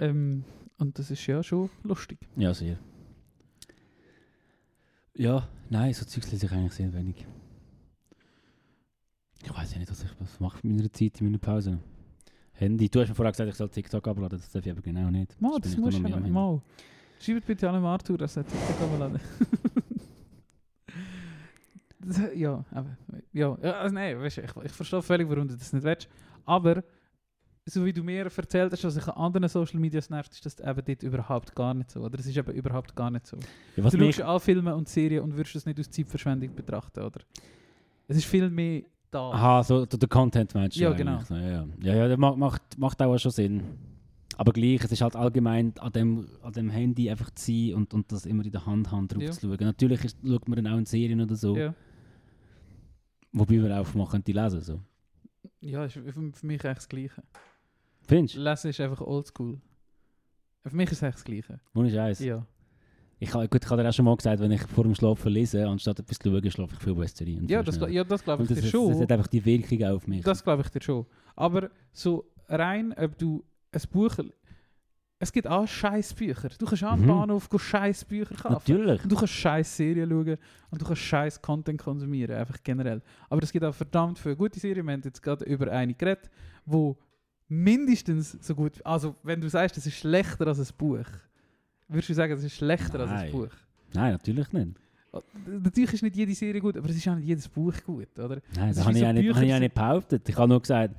Ähm, 0.00 0.44
und 0.78 0.98
das 0.98 1.10
ist 1.10 1.26
ja 1.26 1.42
schon 1.42 1.70
lustig. 1.84 2.18
Ja, 2.36 2.52
sehr. 2.54 2.78
Ja, 5.14 5.48
nein, 5.70 5.92
so 5.94 6.04
Zeugs 6.04 6.30
lese 6.30 6.46
ich 6.46 6.52
eigentlich 6.52 6.72
sehr 6.72 6.92
wenig. 6.92 7.26
Ich 9.42 9.54
weiß 9.56 9.72
ja 9.72 9.78
nicht, 9.78 9.90
was 9.90 10.02
ich 10.04 10.10
was 10.20 10.38
mache 10.40 10.58
mit 10.66 10.76
meiner 10.76 10.92
Zeit, 10.92 11.20
in 11.20 11.26
meiner 11.26 11.38
Pause. 11.38 11.78
Handy. 12.58 12.88
Du 12.88 13.00
hast 13.00 13.08
mir 13.08 13.14
vorher 13.14 13.32
gesagt, 13.32 13.48
ich 13.50 13.56
soll 13.56 13.68
TikTok 13.68 14.06
abladen, 14.08 14.38
das 14.38 14.50
darf 14.50 14.64
ich 14.66 14.72
aber 14.72 14.80
genau 14.82 15.10
nicht. 15.10 15.40
Mal, 15.40 15.52
bin 15.52 15.62
das 15.62 15.76
musst 15.76 15.98
du 15.98 16.30
mal. 16.30 16.60
Schreibt 17.20 17.46
bitte 17.46 17.68
alle 17.68 17.80
mal 17.80 17.92
Arthur, 17.94 18.18
dass 18.18 18.36
er 18.36 18.44
TikTok 18.46 18.80
abladen. 18.92 19.20
Das- 22.00 22.20
ja, 22.34 22.64
aber, 22.70 22.96
ja, 23.32 23.58
ja, 23.62 23.72
also 23.72 23.94
nein, 23.94 24.18
weißt 24.20 24.38
du, 24.38 24.42
ich, 24.42 24.56
ich 24.64 24.72
verstehe 24.72 25.02
völlig, 25.02 25.28
warum 25.28 25.48
du 25.48 25.56
das 25.56 25.72
nicht 25.72 25.82
willst. 25.82 26.08
Aber, 26.44 26.82
so 27.66 27.84
wie 27.84 27.92
du 27.92 28.02
mir 28.02 28.24
erzählt 28.24 28.72
hast, 28.72 28.84
was 28.84 28.96
ich 28.96 29.06
an 29.08 29.14
anderen 29.14 29.48
Social 29.48 29.78
Medias 29.80 30.08
nervt, 30.08 30.32
ist 30.32 30.46
das 30.46 30.58
eben 30.60 30.82
dort 30.86 31.02
überhaupt 31.02 31.54
gar 31.54 31.74
nicht 31.74 31.90
so. 31.90 32.00
Oder 32.00 32.18
es 32.18 32.26
ist 32.26 32.36
eben 32.36 32.52
überhaupt 32.52 32.94
gar 32.96 33.10
nicht 33.10 33.26
so. 33.26 33.36
Ja, 33.76 33.84
was 33.84 33.92
du 33.92 33.98
schaust 33.98 34.22
alle 34.22 34.40
Filme 34.40 34.74
und 34.74 34.88
Serien 34.88 35.22
und 35.24 35.36
würdest 35.36 35.56
es 35.56 35.66
nicht 35.66 35.76
als 35.78 35.90
Zeitverschwendung 35.90 36.54
betrachten, 36.54 37.00
oder? 37.00 37.20
Es 38.06 38.16
ist 38.16 38.24
viel 38.26 38.48
mehr 38.48 38.82
da. 39.10 39.30
aha, 39.30 39.62
so 39.62 39.86
der 39.86 40.08
Content 40.08 40.54
meinst 40.54 40.76
du 40.76 40.80
Ja, 40.82 40.92
genau. 40.92 41.20
So, 41.22 41.34
ja, 41.34 41.48
ja. 41.48 41.66
ja, 41.80 41.94
ja, 41.96 42.08
das 42.08 42.18
macht, 42.18 42.78
macht, 42.78 43.02
auch 43.02 43.18
schon 43.18 43.30
Sinn. 43.32 43.62
Aber 44.36 44.52
gleich, 44.52 44.84
es 44.84 44.92
ist 44.92 45.00
halt 45.00 45.16
allgemein 45.16 45.72
an 45.78 45.92
dem, 45.92 46.28
an 46.42 46.52
dem 46.52 46.70
Handy 46.70 47.10
einfach 47.10 47.30
zu 47.32 47.46
sein 47.50 47.74
und, 47.74 47.92
und 47.94 48.12
das 48.12 48.24
immer 48.24 48.44
in 48.44 48.52
der 48.52 48.64
Hand 48.66 48.90
haben, 48.92 49.08
drauf 49.08 49.22
Ja. 49.22 49.32
zu 49.32 49.48
schauen. 49.48 49.56
Natürlich 49.60 50.04
ist, 50.04 50.18
schaut 50.24 50.46
man 50.48 50.62
dann 50.62 50.72
auch 50.72 50.78
in 50.78 50.86
Serien 50.86 51.20
oder 51.20 51.34
so, 51.34 51.56
Ja, 51.56 51.74
wobei 53.32 53.54
wir 53.62 53.80
auch 53.80 53.94
mal 53.94 54.06
könnte 54.06 54.32
lesen 54.32 54.60
so. 54.60 54.80
ja 55.60 55.84
ist 55.84 55.94
für, 55.94 56.00
mich 56.46 56.64
eigentlich 56.64 56.74
das 56.74 56.88
Gleiche. 56.88 57.22
Findest 58.06 58.36
du? 58.36 58.40
Lesen 58.42 58.70
ist 58.70 58.80
einfach 58.80 59.00
oldschool. 59.00 59.60
Für 60.64 60.76
mich 60.76 60.86
ist 60.90 60.98
es 60.98 61.02
eigentlich 61.02 61.14
das 61.16 61.24
Gleiche. 61.24 61.60
Ohne 61.74 61.90
Scheiß. 61.90 62.20
Ja. 62.20 62.46
Ich, 63.20 63.34
ha- 63.34 63.46
gut, 63.46 63.64
ich 63.64 63.70
habe 63.70 63.82
dir 63.82 63.88
auch 63.88 63.92
schon 63.92 64.04
mal 64.04 64.16
gesagt, 64.16 64.40
wenn 64.40 64.52
ich 64.52 64.62
vor 64.62 64.84
dem 64.84 64.94
Schlafen 64.94 65.32
lese, 65.32 65.66
anstatt 65.66 65.98
etwas 65.98 66.18
zu 66.18 66.30
schauen, 66.30 66.50
schlafe 66.50 66.74
ich 66.74 66.82
viel 66.82 66.94
besser 66.94 67.24
ein. 67.26 67.38
und 67.40 67.50
Ja, 67.50 67.62
das, 67.62 67.76
ja, 67.90 68.04
das 68.04 68.22
glaube 68.22 68.42
ich 68.44 68.48
das, 68.48 68.56
dir 68.58 68.62
das, 68.62 68.70
schon. 68.70 68.92
das 68.92 69.00
hat 69.00 69.12
einfach 69.12 69.26
die 69.26 69.44
Wirkung 69.44 69.82
auf 69.84 70.06
mich. 70.06 70.22
Das 70.22 70.42
glaube 70.44 70.62
ich 70.62 70.68
dir 70.68 70.80
schon. 70.82 71.06
Aber 71.34 71.70
so 71.92 72.24
rein, 72.48 72.94
ob 72.96 73.18
du 73.18 73.44
ein 73.72 73.82
Buch. 73.92 74.14
Es 75.20 75.32
gibt 75.32 75.48
auch 75.48 75.66
Scheißbücher. 75.66 76.50
Du 76.60 76.64
kannst 76.64 76.84
am 76.84 77.00
Mhm. 77.02 77.06
Bahnhof 77.08 77.48
Scheißbücher 77.56 78.36
kaufen. 78.36 78.52
Natürlich. 78.52 79.02
Und 79.02 79.10
du 79.10 79.16
kannst 79.16 79.32
scheiß 79.34 79.76
Serien 79.76 80.08
schauen 80.08 80.36
und 80.70 80.80
du 80.80 80.86
kannst 80.86 81.02
scheiß 81.02 81.42
Content 81.42 81.80
konsumieren, 81.80 82.36
einfach 82.36 82.56
generell. 82.62 83.02
Aber 83.28 83.42
es 83.42 83.50
gibt 83.50 83.64
auch 83.64 83.74
verdammt 83.74 84.16
viele 84.20 84.36
gute 84.36 84.60
Serien. 84.60 84.86
Wir 84.86 84.92
haben 84.92 85.02
jetzt 85.04 85.20
gerade 85.20 85.44
über 85.44 85.72
eine 85.72 85.92
geredet, 85.94 86.30
wo 86.64 86.96
mindestens 87.48 88.38
so 88.40 88.54
gut. 88.54 88.74
Also, 88.86 89.16
wenn 89.24 89.40
du 89.40 89.48
sagst, 89.50 89.76
es 89.76 89.86
ist 89.86 89.96
schlechter 89.96 90.46
als 90.46 90.60
ein 90.60 90.68
Buch, 90.78 91.04
würdest 91.88 92.08
du 92.10 92.14
sagen, 92.14 92.32
es 92.34 92.44
ist 92.44 92.54
schlechter 92.54 93.00
als 93.00 93.10
ein 93.10 93.16
Nein. 93.16 93.32
Buch? 93.32 93.48
Nein, 93.94 94.12
natürlich 94.12 94.52
nicht. 94.52 94.76
Natürlich 95.46 95.94
ist 95.94 96.02
nicht 96.02 96.16
jede 96.16 96.34
Serie 96.34 96.60
gut, 96.60 96.76
aber 96.76 96.88
es 96.90 96.96
ist 96.96 97.08
auch 97.08 97.14
nicht 97.16 97.26
jedes 97.26 97.48
Buch 97.48 97.72
gut, 97.84 98.18
oder? 98.18 98.40
Nein, 98.54 98.68
das 98.68 98.78
ist 98.78 98.84
habe 98.84 98.92
ich, 98.92 99.00
so 99.00 99.06
auch 99.06 99.12
nicht, 99.12 99.34
habe 99.34 99.46
ich 99.46 99.54
auch 99.54 99.58
nicht 99.58 99.74
behauptet. 99.74 100.28
Ich 100.28 100.36
habe 100.36 100.48
nur 100.48 100.60
gesagt, 100.60 100.94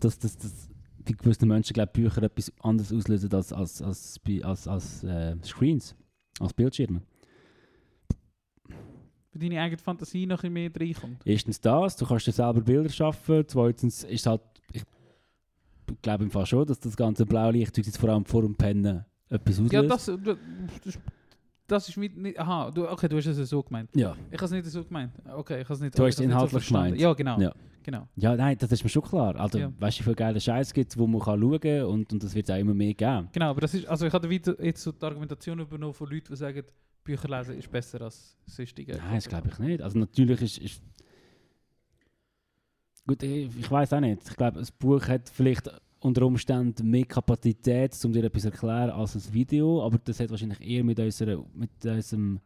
dass, 0.00 0.18
dass, 0.18 0.36
dass 0.36 0.68
bei 1.04 1.12
gewissen 1.12 1.46
Menschen 1.48 1.72
glaub, 1.74 1.92
Bücher 1.92 2.22
etwas 2.22 2.52
anderes 2.60 2.92
auslösen 2.92 3.32
als, 3.32 3.52
als, 3.52 3.80
als, 3.82 4.18
bei- 4.18 4.42
als, 4.42 4.66
als 4.66 5.04
äh, 5.04 5.36
Screens, 5.44 5.94
als 6.40 6.52
Bildschirme. 6.52 7.02
Für 9.30 9.38
deine 9.38 9.60
eigene 9.60 9.78
Fantasie 9.78 10.26
noch 10.26 10.42
ein 10.44 10.52
mehr 10.52 10.70
reinkommt. 10.74 11.20
Erstens 11.24 11.60
das, 11.60 11.96
du 11.96 12.06
kannst 12.06 12.26
dir 12.26 12.32
selber 12.32 12.60
Bilder 12.60 12.88
schaffen. 12.88 13.44
Zweitens 13.46 14.04
ist 14.04 14.26
halt, 14.26 14.40
ich 14.72 14.82
glaube 16.02 16.24
im 16.24 16.30
Fall 16.30 16.46
schon, 16.46 16.66
dass 16.66 16.78
das 16.80 16.96
ganze 16.96 17.26
Blaulicht 17.26 17.76
vor 17.96 18.08
allem 18.10 18.24
vor 18.24 18.42
dem 18.42 18.54
Pennen 18.56 19.04
etwas 19.28 19.54
auslöst. 19.54 19.72
Ja, 19.72 19.82
das, 19.82 20.06
das, 20.06 20.98
das, 21.66 21.88
ist 21.88 21.96
mit, 21.96 22.16
nicht... 22.16 22.38
Aha, 22.38 22.70
du, 22.70 22.88
okay, 22.88 23.08
du 23.08 23.16
hast 23.16 23.26
es 23.26 23.48
so 23.48 23.62
gemeint. 23.62 23.90
ja. 23.94 24.16
Ich 24.30 24.36
habe 24.36 24.44
es 24.44 24.50
nicht 24.50 24.66
so 24.66 24.84
gemeint. 24.84 25.12
Okay, 25.26 25.60
ich 25.60 25.64
habe 25.64 25.74
es 25.74 25.80
nicht... 25.80 25.98
Du 25.98 26.04
hast 26.04 26.14
es 26.14 26.20
inhaltlich 26.20 26.50
verstanden. 26.50 26.96
gemeint. 26.96 27.00
Ja, 27.00 27.12
genau. 27.14 27.40
Ja. 27.40 27.54
genau. 27.82 28.08
Ja, 28.16 28.36
nein, 28.36 28.56
das 28.58 28.70
ist 28.72 28.82
mir 28.82 28.90
schon 28.90 29.02
klar. 29.02 29.36
Also, 29.36 29.58
Ja. 29.58 29.72
weißt 29.78 29.98
du, 29.98 30.00
wie 30.00 30.04
viel 30.04 30.14
geile 30.14 30.40
Scheiß 30.40 30.72
gibt 30.72 30.96
wo 30.98 31.06
man 31.06 31.20
kann 31.20 31.40
schauen 31.40 31.60
kann 31.60 31.82
und, 31.84 32.12
und 32.12 32.22
das 32.22 32.34
wird 32.34 32.48
es 32.48 32.54
auch 32.54 32.58
immer 32.58 32.74
mehr 32.74 32.94
geben. 32.94 33.28
Genau, 33.32 33.50
aber 33.50 33.60
das 33.62 33.74
ist... 33.74 33.86
Also 33.86 34.06
ich 34.06 34.12
habe 34.12 34.32
jetzt 34.32 34.82
so 34.82 34.92
die 34.92 35.04
Argumentation 35.04 35.58
übernommen 35.58 35.94
von 35.94 36.08
Leuten, 36.08 36.28
die 36.30 36.36
sagen, 36.36 36.62
Bücher 37.02 37.28
lesen 37.28 37.58
ist 37.58 37.70
besser 37.70 38.00
als 38.02 38.36
sonstige. 38.46 38.96
Nein, 38.96 39.14
das 39.14 39.28
glaube 39.28 39.48
ich 39.48 39.58
nicht. 39.58 39.82
Also 39.82 39.98
natürlich 39.98 40.42
ist... 40.42 40.58
ist 40.58 40.82
Gut, 43.06 43.22
ich, 43.22 43.50
ich 43.58 43.70
weiß 43.70 43.92
auch 43.92 44.00
nicht. 44.00 44.22
Ich 44.28 44.36
glaube, 44.36 44.58
ein 44.60 44.66
Buch 44.78 45.06
hat 45.08 45.28
vielleicht 45.28 45.70
unter 46.04 46.26
Umständen 46.26 46.90
mehr 46.90 47.04
Kapazität, 47.06 47.98
um 48.04 48.12
dir 48.12 48.24
etwas 48.24 48.42
zu 48.42 48.48
erklären, 48.50 48.90
als 48.90 49.14
ein 49.16 49.32
Video. 49.34 49.82
Aber 49.84 49.98
das 49.98 50.20
hat 50.20 50.30
wahrscheinlich 50.30 50.60
eher 50.60 50.84
mit, 50.84 50.98
unserer, 51.00 51.44
mit 51.54 51.70
unserem, 51.84 52.40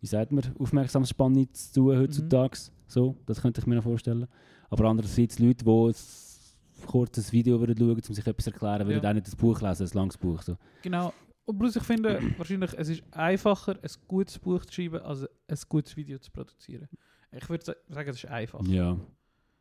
wie 0.00 0.06
sagt 0.06 0.32
man, 0.32 0.44
Aufmerksamsspanne 0.58 1.50
zu 1.52 1.72
tun 1.74 1.98
heutzutage. 1.98 2.58
So, 2.86 3.16
das 3.26 3.40
könnte 3.42 3.60
ich 3.60 3.66
mir 3.66 3.76
noch 3.76 3.82
vorstellen. 3.82 4.26
Aber 4.70 4.84
andererseits 4.84 5.38
Leute, 5.38 5.64
die 5.64 5.70
ein 5.70 6.86
kurzes 6.86 7.32
Video 7.32 7.58
würden 7.58 7.76
schauen, 7.76 7.90
um 8.08 8.14
sich 8.14 8.26
etwas 8.26 8.44
zu 8.44 8.50
erklären, 8.50 8.86
würden 8.86 9.02
Ja. 9.02 9.10
auch 9.10 9.14
nicht 9.14 9.26
das 9.26 9.36
Buch 9.36 9.60
lesen, 9.60 9.86
ein 9.86 9.92
langes 9.94 10.16
Buch. 10.18 10.42
So. 10.42 10.56
Genau. 10.82 11.12
Und 11.46 11.58
plus 11.58 11.76
ich 11.76 11.82
finde, 11.82 12.20
wahrscheinlich, 12.38 12.72
es 12.76 12.88
ist 12.88 13.02
einfacher, 13.10 13.72
ein 13.82 13.90
gutes 14.08 14.38
Buch 14.38 14.64
zu 14.66 14.72
schreiben, 14.72 15.00
als 15.00 15.22
ein 15.48 15.58
gutes 15.68 15.96
Video 15.96 16.18
zu 16.18 16.30
produzieren. 16.30 16.88
Ich 17.32 17.48
würde 17.48 17.64
sa- 17.64 17.74
sagen, 17.88 18.10
es 18.10 18.16
ist 18.16 18.26
einfacher. 18.26 18.64
Ja. 18.66 18.96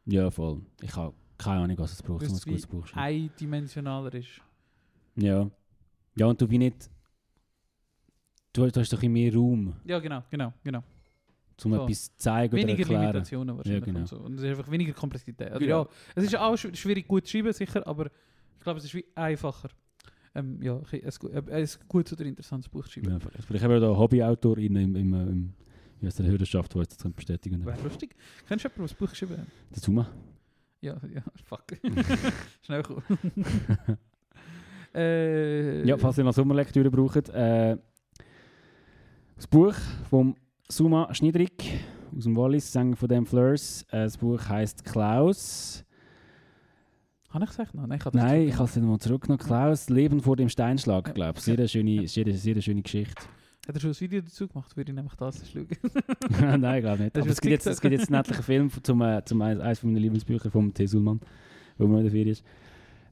Ja, 0.06 0.30
voll. 0.30 0.62
Ich 0.82 0.96
habe 0.96 1.14
keine 1.44 1.62
Ahnung, 1.64 1.78
was 1.80 1.94
es 1.94 2.02
braucht, 2.04 2.24
um 2.24 2.30
ein 2.30 2.36
es 2.36 2.46
gutes 2.46 2.68
Buch 2.68 2.82
zu 2.86 2.94
schreiben. 2.94 3.24
Eindimensionaler 3.30 4.14
ist. 4.16 4.42
Ja. 5.16 5.50
Ja, 6.16 6.26
und 6.28 6.40
du 6.42 6.50
wie 6.50 6.58
nicht. 6.58 6.90
Du, 8.54 8.64
hast- 8.66 8.76
du 8.76 8.80
hast 8.82 8.94
doch 8.94 8.98
ein 9.02 9.12
bisschen 9.12 9.14
mehr 9.14 9.34
Raum, 9.34 9.76
Ja, 9.86 10.00
genau, 10.00 10.24
genau, 10.30 10.54
genau. 10.64 10.84
um 11.66 11.72
Voll. 11.72 11.82
etwas 11.84 12.04
zu 12.06 12.18
zeigen 12.18 12.54
oder 12.54 12.62
Weniger 12.64 12.80
erklären. 12.82 13.02
Limitationen 13.02 13.58
wahrscheinlich. 13.58 13.84
genau. 13.86 14.00
und, 14.02 14.08
so. 14.08 14.18
und 14.18 14.34
es 14.36 14.44
ist 14.44 14.50
einfach 14.50 14.70
weniger 14.72 14.94
Komplexität. 14.94 15.48
Also, 15.52 15.60
Genau. 15.60 15.84
ja, 15.84 15.90
es 16.16 16.24
ist 16.26 16.36
auch 16.36 16.54
schw- 16.54 16.76
schwierig 16.76 17.08
gut 17.08 17.26
zu 17.26 17.32
schreiben, 17.32 17.52
sicher, 17.54 17.86
aber 17.88 18.06
ich 18.58 18.64
glaube, 18.64 18.78
es 18.80 18.86
ist 18.86 18.94
wie 18.94 19.06
einfacher, 19.16 19.70
ähm, 20.36 20.62
ja, 20.62 20.78
ein, 20.78 21.02
äh, 21.02 21.42
ein 21.64 21.70
gutes 21.88 22.14
oder 22.14 22.26
interessantes 22.26 22.70
Buch 22.70 22.86
zu 22.86 22.92
schreiben. 22.92 23.10
Ja, 23.12 23.20
vielleicht 23.20 23.64
haben 23.64 23.72
wir 23.72 23.80
da 23.80 23.88
Hobbyautor 23.98 24.58
in, 24.60 24.76
im, 24.76 24.96
im, 24.96 25.14
im, 25.14 25.54
wie 26.00 26.06
heißt 26.06 26.20
der 26.20 26.28
Hörerschaft, 26.28 26.74
die 26.76 26.78
uns 26.78 26.90
das 26.96 27.12
bestätigen 27.12 27.56
können. 27.56 27.66
Wäre 27.66 27.82
lustig. 27.88 28.16
Kennst 28.48 28.66
du 28.66 28.70
jemanden, 28.70 28.88
der 28.88 28.96
ein 28.96 29.00
Buch 29.00 29.10
geschrieben 29.10 29.38
hat? 29.38 29.48
Der 29.76 29.82
Zuma. 29.82 30.08
Ja, 30.84 30.98
ja, 31.14 31.22
fuck. 31.46 31.64
Schnell 32.66 32.84
kommen. 32.84 33.04
äh, 34.94 35.88
Ja, 35.88 35.98
falls 35.98 36.18
ihr 36.18 36.24
noch 36.24 36.34
Sommerlektüre 36.34 36.92
braucht. 36.92 37.30
Äh, 37.30 37.78
das 39.36 39.48
Buch 39.48 39.74
vom 40.10 40.36
Suma 40.70 41.14
Schniedrig 41.14 41.52
aus 42.16 42.26
dem 42.26 42.36
Wallis, 42.36 42.72
Sänger 42.72 42.96
von 42.96 43.08
dem 43.08 43.26
Fleurs. 43.26 43.84
Äh, 43.92 44.04
das 44.04 44.18
Buch 44.18 44.40
heißt 44.48 44.84
Klaus. 44.84 45.86
Habe 47.30 47.46
ich 47.46 47.50
gesagt 47.50 47.74
noch? 47.74 47.88
Nein, 47.88 47.98
ich 48.00 48.06
habe 48.06 48.18
das 48.18 48.24
Nein, 48.26 48.42
ich 48.42 48.54
zurückgenommen. 48.56 48.60
habe 48.60 48.70
es 48.70 48.76
nicht 48.76 48.86
mal 48.88 49.00
zurückgenommen. 49.00 49.40
Klaus, 49.44 49.90
Leben 49.90 50.22
vor 50.22 50.36
dem 50.36 50.50
Steinschlag, 50.50 51.16
glaube 51.16 51.40
ich. 51.40 51.44
Sehr 51.46 51.68
schöne, 51.68 52.08
sehr, 52.08 52.32
sehr 52.34 52.62
schöne 52.62 52.82
Geschichte. 52.84 53.24
Hat 53.68 53.76
er 53.76 53.80
schon 53.80 53.92
ein 53.92 54.00
Video 54.00 54.22
dazu 54.22 54.48
gemacht? 54.48 54.76
Würde 54.76 54.92
ich 54.92 54.96
nämlich 54.96 55.16
das 55.16 55.50
schauen. 55.50 55.68
Nein, 56.62 56.82
glaube 56.82 57.04
nicht. 57.04 57.18
Aber 57.18 57.28
es 57.28 57.40
gibt, 57.40 57.52
jetzt, 57.52 57.66
es 57.66 57.80
gibt 57.80 57.94
jetzt 57.94 58.10
einen 58.10 58.18
nettlichen 58.18 58.44
Film 58.44 58.70
zum, 58.84 59.02
äh, 59.02 59.24
zum 59.24 59.42
eines 59.42 59.62
eines 59.62 59.84
meiner 59.84 60.00
Lieblingsbücher 60.00 60.52
vom 60.52 60.74
T. 60.74 60.86
Sulman, 60.86 61.22
wo 61.78 61.88
man 61.88 62.00
in 62.00 62.04
der 62.04 62.12
Ferien 62.12 62.30
ist. 62.30 62.44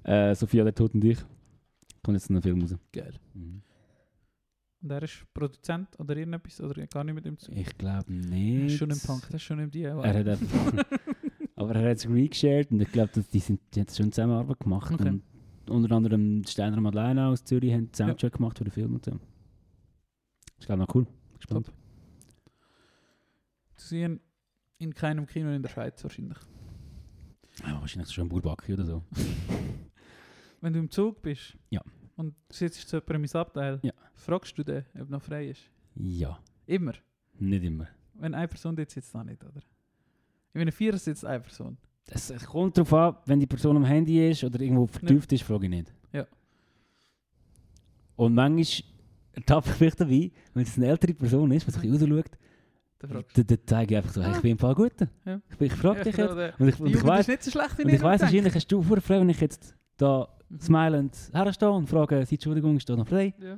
Äh, 0.03 0.35
Sophia, 0.35 0.63
der 0.63 0.75
Tod 0.75 0.93
und 0.93 1.05
ich. 1.05 1.19
Kommt 2.03 2.17
jetzt 2.17 2.29
ein 2.29 2.41
Film 2.41 2.61
raus. 2.61 2.75
Geil. 2.91 3.13
Mhm. 3.33 3.61
Und 4.81 4.89
er 4.89 5.03
ist 5.03 5.25
Produzent 5.33 5.87
oder 5.99 6.17
irgendetwas? 6.17 6.59
Oder 6.59 6.87
gar 6.87 7.03
nicht 7.03 7.13
mit 7.13 7.25
ihm 7.25 7.37
zu 7.37 7.51
Ich 7.51 7.77
glaube 7.77 8.11
nicht. 8.11 8.73
ist 8.73 8.79
schon 8.79 8.89
im 8.89 8.99
Punk, 8.99 9.21
das 9.27 9.35
ist 9.35 9.43
schon 9.43 9.59
im 9.59 9.69
DIY. 9.69 10.01
Er 10.01 10.19
hat 10.19 10.27
einfach, 10.27 10.85
aber 11.55 11.75
er 11.75 11.91
hat 11.91 11.97
es 11.97 12.07
geshared 12.07 12.71
und 12.71 12.81
ich 12.81 12.91
glaube, 12.91 13.11
dass 13.13 13.27
die, 13.29 13.39
sind, 13.39 13.61
die 13.75 13.81
haben 13.81 13.89
schon 13.89 14.11
Zusammenarbeit 14.11 14.59
gemacht. 14.59 14.91
Okay. 14.91 15.09
Und 15.09 15.21
unter 15.69 15.95
anderem 15.95 16.43
Steiner 16.47 16.81
Madeleine 16.81 17.27
aus 17.27 17.43
Zürich 17.43 17.71
haben 17.71 17.89
Soundtrack 17.93 18.33
gemacht 18.33 18.57
für 18.57 18.63
den 18.63 18.71
Film 18.71 18.95
und 18.95 19.05
so. 19.05 19.19
Ich 20.61 20.65
glaube 20.67 20.81
noch 20.83 20.95
cool. 20.95 21.05
Gespannt. 21.37 21.71
Zu 23.75 23.87
sehen 23.87 24.19
in 24.77 24.93
keinem 24.93 25.25
Kino 25.25 25.51
in 25.51 25.61
der 25.61 25.69
Schweiz 25.69 26.01
wahrscheinlich. 26.03 26.37
Ja, 27.65 27.79
wahrscheinlich 27.81 28.09
schon 28.11 28.25
ein 28.25 28.29
Burbacki 28.29 28.73
oder 28.73 28.85
so. 28.85 29.03
Wenn 30.61 30.73
du 30.73 30.79
im 30.79 30.89
Zug 30.89 31.21
bist 31.21 31.57
Ja. 31.71 31.81
und 32.15 32.35
du 32.47 32.55
sitzt 32.55 32.87
zu 32.87 32.95
jemandem 32.97 33.23
ins 33.23 33.35
Abteil, 33.35 33.79
Ja. 33.83 33.91
fragst 34.13 34.57
du 34.57 34.63
den, 34.63 34.85
ob 34.99 35.09
noch 35.09 35.21
frei 35.21 35.49
ist? 35.49 35.61
Ja, 35.95 36.39
Immer. 36.67 36.93
nicht 37.39 37.63
immer. 37.63 37.87
Wenn 38.13 38.33
eine 38.35 38.47
Person 38.47 38.75
dort 38.75 38.91
sitzt, 38.91 39.13
dann 39.15 39.25
nicht, 39.25 39.43
oder? 39.43 39.61
In 40.53 40.61
einem 40.61 40.71
Vierer 40.71 40.97
sitzt 40.97 41.25
eine 41.25 41.39
Person. 41.41 41.77
Es 42.07 42.29
es 42.29 42.45
kommt 42.45 42.77
darauf 42.77 42.93
an, 42.93 43.15
wenn 43.25 43.39
die 43.39 43.47
Person 43.47 43.77
am 43.77 43.85
Handy 43.85 44.29
ist 44.29 44.43
oder 44.43 44.59
irgendwo 44.61 44.85
vertieft 44.85 45.31
ist, 45.33 45.43
frage 45.43 45.65
ich 45.65 45.69
nicht. 45.71 45.93
Ja. 46.13 46.27
Und 48.15 48.35
manchmal 48.35 48.90
ich 49.35 49.79
mich 49.79 49.95
dabei, 49.95 50.31
wenn 50.53 50.63
es 50.63 50.77
eine 50.77 50.87
ältere 50.87 51.13
Person 51.13 51.51
ist, 51.51 51.67
die 51.67 51.71
sich 51.71 51.91
rausschaut, 51.91 52.31
Dann 52.99 53.23
dann, 53.33 53.57
zeige 53.65 53.93
ich 53.93 53.97
einfach 53.97 54.13
so, 54.13 54.21
hey, 54.23 54.31
ich 54.35 54.41
bin 54.41 54.51
ein 54.51 54.57
paar 54.57 54.75
Gute. 54.75 55.09
Ja. 55.25 55.41
Ich, 55.49 55.61
ich 55.61 55.73
frage 55.73 55.99
du. 55.99 56.03
dich 56.05 56.17
Ja, 56.17 56.25
jetzt. 56.39 56.59
Und 56.59 56.67
ich, 56.67 56.75
Die 56.75 56.81
und 56.83 56.89
ich 56.95 57.03
weiß, 57.03 57.27
nicht 57.27 57.43
so 57.43 57.51
schlecht, 57.51 57.77
wie 57.77 57.83
und 57.83 57.89
ich 57.89 58.01
denkt. 58.01 58.21
wahrscheinlich 58.21 58.55
hast 58.55 58.67
du 58.71 58.81
vorher 58.81 59.01
frei, 59.01 59.19
wenn 59.19 59.29
ich 59.29 59.39
jetzt 59.41 59.75
da 59.97 60.27
Mhm. 60.49 60.59
smilend 60.59 61.17
herstehe 61.33 61.71
und 61.71 61.87
frage, 61.87 62.25
«Sie, 62.25 62.35
Entschuldigung, 62.35 62.75
ist 62.75 62.89
da 62.89 62.95
noch 62.97 63.07
frei? 63.07 63.33
Ja. 63.39 63.57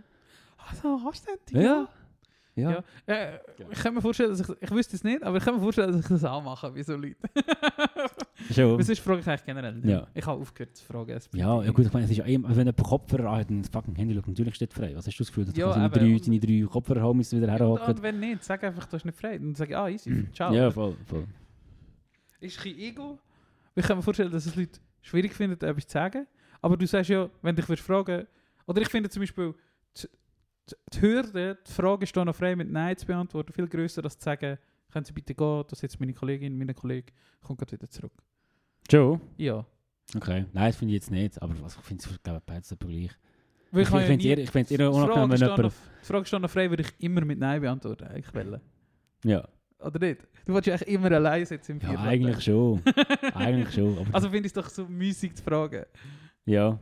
Also, 0.70 1.00
hast 1.04 1.28
du 1.28 1.32
denn? 1.52 1.62
Ja. 1.64 1.88
Ja. 2.56 2.72
Ja. 2.72 2.84
Äh, 3.08 3.40
ich 3.72 3.80
kann 3.80 3.94
mir 3.96 4.02
vorstellen, 4.02 4.30
dass 4.30 4.42
ich, 4.42 4.48
ich 4.62 4.72
wüsste 4.72 4.96
es 4.96 5.04
nicht, 5.04 5.24
aber 5.24 5.38
ich 5.38 5.44
kann 5.44 5.56
mir 5.56 5.62
vorstellen, 5.62 5.92
dass 5.92 6.02
ich 6.02 6.08
das 6.08 6.24
auch 6.24 6.44
mache, 6.44 6.74
wie 6.76 6.84
so 6.84 6.96
Leute. 6.96 7.16
Schon. 8.54 8.74
Aber 8.74 8.84
sonst 8.84 9.00
frage 9.00 9.22
ich 9.22 9.28
eigentlich 9.28 9.46
generell 9.46 9.74
nicht. 9.74 9.86
Ja. 9.86 10.08
Ich 10.14 10.26
habe 10.26 10.40
aufgehört 10.40 10.76
zu 10.76 10.86
fragen. 10.86 11.20
Ja, 11.34 11.64
ja 11.64 11.72
gut, 11.72 11.86
ich 11.86 11.94
meine, 11.94 12.06
es 12.06 12.12
ist 12.12 12.18
ja 12.18 12.26
immer, 12.26 12.50
wenn 12.50 12.58
jemand 12.68 12.78
Kopfhörer 12.84 13.38
hat 13.38 13.50
und 13.50 13.62
das 13.62 13.70
fucking 13.70 13.96
Handy 13.96 14.14
schaut, 14.16 14.28
natürlich 14.28 14.56
steht 14.56 14.74
frei. 14.74 14.92
Was 14.96 15.08
hast 15.08 15.18
du 15.18 15.24
das 15.24 15.28
Gefühl, 15.30 15.46
dass 15.46 15.56
Ja, 15.56 15.74
du 15.74 15.80
aber- 15.80 16.00
drei, 16.00 16.18
seine 16.22 16.40
drei 16.40 16.66
Kopfhörer 16.70 17.02
haben 17.02 17.18
müssen 17.18 17.38
wieder 17.42 17.48
Ja, 17.52 17.58
herhocken? 17.60 17.88
und 17.96 18.02
wenn 18.04 18.20
nicht, 18.20 18.44
sag 18.44 18.64
einfach, 18.64 18.86
du 18.86 18.94
hast 18.98 19.06
nicht 19.06 19.18
frei. 19.18 19.38
Dann 19.38 19.56
sage 19.56 19.72
ich, 19.72 19.78
ah, 19.78 19.90
easy, 19.90 20.28
ciao. 20.34 20.50
Mhm. 20.52 20.56
Ja, 20.58 20.72
voll, 20.72 20.96
voll. 21.06 21.26
Ist 22.40 22.58
ein 22.60 22.64
bisschen 22.64 22.80
Ego. 22.80 23.20
Ich 23.76 23.86
kann 23.86 23.98
mir 23.98 24.04
vorstellen, 24.04 24.32
dass 24.32 24.46
es 24.46 24.56
Leute 24.56 24.80
schwierig 25.02 25.34
finden, 25.34 25.54
etwas 25.66 25.88
zu 25.88 25.94
sagen. 25.94 26.28
Aber 26.62 26.78
du 26.78 26.86
sagst 26.86 27.10
ja, 27.10 27.30
wenn 27.42 27.56
dich 27.56 27.68
würdest 27.68 27.86
fragen, 27.88 28.28
oder 28.68 28.82
ich 28.82 28.90
finde 28.90 29.10
zum 29.10 29.22
Beispiel, 29.22 29.54
die, 30.94 31.02
Hürde, 31.02 31.58
die 31.68 31.72
Frage 31.72 32.04
ist 32.04 32.16
da 32.16 32.24
noch 32.26 32.36
frei 32.36 32.56
mit 32.56 32.72
Nein 32.72 32.96
zu 32.98 33.06
beantworten, 33.06 33.52
viel 33.54 33.68
grösser 33.68 34.04
als 34.04 34.18
zu 34.18 34.24
sagen, 34.26 34.58
können 34.92 35.06
Sie 35.06 35.14
bitte 35.14 35.34
gehen, 35.34 35.64
das 35.68 35.80
ist 35.80 35.82
jetzt 35.84 36.00
meine 36.00 36.14
Kollegin, 36.14 36.58
meine 36.58 36.74
Kollege, 36.74 37.12
kommt 37.42 37.60
gerade 37.60 37.72
wieder 37.74 37.90
zurück. 37.90 38.14
Joe? 38.90 39.20
Ja. 39.38 39.66
Okay. 40.16 40.46
Nein, 40.54 40.68
das 40.68 40.76
finde 40.78 40.94
ich 40.94 41.02
jetzt 41.02 41.12
nicht, 41.12 41.42
aber 41.42 41.60
was, 41.62 41.76
ich 41.76 41.82
finde 41.82 42.04
es, 42.08 42.24
glaube 42.24 42.40
ich, 42.40 42.44
beides 42.46 42.76
gleich. 42.80 43.12
Weil 43.72 43.82
Ich, 43.82 43.88
ich 43.90 43.96
finde 43.96 44.12
es 44.14 44.18
nie- 44.24 44.28
eher, 44.28 44.38
unangenehm, 44.92 45.32
wenn 45.32 45.40
da 45.40 45.46
jemand... 45.48 45.64
noch- 45.64 45.74
die 46.02 46.06
Frage 46.06 46.30
da 46.30 46.40
noch 46.40 46.50
frei, 46.50 46.70
würde 46.70 46.84
ich 46.84 46.94
immer 47.04 47.22
mit 47.26 47.40
Nein 47.40 47.62
beantworten, 47.62 48.04
eigentlich 48.06 48.34
wollen. 48.36 48.62
Ja, 49.26 49.48
Oder 49.80 50.00
nicht? 50.00 50.28
Du 50.46 50.54
ja 50.68 50.74
eigentlich 50.76 50.90
immer 50.90 51.12
allein 51.12 51.46
sitzen 51.46 51.74
im 51.74 51.80
ja 51.80 51.90
Viertel. 51.90 52.08
eigentlich 52.08 52.42
schon. 52.44 52.82
eigentlich 53.34 53.74
schon. 53.74 54.08
Also 54.14 54.30
finde 54.30 54.46
ich 54.48 54.52
es 54.52 54.54
doch 54.54 54.70
so 54.70 54.86
müßig 54.86 55.36
zu 55.36 55.44
fragen. 55.44 55.86
ja, 56.46 56.78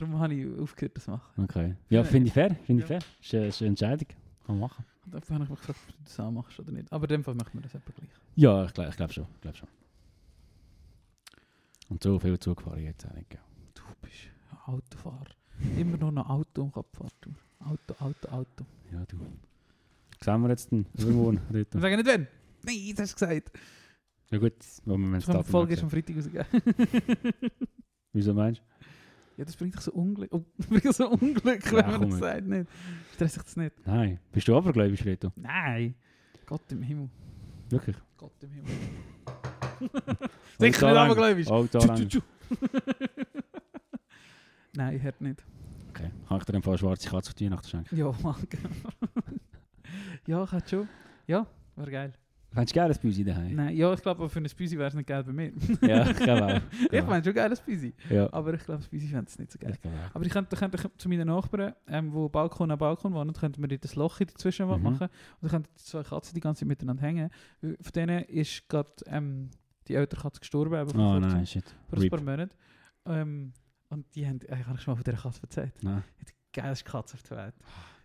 Darum 0.00 0.18
habe 0.18 0.34
ich 0.34 0.58
aufgehört, 0.58 0.96
das 0.96 1.04
zu 1.04 1.10
machen. 1.12 1.44
okay. 1.44 1.76
Ja, 1.90 2.02
finde 2.04 2.28
ich 2.28 2.32
fair, 2.32 2.54
finde 2.64 2.82
ich 2.82 2.88
Ja. 2.90 2.98
fair. 3.00 3.08
Ist, 3.20 3.34
äh, 3.34 3.48
ist 3.48 3.60
eine 3.60 3.68
Entscheidung. 3.68 4.08
Kann 4.46 4.58
man 4.58 4.60
machen. 4.60 4.84
Und 5.04 5.14
dann 5.14 5.22
habe 5.34 5.44
ich 5.44 5.50
mich 5.50 5.58
gefragt, 5.60 5.78
ob 5.88 5.96
du 5.96 6.02
das 6.04 6.20
auch 6.20 6.30
machst 6.30 6.58
oder 6.60 6.72
nicht. 6.72 6.90
Aber 6.92 7.04
in 7.04 7.08
dem 7.10 7.24
Fall 7.24 7.34
machen 7.34 7.50
wir 7.52 7.60
das 7.62 7.74
etwa 7.74 7.92
gleich. 7.92 8.10
Ja, 8.36 8.64
ich 8.64 8.72
glaube 8.72 8.90
ich 8.90 8.96
glaub 8.96 9.12
schon. 9.12 9.26
Ich 9.34 9.40
glaub 9.42 9.56
schon. 9.56 9.68
Und 11.88 12.02
so 12.02 12.18
viel 12.18 12.38
Zug 12.38 12.62
fahre 12.62 12.78
ich 12.80 12.86
jetzt 12.86 13.06
auch 13.06 13.14
nicht. 13.14 13.36
Du 13.74 13.82
bist 14.00 14.14
ein 14.52 14.74
Autofahrer. 14.74 15.26
Immer 15.76 15.96
noch 15.98 16.08
ein 16.08 16.18
Auto 16.18 16.66
Kopf. 16.68 16.98
Du. 17.20 17.30
Auto, 17.60 17.94
Auto, 18.04 18.28
Auto. 18.28 18.64
Ja, 18.92 19.04
du. 19.06 19.18
Sehen 20.22 20.40
wir 20.42 20.48
jetzt 20.50 20.70
den 20.70 20.86
irgendwo 20.96 21.32
Wir 21.50 21.64
dort? 21.64 21.82
sagen 21.82 21.96
nicht 21.96 22.06
wenn. 22.06 22.26
Nein, 22.62 22.94
das 22.96 23.12
hast 23.12 23.20
du 23.20 23.26
gesagt. 23.26 23.52
Ja 24.30 24.38
gut, 24.38 24.52
wo 24.84 24.96
wir 24.96 25.18
Die 25.18 25.30
es 25.30 25.48
Folge 25.48 25.74
ist 25.74 25.82
am 25.82 25.90
Freitag 25.90 26.16
rausgegeben. 26.16 26.62
Wieso 28.12 28.32
meinst 28.34 28.62
ja, 29.40 29.46
das 29.46 29.56
bringt 29.56 29.74
dich 29.74 29.80
so 29.80 29.92
Unglück. 29.92 30.28
Oh, 30.34 30.44
bringt 30.68 30.94
so 30.94 31.08
Unglück, 31.08 31.72
wenn 31.72 31.90
man 31.90 32.10
das 32.10 32.18
sagt. 32.18 32.46
Nicht. 32.46 32.68
Stress 33.14 33.32
dich 33.32 33.42
das 33.42 33.56
nicht. 33.56 33.72
Nein. 33.86 34.20
Bist 34.32 34.46
du 34.46 34.54
abergläubisch, 34.54 35.02
Reto? 35.02 35.32
Nein. 35.34 35.94
Gott 36.44 36.70
im 36.70 36.82
Himmel. 36.82 37.08
Wirklich? 37.70 37.96
Gott 38.18 38.34
im 38.42 38.50
Himmel. 38.50 38.70
Sicher 40.58 40.88
nicht 40.88 40.98
abergläubisch. 40.98 41.46
Oh, 41.48 41.66
da. 41.70 41.78
Nein, 44.74 45.00
hört 45.00 45.20
nicht. 45.22 45.42
Okay. 45.88 46.10
Kann 46.28 46.36
ich 46.36 46.44
dir 46.44 46.54
ein 46.54 46.60
paar 46.60 46.76
schwarze 46.76 47.08
Katze 47.08 47.30
auf 47.30 47.34
die 47.34 47.46
Weihnachten 47.46 47.66
schenken? 47.66 47.96
Ja, 47.96 48.12
Mann. 48.22 48.46
ja, 50.26 50.44
ich 50.44 50.52
hätte 50.52 50.68
schon. 50.68 50.88
Ja, 51.26 51.46
wäre 51.76 51.90
geil. 51.90 52.12
Fändest 52.52 52.74
du 52.74 52.80
geil, 52.80 52.90
ein 52.90 52.98
Büsi 53.00 53.24
daheim? 53.24 53.54
Nein, 53.54 53.76
ja, 53.76 53.92
ich 53.94 54.02
glaube, 54.02 54.28
für 54.28 54.40
ein 54.40 54.46
Büsi 54.56 54.76
wäre 54.76 54.88
es 54.88 54.94
nicht 54.94 55.06
geil 55.06 55.22
bei 55.22 55.32
mir. 55.32 55.52
Ja, 55.82 56.02
auch. 56.02 56.60
ich 56.90 57.04
meine 57.06 57.22
schon 57.24 57.32
geil, 57.34 57.50
ein 57.50 57.58
Büsi. 57.64 57.94
Ja. 58.08 58.32
Aber 58.32 58.52
ich 58.54 58.64
glaube, 58.64 58.80
das 58.80 58.88
Büsi 58.88 59.06
fände 59.06 59.26
es 59.28 59.38
nicht 59.38 59.52
so 59.52 59.58
geil. 59.58 59.78
Ich. 59.80 59.90
Aber 60.14 60.24
ich 60.26 60.32
könnte, 60.32 60.56
könnte 60.56 60.90
zu 60.98 61.08
meinen 61.08 61.28
Nachbarn, 61.28 61.74
ähm, 61.86 62.12
wo 62.12 62.28
Balkon 62.28 62.70
an 62.70 62.78
Balkon 62.78 63.12
wohnen, 63.12 63.32
könnten 63.32 63.60
wir 63.62 63.68
dort 63.68 63.84
ein 63.84 63.98
Loch 63.98 64.20
in 64.20 64.26
die 64.26 64.34
Zwischenwand 64.34 64.82
Mhm. 64.82 64.90
machen. 64.90 65.04
Und 65.04 65.42
dann 65.42 65.50
könnten 65.50 65.68
die 65.78 65.82
zwei 65.84 66.02
Katzen 66.02 66.34
die 66.34 66.40
ganze 66.40 66.60
Zeit 66.60 66.68
miteinander 66.68 67.02
hängen. 67.02 67.30
Von 67.60 67.92
denen 67.94 68.24
ist 68.24 68.68
gerade 68.68 68.90
ähm, 69.06 69.50
die 69.86 69.94
ältere 69.94 70.20
Katze 70.22 70.40
gestorben, 70.40 70.74
Oh 70.74 70.84
kurzem, 70.92 71.20
nein, 71.20 71.46
shit. 71.46 71.64
vor 71.88 71.98
ein 72.02 72.10
paar 72.10 72.20
Monaten. 72.20 72.50
Ähm, 73.06 73.52
und 73.90 74.06
die 74.14 74.26
haben, 74.26 74.40
ich 74.42 74.66
habe 74.66 74.78
schon 74.78 74.92
mal 74.92 74.96
von 74.96 75.04
dieser 75.04 75.22
Katze 75.22 75.42
erzählt. 75.42 75.72
Nein. 75.82 76.02
Die 76.20 76.60
geilste 76.60 76.84
Katze 76.90 77.14
auf 77.14 77.22
der 77.22 77.36
Welt. 77.36 77.54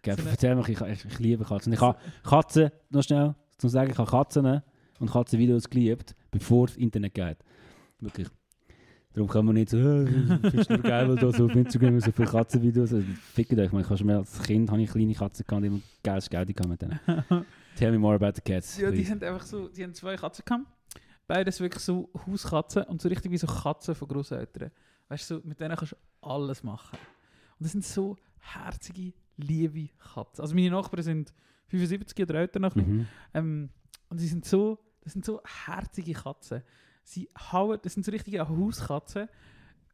Gell, 0.03 0.17
So 0.17 0.29
erzähl 0.29 0.55
mir, 0.55 0.69
ich, 0.69 0.79
ich, 0.81 1.05
ich 1.05 1.19
liebe 1.19 1.43
Katzen. 1.45 1.73
Ich 1.73 1.81
habe 1.81 1.97
Katzen, 2.23 2.69
noch 2.91 3.01
schnell, 3.03 3.33
zu 3.57 3.67
sagen, 3.67 3.91
ich 3.91 3.97
habe 3.97 4.09
Katzen 4.09 4.61
und 4.99 5.11
Katzenvideos 5.11 5.69
geliebt, 5.69 6.15
bevor 6.31 6.67
das 6.67 6.77
Internet 6.77 7.13
geht. 7.13 7.37
Wirklich. 7.99 8.27
Darum 9.13 9.29
kann 9.29 9.45
man 9.45 9.55
nicht 9.55 9.69
so, 9.69 9.77
äh, 9.79 10.05
findest 10.41 10.69
du 10.69 10.81
geil, 10.81 11.07
weil 11.07 11.15
da 11.15 11.31
so 11.31 11.45
auf 11.45 11.55
Instagram 11.55 11.99
so 12.01 12.11
viele 12.11 12.27
Katzenvideos. 12.27 12.93
Also, 12.93 13.05
fickt 13.33 13.57
euch, 13.57 13.71
ich 13.71 13.97
schon 13.97 14.07
mal 14.07 14.17
als 14.17 14.43
Kind 14.43 14.69
habe 14.69 14.81
ich 14.81 14.91
kleine 14.91 15.13
Katzen 15.13 15.45
gehabt, 15.47 15.63
die 15.63 15.67
immer 15.67 15.79
geiles 16.03 16.29
Geld 16.29 16.53
gehabt 16.53 16.69
mit 16.69 16.81
denen. 16.81 16.99
Tell 17.77 17.91
me 17.91 17.99
more 17.99 18.15
about 18.15 18.33
the 18.35 18.41
cats. 18.41 18.77
Ja, 18.77 18.91
die 18.91 18.97
please. 18.97 19.11
haben 19.11 19.23
einfach 19.23 19.45
so, 19.45 19.69
die 19.69 19.83
haben 19.83 19.93
zwei 19.93 20.17
Katzen 20.17 20.43
gehabt. 20.45 20.65
Beides 21.27 21.59
wirklich 21.61 21.83
so 21.83 22.09
Hauskatzen 22.27 22.83
und 22.83 23.01
so 23.01 23.07
richtig 23.07 23.31
wie 23.31 23.37
so 23.37 23.47
Katzen 23.47 23.95
von 23.95 24.07
Großeltern. 24.07 24.69
Weißt 25.07 25.31
du, 25.31 25.35
so, 25.35 25.41
mit 25.47 25.59
denen 25.61 25.75
kannst 25.77 25.93
du 25.93 25.97
alles 26.27 26.61
machen. 26.63 26.97
Und 27.57 27.63
das 27.63 27.71
sind 27.71 27.85
so 27.85 28.17
herzige, 28.37 29.13
liebe 29.37 29.89
Katzen. 30.13 30.41
Also 30.41 30.53
meine 30.55 30.71
Nachbarn 30.71 31.03
sind 31.03 31.33
75 31.67 32.23
oder 32.23 32.35
älter 32.35 32.59
noch. 32.59 32.75
Mhm. 32.75 33.07
Ähm, 33.33 33.69
und 34.09 34.17
sie 34.17 34.27
sind 34.27 34.45
so, 34.45 34.79
das 35.01 35.13
sind 35.13 35.25
so 35.25 35.41
herzige 35.65 36.13
Katzen. 36.13 36.63
Sie 37.03 37.29
hauen, 37.51 37.79
das 37.81 37.93
sind 37.93 38.05
so 38.05 38.11
richtige 38.11 38.47
Hauskatzen. 38.47 39.27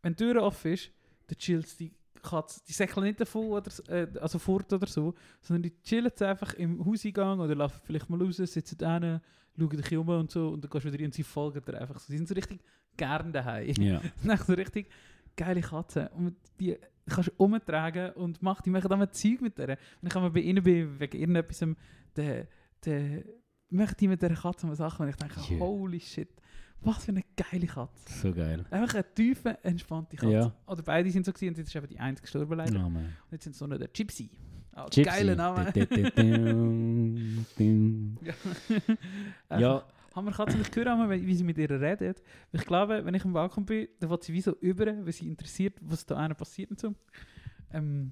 Wenn 0.01 0.15
die 0.15 0.23
Tür 0.23 0.43
offen 0.43 0.73
ist, 0.73 0.91
dann 1.27 1.37
chillt 1.37 1.79
die 1.79 1.93
Katze, 2.21 2.61
die 2.67 2.73
säckeln 2.73 3.05
nicht 3.05 3.19
davon 3.19 3.47
oder, 3.47 3.71
äh, 3.89 4.07
also 4.19 4.39
fort 4.39 4.71
oder 4.71 4.87
so, 4.87 5.13
sondern 5.41 5.63
die 5.63 5.81
chillen 5.81 6.11
einfach 6.21 6.53
im 6.53 6.83
Hauseingang 6.85 7.39
oder 7.39 7.55
laufen 7.55 7.81
vielleicht 7.83 8.09
mal 8.09 8.21
raus, 8.21 8.37
sitzen 8.37 8.77
da 8.77 9.21
schauen 9.57 9.69
dich 9.69 9.97
um 9.97 10.07
und 10.07 10.31
so 10.31 10.49
und 10.49 10.63
dann 10.63 10.69
gehst 10.69 10.85
du 10.85 10.93
wieder 10.93 11.05
und 11.05 11.13
sie 11.13 11.23
folgen 11.23 11.61
dir 11.65 11.79
einfach 11.79 11.99
so. 11.99 12.07
Sie 12.07 12.17
sind 12.17 12.27
so 12.27 12.33
richtig 12.33 12.61
gern 12.95 13.31
daheim. 13.31 13.73
Ja. 13.77 14.01
Das 14.23 14.39
sind 14.39 14.45
so 14.45 14.53
richtig 14.53 14.89
geile 15.35 15.61
Katzen. 15.61 16.07
Und 16.07 16.35
die 16.59 16.77
kannst 17.11 17.31
umtragen 17.37 18.11
und 18.13 18.41
mach, 18.41 18.61
die 18.61 18.69
machen 18.69 18.89
dann 18.89 19.11
Zeug 19.11 19.41
mit 19.41 19.57
der. 19.57 19.67
Wenn 19.67 19.77
ich 20.07 20.15
einmal 20.15 20.31
bei 20.31 20.39
ihnen 20.41 20.63
bin, 20.63 20.99
wegen 20.99 21.17
irgendetwas, 21.19 21.59
dann, 21.59 21.75
dann 22.13 23.23
machen 23.69 23.95
die 23.99 24.07
mit 24.07 24.21
dieser 24.21 24.35
Katze 24.35 24.67
mal 24.67 24.75
Sachen, 24.75 25.03
und 25.03 25.09
ich 25.09 25.15
denke, 25.15 25.35
Ja. 25.49 25.59
holy 25.59 25.99
shit, 25.99 26.29
was 26.81 27.05
für 27.05 27.11
eine 27.11 27.23
geile 27.35 27.67
Katze. 27.67 28.13
So 28.21 28.33
geil. 28.33 28.65
Einfach 28.71 28.95
eine 28.95 29.13
tiefe, 29.13 29.57
entspannte 29.63 30.17
Katze. 30.17 30.31
Ja. 30.33 30.53
Oder 30.67 30.83
beide 30.83 31.09
sind 31.11 31.25
so 31.25 31.31
gewesen, 31.31 31.49
und 31.53 31.57
jetzt 31.59 31.67
ist 31.69 31.75
eben 31.75 31.87
die 31.87 31.99
eine 31.99 32.15
gestorben 32.17 32.57
leider. 32.57 32.81
Oh. 32.81 32.85
Und 32.87 33.05
jetzt 33.31 33.43
sind 33.43 33.55
so 33.55 33.67
noch 33.67 33.77
der 33.77 33.87
Gypsy. 33.89 34.29
Oh, 34.75 34.85
Gypsy. 34.85 35.03
Geiler 35.03 35.35
Name. 35.35 35.71
Ja, 39.49 39.83
Haben 40.13 40.25
wir 40.25 40.33
Katzen 40.33 40.59
nicht 40.59 40.71
gehört, 40.73 41.09
wie 41.09 41.35
sie 41.35 41.43
mit 41.43 41.57
ihr 41.57 41.69
reden? 41.69 42.15
Ich 42.51 42.65
glaube, 42.65 43.05
wenn 43.05 43.13
ich 43.13 43.23
am 43.23 43.31
Balkon 43.31 43.65
bin, 43.65 43.87
dann 43.99 44.09
wird 44.09 44.23
sie 44.23 44.33
wie 44.33 44.41
so 44.41 44.51
über, 44.59 44.85
weil 44.85 45.11
sie 45.13 45.27
interessiert, 45.27 45.77
was 45.81 46.05
da 46.05 46.17
einer 46.17 46.35
passiert 46.35 46.69
und 46.69 46.79
so. 46.79 46.93
Ähm, 47.71 48.11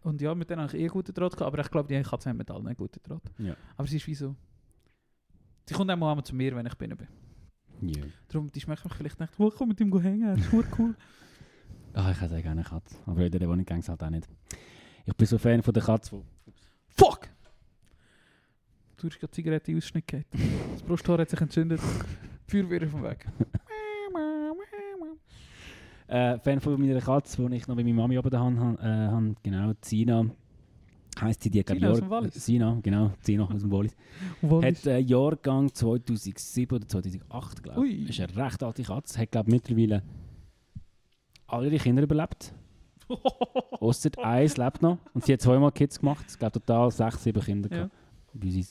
und 0.00 0.20
ja, 0.22 0.34
mit 0.34 0.48
denen 0.48 0.62
habe 0.62 0.74
ich 0.74 0.82
eh 0.82 0.86
guten 0.86 1.12
Draht 1.12 1.36
gehabt, 1.36 1.52
aber 1.52 1.60
ich 1.60 1.70
glaube, 1.70 1.88
die 1.88 2.02
Katzen 2.02 2.30
haben 2.30 2.38
mit 2.38 2.50
allen 2.50 2.66
einen 2.66 2.76
guten 2.76 3.02
Draht. 3.02 3.22
Ja. 3.38 3.54
Aber 3.76 3.86
sie 3.86 3.96
ist 3.96 4.06
wie 4.06 4.14
so... 4.14 4.34
Sie 5.66 5.74
kommt 5.74 5.90
auch 5.90 5.96
mal 5.96 6.22
zu 6.22 6.34
mir, 6.34 6.54
wenn 6.56 6.64
ich 6.64 6.74
bin. 6.74 6.96
ja. 7.82 8.02
Darum, 8.28 8.50
die 8.50 8.60
schmeckt 8.60 8.84
mich 8.84 8.94
vielleicht 8.94 9.20
nicht, 9.20 9.32
oh, 9.38 9.50
komm 9.50 9.68
mit 9.68 9.80
ihm 9.80 10.00
hängen, 10.00 10.28
das 10.28 10.38
ist 10.38 10.46
verdammt 10.46 10.78
cool. 10.78 10.94
Ah, 11.92 12.10
ich 12.10 12.20
hätte 12.20 12.42
gerne 12.42 12.60
eine 12.60 12.62
Katze. 12.62 12.94
Aber 13.06 13.24
in 13.24 13.32
der 13.32 13.40
ging 13.40 13.78
es 13.78 13.88
halt 13.88 14.02
auch 14.02 14.10
nicht. 14.10 14.28
Ich 15.06 15.16
bin 15.16 15.26
so 15.26 15.38
Fan 15.38 15.62
von 15.62 15.72
der 15.72 15.82
Katze, 15.82 16.12
wo 16.12 16.24
Fuck! 16.88 17.28
Du 18.98 19.08
hast 19.08 19.20
gerade 19.20 19.30
Zigarette 19.30 19.70
in 19.70 19.76
Ausschnitt 19.76 20.06
gehabt. 20.06 20.26
Das 20.72 20.82
Brusthaar 20.82 21.18
hat 21.18 21.28
sich 21.28 21.40
entzündet. 21.40 21.80
Die 21.80 22.50
Feuerwehr 22.50 22.88
vom 22.88 23.02
Weg. 23.02 23.26
Äh, 26.08 26.38
Fan 26.38 26.60
von 26.60 26.80
meiner 26.80 27.00
Katze, 27.00 27.46
die 27.46 27.56
ich 27.56 27.66
noch 27.66 27.76
bei 27.76 27.82
meiner 27.82 27.96
Mami 27.96 28.16
oben 28.16 28.30
da 28.30 28.38
habe, 28.38 28.78
äh, 28.80 28.86
habe 28.86 29.34
genau, 29.42 29.72
Zina. 29.80 30.24
Heisst 31.20 31.42
sie, 31.42 31.50
die 31.50 31.64
Zina 31.64 31.90
aus 31.90 31.98
dem 31.98 32.10
Wallis? 32.10 32.34
Sina, 32.34 32.78
genau, 32.82 33.10
Zina 33.20 33.44
aus 33.44 33.60
dem 33.60 33.72
Wallis. 33.72 33.96
Hat 34.42 34.86
äh, 34.86 34.98
Jahrgang 34.98 35.74
2007 35.74 36.76
oder 36.76 36.86
2008, 36.86 37.62
glaube 37.62 37.80
Ui. 37.80 37.88
ich. 37.90 38.10
Ist 38.10 38.20
eine 38.20 38.46
recht 38.46 38.62
alte 38.62 38.82
Katze. 38.82 39.18
Hat, 39.18 39.32
glaube 39.32 39.48
ich, 39.50 39.54
mittlerweile 39.54 40.02
alle 41.48 41.66
ihre 41.68 41.78
Kinder 41.78 42.02
überlebt. 42.02 42.54
Ausser 43.80 44.10
eins 44.22 44.56
lebt 44.56 44.80
noch. 44.80 44.98
Und 45.12 45.24
sie 45.24 45.32
hat 45.32 45.40
zweimal 45.40 45.72
Kids 45.72 45.98
gemacht. 45.98 46.24
Es 46.28 46.38
gab 46.38 46.52
total 46.52 46.90
sechs, 46.90 47.24
sieben 47.24 47.42
Kinder. 47.42 47.68
Ja. 47.70 47.76
gehabt. 47.76 47.94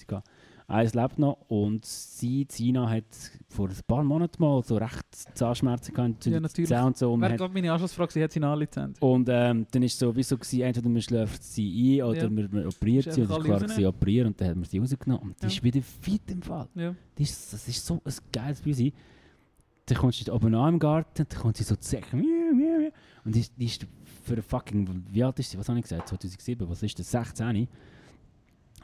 Gehabt. 0.08 0.28
Eins 0.68 0.96
lebt 0.96 1.20
noch. 1.20 1.38
Und 1.48 1.86
sie, 1.86 2.48
Zina, 2.48 2.90
hat 2.90 3.04
vor 3.50 3.70
ein 3.70 3.76
paar 3.88 4.04
Monaten 4.04 4.42
mal 4.42 4.64
so 4.64 4.78
recht 4.78 5.06
Zahnschmerzen 5.36 5.94
gehabt. 5.94 6.26
Ja, 6.26 6.40
natürlich. 6.40 6.70
Zähne 6.70 6.86
Und 6.88 6.98
so. 6.98 7.14
Und, 7.14 7.22
Wäre 7.22 7.38
hat, 7.38 7.54
meine 7.54 7.72
Anschlussfrage, 7.72 8.12
sie 8.14 8.24
hat 8.24 8.32
sie 8.32 8.40
Lizenz. 8.40 8.98
und 9.00 9.30
ähm, 9.30 9.68
dann 9.70 9.82
war 9.82 9.86
es 9.86 10.00
so, 10.00 10.16
wie 10.16 10.24
so 10.24 10.36
gewesen, 10.38 10.62
entweder 10.62 10.90
man 10.90 11.02
schläft 11.04 11.44
sie 11.44 12.00
ein 12.02 12.04
oder 12.04 12.24
Ja. 12.24 12.30
man, 12.30 12.50
man 12.52 12.66
operiert 12.66 13.12
sie. 13.14 13.22
Und 13.22 13.30
es 13.32 13.48
war 13.48 13.70
sie 13.70 13.86
operieren. 13.86 14.28
Und 14.30 14.42
dann 14.42 14.48
hat 14.50 14.56
man 14.56 14.66
sie 14.66 14.80
rausgenommen. 14.80 15.24
Und 15.30 15.38
die 15.40 15.44
Ja. 15.46 15.48
ist 15.50 15.64
wieder 15.64 15.82
fit 15.84 16.32
im 16.32 16.42
Fall. 16.42 16.68
Ja. 16.74 16.96
Die 17.18 17.24
ist, 17.24 17.54
das 17.54 17.68
ist 17.68 17.86
so 17.86 18.02
ein 18.04 18.14
geiles 18.32 18.62
Büsi. 18.62 18.92
Dann 19.86 19.98
kommt 20.00 20.16
sie 20.16 20.32
oben 20.32 20.56
an 20.56 20.74
im 20.74 20.80
Garten, 20.80 21.28
dann 21.30 21.40
kommt 21.40 21.58
sie 21.58 21.64
so 21.64 21.76
zu 21.76 21.98
und 23.24 23.34
die, 23.36 23.40
ist- 23.40 23.54
die 23.58 23.66
ist 23.66 23.86
für 24.24 24.42
fucking, 24.42 25.04
wie 25.12 25.24
alt 25.24 25.38
ist 25.40 25.52
sie, 25.52 25.58
was 25.60 25.68
habe 25.70 25.78
ich 25.80 25.84
gesagt, 25.84 26.08
2007, 26.08 26.68
was 26.70 26.82
ist 26.84 26.98
das, 26.98 27.12
16? 27.12 27.68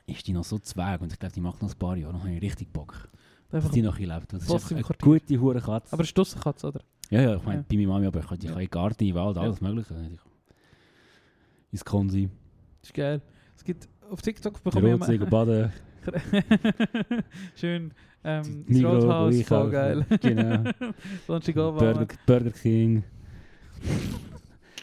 Ist 0.08 0.28
die 0.28 0.34
noch 0.34 0.44
so 0.44 0.60
zweig 0.60 1.02
und 1.02 1.14
ich 1.14 1.20
glaube, 1.20 1.34
die 1.34 1.42
macht 1.42 1.62
noch 1.62 1.70
ein 1.72 1.78
paar 1.78 1.96
Jahre, 1.96 2.14
dann 2.14 2.22
habe 2.24 2.34
ich 2.34 2.42
richtig 2.42 2.72
Bock, 2.74 3.08
dass 3.50 3.70
die 3.72 3.82
noch 3.82 3.96
bisschen 3.98 4.14
lebt. 4.14 4.34
Das 4.34 4.44
ist 4.44 4.52
einfach 4.74 4.90
eine 4.90 4.98
gute 5.20 5.40
Hurenkatze. 5.40 5.94
aber 5.94 6.02
eine 6.02 6.08
Stussenkatze, 6.08 6.68
oder? 6.68 6.82
ja, 7.10 7.22
ja, 7.22 7.36
ich 7.36 7.44
meine, 7.44 7.60
Ja. 7.60 7.66
bei 7.70 7.76
meiner 7.78 7.88
Mami, 7.90 8.06
aber 8.08 8.20
ich 8.20 8.28
kann, 8.28 8.40
Ja. 8.42 8.58
in 8.60 8.70
Garten, 8.70 9.04
in 9.04 9.16
Wald, 9.16 9.36
Ja. 9.38 9.42
alles 9.44 9.62
mögliche. 9.62 9.94
Ich- 10.14 10.20
Ins 11.74 11.86
Konsi, 11.86 12.30
Das 12.82 12.90
ist 12.90 12.94
geil. 12.94 13.22
Es 13.56 13.64
gibt 13.64 13.88
auf 14.10 14.22
TikTok 14.22 14.62
bekomme 14.64 14.90
ich 14.96 15.02
Rotsee, 15.02 15.18
baden, 15.20 15.72
Schön. 17.56 17.94
Ähm, 18.24 18.66
Migros, 18.68 19.04
Rathaus, 19.04 19.42
voll 19.44 19.70
geil. 19.72 20.06
Genau. 20.22 20.64
Burger, 21.28 22.08
Burger 22.26 22.52
King. 22.52 23.04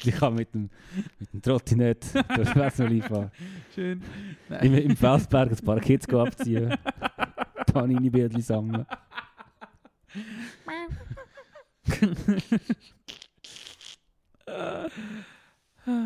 Ich 0.05 0.14
kann 0.14 0.34
mit 0.34 0.55
dem, 0.55 0.70
mit 1.18 1.32
dem 1.32 1.42
Trottinett 1.42 2.07
durch 2.36 2.55
Wessenli 2.55 3.03
fahren. 3.03 3.30
Schön. 3.74 4.03
Im, 4.61 4.74
Im 4.74 4.96
Felsberg 4.96 5.51
ein 5.51 5.64
paar 5.64 5.80
Kids 5.80 6.09
abziehen. 6.12 6.76
Panini-Bildchen 7.72 8.42
sammeln. 8.42 8.86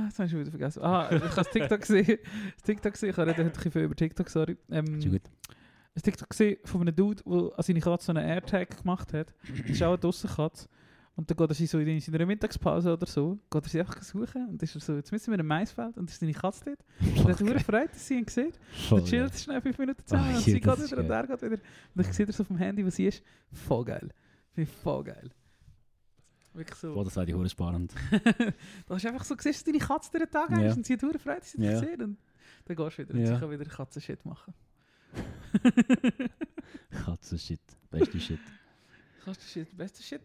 Jetzt 0.06 0.18
habe 0.18 0.26
ich 0.26 0.30
schon 0.30 0.40
wieder 0.40 0.50
vergessen. 0.50 0.82
Ah, 0.82 1.08
ich 1.10 1.22
habe 1.22 1.34
das 1.34 1.50
TikTok 1.50 1.80
gesehen. 1.80 2.18
Das 2.54 2.62
TikTok 2.64 2.92
gesehen. 2.92 3.10
Ich 3.10 3.18
rede 3.18 3.30
heute 3.30 3.42
ein 3.42 3.50
bisschen 3.50 3.72
viel 3.72 3.82
über 3.82 3.96
TikTok, 3.96 4.28
sorry. 4.28 4.56
Ähm, 4.70 4.98
Ist 4.98 5.10
gut. 5.10 5.22
ein 5.96 6.02
TikTok 6.02 6.30
gesehen 6.30 6.58
von 6.64 6.82
einem 6.82 6.94
Dude, 6.94 7.22
der 7.24 7.58
an 7.58 7.62
seine 7.62 7.80
Katze 7.80 8.06
so 8.06 8.12
einen 8.12 8.28
AirTag 8.28 8.78
gemacht 8.82 9.12
hat. 9.12 9.34
Das 9.48 9.70
ist 9.70 9.82
auch 9.82 9.88
eine 9.88 9.98
Dussenkatze. 9.98 10.68
Und 11.14 11.30
dann 11.30 11.36
geht 11.36 11.50
er 11.60 11.66
so 11.66 11.78
in 11.78 12.00
seiner 12.00 12.24
Mittagspause 12.26 12.92
oder 12.94 13.06
so, 13.06 13.38
geht 13.50 13.64
er 13.64 13.68
sie 13.68 13.80
einfach 13.80 14.02
suchen 14.02 14.48
und 14.48 14.62
ist 14.62 14.74
er 14.74 14.80
so, 14.80 14.94
jetzt 14.96 15.12
müssen 15.12 15.30
wir 15.30 15.38
in 15.38 15.46
Maisfeld 15.46 15.98
und 15.98 16.08
ist 16.10 16.18
seine 16.20 16.32
Katze 16.32 16.64
dort. 16.64 16.78
Und 17.00 17.28
er 17.28 17.34
hat 17.34 17.42
Okay. 17.42 17.58
Freude, 17.60 17.88
dass 17.88 18.06
sie 18.08 18.14
ihn 18.18 18.26
sieht. 18.26 18.58
Voll 18.88 19.00
Dann 19.00 19.08
chillt 19.08 19.34
schnell 19.38 19.60
fünf 19.60 19.76
Minuten 19.78 20.00
Oh, 20.00 20.04
zusammen 20.06 20.28
und 20.28 20.34
ja, 20.34 20.40
sie 20.40 20.52
geht 20.60 20.64
wieder 20.64 20.98
und 20.98 21.10
er 21.10 21.26
geht 21.26 21.42
wieder. 21.42 21.58
Und 21.94 22.06
ich 22.06 22.12
sehe 22.14 22.24
das 22.26 22.40
auf 22.40 22.46
dem 22.46 22.56
Handy, 22.56 22.84
wo 22.84 22.88
sie 22.90 23.06
ist. 23.06 23.22
Voll 23.52 23.84
geil. 23.84 24.08
Finde 24.54 24.70
ich 24.70 24.76
voll 24.78 25.04
geil. 25.04 25.30
Wirklich 26.54 26.78
so. 26.78 26.94
Boah, 26.94 27.04
das 27.04 27.14
wäre 27.16 27.26
die 27.26 27.34
Hure 27.34 27.48
spannend. 27.48 27.92
Da 28.86 28.96
ist 28.96 29.04
einfach 29.06 29.24
so, 29.24 29.34
siehst 29.38 29.66
du 29.66 29.72
deine 29.72 29.84
Katze 29.84 30.10
den 30.18 30.30
Tag 30.30 30.50
Ja. 30.50 30.72
und 30.72 30.84
sie 30.86 30.94
hat 30.94 31.02
hure 31.02 31.18
Freude, 31.18 31.40
dass 31.40 31.52
sie 31.52 31.58
dich 31.58 31.66
Ja. 31.70 31.78
sieht. 31.78 32.00
Und 32.00 32.16
dann 32.64 32.76
gehst 32.76 32.98
du 32.98 33.02
wieder 33.02 33.14
und 33.14 33.20
Ja. 33.20 33.34
sie 33.34 33.40
kann 33.40 33.50
wieder 33.50 33.64
Katzen-Shit 33.66 34.24
machen. 34.24 34.54
Katze-Shit. 37.04 37.60
Beste 37.90 38.18
Shit. 38.20 38.40
Katzen-Shit, 39.24 39.76
beste 39.76 40.02
Shit. 40.02 40.22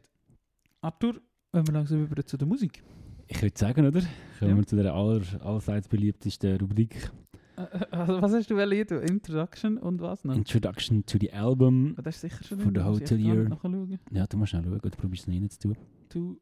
Arthur, 0.87 1.15
wenn 1.51 1.67
wir 1.67 1.73
langsam 1.73 2.03
über 2.03 2.25
zu 2.25 2.37
der 2.37 2.47
Musik. 2.47 2.81
Ich 3.27 3.41
würde 3.41 3.57
sagen, 3.57 3.85
oder? 3.85 4.01
Kommen 4.39 4.51
Ja. 4.51 4.55
wir 4.55 4.65
zu 4.65 4.75
der 4.77 4.93
aller, 4.93 5.21
allerseits 5.41 5.89
beliebtesten 5.89 6.57
Rubrik. 6.59 7.11
Äh, 7.57 7.61
äh, 7.61 7.85
also, 7.91 8.21
was 8.21 8.31
hast 8.31 8.49
du 8.49 8.55
wollen? 8.55 8.71
Introduction 8.71 9.77
und 9.77 9.99
was 9.99 10.23
noch? 10.23 10.35
Introduction 10.35 11.05
to 11.05 11.17
the 11.19 11.33
Album. 11.33 11.93
Ah, 11.97 12.03
das 12.03 12.15
ist 12.15 12.21
sicher 12.21 12.43
schon 12.43 12.59
For 12.59 12.71
the 12.71 13.15
nicht 13.15 13.49
nachschauen. 13.49 13.99
Ja, 14.11 14.27
du 14.27 14.37
musst 14.37 14.51
schnell 14.51 14.63
schauen, 14.63 14.79
du 14.81 14.89
probierst 14.91 15.27
es 15.27 15.33
noch 15.33 15.39
nicht 15.41 15.53
zu 15.53 15.59
tun. 15.59 15.77
Du, 16.09 16.39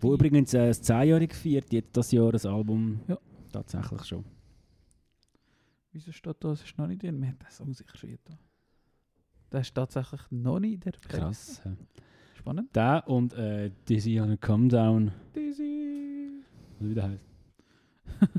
Wo 0.00 0.14
übrigens 0.14 0.52
äh, 0.54 0.66
das 0.68 0.82
10-Jährige 0.82 1.34
feiert, 1.34 1.72
jetzt 1.72 1.96
das 1.96 2.10
Jahr 2.10 2.32
das 2.32 2.46
Album. 2.46 3.00
Ja. 3.06 3.18
Tatsächlich 3.52 4.04
schon. 4.04 4.24
Wieso 5.92 6.10
steht 6.12 6.36
da, 6.40 6.52
es 6.52 6.62
ist 6.62 6.76
noch 6.78 6.86
nicht 6.86 7.02
drin? 7.02 7.20
Wir 7.20 7.28
haben 7.28 7.38
das 7.40 7.60
auch 7.60 7.66
sicher 7.72 7.96
schon 7.96 8.18
da. 8.24 8.38
Der 9.52 9.60
ist 9.60 9.74
tatsächlich 9.74 10.20
noch 10.30 10.58
nicht 10.60 10.84
der 10.84 10.92
Krass. 10.92 11.60
ja. 11.64 11.72
Spannend. 12.50 12.74
Der 12.74 13.04
und 13.06 13.32
äh, 13.34 13.70
Dizzy 13.88 14.20
on 14.20 14.32
a 14.32 14.36
Come 14.36 14.66
Down. 14.66 15.12
Dizzy. 15.36 16.42
Wie 16.80 16.94
der 16.94 17.04
heißt. 17.04 17.24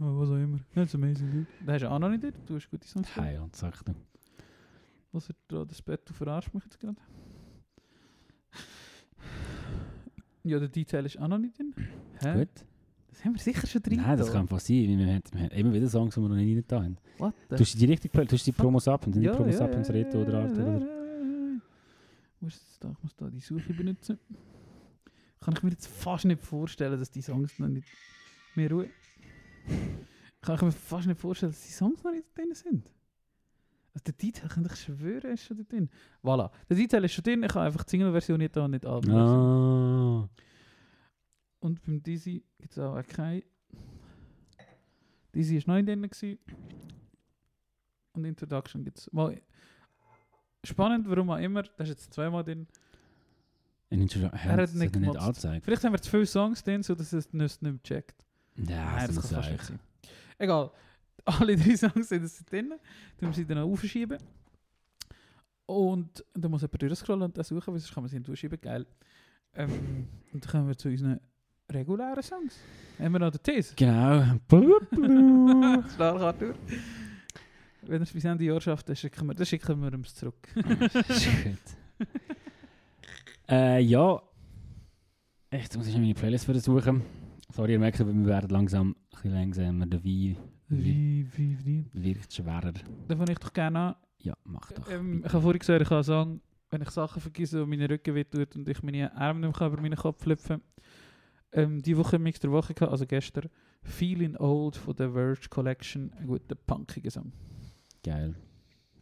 Oh, 0.00 0.20
was 0.20 0.28
auch 0.28 0.36
immer. 0.36 0.60
That's 0.76 0.94
amazing, 0.94 1.28
dude. 1.28 1.46
Der 1.66 1.74
hast 1.74 1.82
du 1.82 1.90
auch 1.90 1.98
noch 1.98 2.08
nicht 2.08 2.22
dort. 2.22 2.34
Du 2.46 2.54
hast 2.54 2.70
gute 2.70 2.86
Songs. 2.86 3.08
Hey, 3.16 3.36
und 3.38 3.56
sag 3.56 3.84
du. 3.84 3.92
Was 5.10 5.28
er 5.28 5.34
da 5.48 5.64
das 5.64 5.82
Bett, 5.82 6.02
du 6.04 6.12
verarscht 6.12 6.54
mich 6.54 6.62
jetzt 6.62 6.78
gerade. 6.78 6.94
Ja, 10.44 10.60
der 10.60 10.68
Detail 10.68 11.04
ist 11.04 11.18
auch 11.18 11.26
noch 11.26 11.38
nicht 11.38 11.58
drin. 11.58 11.74
Hä? 12.20 12.38
Gut. 12.38 12.64
Das 13.10 13.24
haben 13.24 13.34
wir 13.34 13.40
sicher 13.40 13.66
schon 13.66 13.82
drin. 13.82 13.96
Nein, 13.96 14.16
das 14.16 14.28
da. 14.28 14.34
kann 14.34 14.42
einfach 14.42 14.60
sein. 14.60 14.76
Wir 14.76 15.14
haben, 15.14 15.22
wir 15.32 15.42
haben 15.42 15.50
immer 15.50 15.72
wieder 15.72 15.88
Songs, 15.88 16.14
die 16.14 16.20
wir 16.20 16.28
noch 16.28 16.36
nicht 16.36 16.56
rein 16.56 16.64
da 16.68 16.82
haben. 16.84 16.96
What 17.18 17.34
the 17.50 17.56
Du 17.56 17.62
hast 17.62 17.80
die 17.80 17.86
richtig 17.86 18.12
du 18.12 18.22
hast 18.24 18.46
die 18.46 18.52
Promos 18.52 18.86
ab 18.86 19.04
und 19.04 19.16
dann 19.16 19.22
die 19.22 19.26
Ja, 19.26 19.34
Promos 19.34 19.58
ja, 19.58 19.64
ab 19.64 19.74
ins 19.74 19.88
ja, 19.88 19.94
Reto 19.94 20.22
oder 20.22 20.32
ja, 20.34 20.40
Art 20.44 20.56
ja, 20.56 20.62
oder. 20.62 20.97
Wo 22.40 22.46
ist 22.46 22.62
das 22.62 22.78
da? 22.78 22.90
Ich 22.90 23.02
muss 23.02 23.16
da 23.16 23.28
die 23.30 23.40
Suche 23.40 23.72
benutzen. 23.72 24.18
Kann 25.40 25.54
ich 25.54 25.62
mir 25.62 25.70
jetzt 25.70 25.86
fast 25.86 26.24
nicht 26.24 26.42
vorstellen, 26.42 26.98
dass 26.98 27.10
die 27.10 27.22
Songs 27.22 27.58
noch 27.58 27.68
nicht 27.68 27.88
mehr 28.54 28.70
Ruhe. 28.70 28.90
Kann 30.40 30.56
ich 30.56 30.62
mir 30.62 30.72
fast 30.72 31.06
nicht 31.06 31.20
vorstellen, 31.20 31.52
dass 31.52 31.62
die 31.62 31.72
Songs 31.72 32.02
noch 32.02 32.12
nicht 32.12 32.26
drin 32.36 32.54
sind. 32.54 32.90
Also 33.94 34.04
der 34.04 34.14
Detail 34.14 34.48
könnte 34.48 34.70
ich 34.72 34.80
schwören, 34.80 35.32
ist 35.32 35.44
schon 35.44 35.56
da 35.56 35.64
drin. 35.64 35.90
Voilà. 36.22 36.50
Der 36.68 36.76
Detail 36.76 37.04
ist 37.04 37.12
schon 37.12 37.24
drin, 37.24 37.42
ich 37.42 37.54
habe 37.54 37.66
einfach 37.66 37.84
die 37.84 37.90
Single-Version 37.90 38.38
nicht 38.38 38.54
da 38.54 38.64
und 38.64 38.70
nicht 38.70 38.86
Album-Version. 38.86 39.38
Ah. 39.38 40.28
Und 41.60 41.82
beim 41.84 42.02
Dizzy 42.02 42.44
gibt 42.58 42.72
es 42.72 42.78
auch 42.78 43.02
keine. 43.02 43.42
Dizzy 45.34 45.66
war 45.66 45.74
noch 45.74 45.82
nicht 45.82 45.88
drin. 45.88 46.02
Gewesen. 46.02 46.38
Und 48.12 48.24
Introduction 48.24 48.84
gibt 48.84 48.98
es. 48.98 49.10
Spannend, 50.64 51.08
warum 51.08 51.30
auch 51.30 51.38
immer. 51.38 51.62
Das 51.62 51.88
ist 51.88 52.00
jetzt 52.00 52.14
zweimal 52.14 52.44
drin. 52.44 52.66
Er 53.90 53.98
hat 53.98 54.74
nicht 54.74 54.96
nicht 54.96 55.16
angezeigt. 55.16 55.64
Vielleicht 55.64 55.84
haben 55.84 55.92
wir 55.92 56.02
zu 56.02 56.10
viele 56.10 56.26
Songs 56.26 56.62
drin, 56.62 56.82
sodass 56.82 57.12
es 57.12 57.32
nicht 57.32 57.62
mehr 57.62 57.82
checkt. 57.82 58.24
Ja, 58.56 58.96
Nein, 58.96 59.06
das 59.06 59.14
das 59.16 59.30
kann 59.30 59.42
fast 59.42 59.50
nicht 59.52 59.64
sein. 59.64 59.80
Egal. 60.38 60.70
Alle 61.24 61.56
drei 61.56 61.76
Songs 61.76 62.08
sind 62.08 62.50
drin. 62.50 62.68
Dann 62.70 63.28
müssen 63.28 63.30
wir 63.30 63.32
sie 63.32 63.46
dann 63.46 63.58
auch 63.58 63.70
aufschieben. 63.70 64.18
Und 65.66 66.24
dann 66.34 66.50
muss 66.50 66.62
jemand 66.62 66.82
durchscrollen 66.82 67.22
und 67.22 67.36
das 67.36 67.48
suchen, 67.48 67.72
weil 67.72 67.80
sonst 67.80 67.94
kann 67.94 68.02
man 68.02 68.10
sie 68.10 68.16
nicht 68.16 68.28
durchschieben. 68.28 68.60
Geil. 68.60 68.86
Ähm, 69.54 70.06
und 70.32 70.44
dann 70.44 70.50
kommen 70.50 70.68
wir 70.68 70.76
zu 70.76 70.88
unseren 70.88 71.20
regulären 71.70 72.22
Songs. 72.22 72.56
Haben 72.98 73.12
wir 73.12 73.18
noch 73.18 73.30
den 73.30 73.42
These? 73.42 73.74
Genau. 73.76 74.38
Stark 75.94 76.20
Arthur. 76.22 76.54
Wenn 77.88 78.00
er 78.00 78.02
es 78.02 78.12
bis 78.12 78.24
Ende 78.24 78.44
Jahr 78.44 78.60
schafft, 78.60 78.88
dann 78.88 78.96
schicken 78.96 79.26
wir, 79.26 79.34
dann 79.34 79.46
schicken 79.46 79.80
wir 79.80 79.92
ihm 79.92 80.02
es 80.02 80.14
zurück. 80.14 80.48
Shit. 81.10 81.58
äh, 83.48 83.80
ja. 83.80 84.22
Jetzt 85.50 85.76
muss 85.76 85.86
ich 85.86 85.96
meine 85.96 86.14
Playlist 86.14 86.44
für 86.44 86.58
suchen. 86.60 87.02
Sorry, 87.50 87.72
ihr 87.72 87.78
merkt, 87.78 87.98
wir 87.98 88.26
werden 88.26 88.50
langsam 88.50 88.90
ein 88.90 88.94
bisschen 89.10 89.32
langsamer. 89.32 89.86
Der 89.86 90.04
Wein 90.04 90.36
Wie, 90.68 91.26
wie, 91.34 91.58
wie? 91.64 91.86
wirkt 91.94 92.32
schwerer. 92.32 92.74
Da 93.08 93.16
fange 93.16 93.32
ich 93.32 93.38
doch 93.38 93.52
gerne 93.52 93.78
an. 93.78 93.94
Ja, 94.18 94.34
mach 94.44 94.70
doch. 94.72 94.90
Ähm, 94.90 95.22
ich 95.24 95.32
habe 95.32 95.42
vorhin 95.42 95.58
gesagt, 95.58 95.80
ich 95.80 95.88
kann 95.88 96.02
sagen, 96.02 96.40
wenn 96.70 96.82
ich 96.82 96.90
Sachen 96.90 97.22
vergesse 97.22 97.62
und 97.62 97.70
meine 97.70 97.88
Rücken 97.88 98.14
wehtut 98.14 98.54
und 98.54 98.68
ich 98.68 98.82
meine 98.82 99.16
Arme 99.16 99.46
nicht 99.46 99.58
mehr 99.58 99.68
über 99.68 99.80
meinen 99.80 99.96
Kopf 99.96 100.22
flüpfen 100.22 100.60
ähm, 101.52 101.82
Die 101.82 101.96
Woche 101.96 102.18
Mix 102.18 102.40
der 102.40 102.50
Woche 102.52 102.74
gehabt, 102.74 102.92
also 102.92 103.06
gestern, 103.06 103.48
Feeling 103.82 104.36
Old 104.36 104.76
von 104.76 104.94
der 104.96 105.12
Verge 105.12 105.48
Collection, 105.48 106.12
ein 106.18 106.26
guter 106.26 106.54
punkiger 106.54 107.10
Song. 107.10 107.32
Geil. 108.02 108.34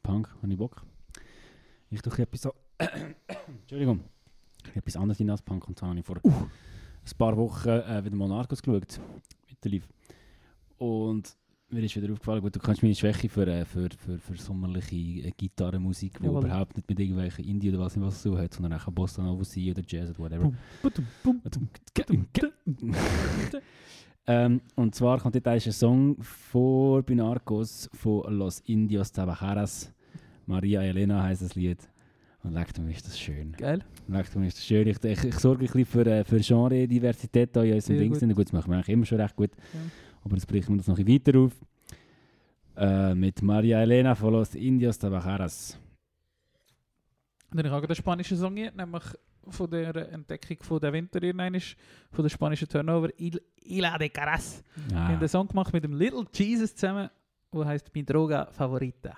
Punk, 0.02 0.28
habe 0.42 0.52
ich 0.52 0.58
Bock. 0.58 0.84
Ich 1.90 2.02
tue 2.02 2.18
etwas 2.18 2.42
so. 2.42 2.54
Entschuldigung. 3.60 4.00
Etwas 4.74 4.96
anderes 4.96 5.20
in 5.20 5.30
als 5.30 5.42
Punk 5.42 5.66
und 5.68 5.78
zwar 5.78 5.90
habe 5.90 6.00
ich 6.00 6.04
vor 6.04 6.16
ein 6.24 7.18
paar 7.18 7.36
Wochen 7.36 7.68
äh, 7.68 8.04
wieder 8.04 8.16
mal 8.16 8.28
Narcos 8.28 8.62
geschaut. 8.62 9.00
Mit 9.48 9.64
der 9.64 9.70
Liv. 9.70 9.88
Und 10.78 11.36
mir 11.68 11.82
ist 11.82 11.96
wieder 11.96 12.12
aufgefallen, 12.12 12.42
gut, 12.42 12.54
du 12.54 12.60
kannst 12.60 12.82
meine 12.82 12.94
Schwäche 12.94 13.28
für, 13.28 13.46
äh, 13.46 13.64
für, 13.64 13.88
für, 13.96 14.18
für 14.18 14.36
sommerliche 14.36 14.96
äh, 14.96 15.32
Gitarrenmusik, 15.36 16.20
die 16.20 16.26
überhaupt 16.26 16.76
nicht 16.76 16.88
mit 16.88 17.00
irgendwelchen 17.00 17.44
Indie 17.44 17.70
oder 17.70 17.80
was 17.80 18.00
was 18.00 18.22
so 18.22 18.38
hat, 18.38 18.54
sondern 18.54 18.74
auch 18.74 18.86
Bossa 18.92 19.22
Nova 19.22 19.44
sein 19.44 19.70
oder 19.70 19.82
Jazz 19.86 20.10
oder 20.10 20.18
whatever. 20.18 20.52
Ähm, 24.28 24.60
und 24.74 24.94
zwar 24.94 25.20
kommt 25.20 25.36
dort 25.36 25.46
ein 25.46 25.60
Song 25.60 26.16
vor 26.20 27.02
bei 27.02 27.14
Narcos 27.14 27.88
von 27.94 28.32
Los 28.36 28.60
Indios 28.66 29.12
Tabajaras. 29.12 29.92
Maria 30.46 30.82
Elena 30.82 31.22
heisst 31.22 31.42
das 31.42 31.54
Lied. 31.54 31.78
Und 32.42 32.52
leckt 32.52 32.78
mir, 32.78 32.90
ist 32.92 33.06
das 33.06 33.18
schön. 33.18 33.52
Geil. 33.52 33.84
Leckt 34.08 34.34
mir, 34.36 34.46
ist 34.46 34.58
das 34.58 34.66
schön. 34.66 34.86
Ich, 34.86 35.02
ich, 35.02 35.24
ich 35.24 35.38
sorge 35.38 35.64
ein 35.64 35.66
bisschen 35.66 35.84
für, 35.84 36.06
äh, 36.06 36.24
für 36.24 36.40
Genre-Diversität 36.40 37.50
hier 37.52 37.64
in 37.64 37.74
unserem 37.74 37.98
Ding. 37.98 38.12
gut. 38.12 38.20
Gut. 38.36 38.46
das 38.46 38.52
machen 38.52 38.70
wir 38.70 38.76
eigentlich 38.76 38.88
immer 38.88 39.06
schon 39.06 39.20
recht 39.20 39.36
gut. 39.36 39.50
Ja. 39.72 39.80
Aber 40.24 40.34
jetzt 40.34 40.46
brechen 40.46 40.74
wir 40.74 40.78
das 40.78 40.88
noch 40.88 40.98
ein 40.98 41.04
bisschen 41.04 41.26
weiter 41.26 41.38
auf. 41.40 41.52
Äh, 42.76 43.14
mit 43.14 43.42
Maria 43.42 43.80
Elena 43.80 44.14
von 44.14 44.32
Los 44.32 44.54
Indios 44.54 44.98
Tabajaras. 44.98 45.78
Und 47.50 47.62
dann 47.62 47.70
habe 47.70 47.84
ich 47.84 47.88
den 47.88 47.96
spanischen 47.96 48.36
Song 48.36 48.56
hier, 48.56 48.72
nämlich 48.72 49.04
von 49.48 49.70
der 49.70 49.94
Entdeckung 50.12 50.58
von 50.62 50.80
der 50.80 50.92
Winter 50.92 51.22
irgendwann 51.22 51.60
von 52.12 52.22
der 52.24 52.28
spanischen 52.30 52.68
Turnover 52.68 53.08
Il 53.18 53.40
Ila 53.64 53.96
de 53.98 54.08
Caras. 54.08 54.62
Wir 54.88 54.96
Ah. 54.96 55.08
haben 55.08 55.20
den 55.20 55.28
Song 55.28 55.48
gemacht 55.48 55.72
mit 55.72 55.84
dem 55.84 55.94
Little 55.94 56.24
Jesus 56.32 56.74
zusammen, 56.74 57.08
der 57.54 57.64
heißt 57.64 57.94
Mi 57.94 58.04
Droga 58.04 58.46
Favorita. 58.52 59.16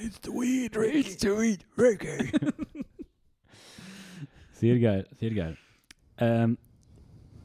It's 0.00 0.20
the 0.22 0.30
weed, 0.30 0.76
it's 0.76 1.20
the 1.20 1.28
weed, 1.28 1.64
reggae. 1.76 2.30
sehr 4.52 4.78
geil, 4.78 5.08
sehr 5.18 5.30
geil. 5.34 5.56
Ähm, 6.18 6.56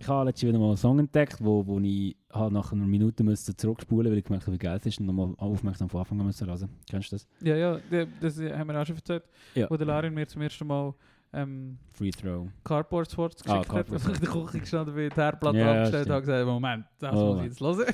ich 0.04 0.10
habe 0.10 0.26
letztens 0.26 0.50
wieder 0.50 0.60
mal 0.60 0.68
einen 0.68 0.78
Song 0.78 1.00
entdeckt, 1.00 1.38
wo, 1.40 1.66
wo 1.66 1.80
ich 1.80 2.16
halt 2.32 2.52
nach 2.52 2.72
einer 2.74 2.86
Minute 2.86 3.24
müsste 3.24 3.56
zurückspulen 3.56 4.12
weil 4.12 4.18
ich 4.20 4.26
gemerkt 4.26 4.46
habe, 4.46 4.54
wie 4.56 4.60
geil 4.60 4.78
es 4.78 4.86
ist 4.86 5.00
und 5.00 5.06
nochmal 5.06 5.34
aufmerksam 5.38 5.88
von 5.90 6.02
Anfang 6.02 6.20
an 6.20 6.26
müssen 6.26 6.48
hören. 6.48 6.70
Kennst 6.90 7.12
du 7.12 7.16
das? 7.16 7.28
Ja, 7.42 7.56
ja, 7.56 7.80
das 8.20 8.38
haben 8.40 8.68
wir 8.70 8.82
auch 8.82 8.86
schon 8.86 8.98
erzählt. 8.98 9.24
Ja. 9.56 9.70
Wo 9.70 9.78
der 9.78 9.88
Larin 9.88 10.14
mir 10.14 10.28
zum 10.28 10.42
ersten 10.42 10.68
Mal 10.68 10.94
ähm, 11.32 11.78
Free 11.94 12.12
Throw. 12.12 12.48
Cardboard 12.64 13.12
Sports 13.12 13.42
Ah, 13.48 13.58
geschickt 13.58 13.66
hat, 13.74 13.88
Cardboard 13.88 14.06
wo 14.06 14.10
ich 14.12 14.16
in 14.16 14.22
der 14.22 14.30
Küche 14.30 14.60
gestanden 14.60 14.96
bin, 14.96 15.10
die 15.10 15.16
Herdplatte 15.16 15.58
Ja, 15.58 15.72
abgestellt 15.72 16.10
habe 16.10 16.16
und 16.18 16.22
gesagt, 16.26 16.46
Moment, 16.46 16.86
das 17.00 17.16
Oh, 17.16 17.26
muss 17.34 17.40
ich 17.40 17.46
jetzt 17.48 17.62
hören. 17.62 17.86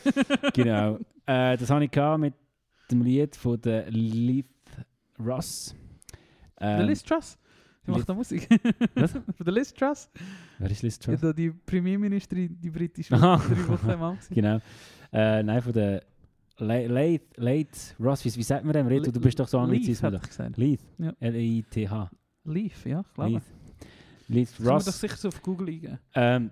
genau. 0.54 0.96
Äh, 1.26 1.58
das 1.58 1.70
habe 1.70 1.86
ich 1.86 2.18
mit 2.18 2.34
dem 2.92 3.02
Lied 3.04 3.36
von 3.36 3.62
der 3.62 3.90
Leith. 3.92 4.46
Der 5.20 6.80
Ähm, 6.80 6.88
Liz 6.88 7.04
Truss, 7.04 7.38
die 7.90 8.00
Liz- 8.00 8.00
macht 8.00 8.10
da 8.10 8.14
Musik. 8.14 8.48
Was? 8.96 9.12
Von 9.12 9.24
der 9.46 9.54
Liz 9.54 9.74
Truss, 9.74 10.10
Wer 10.58 10.72
ist 10.72 10.82
Liz 10.84 11.00
ja, 11.02 11.12
Truss? 11.12 11.22
da 11.22 11.34
die 11.34 11.50
Premierministerin, 11.52 12.58
die 12.62 12.70
Amt. 13.12 13.44
gewesen. 13.50 14.34
Genau. 14.36 14.60
Äh, 15.12 15.44
nein, 15.44 15.62
von 15.62 15.74
der 15.74 16.04
Le- 16.60 16.88
Leith, 16.88 17.24
Leith 17.38 17.96
Ross. 18.00 18.24
Wie, 18.26 18.36
wie 18.36 18.44
sagt 18.44 18.64
man 18.66 18.74
dem? 18.74 18.88
Reto, 18.88 19.12
du 19.12 19.20
bist 19.20 19.40
doch 19.40 19.48
so 19.48 19.60
Anglizismus. 19.60 20.14
ich 20.14 20.22
gesagt. 20.30 20.58
Leith. 20.58 20.82
Ja. 20.98 21.14
L-E-I-T-H. 21.20 22.12
Leaf, 22.46 22.86
ja, 22.86 23.00
ich 23.02 23.14
glaube. 23.14 23.32
Leith. 23.34 23.44
Leith 24.28 24.50
Das 24.50 24.58
kann 24.58 24.66
man 24.66 24.80
doch 24.80 24.86
Ross. 24.88 25.00
sicher 25.00 25.16
so 25.18 25.28
auf 25.30 25.42
Google 25.42 25.68
eingeben. 25.70 26.00
Ähm, 26.16 26.52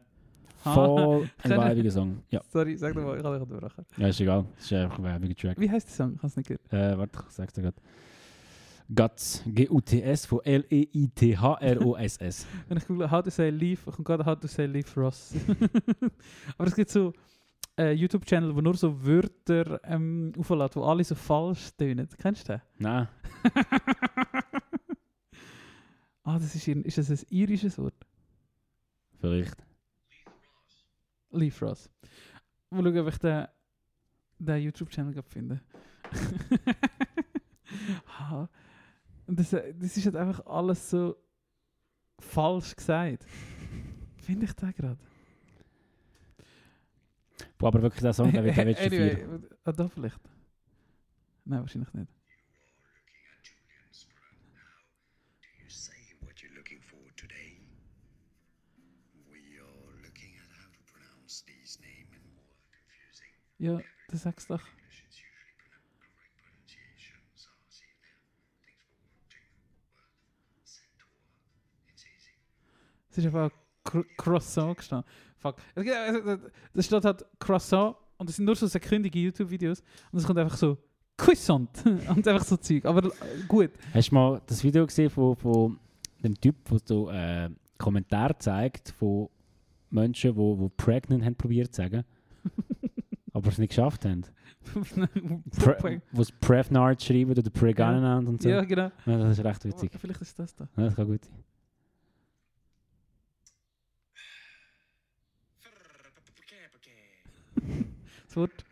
voll 0.64 1.30
ein 1.44 1.52
weibiger 1.58 1.92
Song. 1.92 2.24
Ja, 2.30 2.42
Sorry, 2.52 2.76
sag 2.78 2.94
doch 2.94 3.04
mal, 3.04 3.18
ich 3.18 3.24
habe 3.24 3.36
dich 3.38 3.44
unterbrochen. 3.48 3.86
ja, 3.98 4.08
ist 4.08 4.20
egal. 4.22 4.46
Das 4.56 4.66
ist 4.66 4.74
einfach 4.74 4.98
ein 4.98 5.04
weibiger 5.04 5.36
Track. 5.36 5.60
Wie 5.60 5.70
heißt 5.70 5.88
der 5.88 5.94
Song? 5.96 6.12
Ich 6.16 6.18
habe 6.18 6.28
es 6.28 6.36
nicht 6.38 6.48
gehört. 6.48 6.74
Äh, 6.74 6.98
warte, 6.98 7.20
ich 7.28 7.34
sag's 7.36 7.54
dir 7.54 7.62
gerade. 7.62 7.78
Guts. 8.94 9.44
G-U-T-S 9.46 10.26
von 10.26 10.40
L-E-I-T-H-R-O-S-S. 10.44 12.46
Wenn 12.68 12.78
ich 12.78 12.88
google 12.88 13.12
How 13.12 13.24
to 13.24 13.30
say 13.30 13.50
Leaf, 13.50 13.86
kommt 13.86 14.06
gerade 14.06 14.26
How 14.26 14.40
to 14.40 14.48
say 14.48 14.66
Leaf 14.66 14.96
Ross. 14.96 15.34
Aber 16.58 16.68
es 16.68 16.76
gibt 16.76 16.90
so 16.90 17.14
äh, 17.78 17.92
YouTube-Channel, 17.92 18.56
wo 18.56 18.62
nur 18.62 18.76
so 18.76 19.06
Wörter 19.06 19.80
ähm, 19.84 20.32
aufladen, 20.38 20.82
wo 20.82 20.86
alle 20.86 21.04
so 21.04 21.16
falsch 21.16 21.72
tönen. 21.78 22.08
Kennst 22.18 22.48
du 22.48 22.54
den? 22.54 22.62
Nein. 22.78 23.08
Ah, 26.24 26.38
das 26.38 26.56
ist, 26.56 26.68
ist 26.68 26.98
das 26.98 27.10
ein 27.10 27.20
irisches 27.30 27.78
Wort? 27.78 28.06
Vielleicht. 29.18 29.56
Leaf 31.32 31.62
Ross. 31.62 31.90
Mal 32.70 32.84
schauen, 32.84 32.98
ob 32.98 33.08
ich 33.08 33.18
den, 33.18 33.48
den 34.38 34.64
YouTube-Channel 34.64 35.24
finde. 35.24 35.62
Und 39.28 39.40
das, 39.40 39.54
äh, 39.54 39.74
das 39.74 39.98
ist 39.98 40.06
halt 40.06 40.16
einfach 40.16 40.46
alles 40.46 40.90
so 40.90 41.18
falsch 42.20 42.76
gesagt. 42.76 43.26
Finde 44.24 44.46
ich 44.46 44.54
da 44.54 44.72
gerade? 44.72 44.98
Boah, 47.58 47.68
aber 47.68 47.82
wirklich 47.82 48.02
der 48.02 48.14
Song, 48.14 48.32
der 48.32 48.44
wird, 48.44 48.58
der 48.58 48.76
schon 48.76 48.86
anyway, 48.86 49.26
ah, 49.64 49.72
da 49.72 49.88
vielleicht. 49.88 50.20
Nein, 51.46 51.60
wahrscheinlich 51.62 51.94
nicht. 51.94 52.12
Do 55.42 55.48
you 55.64 55.70
say 55.70 56.16
what 56.22 56.36
you're 56.42 56.54
Es 73.18 73.26
ist 73.26 73.34
einfach 73.34 73.52
Cro 73.84 74.04
Croissant 74.16 74.78
gestanden. 74.78 75.10
Fuck. 75.38 75.58
Es 75.76 75.88
also, 75.88 76.40
steht 76.80 77.06
halt 77.06 77.26
Croissant 77.40 77.96
und 78.18 78.30
es 78.30 78.36
sind 78.36 78.46
nur 78.46 78.56
so 78.56 78.68
sekündige 78.68 79.20
YouTube-Videos 79.20 79.82
und 80.12 80.20
es 80.20 80.26
kommt 80.26 80.38
einfach 80.40 80.58
so 80.58 80.78
Croissant 81.18 81.70
und 81.86 82.28
einfach 82.28 82.46
so 82.46 82.58
Zeug. 82.58 82.86
Aber 82.86 83.12
gut. 83.48 83.72
Hast 83.94 84.12
du 84.12 84.16
mal 84.16 84.42
das 84.46 84.64
Video 84.64 84.86
gesehen 84.86 85.10
von, 85.10 85.36
von 85.36 85.80
dem 86.24 86.40
Typ, 86.40 86.56
der 86.70 86.80
so 86.84 87.10
äh, 87.10 87.50
Kommentare 87.78 88.38
zeigt 88.38 88.90
von 88.90 89.30
Menschen, 89.90 90.32
die 90.32 90.38
wo, 90.38 90.60
wo 90.60 90.70
pregnant 90.70 91.24
haben 91.24 91.36
probiert 91.36 91.74
zu 91.74 91.82
sagen, 91.82 92.04
aber 93.34 93.48
es 93.50 93.58
nicht 93.58 93.70
geschafft 93.70 94.06
haben? 94.06 94.24
Pre 95.58 96.02
wo 96.12 96.22
es 96.22 96.32
Prevnard 96.32 97.02
schreiben 97.02 97.32
oder 97.32 97.50
Pregnant 97.50 98.28
und 98.28 98.42
so. 98.42 98.50
ja, 98.50 98.58
Ja. 98.58 98.64
genau. 98.64 98.92
das 99.06 99.40
ist 99.40 99.46
recht 99.46 99.66
witzig. 99.66 99.92
Oh, 99.96 99.98
vielleicht 100.00 100.22
ist 100.22 100.38
das 100.38 100.56
da. 100.56 100.68
Ja, 100.76 100.84
das 100.84 100.96
kann 100.96 101.08
gut 101.08 101.24
sein. 101.24 101.44
Wort, 108.38 108.66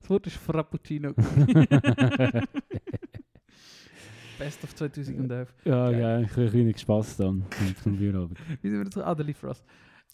das 0.00 0.10
Wort 0.10 0.26
ist 0.26 0.36
Frappuccino. 0.36 1.12
Best 4.38 4.64
of 4.64 4.74
2011. 4.74 5.54
Ja, 5.64 5.90
Geil. 5.90 6.00
ja, 6.00 6.20
ich 6.20 6.30
habe 6.30 6.50
Spaß 6.78 7.16
dann 7.18 7.44
zum 7.82 7.96
Büroabend. 7.96 8.38
Wie 8.62 8.68
sind 8.68 8.78
wir 8.78 8.84
jetzt? 8.84 8.98
Ah, 8.98 9.14
der. 9.14 9.64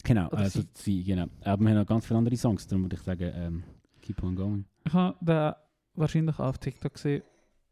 Genau, 0.05 0.27
Oder 0.29 0.39
also 0.39 0.63
sie, 0.75 1.05
genau. 1.05 1.27
Aber 1.43 1.63
wir 1.63 1.71
haben 1.71 1.79
noch 1.79 1.87
ganz 1.87 2.07
viele 2.07 2.19
andere 2.19 2.37
Songs, 2.37 2.67
darum 2.67 2.85
würde 2.85 2.97
ich 2.97 3.03
sagen, 3.03 3.33
ähm, 3.35 3.63
keep 4.01 4.23
on 4.23 4.35
going. 4.35 4.65
Ich 4.85 4.93
habe 4.93 5.17
den 5.21 5.53
wahrscheinlich 5.95 6.39
auch 6.39 6.47
auf 6.49 6.59
TikTok 6.59 6.95
gesehen. 6.95 7.23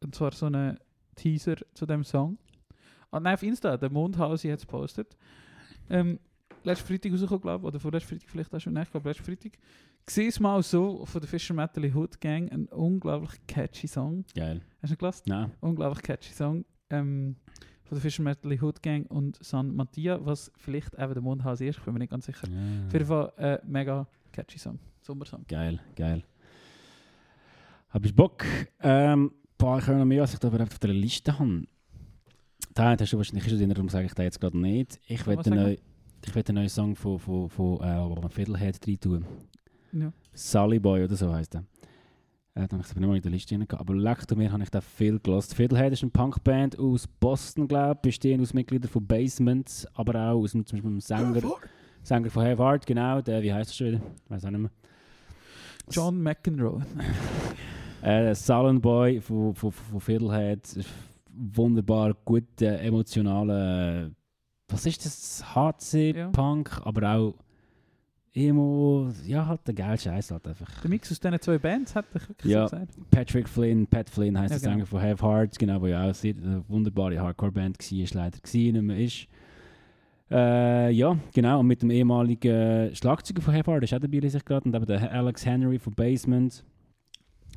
Und 0.02 0.14
zwar 0.14 0.32
so 0.32 0.46
einen 0.46 0.78
Teaser 1.16 1.56
zu 1.74 1.86
dem 1.86 2.04
Song. 2.04 2.38
Und 3.10 3.24
nein, 3.24 3.34
auf 3.34 3.42
Insta, 3.42 3.76
der 3.76 3.90
Mondhausi 3.90 4.48
hat 4.48 4.60
es 4.60 4.66
gepostet. 4.66 5.16
Ähm, 5.88 6.20
letzten 6.64 6.86
Freitag 6.86 7.12
rausgekommen, 7.12 7.42
glaube. 7.42 7.66
Oder 7.66 7.80
vorletzten 7.80 8.10
Freitag 8.10 8.28
vielleicht 8.28 8.54
auch 8.54 8.60
schon. 8.60 8.72
Nein, 8.72 8.84
ich 8.84 8.90
glaube, 8.90 9.08
letzten 9.08 9.24
Freitag. 9.24 9.52
Sieh 10.08 10.26
es 10.26 10.40
mal 10.40 10.62
so 10.62 11.04
von 11.06 11.20
der 11.20 11.28
Fisher 11.28 11.54
Metal 11.54 11.84
Hood 11.94 12.20
Gang. 12.20 12.50
Ein 12.50 12.66
unglaublich 12.66 13.32
catchy 13.46 13.86
Song. 13.86 14.24
Geil. 14.34 14.60
Hast 14.82 14.90
du 14.90 14.94
ihn 14.94 14.98
gelassen? 14.98 15.22
Nein, 15.26 15.52
unglaublich 15.60 16.02
catchy 16.02 16.32
Song 16.32 16.64
ähm, 16.90 17.36
von 17.84 17.96
der 17.96 18.02
Fisher 18.02 18.22
Metal 18.22 18.52
Hood 18.62 18.82
Gang 18.82 19.10
und 19.10 19.38
San 19.42 19.74
Mattia, 19.74 20.18
was 20.24 20.52
vielleicht 20.56 20.94
eben 20.94 21.12
der 21.12 21.22
Mondhaus 21.22 21.60
ist, 21.60 21.78
ich 21.78 21.84
bin 21.84 21.94
mir 21.94 22.00
nicht 22.00 22.10
ganz 22.10 22.26
sicher. 22.26 22.46
Auf 22.46 22.92
jeden 22.92 23.00
ja. 23.00 23.04
Fall 23.04 23.32
ein 23.36 23.58
mega 23.70 24.06
catchy 24.32 24.58
Song, 24.58 24.78
Sommersong. 25.00 25.44
Geil, 25.48 25.80
geil. 25.96 26.22
Hab 27.90 28.04
ich 28.04 28.14
Bock? 28.14 28.44
Ähm, 28.80 29.32
ich 29.58 29.66
habe 29.66 29.96
noch 29.96 30.04
mehr, 30.04 30.22
als 30.22 30.32
ich 30.32 30.38
da 30.38 30.48
überhaupt 30.48 30.72
auf 30.72 30.78
der 30.78 30.92
Liste 30.92 31.38
habe. 31.38 31.64
Da 32.74 32.96
hast 32.96 33.12
du 33.12 33.16
wahrscheinlich 33.16 33.48
schon 33.48 33.68
darum 33.68 33.88
sage 33.88 34.06
ich 34.06 34.14
da 34.14 34.22
jetzt 34.22 34.40
gerade 34.40 34.56
nicht. 34.56 35.00
Ich 35.06 35.24
Kann 35.24 35.44
will 35.44 35.78
ich 36.26 36.34
will 36.34 36.44
einen 36.46 36.56
neuen 36.56 36.68
Song 36.68 36.94
von, 36.94 37.18
von, 37.18 37.48
von 37.48 37.80
äh, 37.80 38.28
Fiddlehead 38.28 38.78
rein 38.86 39.00
tun. 39.00 39.24
Ja. 39.92 40.12
Sully 40.32 40.78
Boy 40.78 41.04
oder 41.04 41.16
so 41.16 41.32
heisst 41.32 41.54
er. 41.54 41.64
Äh, 42.54 42.66
dann 42.66 42.72
habe 42.72 42.80
ich 42.80 42.86
es 42.86 42.90
aber 42.92 43.00
nicht 43.00 43.08
mal 43.08 43.16
in 43.16 43.22
der 43.22 43.30
Liste 43.30 43.54
rein 43.54 43.66
Aber 43.70 43.94
leck 43.94 44.26
du 44.26 44.36
mir, 44.36 44.50
habe 44.52 44.62
ich 44.62 44.70
da 44.70 44.80
viel 44.80 45.18
gelost. 45.20 45.54
Fiddlehead 45.54 45.92
ist 45.92 46.02
eine 46.02 46.10
Punkband 46.10 46.78
aus 46.78 47.06
Boston, 47.06 47.68
glaube 47.68 47.94
ich, 47.94 48.00
bestehend 48.02 48.42
aus 48.42 48.52
Mitgliedern 48.52 48.90
von 48.90 49.06
Basement, 49.06 49.88
aber 49.94 50.14
auch 50.16 50.42
aus 50.42 50.50
zum 50.50 50.62
Beispiel 50.62 50.82
dem 50.82 51.00
Sänger, 51.00 51.42
Sänger 52.02 52.30
von 52.30 52.44
Have 52.44 52.62
Heart, 52.62 52.86
genau, 52.86 53.20
der, 53.20 53.42
wie 53.42 53.52
heißt 53.52 53.70
er 53.70 53.74
schon 53.74 53.86
wieder? 53.88 54.00
Ich 54.24 54.30
weiß 54.30 54.44
auch 54.44 54.50
nicht 54.50 54.60
mehr. 54.60 54.70
John 55.90 56.22
McEnroe. 56.22 56.82
Äh, 58.02 58.34
Sullen 58.34 58.80
Boy 58.80 59.20
von, 59.20 59.54
von, 59.54 59.70
von 59.70 60.00
Fiddlehead, 60.00 60.86
wunderbar 61.34 62.16
guter, 62.24 62.80
emotionaler, 62.80 64.10
was 64.72 64.86
ist 64.86 65.04
das? 65.04 65.40
Ja. 65.54 65.72
HC-Punk, 65.72 66.80
aber 66.84 67.14
auch 67.14 67.34
Emo, 68.32 69.10
ja, 69.26 69.44
halt 69.44 69.66
der 69.66 69.74
geile 69.74 69.98
Scheiß 69.98 70.30
halt 70.30 70.46
einfach. 70.46 70.80
Der 70.82 70.88
Mix 70.90 71.10
aus 71.10 71.18
diesen 71.18 71.40
zwei 71.40 71.58
Bands 71.58 71.96
hat 71.96 72.04
ich 72.14 72.28
wirklich 72.28 72.52
Ja. 72.52 72.68
so 72.68 72.76
gesagt. 72.76 73.10
Patrick 73.10 73.48
Flynn, 73.48 73.86
Pat 73.88 74.08
Flynn 74.08 74.38
heisst 74.38 74.52
Ja, 74.52 74.58
der 74.58 74.60
Sänger 74.60 74.74
genau. 74.76 74.86
von 74.86 75.02
Have 75.02 75.26
Heart, 75.26 75.58
genau, 75.58 75.80
wo 75.80 75.86
ja 75.88 76.08
auch 76.08 76.14
sehr, 76.14 76.34
eine 76.36 76.62
wunderbare 76.68 77.18
Hardcore-Band 77.18 77.76
war, 77.78 77.98
ist 77.98 78.14
leider 78.14 78.38
gewesen, 78.38 78.72
nicht 78.74 78.82
mehr 78.82 78.98
ist. 78.98 79.26
Äh, 80.30 80.92
ja, 80.92 81.18
genau, 81.34 81.58
und 81.58 81.66
mit 81.66 81.82
dem 81.82 81.90
ehemaligen 81.90 82.94
Schlagzeuger 82.94 83.42
von 83.42 83.52
Have 83.52 83.68
Heart, 83.68 83.82
ist 83.82 83.94
auch 83.94 83.98
dabei, 83.98 84.18
lese 84.18 84.36
ich 84.38 84.44
gerade, 84.44 84.64
und 84.64 84.76
eben 84.76 84.86
der 84.86 85.10
Alex 85.12 85.44
Henry 85.44 85.80
von 85.80 85.92
Basement. 85.94 86.64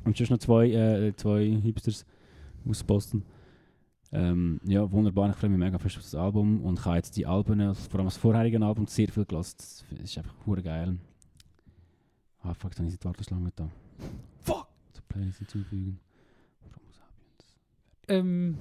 Und 0.04 0.16
sonst 0.16 0.30
noch 0.30 0.38
zwei, 0.38 0.70
äh, 0.70 1.14
zwei 1.14 1.44
Hipsters 1.62 2.04
aus 2.68 2.82
Boston. 2.82 3.22
Ähm, 4.12 4.60
ja, 4.64 4.90
wunderbar, 4.90 5.30
ich 5.30 5.36
freue 5.36 5.50
mich 5.50 5.58
mega 5.58 5.78
fest 5.78 5.96
auf 5.96 6.02
das 6.02 6.14
Album 6.14 6.62
und 6.62 6.78
ich 6.78 6.84
habe 6.84 6.96
jetzt 6.96 7.16
die 7.16 7.26
Alben, 7.26 7.60
also 7.60 7.88
vor 7.88 7.98
allem 7.98 8.06
das 8.06 8.16
vorherige 8.16 8.64
Album, 8.64 8.86
sehr 8.86 9.08
viel 9.08 9.24
gelassen. 9.24 9.56
Das 9.58 9.84
ist 10.02 10.18
einfach 10.18 10.34
hure 10.46 10.62
geil. 10.62 10.96
Ah, 12.42 12.54
fuck, 12.54 12.74
dann 12.74 12.86
ist 12.86 13.02
die 13.02 13.04
Warteschlange 13.04 13.50
da. 13.56 13.68
Fuck! 14.42 14.68
Zur 14.92 15.04
Playlist 15.08 15.38
hinzufügen. 15.38 15.98
Homo 16.76 16.92
sapiens. 16.92 17.58
Ähm, 18.08 18.58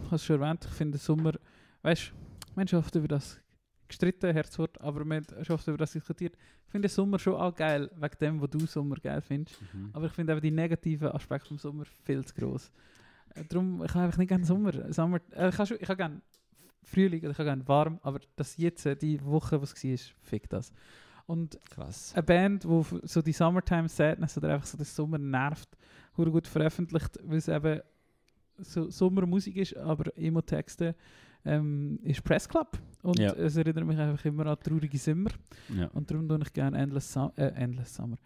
ich 0.00 0.06
habe 0.06 0.16
es 0.16 0.24
schon 0.24 0.40
erwähnt, 0.40 0.64
ich 0.64 0.72
finde 0.72 0.98
den 0.98 1.02
Sommer, 1.02 1.32
weißt 1.82 2.12
du, 2.56 2.60
haben 2.60 2.78
oft 2.78 2.94
über 2.94 3.08
das 3.08 3.40
gestritten, 3.86 4.32
Herzwort, 4.32 4.80
aber 4.80 5.04
wir 5.04 5.16
haben 5.16 5.44
schon 5.44 5.54
oft 5.54 5.66
über 5.68 5.78
das 5.78 5.92
diskutiert. 5.92 6.36
Ich 6.66 6.72
finde 6.72 6.88
Sommer 6.88 7.18
schon 7.18 7.34
auch 7.34 7.54
geil, 7.54 7.90
wegen 7.94 8.18
dem, 8.20 8.40
was 8.40 8.50
du 8.50 8.66
Sommer 8.66 8.96
geil 8.96 9.20
findest. 9.20 9.60
Mhm. 9.72 9.90
Aber 9.92 10.06
ich 10.06 10.12
finde 10.12 10.32
eben 10.32 10.42
die 10.42 10.50
negativen 10.50 11.08
Aspekte 11.08 11.48
vom 11.48 11.58
Sommer 11.58 11.84
viel 12.04 12.24
zu 12.24 12.34
gross. 12.34 12.70
Äh, 13.34 13.44
darum, 13.48 13.82
ich 13.84 13.94
habe 13.94 14.04
einfach 14.04 14.18
nicht 14.18 14.28
gerne 14.28 14.44
Sommer. 14.44 14.92
Sommer 14.92 15.20
äh, 15.32 15.48
ich 15.48 15.58
habe 15.58 15.74
habe 15.74 15.96
gerne 15.96 16.20
Frühling, 16.82 17.20
ich 17.22 17.28
habe 17.38 17.44
gerne 17.44 17.66
warm, 17.68 17.98
aber 18.02 18.20
das 18.36 18.56
jetzt, 18.56 18.86
äh, 18.86 18.96
die 18.96 19.22
Woche, 19.24 19.60
was 19.60 19.74
war, 19.74 19.96
fick 20.22 20.48
das. 20.48 20.72
Und 21.26 21.58
Krass. 21.70 22.14
eine 22.14 22.22
Band, 22.22 22.64
die 22.64 22.82
so 23.02 23.20
die 23.20 23.32
Summertime 23.32 23.88
Sadness 23.88 24.38
oder 24.38 24.54
einfach 24.54 24.66
so 24.66 24.78
den 24.78 24.86
Sommer 24.86 25.18
nervt, 25.18 25.68
hure 26.16 26.30
gut 26.30 26.46
veröffentlicht, 26.46 27.18
weil 27.22 27.36
es 27.38 27.48
eben 27.48 27.80
so 28.56 28.88
Sommermusik 28.90 29.56
ist, 29.56 29.76
aber 29.76 30.10
Emo-Texte, 30.16 30.94
ähm, 31.44 31.98
ist 32.02 32.24
Press 32.24 32.48
Club. 32.48 32.78
Und 33.02 33.18
Ja. 33.18 33.32
es 33.34 33.56
erinnert 33.56 33.84
mich 33.84 33.98
einfach 33.98 34.24
immer 34.24 34.46
an 34.46 34.56
traurige 34.60 34.98
Sommer. 34.98 35.30
Ja. 35.68 35.86
Und 35.88 36.10
darum 36.10 36.28
tue 36.28 36.40
ich 36.42 36.52
gerne 36.52 36.78
Endless, 36.78 37.12
Sum 37.12 37.30
äh, 37.36 37.48
Endless 37.48 37.94
Summer. 37.94 38.16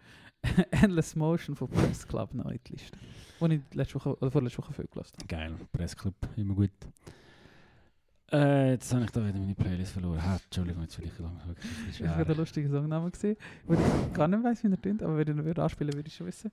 Endless 0.71 1.15
Motion 1.15 1.55
von 1.55 1.69
Press 1.69 2.07
Club 2.07 2.33
noch 2.33 2.49
in 2.51 2.59
die 2.67 2.73
Liste. 2.73 2.97
Die 3.41 3.55
ich 3.55 3.61
letzte 3.75 3.95
Woche, 3.95 4.17
oder 4.17 4.31
vorletzte 4.31 4.59
Woche 4.59 4.73
viel 4.73 4.87
gelassen 4.87 5.13
habe. 5.17 5.27
Geil, 5.27 5.53
Pressclub, 5.71 6.15
immer 6.37 6.53
gut. 6.53 6.71
Äh, 8.31 8.71
jetzt 8.71 8.91
habe 8.93 9.03
ich 9.05 9.11
da 9.11 9.25
wieder 9.27 9.37
meine 9.37 9.53
Playlist 9.53 9.91
verloren. 9.93 10.23
Ha, 10.23 10.39
Entschuldigung, 10.43 10.81
jetzt 10.83 10.97
will 10.99 11.07
ich 11.07 11.19
lang. 11.19 11.39
Wirklich, 11.45 11.71
das 11.71 11.87
ist 11.89 11.99
Ich 11.99 12.07
habe 12.07 12.15
schwer. 12.15 12.25
einen 12.27 12.37
lustigen 12.37 12.71
Songnamen 12.71 13.11
gesehen, 13.11 13.37
wo 13.65 13.73
ich 13.73 13.79
gar 14.13 14.27
nicht 14.27 14.43
weiss, 14.43 14.63
wie 14.63 14.71
er 14.71 14.81
tönt, 14.81 15.03
aber 15.03 15.17
wenn 15.17 15.27
ich 15.27 15.35
ihn 15.35 15.45
würde 15.45 15.61
anspielen 15.63 15.93
würde, 15.93 16.07
ich 16.07 16.15
schon 16.15 16.27
wissen. 16.27 16.51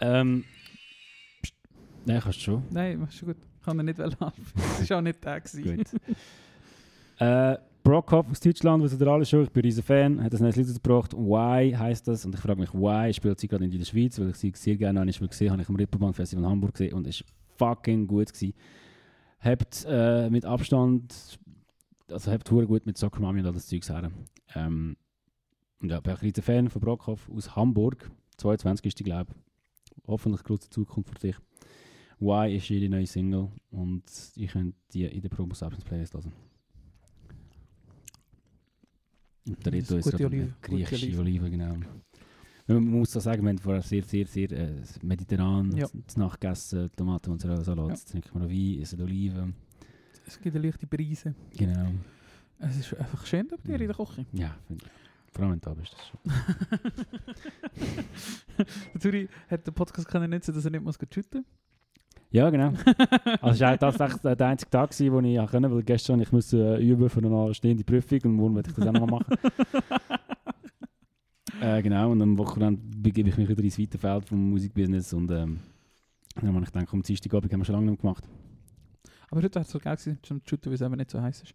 Ähm, 0.00 0.44
pst, 1.42 1.54
Nein, 2.04 2.20
kannst 2.20 2.38
du 2.38 2.42
schon. 2.42 2.62
Nein, 2.70 2.98
machst 3.00 3.22
du 3.22 3.26
gut. 3.26 3.36
Kann 3.64 3.78
ihn 3.78 3.86
nicht 3.86 4.00
anspielen. 4.00 4.34
Das 4.78 4.90
war 4.90 4.98
auch 4.98 5.02
nicht 5.02 5.24
der. 5.24 5.40
gewesen. 5.40 5.76
Gut. 5.76 5.86
äh, 7.20 7.56
Brockhoff 7.86 8.28
aus 8.28 8.40
Deutschland, 8.40 8.82
wissen 8.82 8.98
ihr 8.98 9.06
alle 9.06 9.24
schon, 9.24 9.44
ich 9.44 9.50
bin 9.52 9.62
riesen 9.62 9.84
Fan, 9.84 10.20
hat 10.20 10.32
das 10.32 10.40
neues 10.40 10.56
Lied 10.56 10.66
gebracht. 10.66 11.12
Why 11.12 11.72
heisst 11.72 12.08
das? 12.08 12.26
Und 12.26 12.34
ich 12.34 12.40
frage 12.40 12.58
mich, 12.58 12.74
why 12.74 13.12
spielt 13.14 13.38
sie 13.38 13.46
gerade 13.46 13.64
in 13.64 13.70
der 13.70 13.84
Schweiz? 13.84 14.18
Weil 14.18 14.30
ich 14.30 14.34
sie 14.34 14.52
sehr 14.56 14.76
gerne 14.76 15.00
einmal 15.00 15.28
gesehen 15.28 15.52
habe. 15.52 15.62
Ich 15.62 15.68
am 15.68 15.76
Ripperbahn 15.76 16.12
Festival 16.12 16.42
in 16.42 16.50
Hamburg 16.50 16.72
gesehen 16.72 16.94
und 16.94 17.06
es 17.06 17.22
war 17.56 17.76
fucking 17.76 18.08
gut. 18.08 18.32
Gewesen. 18.32 18.54
Habt 19.38 19.86
äh, 19.88 20.28
mit 20.30 20.44
Abstand, 20.44 21.38
also 22.10 22.32
habt 22.32 22.50
hure 22.50 22.66
gut 22.66 22.86
mit 22.86 22.98
Soccer 22.98 23.20
Mami 23.20 23.38
und 23.38 23.46
all 23.46 23.52
das 23.52 23.68
Zeugs 23.68 23.88
her. 23.88 24.10
Ähm, 24.56 24.96
ja, 25.80 26.00
bin 26.00 26.12
ein 26.12 26.18
riesen 26.18 26.42
Fan 26.42 26.68
von 26.68 26.80
Brockhoff 26.80 27.30
aus 27.30 27.54
Hamburg. 27.54 28.10
22 28.38 28.84
ist 28.84 28.98
die, 28.98 29.04
glaube 29.04 29.30
ich. 29.30 30.08
Hoffentlich 30.08 30.42
große 30.42 30.70
Zukunft 30.70 31.10
für 31.10 31.28
dich. 31.28 31.36
Why 32.18 32.56
ist 32.56 32.68
ihre 32.68 32.88
neue 32.88 33.06
Single 33.06 33.48
und 33.70 34.02
ihr 34.34 34.48
könnt 34.48 34.74
die 34.92 35.04
in 35.04 35.22
der 35.22 35.28
Promo 35.28 35.54
Sapiens 35.54 35.84
Playlist 35.84 36.14
hören. 36.14 36.32
Und 39.48 39.64
der 39.64 39.72
Rito 39.72 39.96
ist 39.96 40.10
gerade 40.10 40.26
Olive, 40.26 40.54
griechische 40.60 41.06
Olive. 41.06 41.20
Olive, 41.20 41.50
genau. 41.50 41.76
Man 42.68 42.84
muss 42.84 43.16
auch 43.16 43.20
sagen, 43.20 43.42
wir 43.42 43.50
haben 43.50 43.58
vorher 43.58 43.82
sehr, 43.82 44.02
sehr, 44.02 44.26
sehr 44.26 44.50
äh, 44.50 44.82
mediterran 45.02 45.70
Ja. 45.76 45.86
ja. 45.86 46.00
Nacht 46.16 46.40
gegessen, 46.40 46.90
Tomaten 46.96 47.30
und 47.30 47.40
Salat. 47.40 47.66
Ja. 47.66 47.88
Jetzt 47.88 48.10
trinken 48.10 48.28
wir 48.32 48.40
noch 48.40 48.50
Wein, 48.50 48.82
essen 48.82 49.00
Oliven. 49.02 49.54
Es 50.26 50.40
gibt 50.40 50.56
eine 50.56 50.66
leichte 50.66 50.86
Brise. 50.86 51.34
Genau. 51.56 51.92
Es 52.58 52.76
ist 52.76 52.94
einfach 52.94 53.24
schön 53.26 53.46
bei 53.46 53.56
dir 53.56 53.80
in 53.80 53.86
der 53.86 53.96
Küche. 53.96 54.26
Ja, 54.32 54.56
finde 54.66 54.84
ich. 54.84 54.90
Vor 55.32 55.44
allem 55.44 55.52
wenn 55.52 55.60
du 55.60 55.68
da 55.68 55.74
bist. 55.74 55.94
Das 55.94 56.08
schon. 56.08 56.20
Zuri 59.00 59.28
hat 59.48 59.66
den 59.66 59.74
Podcast 59.74 60.08
können 60.08 60.30
nutzen, 60.30 60.54
dass 60.54 60.64
er 60.64 60.70
nicht 60.70 60.82
muss 60.82 60.98
shooten 61.12 61.44
Ja, 62.30 62.50
genau. 62.50 62.72
Also 63.40 63.54
es 63.54 63.60
war 63.60 63.78
tatsächlich 63.78 64.36
der 64.36 64.46
einzige 64.46 64.70
Tag, 64.70 64.90
gewesen, 64.90 65.12
wo 65.12 65.20
ich 65.20 65.50
können, 65.50 65.72
weil 65.72 65.82
gestern 65.82 66.20
ich 66.20 66.32
musste 66.32 66.76
äh, 66.76 66.84
üben 66.84 67.08
für 67.08 67.20
eine 67.20 67.34
anstehende 67.34 67.84
Prüfung 67.84 68.18
und 68.24 68.32
morgen 68.32 68.56
werde 68.56 68.70
ich 68.70 68.76
das 68.76 68.86
auch 68.86 68.92
noch 68.92 69.06
mal 69.06 69.18
machen. 69.18 69.36
äh, 71.60 71.82
genau, 71.82 72.10
und 72.10 72.20
am 72.20 72.36
Wochenende 72.38 72.82
begebe 72.96 73.28
ich 73.28 73.36
mich 73.36 73.48
wieder 73.48 73.62
ins 73.62 73.78
weite 73.78 73.98
Feld 73.98 74.24
vom 74.24 74.50
Musikbusiness 74.50 75.12
und 75.12 75.30
ähm, 75.30 75.60
dann 76.34 76.54
habe 76.54 76.64
ich 76.64 76.72
gedacht, 76.72 76.92
um 76.92 77.02
Dienstagabend 77.02 77.52
haben 77.52 77.60
wir 77.60 77.64
schon 77.64 77.76
lange 77.76 77.90
nicht 77.92 78.00
gemacht. 78.00 78.24
Aber 79.30 79.42
heute 79.42 79.54
wäre 79.54 79.64
es 79.64 79.70
so 79.70 79.78
geil 79.78 79.96
gewesen, 79.96 80.18
zum 80.22 80.40
shooten, 80.44 80.66
weil 80.66 80.74
es 80.74 80.80
eben 80.80 80.96
nicht 80.96 81.10
so 81.10 81.20
heiß 81.20 81.42
ist. 81.42 81.54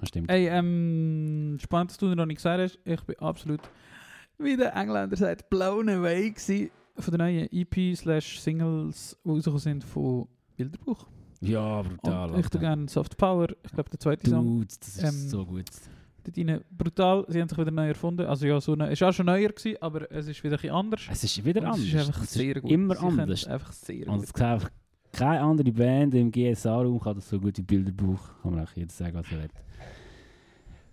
Das 0.00 0.08
stimmt. 0.08 0.30
Hey, 0.30 0.48
ähm, 0.48 1.58
spannend, 1.60 1.90
dass 1.90 1.98
du 1.98 2.14
noch 2.14 2.26
nicht 2.26 2.36
gesagt 2.36 2.62
hast. 2.62 2.78
Ich 2.84 3.00
bin 3.02 3.18
absolut, 3.18 3.60
wie 4.38 4.56
der 4.56 4.74
Engländer 4.74 5.16
sagt, 5.16 5.50
blown 5.50 5.88
away 5.88 6.30
gewesen 6.30 6.70
von 6.98 7.12
den 7.12 7.18
neuen 7.18 7.48
EP 7.52 7.96
slash 7.96 8.40
Singles, 8.40 9.16
die 9.24 9.28
rausgekommen 9.28 9.60
sind 9.60 9.84
von 9.84 10.28
Bilderbuch. 10.56 11.06
Ja, 11.40 11.82
brutal. 11.82 12.30
Und 12.30 12.40
ich 12.40 12.48
tue 12.48 12.60
gerne 12.60 12.88
Soft 12.88 13.16
Power. 13.16 13.48
Ich 13.64 13.72
glaube, 13.72 13.90
der 13.90 14.00
zweite 14.00 14.28
Song. 14.30 14.58
Dude, 14.60 14.66
das 14.78 14.88
ist 14.88 15.02
Ähm, 15.02 15.28
so 15.28 15.44
gut. 15.44 15.64
Dort 16.24 16.38
rein, 16.38 16.60
brutal. 16.70 17.24
Sie 17.28 17.40
haben 17.40 17.48
sich 17.48 17.58
wieder 17.58 17.70
neu 17.70 17.88
erfunden. 17.88 18.26
Also 18.26 18.46
ja, 18.46 18.60
so 18.60 18.72
eine, 18.72 18.90
es 18.90 19.00
war 19.00 19.10
auch 19.10 19.12
schon 19.12 19.26
neuer, 19.26 19.50
gewesen, 19.50 19.76
aber 19.80 20.10
es 20.10 20.26
ist 20.26 20.42
wieder 20.42 20.58
ein 20.60 20.70
anders. 20.70 21.02
Es 21.10 21.22
ist 21.22 21.44
wieder 21.44 21.60
Und 21.60 21.66
anders. 21.68 21.80
Es 21.82 21.92
ist 21.94 22.06
einfach 22.08 22.22
Es 22.22 22.32
sehr 22.32 22.60
gut. 22.60 22.70
Immer 22.70 22.96
Sie 22.96 23.06
anders. 23.06 23.46
einfach 23.46 23.72
sehr 23.72 24.08
Und 24.08 24.14
gut. 24.16 24.24
es 24.24 24.32
gibt 24.32 24.42
einfach 24.46 24.70
keine 25.12 25.40
andere 25.40 25.72
Band 25.72 26.14
im 26.14 26.30
GSA-Raum 26.30 27.00
kann 27.00 27.14
das 27.14 27.28
so 27.28 27.38
gut 27.38 27.56
wie 27.58 27.62
Bilderbuch. 27.62 28.20
Kann 28.42 28.54
man 28.54 28.64
auch 28.66 28.72
jetzt 28.74 28.96
sagen, 28.96 29.14
was 29.14 29.26
er 29.30 29.38
will. 29.42 29.48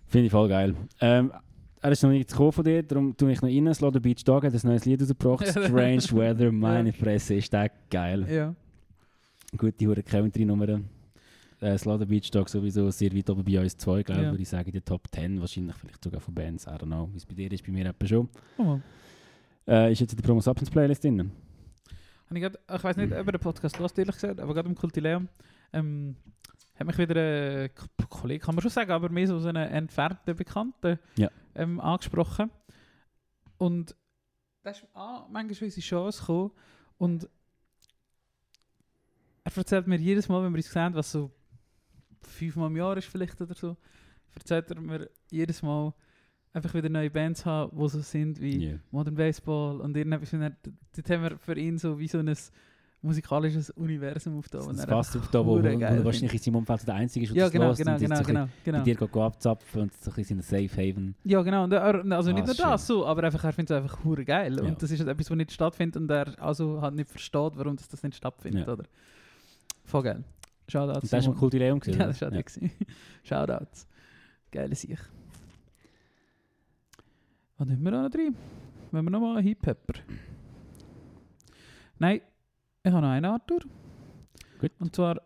Finde 0.06 0.26
ich 0.26 0.30
voll 0.32 0.48
geil. 0.48 0.74
Ähm, 1.00 1.32
er 1.84 1.92
ist 1.92 2.02
noch 2.02 2.10
nicht 2.10 2.30
gekommen 2.30 2.52
von 2.52 2.64
dir, 2.64 2.82
darum 2.82 3.14
tue 3.16 3.32
ich 3.32 3.42
noch 3.42 3.48
rein. 3.48 3.74
Slaughter 3.74 4.00
Beach 4.00 4.24
Dog 4.24 4.44
hat 4.44 4.54
ein 4.54 4.60
neues 4.64 4.86
Lied 4.86 5.02
rausgebracht. 5.02 5.46
Strange 5.50 6.02
Weather, 6.12 6.50
meine 6.50 6.92
Fresse, 6.94 7.34
ist 7.34 7.52
der 7.52 7.70
geil. 7.90 8.26
Ja. 8.30 8.54
Gute 9.56 9.86
hure 9.86 10.02
Country-Nummer. 10.02 10.80
Äh, 11.60 11.76
Slaughter 11.78 12.06
Beach 12.06 12.30
Dog 12.30 12.48
sowieso 12.48 12.90
sehr 12.90 13.14
weit 13.14 13.28
oben 13.28 13.44
bei 13.44 13.60
uns 13.60 13.76
zwei, 13.76 14.02
glaube 14.02 14.20
ich, 14.22 14.24
Ja. 14.26 14.32
würde 14.32 14.42
ich 14.42 14.48
sagen, 14.48 14.72
die 14.72 14.80
Top 14.80 15.02
10, 15.12 15.40
wahrscheinlich 15.40 15.76
vielleicht 15.76 16.02
sogar 16.02 16.20
von 16.20 16.34
Bands, 16.34 16.66
I 16.66 16.70
don't 16.70 16.84
know, 16.86 17.08
wie 17.12 17.18
es 17.18 17.26
bei 17.26 17.34
dir 17.34 17.52
ist, 17.52 17.64
bei 17.64 17.72
mir 17.72 17.86
etwa 17.86 18.06
schon. 18.06 18.28
Oh, 18.58 18.78
Äh, 19.66 19.92
ist 19.92 20.00
jetzt 20.00 20.12
in 20.12 20.16
der 20.18 20.24
Promos 20.26 20.44
Substance 20.44 20.70
Playlist 20.70 21.04
drin? 21.04 21.30
Ich, 22.34 22.40
grad, 22.40 22.58
ich 22.74 22.84
weiß 22.84 22.96
nicht, 22.96 23.12
ob 23.12 23.26
ihr 23.26 23.32
den 23.32 23.40
Podcast 23.40 23.78
hört, 23.78 23.98
ehrlich 23.98 24.14
gesagt, 24.14 24.40
aber 24.40 24.54
gerade 24.54 24.68
im 24.68 24.74
Kultileum 24.74 25.28
ähm, 25.72 26.16
hat 26.78 26.86
mich 26.86 26.98
wieder 26.98 27.14
ein 27.64 27.70
Kollege, 28.08 28.44
kann 28.44 28.54
man 28.54 28.62
schon 28.62 28.70
sagen, 28.70 28.90
aber 28.90 29.08
mehr 29.10 29.26
so 29.26 29.36
einen 29.46 29.68
entfernten 29.70 30.34
Bekannten 30.34 30.98
Ja. 31.16 31.28
Ähm, 31.54 31.80
angesprochen. 31.80 32.50
Und 33.58 33.96
da 34.62 34.70
ist 34.70 34.86
ah, 34.94 35.26
manchmal 35.30 35.66
unsere 35.66 35.80
Chance 35.80 36.20
gekommen 36.20 36.50
und 36.98 37.28
er 39.44 39.56
erzählt 39.56 39.86
mir 39.86 39.98
jedes 39.98 40.28
Mal, 40.28 40.42
wenn 40.42 40.52
wir 40.52 40.56
uns 40.58 40.72
sehen, 40.72 40.94
was 40.94 41.12
so 41.12 41.30
fünfmal 42.22 42.68
im 42.68 42.76
Jahr 42.76 42.96
ist 42.96 43.08
vielleicht 43.08 43.40
oder 43.40 43.54
so, 43.54 43.76
erzählt 44.34 44.70
er 44.70 44.80
mir 44.80 45.10
jedes 45.30 45.62
Mal 45.62 45.92
einfach 46.54 46.72
wieder 46.72 46.88
neue 46.88 47.10
Bands 47.10 47.44
haben, 47.44 47.76
die 47.76 47.88
so 47.88 48.00
sind 48.00 48.40
wie 48.40 48.70
Ja. 48.70 48.78
Modern 48.90 49.16
Baseball 49.16 49.80
und 49.80 49.96
irgendetwas. 49.96 50.32
und 50.32 50.40
Dort 50.96 51.10
haben 51.10 51.22
wir 51.22 51.38
für 51.38 51.58
ihn 51.58 51.76
so 51.78 51.98
wie 51.98 52.08
so 52.08 52.18
ein 52.18 52.34
musikalisches 53.04 53.70
Universum. 53.70 54.42
Das 54.50 54.66
ist 54.66 54.78
er 54.80 54.88
fast 54.88 55.14
einfach 55.14 55.26
auf 55.26 55.30
da, 55.30 55.46
wo, 55.46 55.58
wo, 55.58 56.04
wahrscheinlich 56.04 56.32
in 56.32 56.38
seinem 56.38 56.56
Umfeld 56.56 56.86
der 56.86 56.94
Einzige 56.94 57.24
ist, 57.24 57.34
der 57.34 57.38
Ja, 57.38 57.44
das 57.44 57.52
genau, 57.52 57.64
hört 57.66 57.76
genau, 57.78 57.92
und 57.92 58.00
genau, 58.00 58.16
ein 58.16 58.24
genau, 58.24 58.48
genau. 58.64 58.78
bei 58.78 58.84
dir 58.84 58.94
geht 58.96 59.16
abzapfen 59.16 59.82
und 59.82 59.92
so 59.94 60.10
ein 60.10 60.14
bisschen 60.14 60.42
Safe 60.42 60.70
Haven. 60.70 61.14
Ja, 61.24 61.42
genau. 61.42 61.64
Und 61.64 61.72
er, 61.72 61.82
also 61.84 62.30
Ah, 62.30 62.32
nicht 62.32 62.46
nur 62.46 62.54
schön. 62.54 62.64
das, 62.64 62.86
so, 62.86 63.06
aber 63.06 63.24
einfach, 63.24 63.44
er 63.44 63.52
findet 63.52 63.76
es 63.76 63.82
einfach 63.82 64.04
hure 64.04 64.24
geil. 64.24 64.56
Ja. 64.56 64.64
Und 64.64 64.82
das 64.82 64.90
ist 64.90 64.98
halt 64.98 65.08
etwas, 65.10 65.30
was 65.30 65.36
nicht 65.36 65.52
stattfindet 65.52 65.96
und 65.96 66.10
er 66.10 66.42
also 66.42 66.80
halt 66.80 66.94
nicht 66.94 67.08
versteht, 67.10 67.52
warum 67.56 67.76
das, 67.76 67.88
das 67.88 68.02
nicht 68.02 68.16
stattfindet. 68.16 68.66
Ja. 68.66 68.72
Oder? 68.72 68.84
Voll 69.84 70.02
geil. 70.02 70.24
Shoutout. 70.68 70.94
Und 70.94 71.02
das 71.04 71.12
war 71.12 71.20
Simon. 71.22 71.36
Kultileum 71.38 71.80
gewesen, 71.80 71.98
Ja, 72.00 72.06
das 72.06 72.20
war 72.20 72.32
ja. 72.32 72.42
Shoutouts. 73.22 73.86
Geile 74.50 74.74
Sicht. 74.74 75.10
Was 77.58 77.68
nehmen 77.68 77.82
wir 77.82 77.90
da 77.92 78.02
noch 78.02 78.10
drin? 78.10 78.34
Wenn 78.90 79.04
wir 79.04 79.10
nochmal 79.10 79.36
einen 79.36 79.46
Hip-Pepper. 79.46 80.00
Nein, 81.98 82.20
ich 82.84 82.92
habe 82.92 83.02
noch 83.02 83.12
einen, 83.12 83.24
Arthur. 83.24 83.60
Gut. 84.60 84.72
Und 84.78 84.94
zwar 84.94 85.20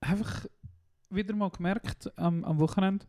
einfach 0.00 0.46
wieder 1.10 1.34
mal 1.34 1.50
gemerkt 1.50 2.10
am, 2.16 2.44
am 2.44 2.58
Wochenende, 2.58 3.04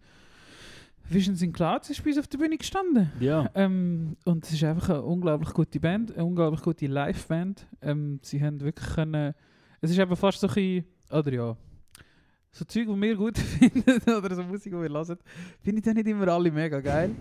Visions 1.07 1.41
in 1.41 1.53
Clouds 1.53 1.90
ist 1.90 2.03
bei 2.03 2.10
uns 2.10 2.20
auf 2.20 2.28
der 2.28 2.38
Bühne 2.38 2.57
gestanden. 2.57 3.11
Ja. 3.20 3.49
Ähm, 3.56 4.16
und 4.26 4.45
es 4.45 4.53
ist 4.53 4.64
einfach 4.64 4.90
eine 4.90 5.02
unglaublich 5.02 5.53
gute 5.53 5.80
Band, 5.80 6.14
eine 6.14 6.26
unglaublich 6.26 6.61
gute 6.61 6.86
Live-Band. 6.86 7.68
Ähm, 7.82 8.20
sie 8.22 8.44
haben 8.44 8.61
wirklich 8.61 8.90
können. 8.90 9.34
Es 9.82 9.90
ist 9.91 9.98
eben 9.98 10.16
fast 10.16 10.40
so 10.40 10.48
ein 10.48 10.86
oder 11.11 11.34
ja, 11.34 11.57
so 12.52 12.66
Zeug, 12.66 12.88
die 12.88 13.02
wir 13.02 13.16
gut 13.16 13.38
finden, 13.60 14.11
oder 14.11 14.36
so 14.36 14.44
Musik, 14.44 14.72
die 14.72 14.80
wir 14.80 14.90
hören, 14.90 15.18
finde 15.61 15.80
ich 15.80 15.86
dann 15.86 15.95
nicht 15.95 16.07
immer 16.07 16.28
alle 16.28 16.52
mega 16.52 16.80
geil. 16.80 17.16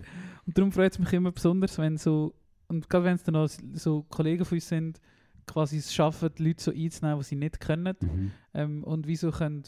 Und 0.47 0.57
darum 0.57 0.73
freut 0.73 0.93
es 0.93 0.99
mich 0.99 1.13
immer 1.13 1.33
besonders, 1.33 1.79
wenn 1.79 1.97
so, 1.97 2.35
und 2.69 2.89
gerade 2.89 3.05
wenn 3.05 3.15
es 3.15 3.23
dann 3.23 3.37
auch 3.37 3.49
so 3.73 4.03
Kollegen 4.11 4.45
von 4.45 4.57
uns 4.57 4.69
sind, 4.69 5.01
quasi 5.49 5.79
es 5.79 5.93
schaffen, 5.93 6.31
die 6.39 6.45
Leute 6.49 6.63
so 6.63 6.71
einzunehmen, 6.71 7.19
die 7.19 7.25
sie 7.25 7.37
nicht 7.37 7.59
kennen 7.61 7.97
Mhm. 8.01 8.31
ähm, 8.55 8.85
und 8.85 9.07
wieso 9.07 9.31
können 9.31 9.65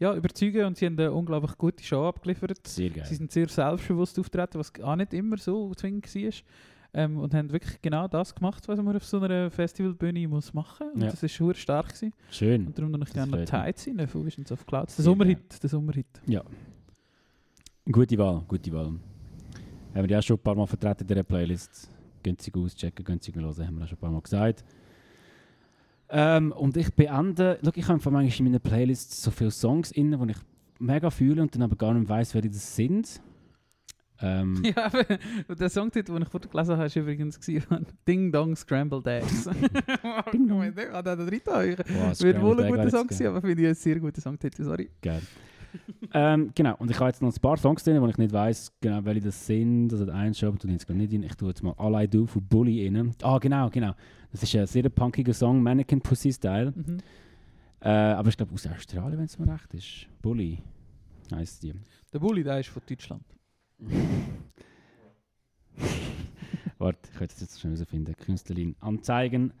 ja, 0.00 0.14
überzeugen 0.14 0.64
und 0.66 0.76
sie 0.76 0.86
haben 0.86 0.98
eine 0.98 1.12
unglaublich 1.12 1.56
gute 1.56 1.84
Show 1.84 2.04
abgeliefert. 2.08 2.66
Sehr 2.66 2.88
Sie 2.88 2.94
geil. 2.94 3.06
sind 3.06 3.30
sehr 3.30 3.48
selbstbewusst 3.48 4.18
auftreten, 4.18 4.58
was 4.58 4.72
auch 4.82 4.96
nicht 4.96 5.14
immer 5.14 5.36
so 5.38 5.72
zwingend 5.74 6.12
war. 6.14 6.32
Ähm, 6.96 7.18
und 7.18 7.34
haben 7.34 7.50
wirklich 7.50 7.80
genau 7.82 8.06
das 8.06 8.34
gemacht, 8.34 8.68
was 8.68 8.80
man 8.80 8.94
auf 8.96 9.04
so 9.04 9.20
einer 9.20 9.50
Festivalbühne 9.50 10.28
muss 10.28 10.52
machen 10.54 10.86
muss. 10.88 10.94
Und 10.94 11.02
Ja. 11.02 11.10
das 11.10 11.22
war 11.22 11.28
schon 11.28 11.54
stark. 11.54 11.88
Gewesen. 11.88 12.12
Schön. 12.30 12.66
Und 12.66 12.78
darum 12.78 12.90
noch 12.92 13.08
gerne 13.10 13.32
noch 13.36 13.44
Tides 13.44 13.88
rein 13.88 14.06
von 14.08 14.24
Visions 14.26 14.52
of 14.52 14.64
Clouds. 14.66 14.94
Der 14.96 15.02
Sehr 15.04 15.10
Sommerhit, 15.12 15.60
der 15.62 15.70
Sommerhit. 15.70 16.06
Gute 17.90 18.18
Wahl, 18.18 18.44
gute 18.48 18.72
Wahl. 18.72 18.86
Haben 18.86 19.00
wir 19.94 20.06
ja 20.08 20.22
schon 20.22 20.36
ein 20.36 20.42
paar 20.42 20.54
Mal 20.54 20.66
vertreten 20.66 21.02
in 21.02 21.06
dieser 21.08 21.22
Playlist. 21.24 21.88
Günstig 22.24 22.56
auschecken, 22.56 23.04
günstig 23.04 23.36
hören, 23.36 23.66
haben 23.66 23.76
wir 23.78 23.84
auch 23.84 23.88
schon 23.88 23.98
ein 23.98 24.00
paar 24.00 24.10
Mal 24.10 24.22
gesagt. 24.22 24.64
Ähm, 26.08 26.52
und 26.52 26.76
ich 26.76 26.92
beende, 26.94 27.58
schau, 27.62 27.70
ich 27.74 27.84
habe 27.84 27.94
einfach 27.94 28.10
manchmal 28.10 28.38
in 28.38 28.44
meiner 28.52 28.58
Playlist 28.58 29.22
so 29.22 29.30
viele 29.30 29.50
Songs 29.52 29.92
in, 29.92 30.10
die 30.10 30.30
ich 30.32 30.36
mega 30.78 31.10
fühle 31.10 31.42
und 31.42 31.54
dann 31.54 31.62
aber 31.62 31.76
gar 31.76 31.94
nicht 31.94 32.08
weiss, 32.08 32.34
wer 32.34 32.42
das 32.42 32.74
sind. 32.74 33.20
Ähm, 34.20 34.62
Ja, 34.76 34.86
aber 34.86 35.04
der 35.54 35.68
Songtitel, 35.68 36.12
den 36.12 36.22
ich 36.22 36.28
vorher 36.28 36.48
gelesen 36.50 36.76
habe, 36.76 36.94
war 36.94 37.02
übrigens 37.02 37.40
gewesen, 37.40 37.86
Ding 38.08 38.32
Dong 38.32 38.56
Scrambled 38.56 39.06
Eggs. 39.06 39.44
Ding 40.32 40.48
Dong. 40.48 40.62
Ich 40.62 40.76
habe 40.76 41.02
da 41.02 42.42
wohl 42.42 42.60
ein 42.62 42.70
guter 42.70 42.90
Song 42.90 43.06
gewesen, 43.06 43.26
aber 43.26 43.40
finde 43.40 43.62
ich 43.62 43.68
ein 43.68 43.74
sehr 43.74 43.98
guter 44.00 44.20
Songtitel, 44.20 44.64
sorry. 44.64 44.90
Geil. 45.02 45.22
ähm, 46.14 46.50
genau, 46.54 46.76
und 46.78 46.90
ich 46.90 46.98
habe 46.98 47.08
jetzt 47.08 47.22
noch 47.22 47.34
ein 47.34 47.40
paar 47.40 47.56
Songs 47.56 47.82
drin, 47.84 48.00
wo 48.00 48.06
ich 48.06 48.18
nicht 48.18 48.32
weiss, 48.32 48.72
genau, 48.80 49.04
welche 49.04 49.22
das 49.22 49.46
sind. 49.46 49.92
Also 49.92 50.04
der 50.04 50.14
eine 50.14 50.34
Shop 50.34 50.58
tue 50.58 50.70
ich 50.70 50.74
jetzt 50.74 50.86
gerade 50.86 50.98
nicht 50.98 51.12
in. 51.12 51.22
Ich 51.22 51.34
tue 51.34 51.48
jetzt 51.48 51.62
mal 51.62 51.74
All 51.76 52.04
I 52.04 52.08
Do 52.08 52.26
von 52.26 52.46
Bully 52.46 52.86
rein. 52.86 53.14
Ah, 53.22 53.38
genau, 53.38 53.70
genau. 53.70 53.94
Das 54.32 54.42
ist 54.42 54.54
ein 54.54 54.66
sehr 54.66 54.88
punkiger 54.88 55.34
Song, 55.34 55.62
Mannequin 55.62 56.00
Pussy 56.00 56.32
Style. 56.32 56.72
Mhm. 56.74 56.98
Äh, 57.80 57.88
aber 57.88 58.28
ich 58.28 58.36
glaube 58.36 58.52
aus 58.54 58.66
Australien, 58.66 59.18
wenn 59.18 59.26
es 59.26 59.38
mir 59.38 59.52
recht 59.52 59.74
ist. 59.74 60.06
Bully 60.22 60.62
heisst 61.32 61.62
die. 61.62 61.74
Der 62.12 62.18
Bulli, 62.18 62.42
der 62.42 62.60
ist 62.60 62.68
von 62.68 62.82
Deutschland. 62.88 63.24
Warte, 66.78 66.98
ich 67.10 67.18
könnte 67.18 67.34
es 67.34 67.40
jetzt 67.40 67.60
schnell 67.60 67.74
herausfinden. 67.74 68.16
Künstlerin 68.16 68.74
anzeigen. 68.80 69.52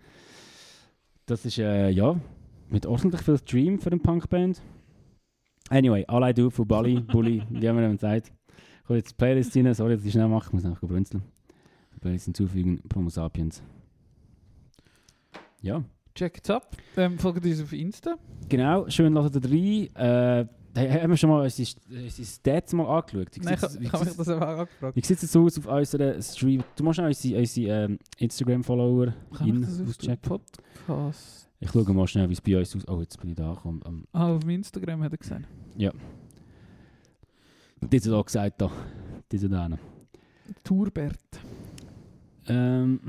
Das 1.26 1.44
ist, 1.44 1.58
äh, 1.58 1.90
ja, 1.90 2.20
mit 2.68 2.86
ordentlich 2.86 3.22
viel 3.22 3.38
Stream 3.38 3.78
für 3.78 3.90
eine 3.90 4.00
Punkband. 4.00 4.60
Anyway, 5.70 6.04
All 6.08 6.28
I 6.28 6.34
Do 6.34 6.50
von 6.50 6.66
Bully, 6.66 7.00
Bully, 7.00 7.42
wie 7.50 7.68
haben 7.68 7.78
wir 7.78 7.86
ihm 7.86 7.92
gesagt. 7.92 8.30
Ich 8.82 8.84
habe 8.84 8.96
jetzt 8.96 9.10
die 9.12 9.14
Playlist 9.14 9.54
rein, 9.56 9.74
sorry, 9.74 9.96
dass 9.96 10.04
ich 10.04 10.12
schnell 10.12 10.28
mache, 10.28 10.48
ich 10.48 10.52
muss 10.52 10.64
einfach 10.64 10.86
brünzeln. 10.86 11.22
Die 11.94 12.00
Playlist 12.00 12.26
hinzufügen, 12.26 12.82
Promo 12.88 13.08
Sapiens. 13.08 13.62
Ja, 15.62 15.82
Checkt 16.14 16.48
ab. 16.48 16.76
Ähm, 16.96 17.18
folgt 17.18 17.44
uns 17.44 17.60
auf 17.60 17.72
Insta. 17.72 18.14
genau, 18.48 18.88
schön 18.88 19.14
lasst 19.14 19.34
ihr 19.34 19.44
rein. 19.96 19.96
Äh, 19.96 20.46
hey, 20.76 21.00
haben 21.00 21.10
wir 21.10 21.16
schon 21.16 21.30
mal 21.30 21.44
unsere, 21.44 21.58
Stats 22.24 22.72
mal 22.72 22.84
angeschaut? 22.86 23.28
Wie 23.34 23.40
Nein, 23.40 23.58
sieht's- 23.58 23.74
ich, 23.76 23.80
ich 23.86 23.92
habe 23.92 24.04
mich 24.04 24.16
das 24.16 24.28
auch 24.28 24.40
angefragt. 24.40 24.94
Wie 24.96 25.00
sieht 25.00 25.16
es 25.16 25.22
jetzt 25.22 25.36
aus 25.36 25.58
auf 25.58 25.66
unserer 25.66 26.22
Stream? 26.22 26.62
Du 26.76 26.84
musst 26.84 27.00
auch 27.00 27.04
unsere, 27.06 27.40
unsere 27.40 27.84
ähm, 27.84 27.98
Instagram-Follower 28.18 29.12
ich 29.32 29.38
den 29.38 29.88
auschecken. 29.88 30.18
Podcast? 30.86 31.48
Ich 31.64 31.70
schaue 31.70 31.92
mal 31.94 32.06
schnell, 32.06 32.28
wie 32.28 32.34
es 32.34 32.40
bei 32.42 32.58
uns 32.58 32.74
aussieht. 32.74 32.88
Oh, 32.90 33.00
jetzt 33.00 33.18
bin 33.20 33.30
ich 33.30 33.36
da 33.36 33.48
angekommen. 33.48 33.80
Um, 33.82 34.04
Ah, 34.12 34.28
auf 34.36 34.46
Instagram 34.46 35.02
hat 35.02 35.12
er 35.12 35.18
gesehen. 35.18 35.46
diese 37.80 38.10
da 38.10 38.20
gesagt, 38.22 38.60
da. 38.60 38.70
Diese 39.32 39.48
da. 39.48 39.68
noch. 39.68 39.78
Tourbert. 40.62 41.18
Ähm, 42.46 43.00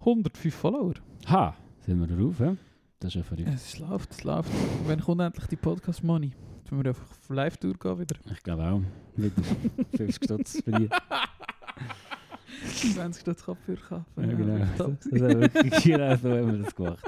105 0.00 0.54
Follower. 0.54 0.94
ha, 1.26 1.56
sind 1.86 1.98
wir 2.00 2.06
drauf, 2.06 2.38
hä? 2.40 2.56
Das 3.00 3.08
ist 3.10 3.14
ja 3.14 3.22
verrückt. 3.22 3.48
Es 3.48 3.78
läuft, 3.78 4.10
es 4.12 4.24
läuft. 4.24 4.50
Wenn 4.86 5.00
kommt 5.00 5.20
endlich 5.22 5.46
die 5.46 5.56
Podcast 5.56 6.04
Money? 6.04 6.32
Jetzt 6.58 6.70
müssen 6.72 6.84
wir 6.84 6.90
einfach 6.90 7.10
auf 7.10 7.28
Live-Tour 7.30 7.74
gehen 7.74 7.98
wieder. 7.98 8.16
Ich 8.30 8.42
glaube 8.42 8.64
auch. 8.64 8.82
Wieder 9.16 9.42
50 9.96 10.14
Stutz 10.24 10.60
für 10.62 10.72
die. 10.72 10.88
20 12.92 13.20
Stutz 13.20 13.42
Kopfhörer 13.44 13.80
kaufen. 13.80 14.04
Ja, 14.16 14.26
genau. 14.36 14.58
Das, 14.58 14.76
das 14.78 14.86
haben 14.86 15.40
wir 15.40 15.40
wirklich 15.40 15.82
genau 15.84 16.16
so 16.16 16.30
haben 16.30 16.52
wir 16.52 16.58
das 16.64 16.74
gemacht. 16.74 17.04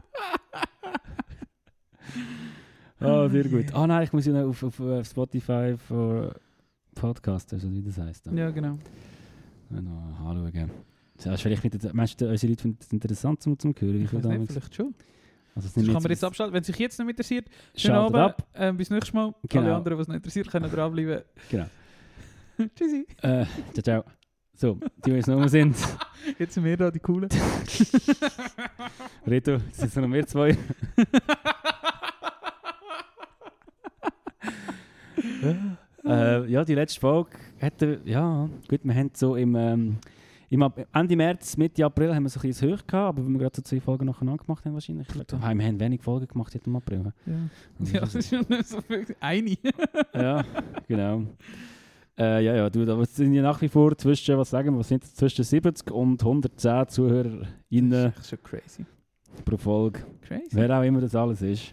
Oh, 3.01 3.29
sehr 3.31 3.45
gut. 3.45 3.75
Ah 3.75 3.87
nein, 3.87 4.05
ich 4.05 4.13
muss 4.13 4.27
ja 4.27 4.33
noch 4.33 4.49
auf, 4.49 4.63
auf, 4.63 4.81
auf 4.81 5.07
Spotify 5.07 5.75
für 5.77 6.35
Podcast, 6.95 7.53
also 7.53 7.71
wie 7.73 7.83
das 7.83 7.99
heisst. 7.99 8.27
Ja, 8.27 8.51
genau. 8.51 8.79
Ja, 9.71 9.81
noch 9.81 10.21
anschauen. 10.21 10.71
Das 11.17 11.27
ist 11.35 11.43
vielleicht 11.43 11.65
mit, 11.65 11.95
meinst 11.95 12.21
du, 12.21 12.29
unsere 12.29 12.51
Leute 12.51 12.63
finden 12.63 12.79
es 12.81 12.93
interessant 12.93 13.43
zum, 13.43 13.59
zum 13.59 13.75
hören? 13.79 13.95
Wie 14.01 14.05
Ich 14.05 14.13
weiß 14.13 14.25
nicht, 14.25 14.53
vielleicht 14.53 14.75
schon. 14.75 14.95
Also 15.55 15.67
es 15.67 15.75
Das 15.75 15.85
kann 15.85 15.93
man 15.95 16.03
jetzt- 16.03 16.11
jetzt 16.11 16.25
abschalten. 16.25 16.55
Wenn 16.55 16.63
sich 16.65 16.79
jetzt 16.79 16.99
nicht 16.99 17.05
mehr 17.07 17.11
interessiert, 17.11 17.49
schönen 17.75 17.97
Abend. 17.97 18.17
ab. 18.17 18.49
Ähm, 18.55 18.77
bis 18.77 18.89
nächstes 18.89 19.13
Mal. 19.13 19.35
Genau. 19.49 19.65
Alle 19.65 19.75
anderen, 19.77 19.99
die 19.99 20.03
es 20.03 20.09
nicht 20.09 20.17
interessiert, 20.17 20.51
können 20.51 20.71
dranbleiben. 20.71 21.23
Genau. 21.51 21.67
Tschüssi. 22.75 23.07
Äh, 23.23 23.45
ciao, 23.75 23.83
ciao. 23.83 24.05
So, 24.61 24.75
die, 24.75 24.89
die 25.07 25.11
jetzt 25.13 25.27
noch 25.27 25.37
rum 25.37 25.49
sind. 25.49 25.75
Jetzt 26.39 26.53
sind 26.53 26.65
wir 26.65 26.77
da, 26.77 26.91
die 26.91 26.99
Coolen. 26.99 27.31
Reto, 29.27 29.53
jetzt 29.53 29.79
sind 29.79 29.97
noch 29.97 30.13
wir 30.13 30.27
zwei. 30.27 30.51
äh, 36.05 36.45
ja, 36.47 36.63
die 36.63 36.75
letzte 36.75 37.01
Folge 37.01 37.31
hätte, 37.57 38.03
ja, 38.05 38.51
gut, 38.69 38.81
wir 38.83 38.95
haben 38.95 39.11
so 39.15 39.35
im, 39.35 39.57
ähm, 39.57 39.97
im 40.51 40.71
Ende 40.93 41.17
März, 41.17 41.57
Mitte 41.57 41.83
April 41.87 42.15
haben 42.15 42.25
wir 42.25 42.29
so 42.29 42.39
ein 42.41 42.49
bisschen 42.49 42.69
Höch 42.69 42.87
gehabt, 42.87 43.17
aber 43.17 43.25
wenn 43.25 43.33
wir 43.33 43.39
gerade 43.39 43.57
so 43.57 43.63
zwei 43.63 43.81
Folgen 43.81 44.05
nacheinander 44.05 44.45
gemacht 44.45 44.63
haben 44.67 44.75
wahrscheinlich. 44.75 45.09
Ich 45.09 45.15
glaub, 45.15 45.33
wir 45.33 45.49
haben 45.49 45.81
wenig 45.81 46.03
Folgen 46.03 46.29
gemacht 46.29 46.53
jetzt 46.53 46.67
im 46.67 46.77
April. 46.77 47.15
Ja. 47.25 47.33
Also 47.79 47.95
ja, 47.95 48.01
das 48.01 48.13
das 48.13 48.27
ist 48.27 48.29
schon 48.29 48.45
nicht 48.47 48.69
so 48.69 48.83
viel. 48.83 49.07
Eine. 49.21 49.57
ja, 50.13 50.45
genau. 50.87 51.23
Äh, 52.21 52.45
ja, 52.45 52.55
ja, 52.55 52.69
du, 52.71 52.83
es 53.01 53.17
sind 53.17 53.33
ja 53.33 53.43
nach 53.43 53.61
wie 53.63 53.69
vor 53.69 53.97
zwischen, 53.97 54.37
was 54.37 54.51
sagen 54.51 54.75
wir, 54.75 54.79
was 54.81 54.89
sind 54.89 55.05
zwischen 55.05 55.43
70 55.45 55.91
und 55.91 56.21
110 56.21 56.89
ZuhörerInnen 56.89 57.91
Das 57.91 58.19
ist 58.19 58.29
schon 58.31 58.43
crazy. 58.43 58.85
pro 59.45 59.57
Folge. 59.57 60.01
Crazy. 60.23 60.49
Wer 60.53 60.79
auch 60.79 60.83
immer 60.85 61.01
das 61.01 61.15
alles 61.15 61.41
ist. 61.43 61.73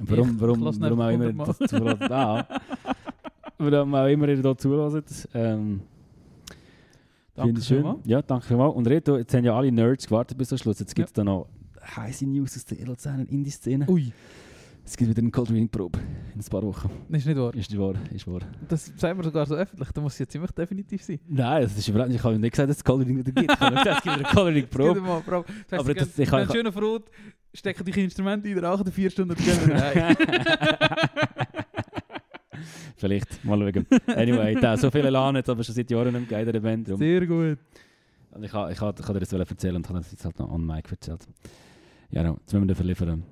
Warum, 0.00 0.40
warum, 0.40 0.62
lass 0.62 0.80
warum 0.80 1.00
auch 1.00 1.10
immer 1.10 1.26
hundertmal. 1.26 1.54
das 1.58 1.68
zulässt. 1.68 2.02
Ah, 2.10 2.46
warum 3.58 3.94
auch 3.94 4.06
immer 4.06 4.28
ihr 4.28 4.40
da 4.42 4.56
zulässt. 4.56 5.28
Ähm, 5.34 5.82
Danke 7.34 7.60
schön. 7.60 7.78
vielmals. 7.78 8.00
Ja, 8.04 8.22
danke 8.22 8.46
vielmals. 8.46 8.74
Und 8.74 8.86
Reto, 8.86 9.16
jetzt 9.18 9.34
haben 9.34 9.44
ja 9.44 9.54
alle 9.56 9.70
Nerds 9.70 10.06
gewartet 10.06 10.38
bis 10.38 10.48
zum 10.48 10.58
Schluss. 10.58 10.78
Jetzt 10.80 10.94
gibt 10.94 11.08
es 11.10 11.16
Ja. 11.16 11.24
da 11.24 11.24
noch 11.24 11.48
heiße 11.96 12.26
News 12.26 12.56
aus 12.56 12.64
der 12.64 12.86
Luzerner 12.86 13.28
Indie-Szene. 13.28 13.86
Ui, 13.88 14.12
Es 14.84 14.96
gibt 14.96 15.10
wieder 15.10 15.22
eine 15.22 15.30
Cold 15.30 15.48
Reading 15.50 15.68
Probe 15.68 15.98
in 16.34 16.40
ein 16.40 16.44
paar 16.50 16.62
Wochen. 16.62 16.90
ist 17.10 17.24
nicht 17.26 17.36
wahr. 17.38 17.54
Ist 17.54 17.78
wahr, 17.78 17.94
ist 18.12 18.26
wahr. 18.26 18.40
Das 18.68 18.92
sagen 18.96 19.18
wir 19.18 19.24
sogar 19.24 19.46
so 19.46 19.54
öffentlich. 19.54 19.88
Da 19.92 20.00
muss 20.00 20.14
es 20.14 20.18
ja 20.18 20.26
ziemlich 20.26 20.50
definitiv 20.50 21.02
sein. 21.04 21.20
Nein, 21.28 21.62
das 21.62 21.78
ist 21.78 21.86
überhaupt 21.88 22.08
nicht. 22.10 22.18
Ich 22.18 22.24
habe 22.24 22.38
nicht 22.38 22.50
gesagt, 22.50 22.68
dass 22.68 22.78
es 22.78 22.84
Cold 22.84 23.02
Reading 23.02 23.18
wieder 23.18 23.30
gibt. 23.32 23.52
Ich 23.52 23.60
habe 23.60 23.76
gesagt, 23.76 23.98
es 23.98 24.02
gibt 24.02 24.18
wieder 24.18 24.28
eine 24.28 24.34
Cold 24.34 24.48
Reading 24.54 24.68
Probe. 24.70 25.00
mal, 25.00 25.20
Bro. 25.20 25.42
Das 25.42 25.54
heisst, 25.78 25.84
Aber 25.84 25.94
das- 25.94 26.18
ich 26.18 26.32
ich- 26.32 26.52
schöner 26.52 26.72
Frut, 26.72 27.04
stecken 27.54 27.84
dich 27.84 27.96
Instrumente 27.96 28.48
in 28.48 28.56
der 28.56 28.64
8 28.70 28.80
oder 28.80 28.90
4 28.92 29.10
Stunden 29.10 29.36
heim. 29.36 30.16
Vielleicht, 32.96 33.44
mal 33.44 33.58
schauen. 33.58 33.86
Anyway, 34.06 34.54
da, 34.60 34.76
so 34.76 34.90
viele 34.90 35.10
LAN 35.10 35.34
jetzt 35.36 35.48
aber 35.48 35.64
schon 35.64 35.74
seit 35.74 35.90
Jahren 35.90 36.14
im 36.14 36.28
Geider 36.28 36.54
Event. 36.54 36.88
Drum. 36.88 36.98
Sehr 36.98 37.26
gut. 37.26 37.58
Und 38.30 38.44
ich, 38.44 38.52
ha- 38.52 38.68
ich, 38.70 38.76
ich 38.76 38.80
habe 38.80 38.92
dir 39.00 39.20
das 39.20 39.32
erzählen 39.32 39.76
und 39.76 39.88
habe 39.88 39.98
das 39.98 40.10
jetzt 40.12 40.24
halt 40.24 40.38
noch 40.38 40.50
on 40.50 40.64
mic 40.64 40.90
erzählt. 40.90 41.26
Ja, 42.10 42.22
no, 42.22 42.36
jetzt 42.40 42.52
müssen 42.52 42.68
wir 42.68 42.84
liefern. 42.84 43.24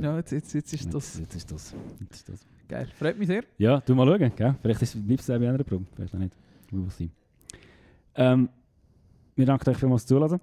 Ja, 0.00 0.16
jetzt, 0.16 0.32
jetzt, 0.32 0.52
jetzt 0.54 0.72
ist 0.74 0.92
das 0.94 1.18
jetzt 1.18 1.34
ist 1.34 1.50
das. 1.52 1.74
Jetzt 2.00 2.14
ist 2.16 2.28
das. 2.28 2.46
geil. 2.68 2.88
Freut 2.98 3.18
mich 3.18 3.26
sehr. 3.28 3.44
Ja, 3.58 3.80
du 3.80 3.94
mal 3.94 4.06
schauen, 4.06 4.32
gell? 4.36 4.54
Vielleicht 4.62 4.82
ist 4.82 4.94
du 5.28 5.32
auch 5.34 5.38
bei 5.38 5.48
einer 5.48 5.64
Probe, 5.64 5.86
vielleicht 5.96 6.14
auch 6.14 6.18
nicht. 6.18 6.34
Will 6.70 6.90
see. 6.90 7.08
Ähm, 8.14 8.48
wir 9.36 9.46
danken 9.46 9.70
euch 9.70 9.76
vielmals 9.76 10.02
fürs 10.02 10.08
Zulassen. 10.08 10.40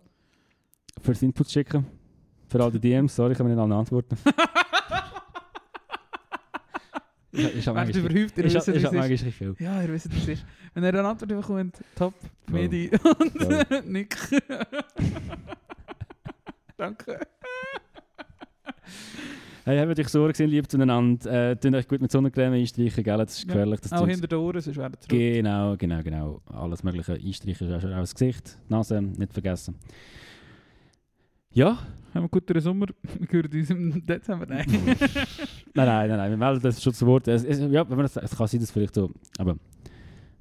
Fürs 1.02 1.22
Input 1.22 1.50
schicken. 1.50 1.86
Für 2.48 2.64
all 2.64 2.72
die 2.72 2.80
DMs, 2.80 3.16
sorry, 3.16 3.32
ich 3.34 3.38
kann 3.38 3.46
mir 3.48 3.54
nicht 3.54 3.62
alle 3.62 3.76
antworten. 3.76 4.18
auch 7.68 7.76
Wer 7.76 7.84
manchmal- 7.84 8.06
überhäuft, 8.06 8.38
ihr 8.38 8.44
wisst, 8.46 8.56
es 8.56 8.68
ist. 8.70 8.84
viel. 9.36 9.56
Ja, 9.60 9.82
ihr 9.82 9.90
wisst, 9.90 10.06
es 10.06 10.28
ist. 10.28 10.46
Wenn 10.74 10.84
ihr 10.84 10.90
eine 10.90 11.06
Antwort 11.08 11.28
bekommt, 11.30 11.76
top. 11.96 12.14
Medi 12.50 12.90
und 13.20 13.86
Nick. 13.92 14.16
Danke. 16.78 17.20
Hey, 19.68 19.80
habt 19.80 19.98
euch 19.98 20.10
Sorgen 20.10 20.32
gesehen, 20.32 20.52
lieb 20.52 20.70
zueinander. 20.70 21.50
Äh, 21.50 21.56
tun 21.56 21.74
euch 21.74 21.88
gut 21.88 22.00
mit 22.00 22.12
Sonnencreme 22.12 22.54
einstreichen, 22.54 23.04
gell? 23.04 23.18
Das 23.18 23.32
ist 23.34 23.46
Ja. 23.46 23.48
gefährlich. 23.48 23.80
Das 23.80 23.94
Auch 23.94 23.98
Zeugs. 24.02 24.12
hinter 24.12 24.28
den 24.28 24.38
Ohren, 24.38 24.62
sonst 24.62 24.78
werden. 24.78 24.96
Genau, 25.08 25.76
genau, 25.76 26.04
genau. 26.04 26.42
Alles 26.46 26.84
Mögliche 26.84 27.14
einstreichen, 27.14 27.74
auch 27.74 27.84
auch 27.84 28.00
das 28.02 28.14
Gesicht, 28.14 28.60
die 28.70 28.72
Nase, 28.72 29.02
nicht 29.02 29.34
vergessen. 29.34 29.74
Ja? 31.52 31.70
Haben 31.70 31.80
wir 32.14 32.20
einen 32.20 32.30
guten 32.30 32.60
Sommer. 32.62 32.86
Wir 33.18 33.28
hören 33.42 33.52
uns 33.52 33.70
im 33.72 34.06
Dezember. 34.06 34.46
Nein. 34.46 34.66
Nein, 34.68 34.98
nein, 35.74 36.10
nein, 36.10 36.10
nein, 36.10 36.30
wir 36.30 36.38
melden 36.38 36.62
das 36.62 36.84
schon 36.84 36.94
zu 36.94 37.08
Wort. 37.08 37.28
Es, 37.28 37.44
es, 37.44 37.58
ja, 37.60 37.90
wenn 37.90 37.98
man 37.98 38.04
das, 38.06 38.18
es 38.18 38.38
kann 38.38 38.46
sein, 38.46 38.60
dass 38.60 38.70
vielleicht 38.70 38.94
so, 38.94 39.10
aber 39.40 39.56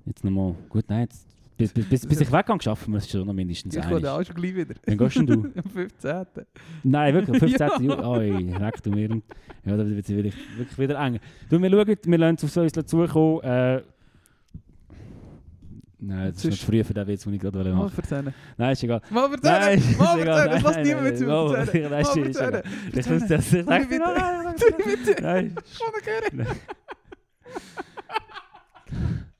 jetzt 0.04 0.22
nochmal, 0.22 0.54
gut, 0.68 0.84
nein, 0.88 1.00
jetzt, 1.08 1.26
bis, 1.56 1.72
bis, 1.72 2.06
bis, 2.06 2.20
ich 2.20 2.32
weggehe, 2.32 2.56
schaffen 2.60 2.92
wir 2.92 2.98
es 2.98 3.08
schon 3.10 3.26
noch 3.26 3.32
mindestens 3.32 3.76
Ich 3.76 3.82
komme 3.82 4.10
auch 4.10 4.24
schon 4.24 4.34
gleich 4.36 4.54
wieder. 4.54 4.74
Wann 4.86 4.98
gehst 4.98 5.16
denn 5.16 5.26
du? 5.26 5.34
Am 5.56 5.70
15. 5.70 6.24
Nein, 6.82 7.14
wirklich, 7.14 7.42
am 7.42 7.48
15. 7.48 7.68
Ja. 7.68 7.78
Juli. 7.80 8.02
Oi, 8.54 8.60
weg 8.60 8.82
du 8.82 8.90
mir. 8.90 9.08
Ja, 9.64 9.76
da 9.76 9.88
wird 9.88 10.04
es 10.04 10.08
wirklich, 10.08 10.34
wirklich 10.56 10.78
wieder 10.78 10.98
eng. 11.00 11.20
Du, 11.48 11.60
wir 11.62 11.70
schauen, 11.70 11.96
wir 12.04 12.18
lassen 12.18 12.36
es 12.46 12.56
auf 12.58 12.62
uns 12.64 12.72
zukommen. 12.86 13.40
Äh, 13.42 13.82
nein, 16.00 16.32
das 16.32 16.44
ist 16.44 16.50
noch 16.50 16.58
zu 16.58 16.66
früh 16.66 16.84
für 16.84 16.92
den 16.94 17.06
Witz, 17.06 17.22
den 17.24 17.34
ich 17.34 17.40
gerade 17.40 17.58
Mal 17.64 17.72
machen 17.74 17.90
verzeihen. 17.90 18.34
Nein, 18.58 18.72
ist 18.72 18.82
egal. 18.82 19.00
Mal 19.10 19.28
Nein, 19.42 19.78
ist 19.78 19.98
Mal 19.98 20.20
egal. 20.20 20.48
verzeihen! 20.48 20.50
Das 20.50 20.62
Nein, 20.62 20.62
lässt 20.62 20.64
nein, 20.64 20.86
niemand 20.86 21.04
mit 21.04 21.18
zu 21.18 21.24
nein, 21.24 21.50
verzeihen. 21.66 21.82
nein, 21.82 21.90
Mal 21.90 22.00
ist- 22.00 22.38
verzeihen! 22.38 22.62
Ich 22.92 23.10
muss 23.10 23.26
das 23.28 23.52
nicht 23.52 23.68
Nein, 23.68 23.82
sagen. 23.82 23.88
bitte. 23.88 24.04
Nein, 24.04 24.44
nein, 24.44 24.54
Bitte! 25.06 25.22
nein. 25.22 25.56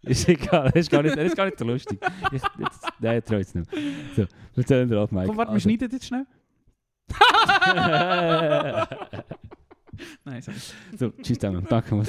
Ist 0.06 0.28
egal, 0.28 0.64
das 0.72 0.82
ist 0.82 0.90
gar 0.90 1.02
nicht, 1.02 1.16
das 1.16 1.24
ist 1.26 1.36
gar 1.36 1.44
nicht 1.46 1.58
so 1.58 1.64
lustig. 1.64 1.98
Ich, 2.32 2.42
jetzt, 2.58 2.82
nein, 3.00 3.18
ich 3.18 3.24
trau 3.24 3.36
jetzt 3.36 3.54
nicht. 3.54 3.70
So, 4.16 4.24
wir 4.54 4.66
zählen 4.66 4.88
drauf, 4.88 5.10
Mike. 5.10 5.26
Komm, 5.28 5.36
warte, 5.36 5.50
wir 5.50 5.54
Also- 5.54 5.68
schneiden 5.68 5.90
jetzt 5.92 6.06
schnell. 6.06 6.26
Nein, 10.24 10.42
sorry. 10.42 10.58
so, 10.98 11.10
tschüss 11.22 11.38
zusammen. 11.38 11.64
Danke, 11.68 11.96
was! 11.98 12.08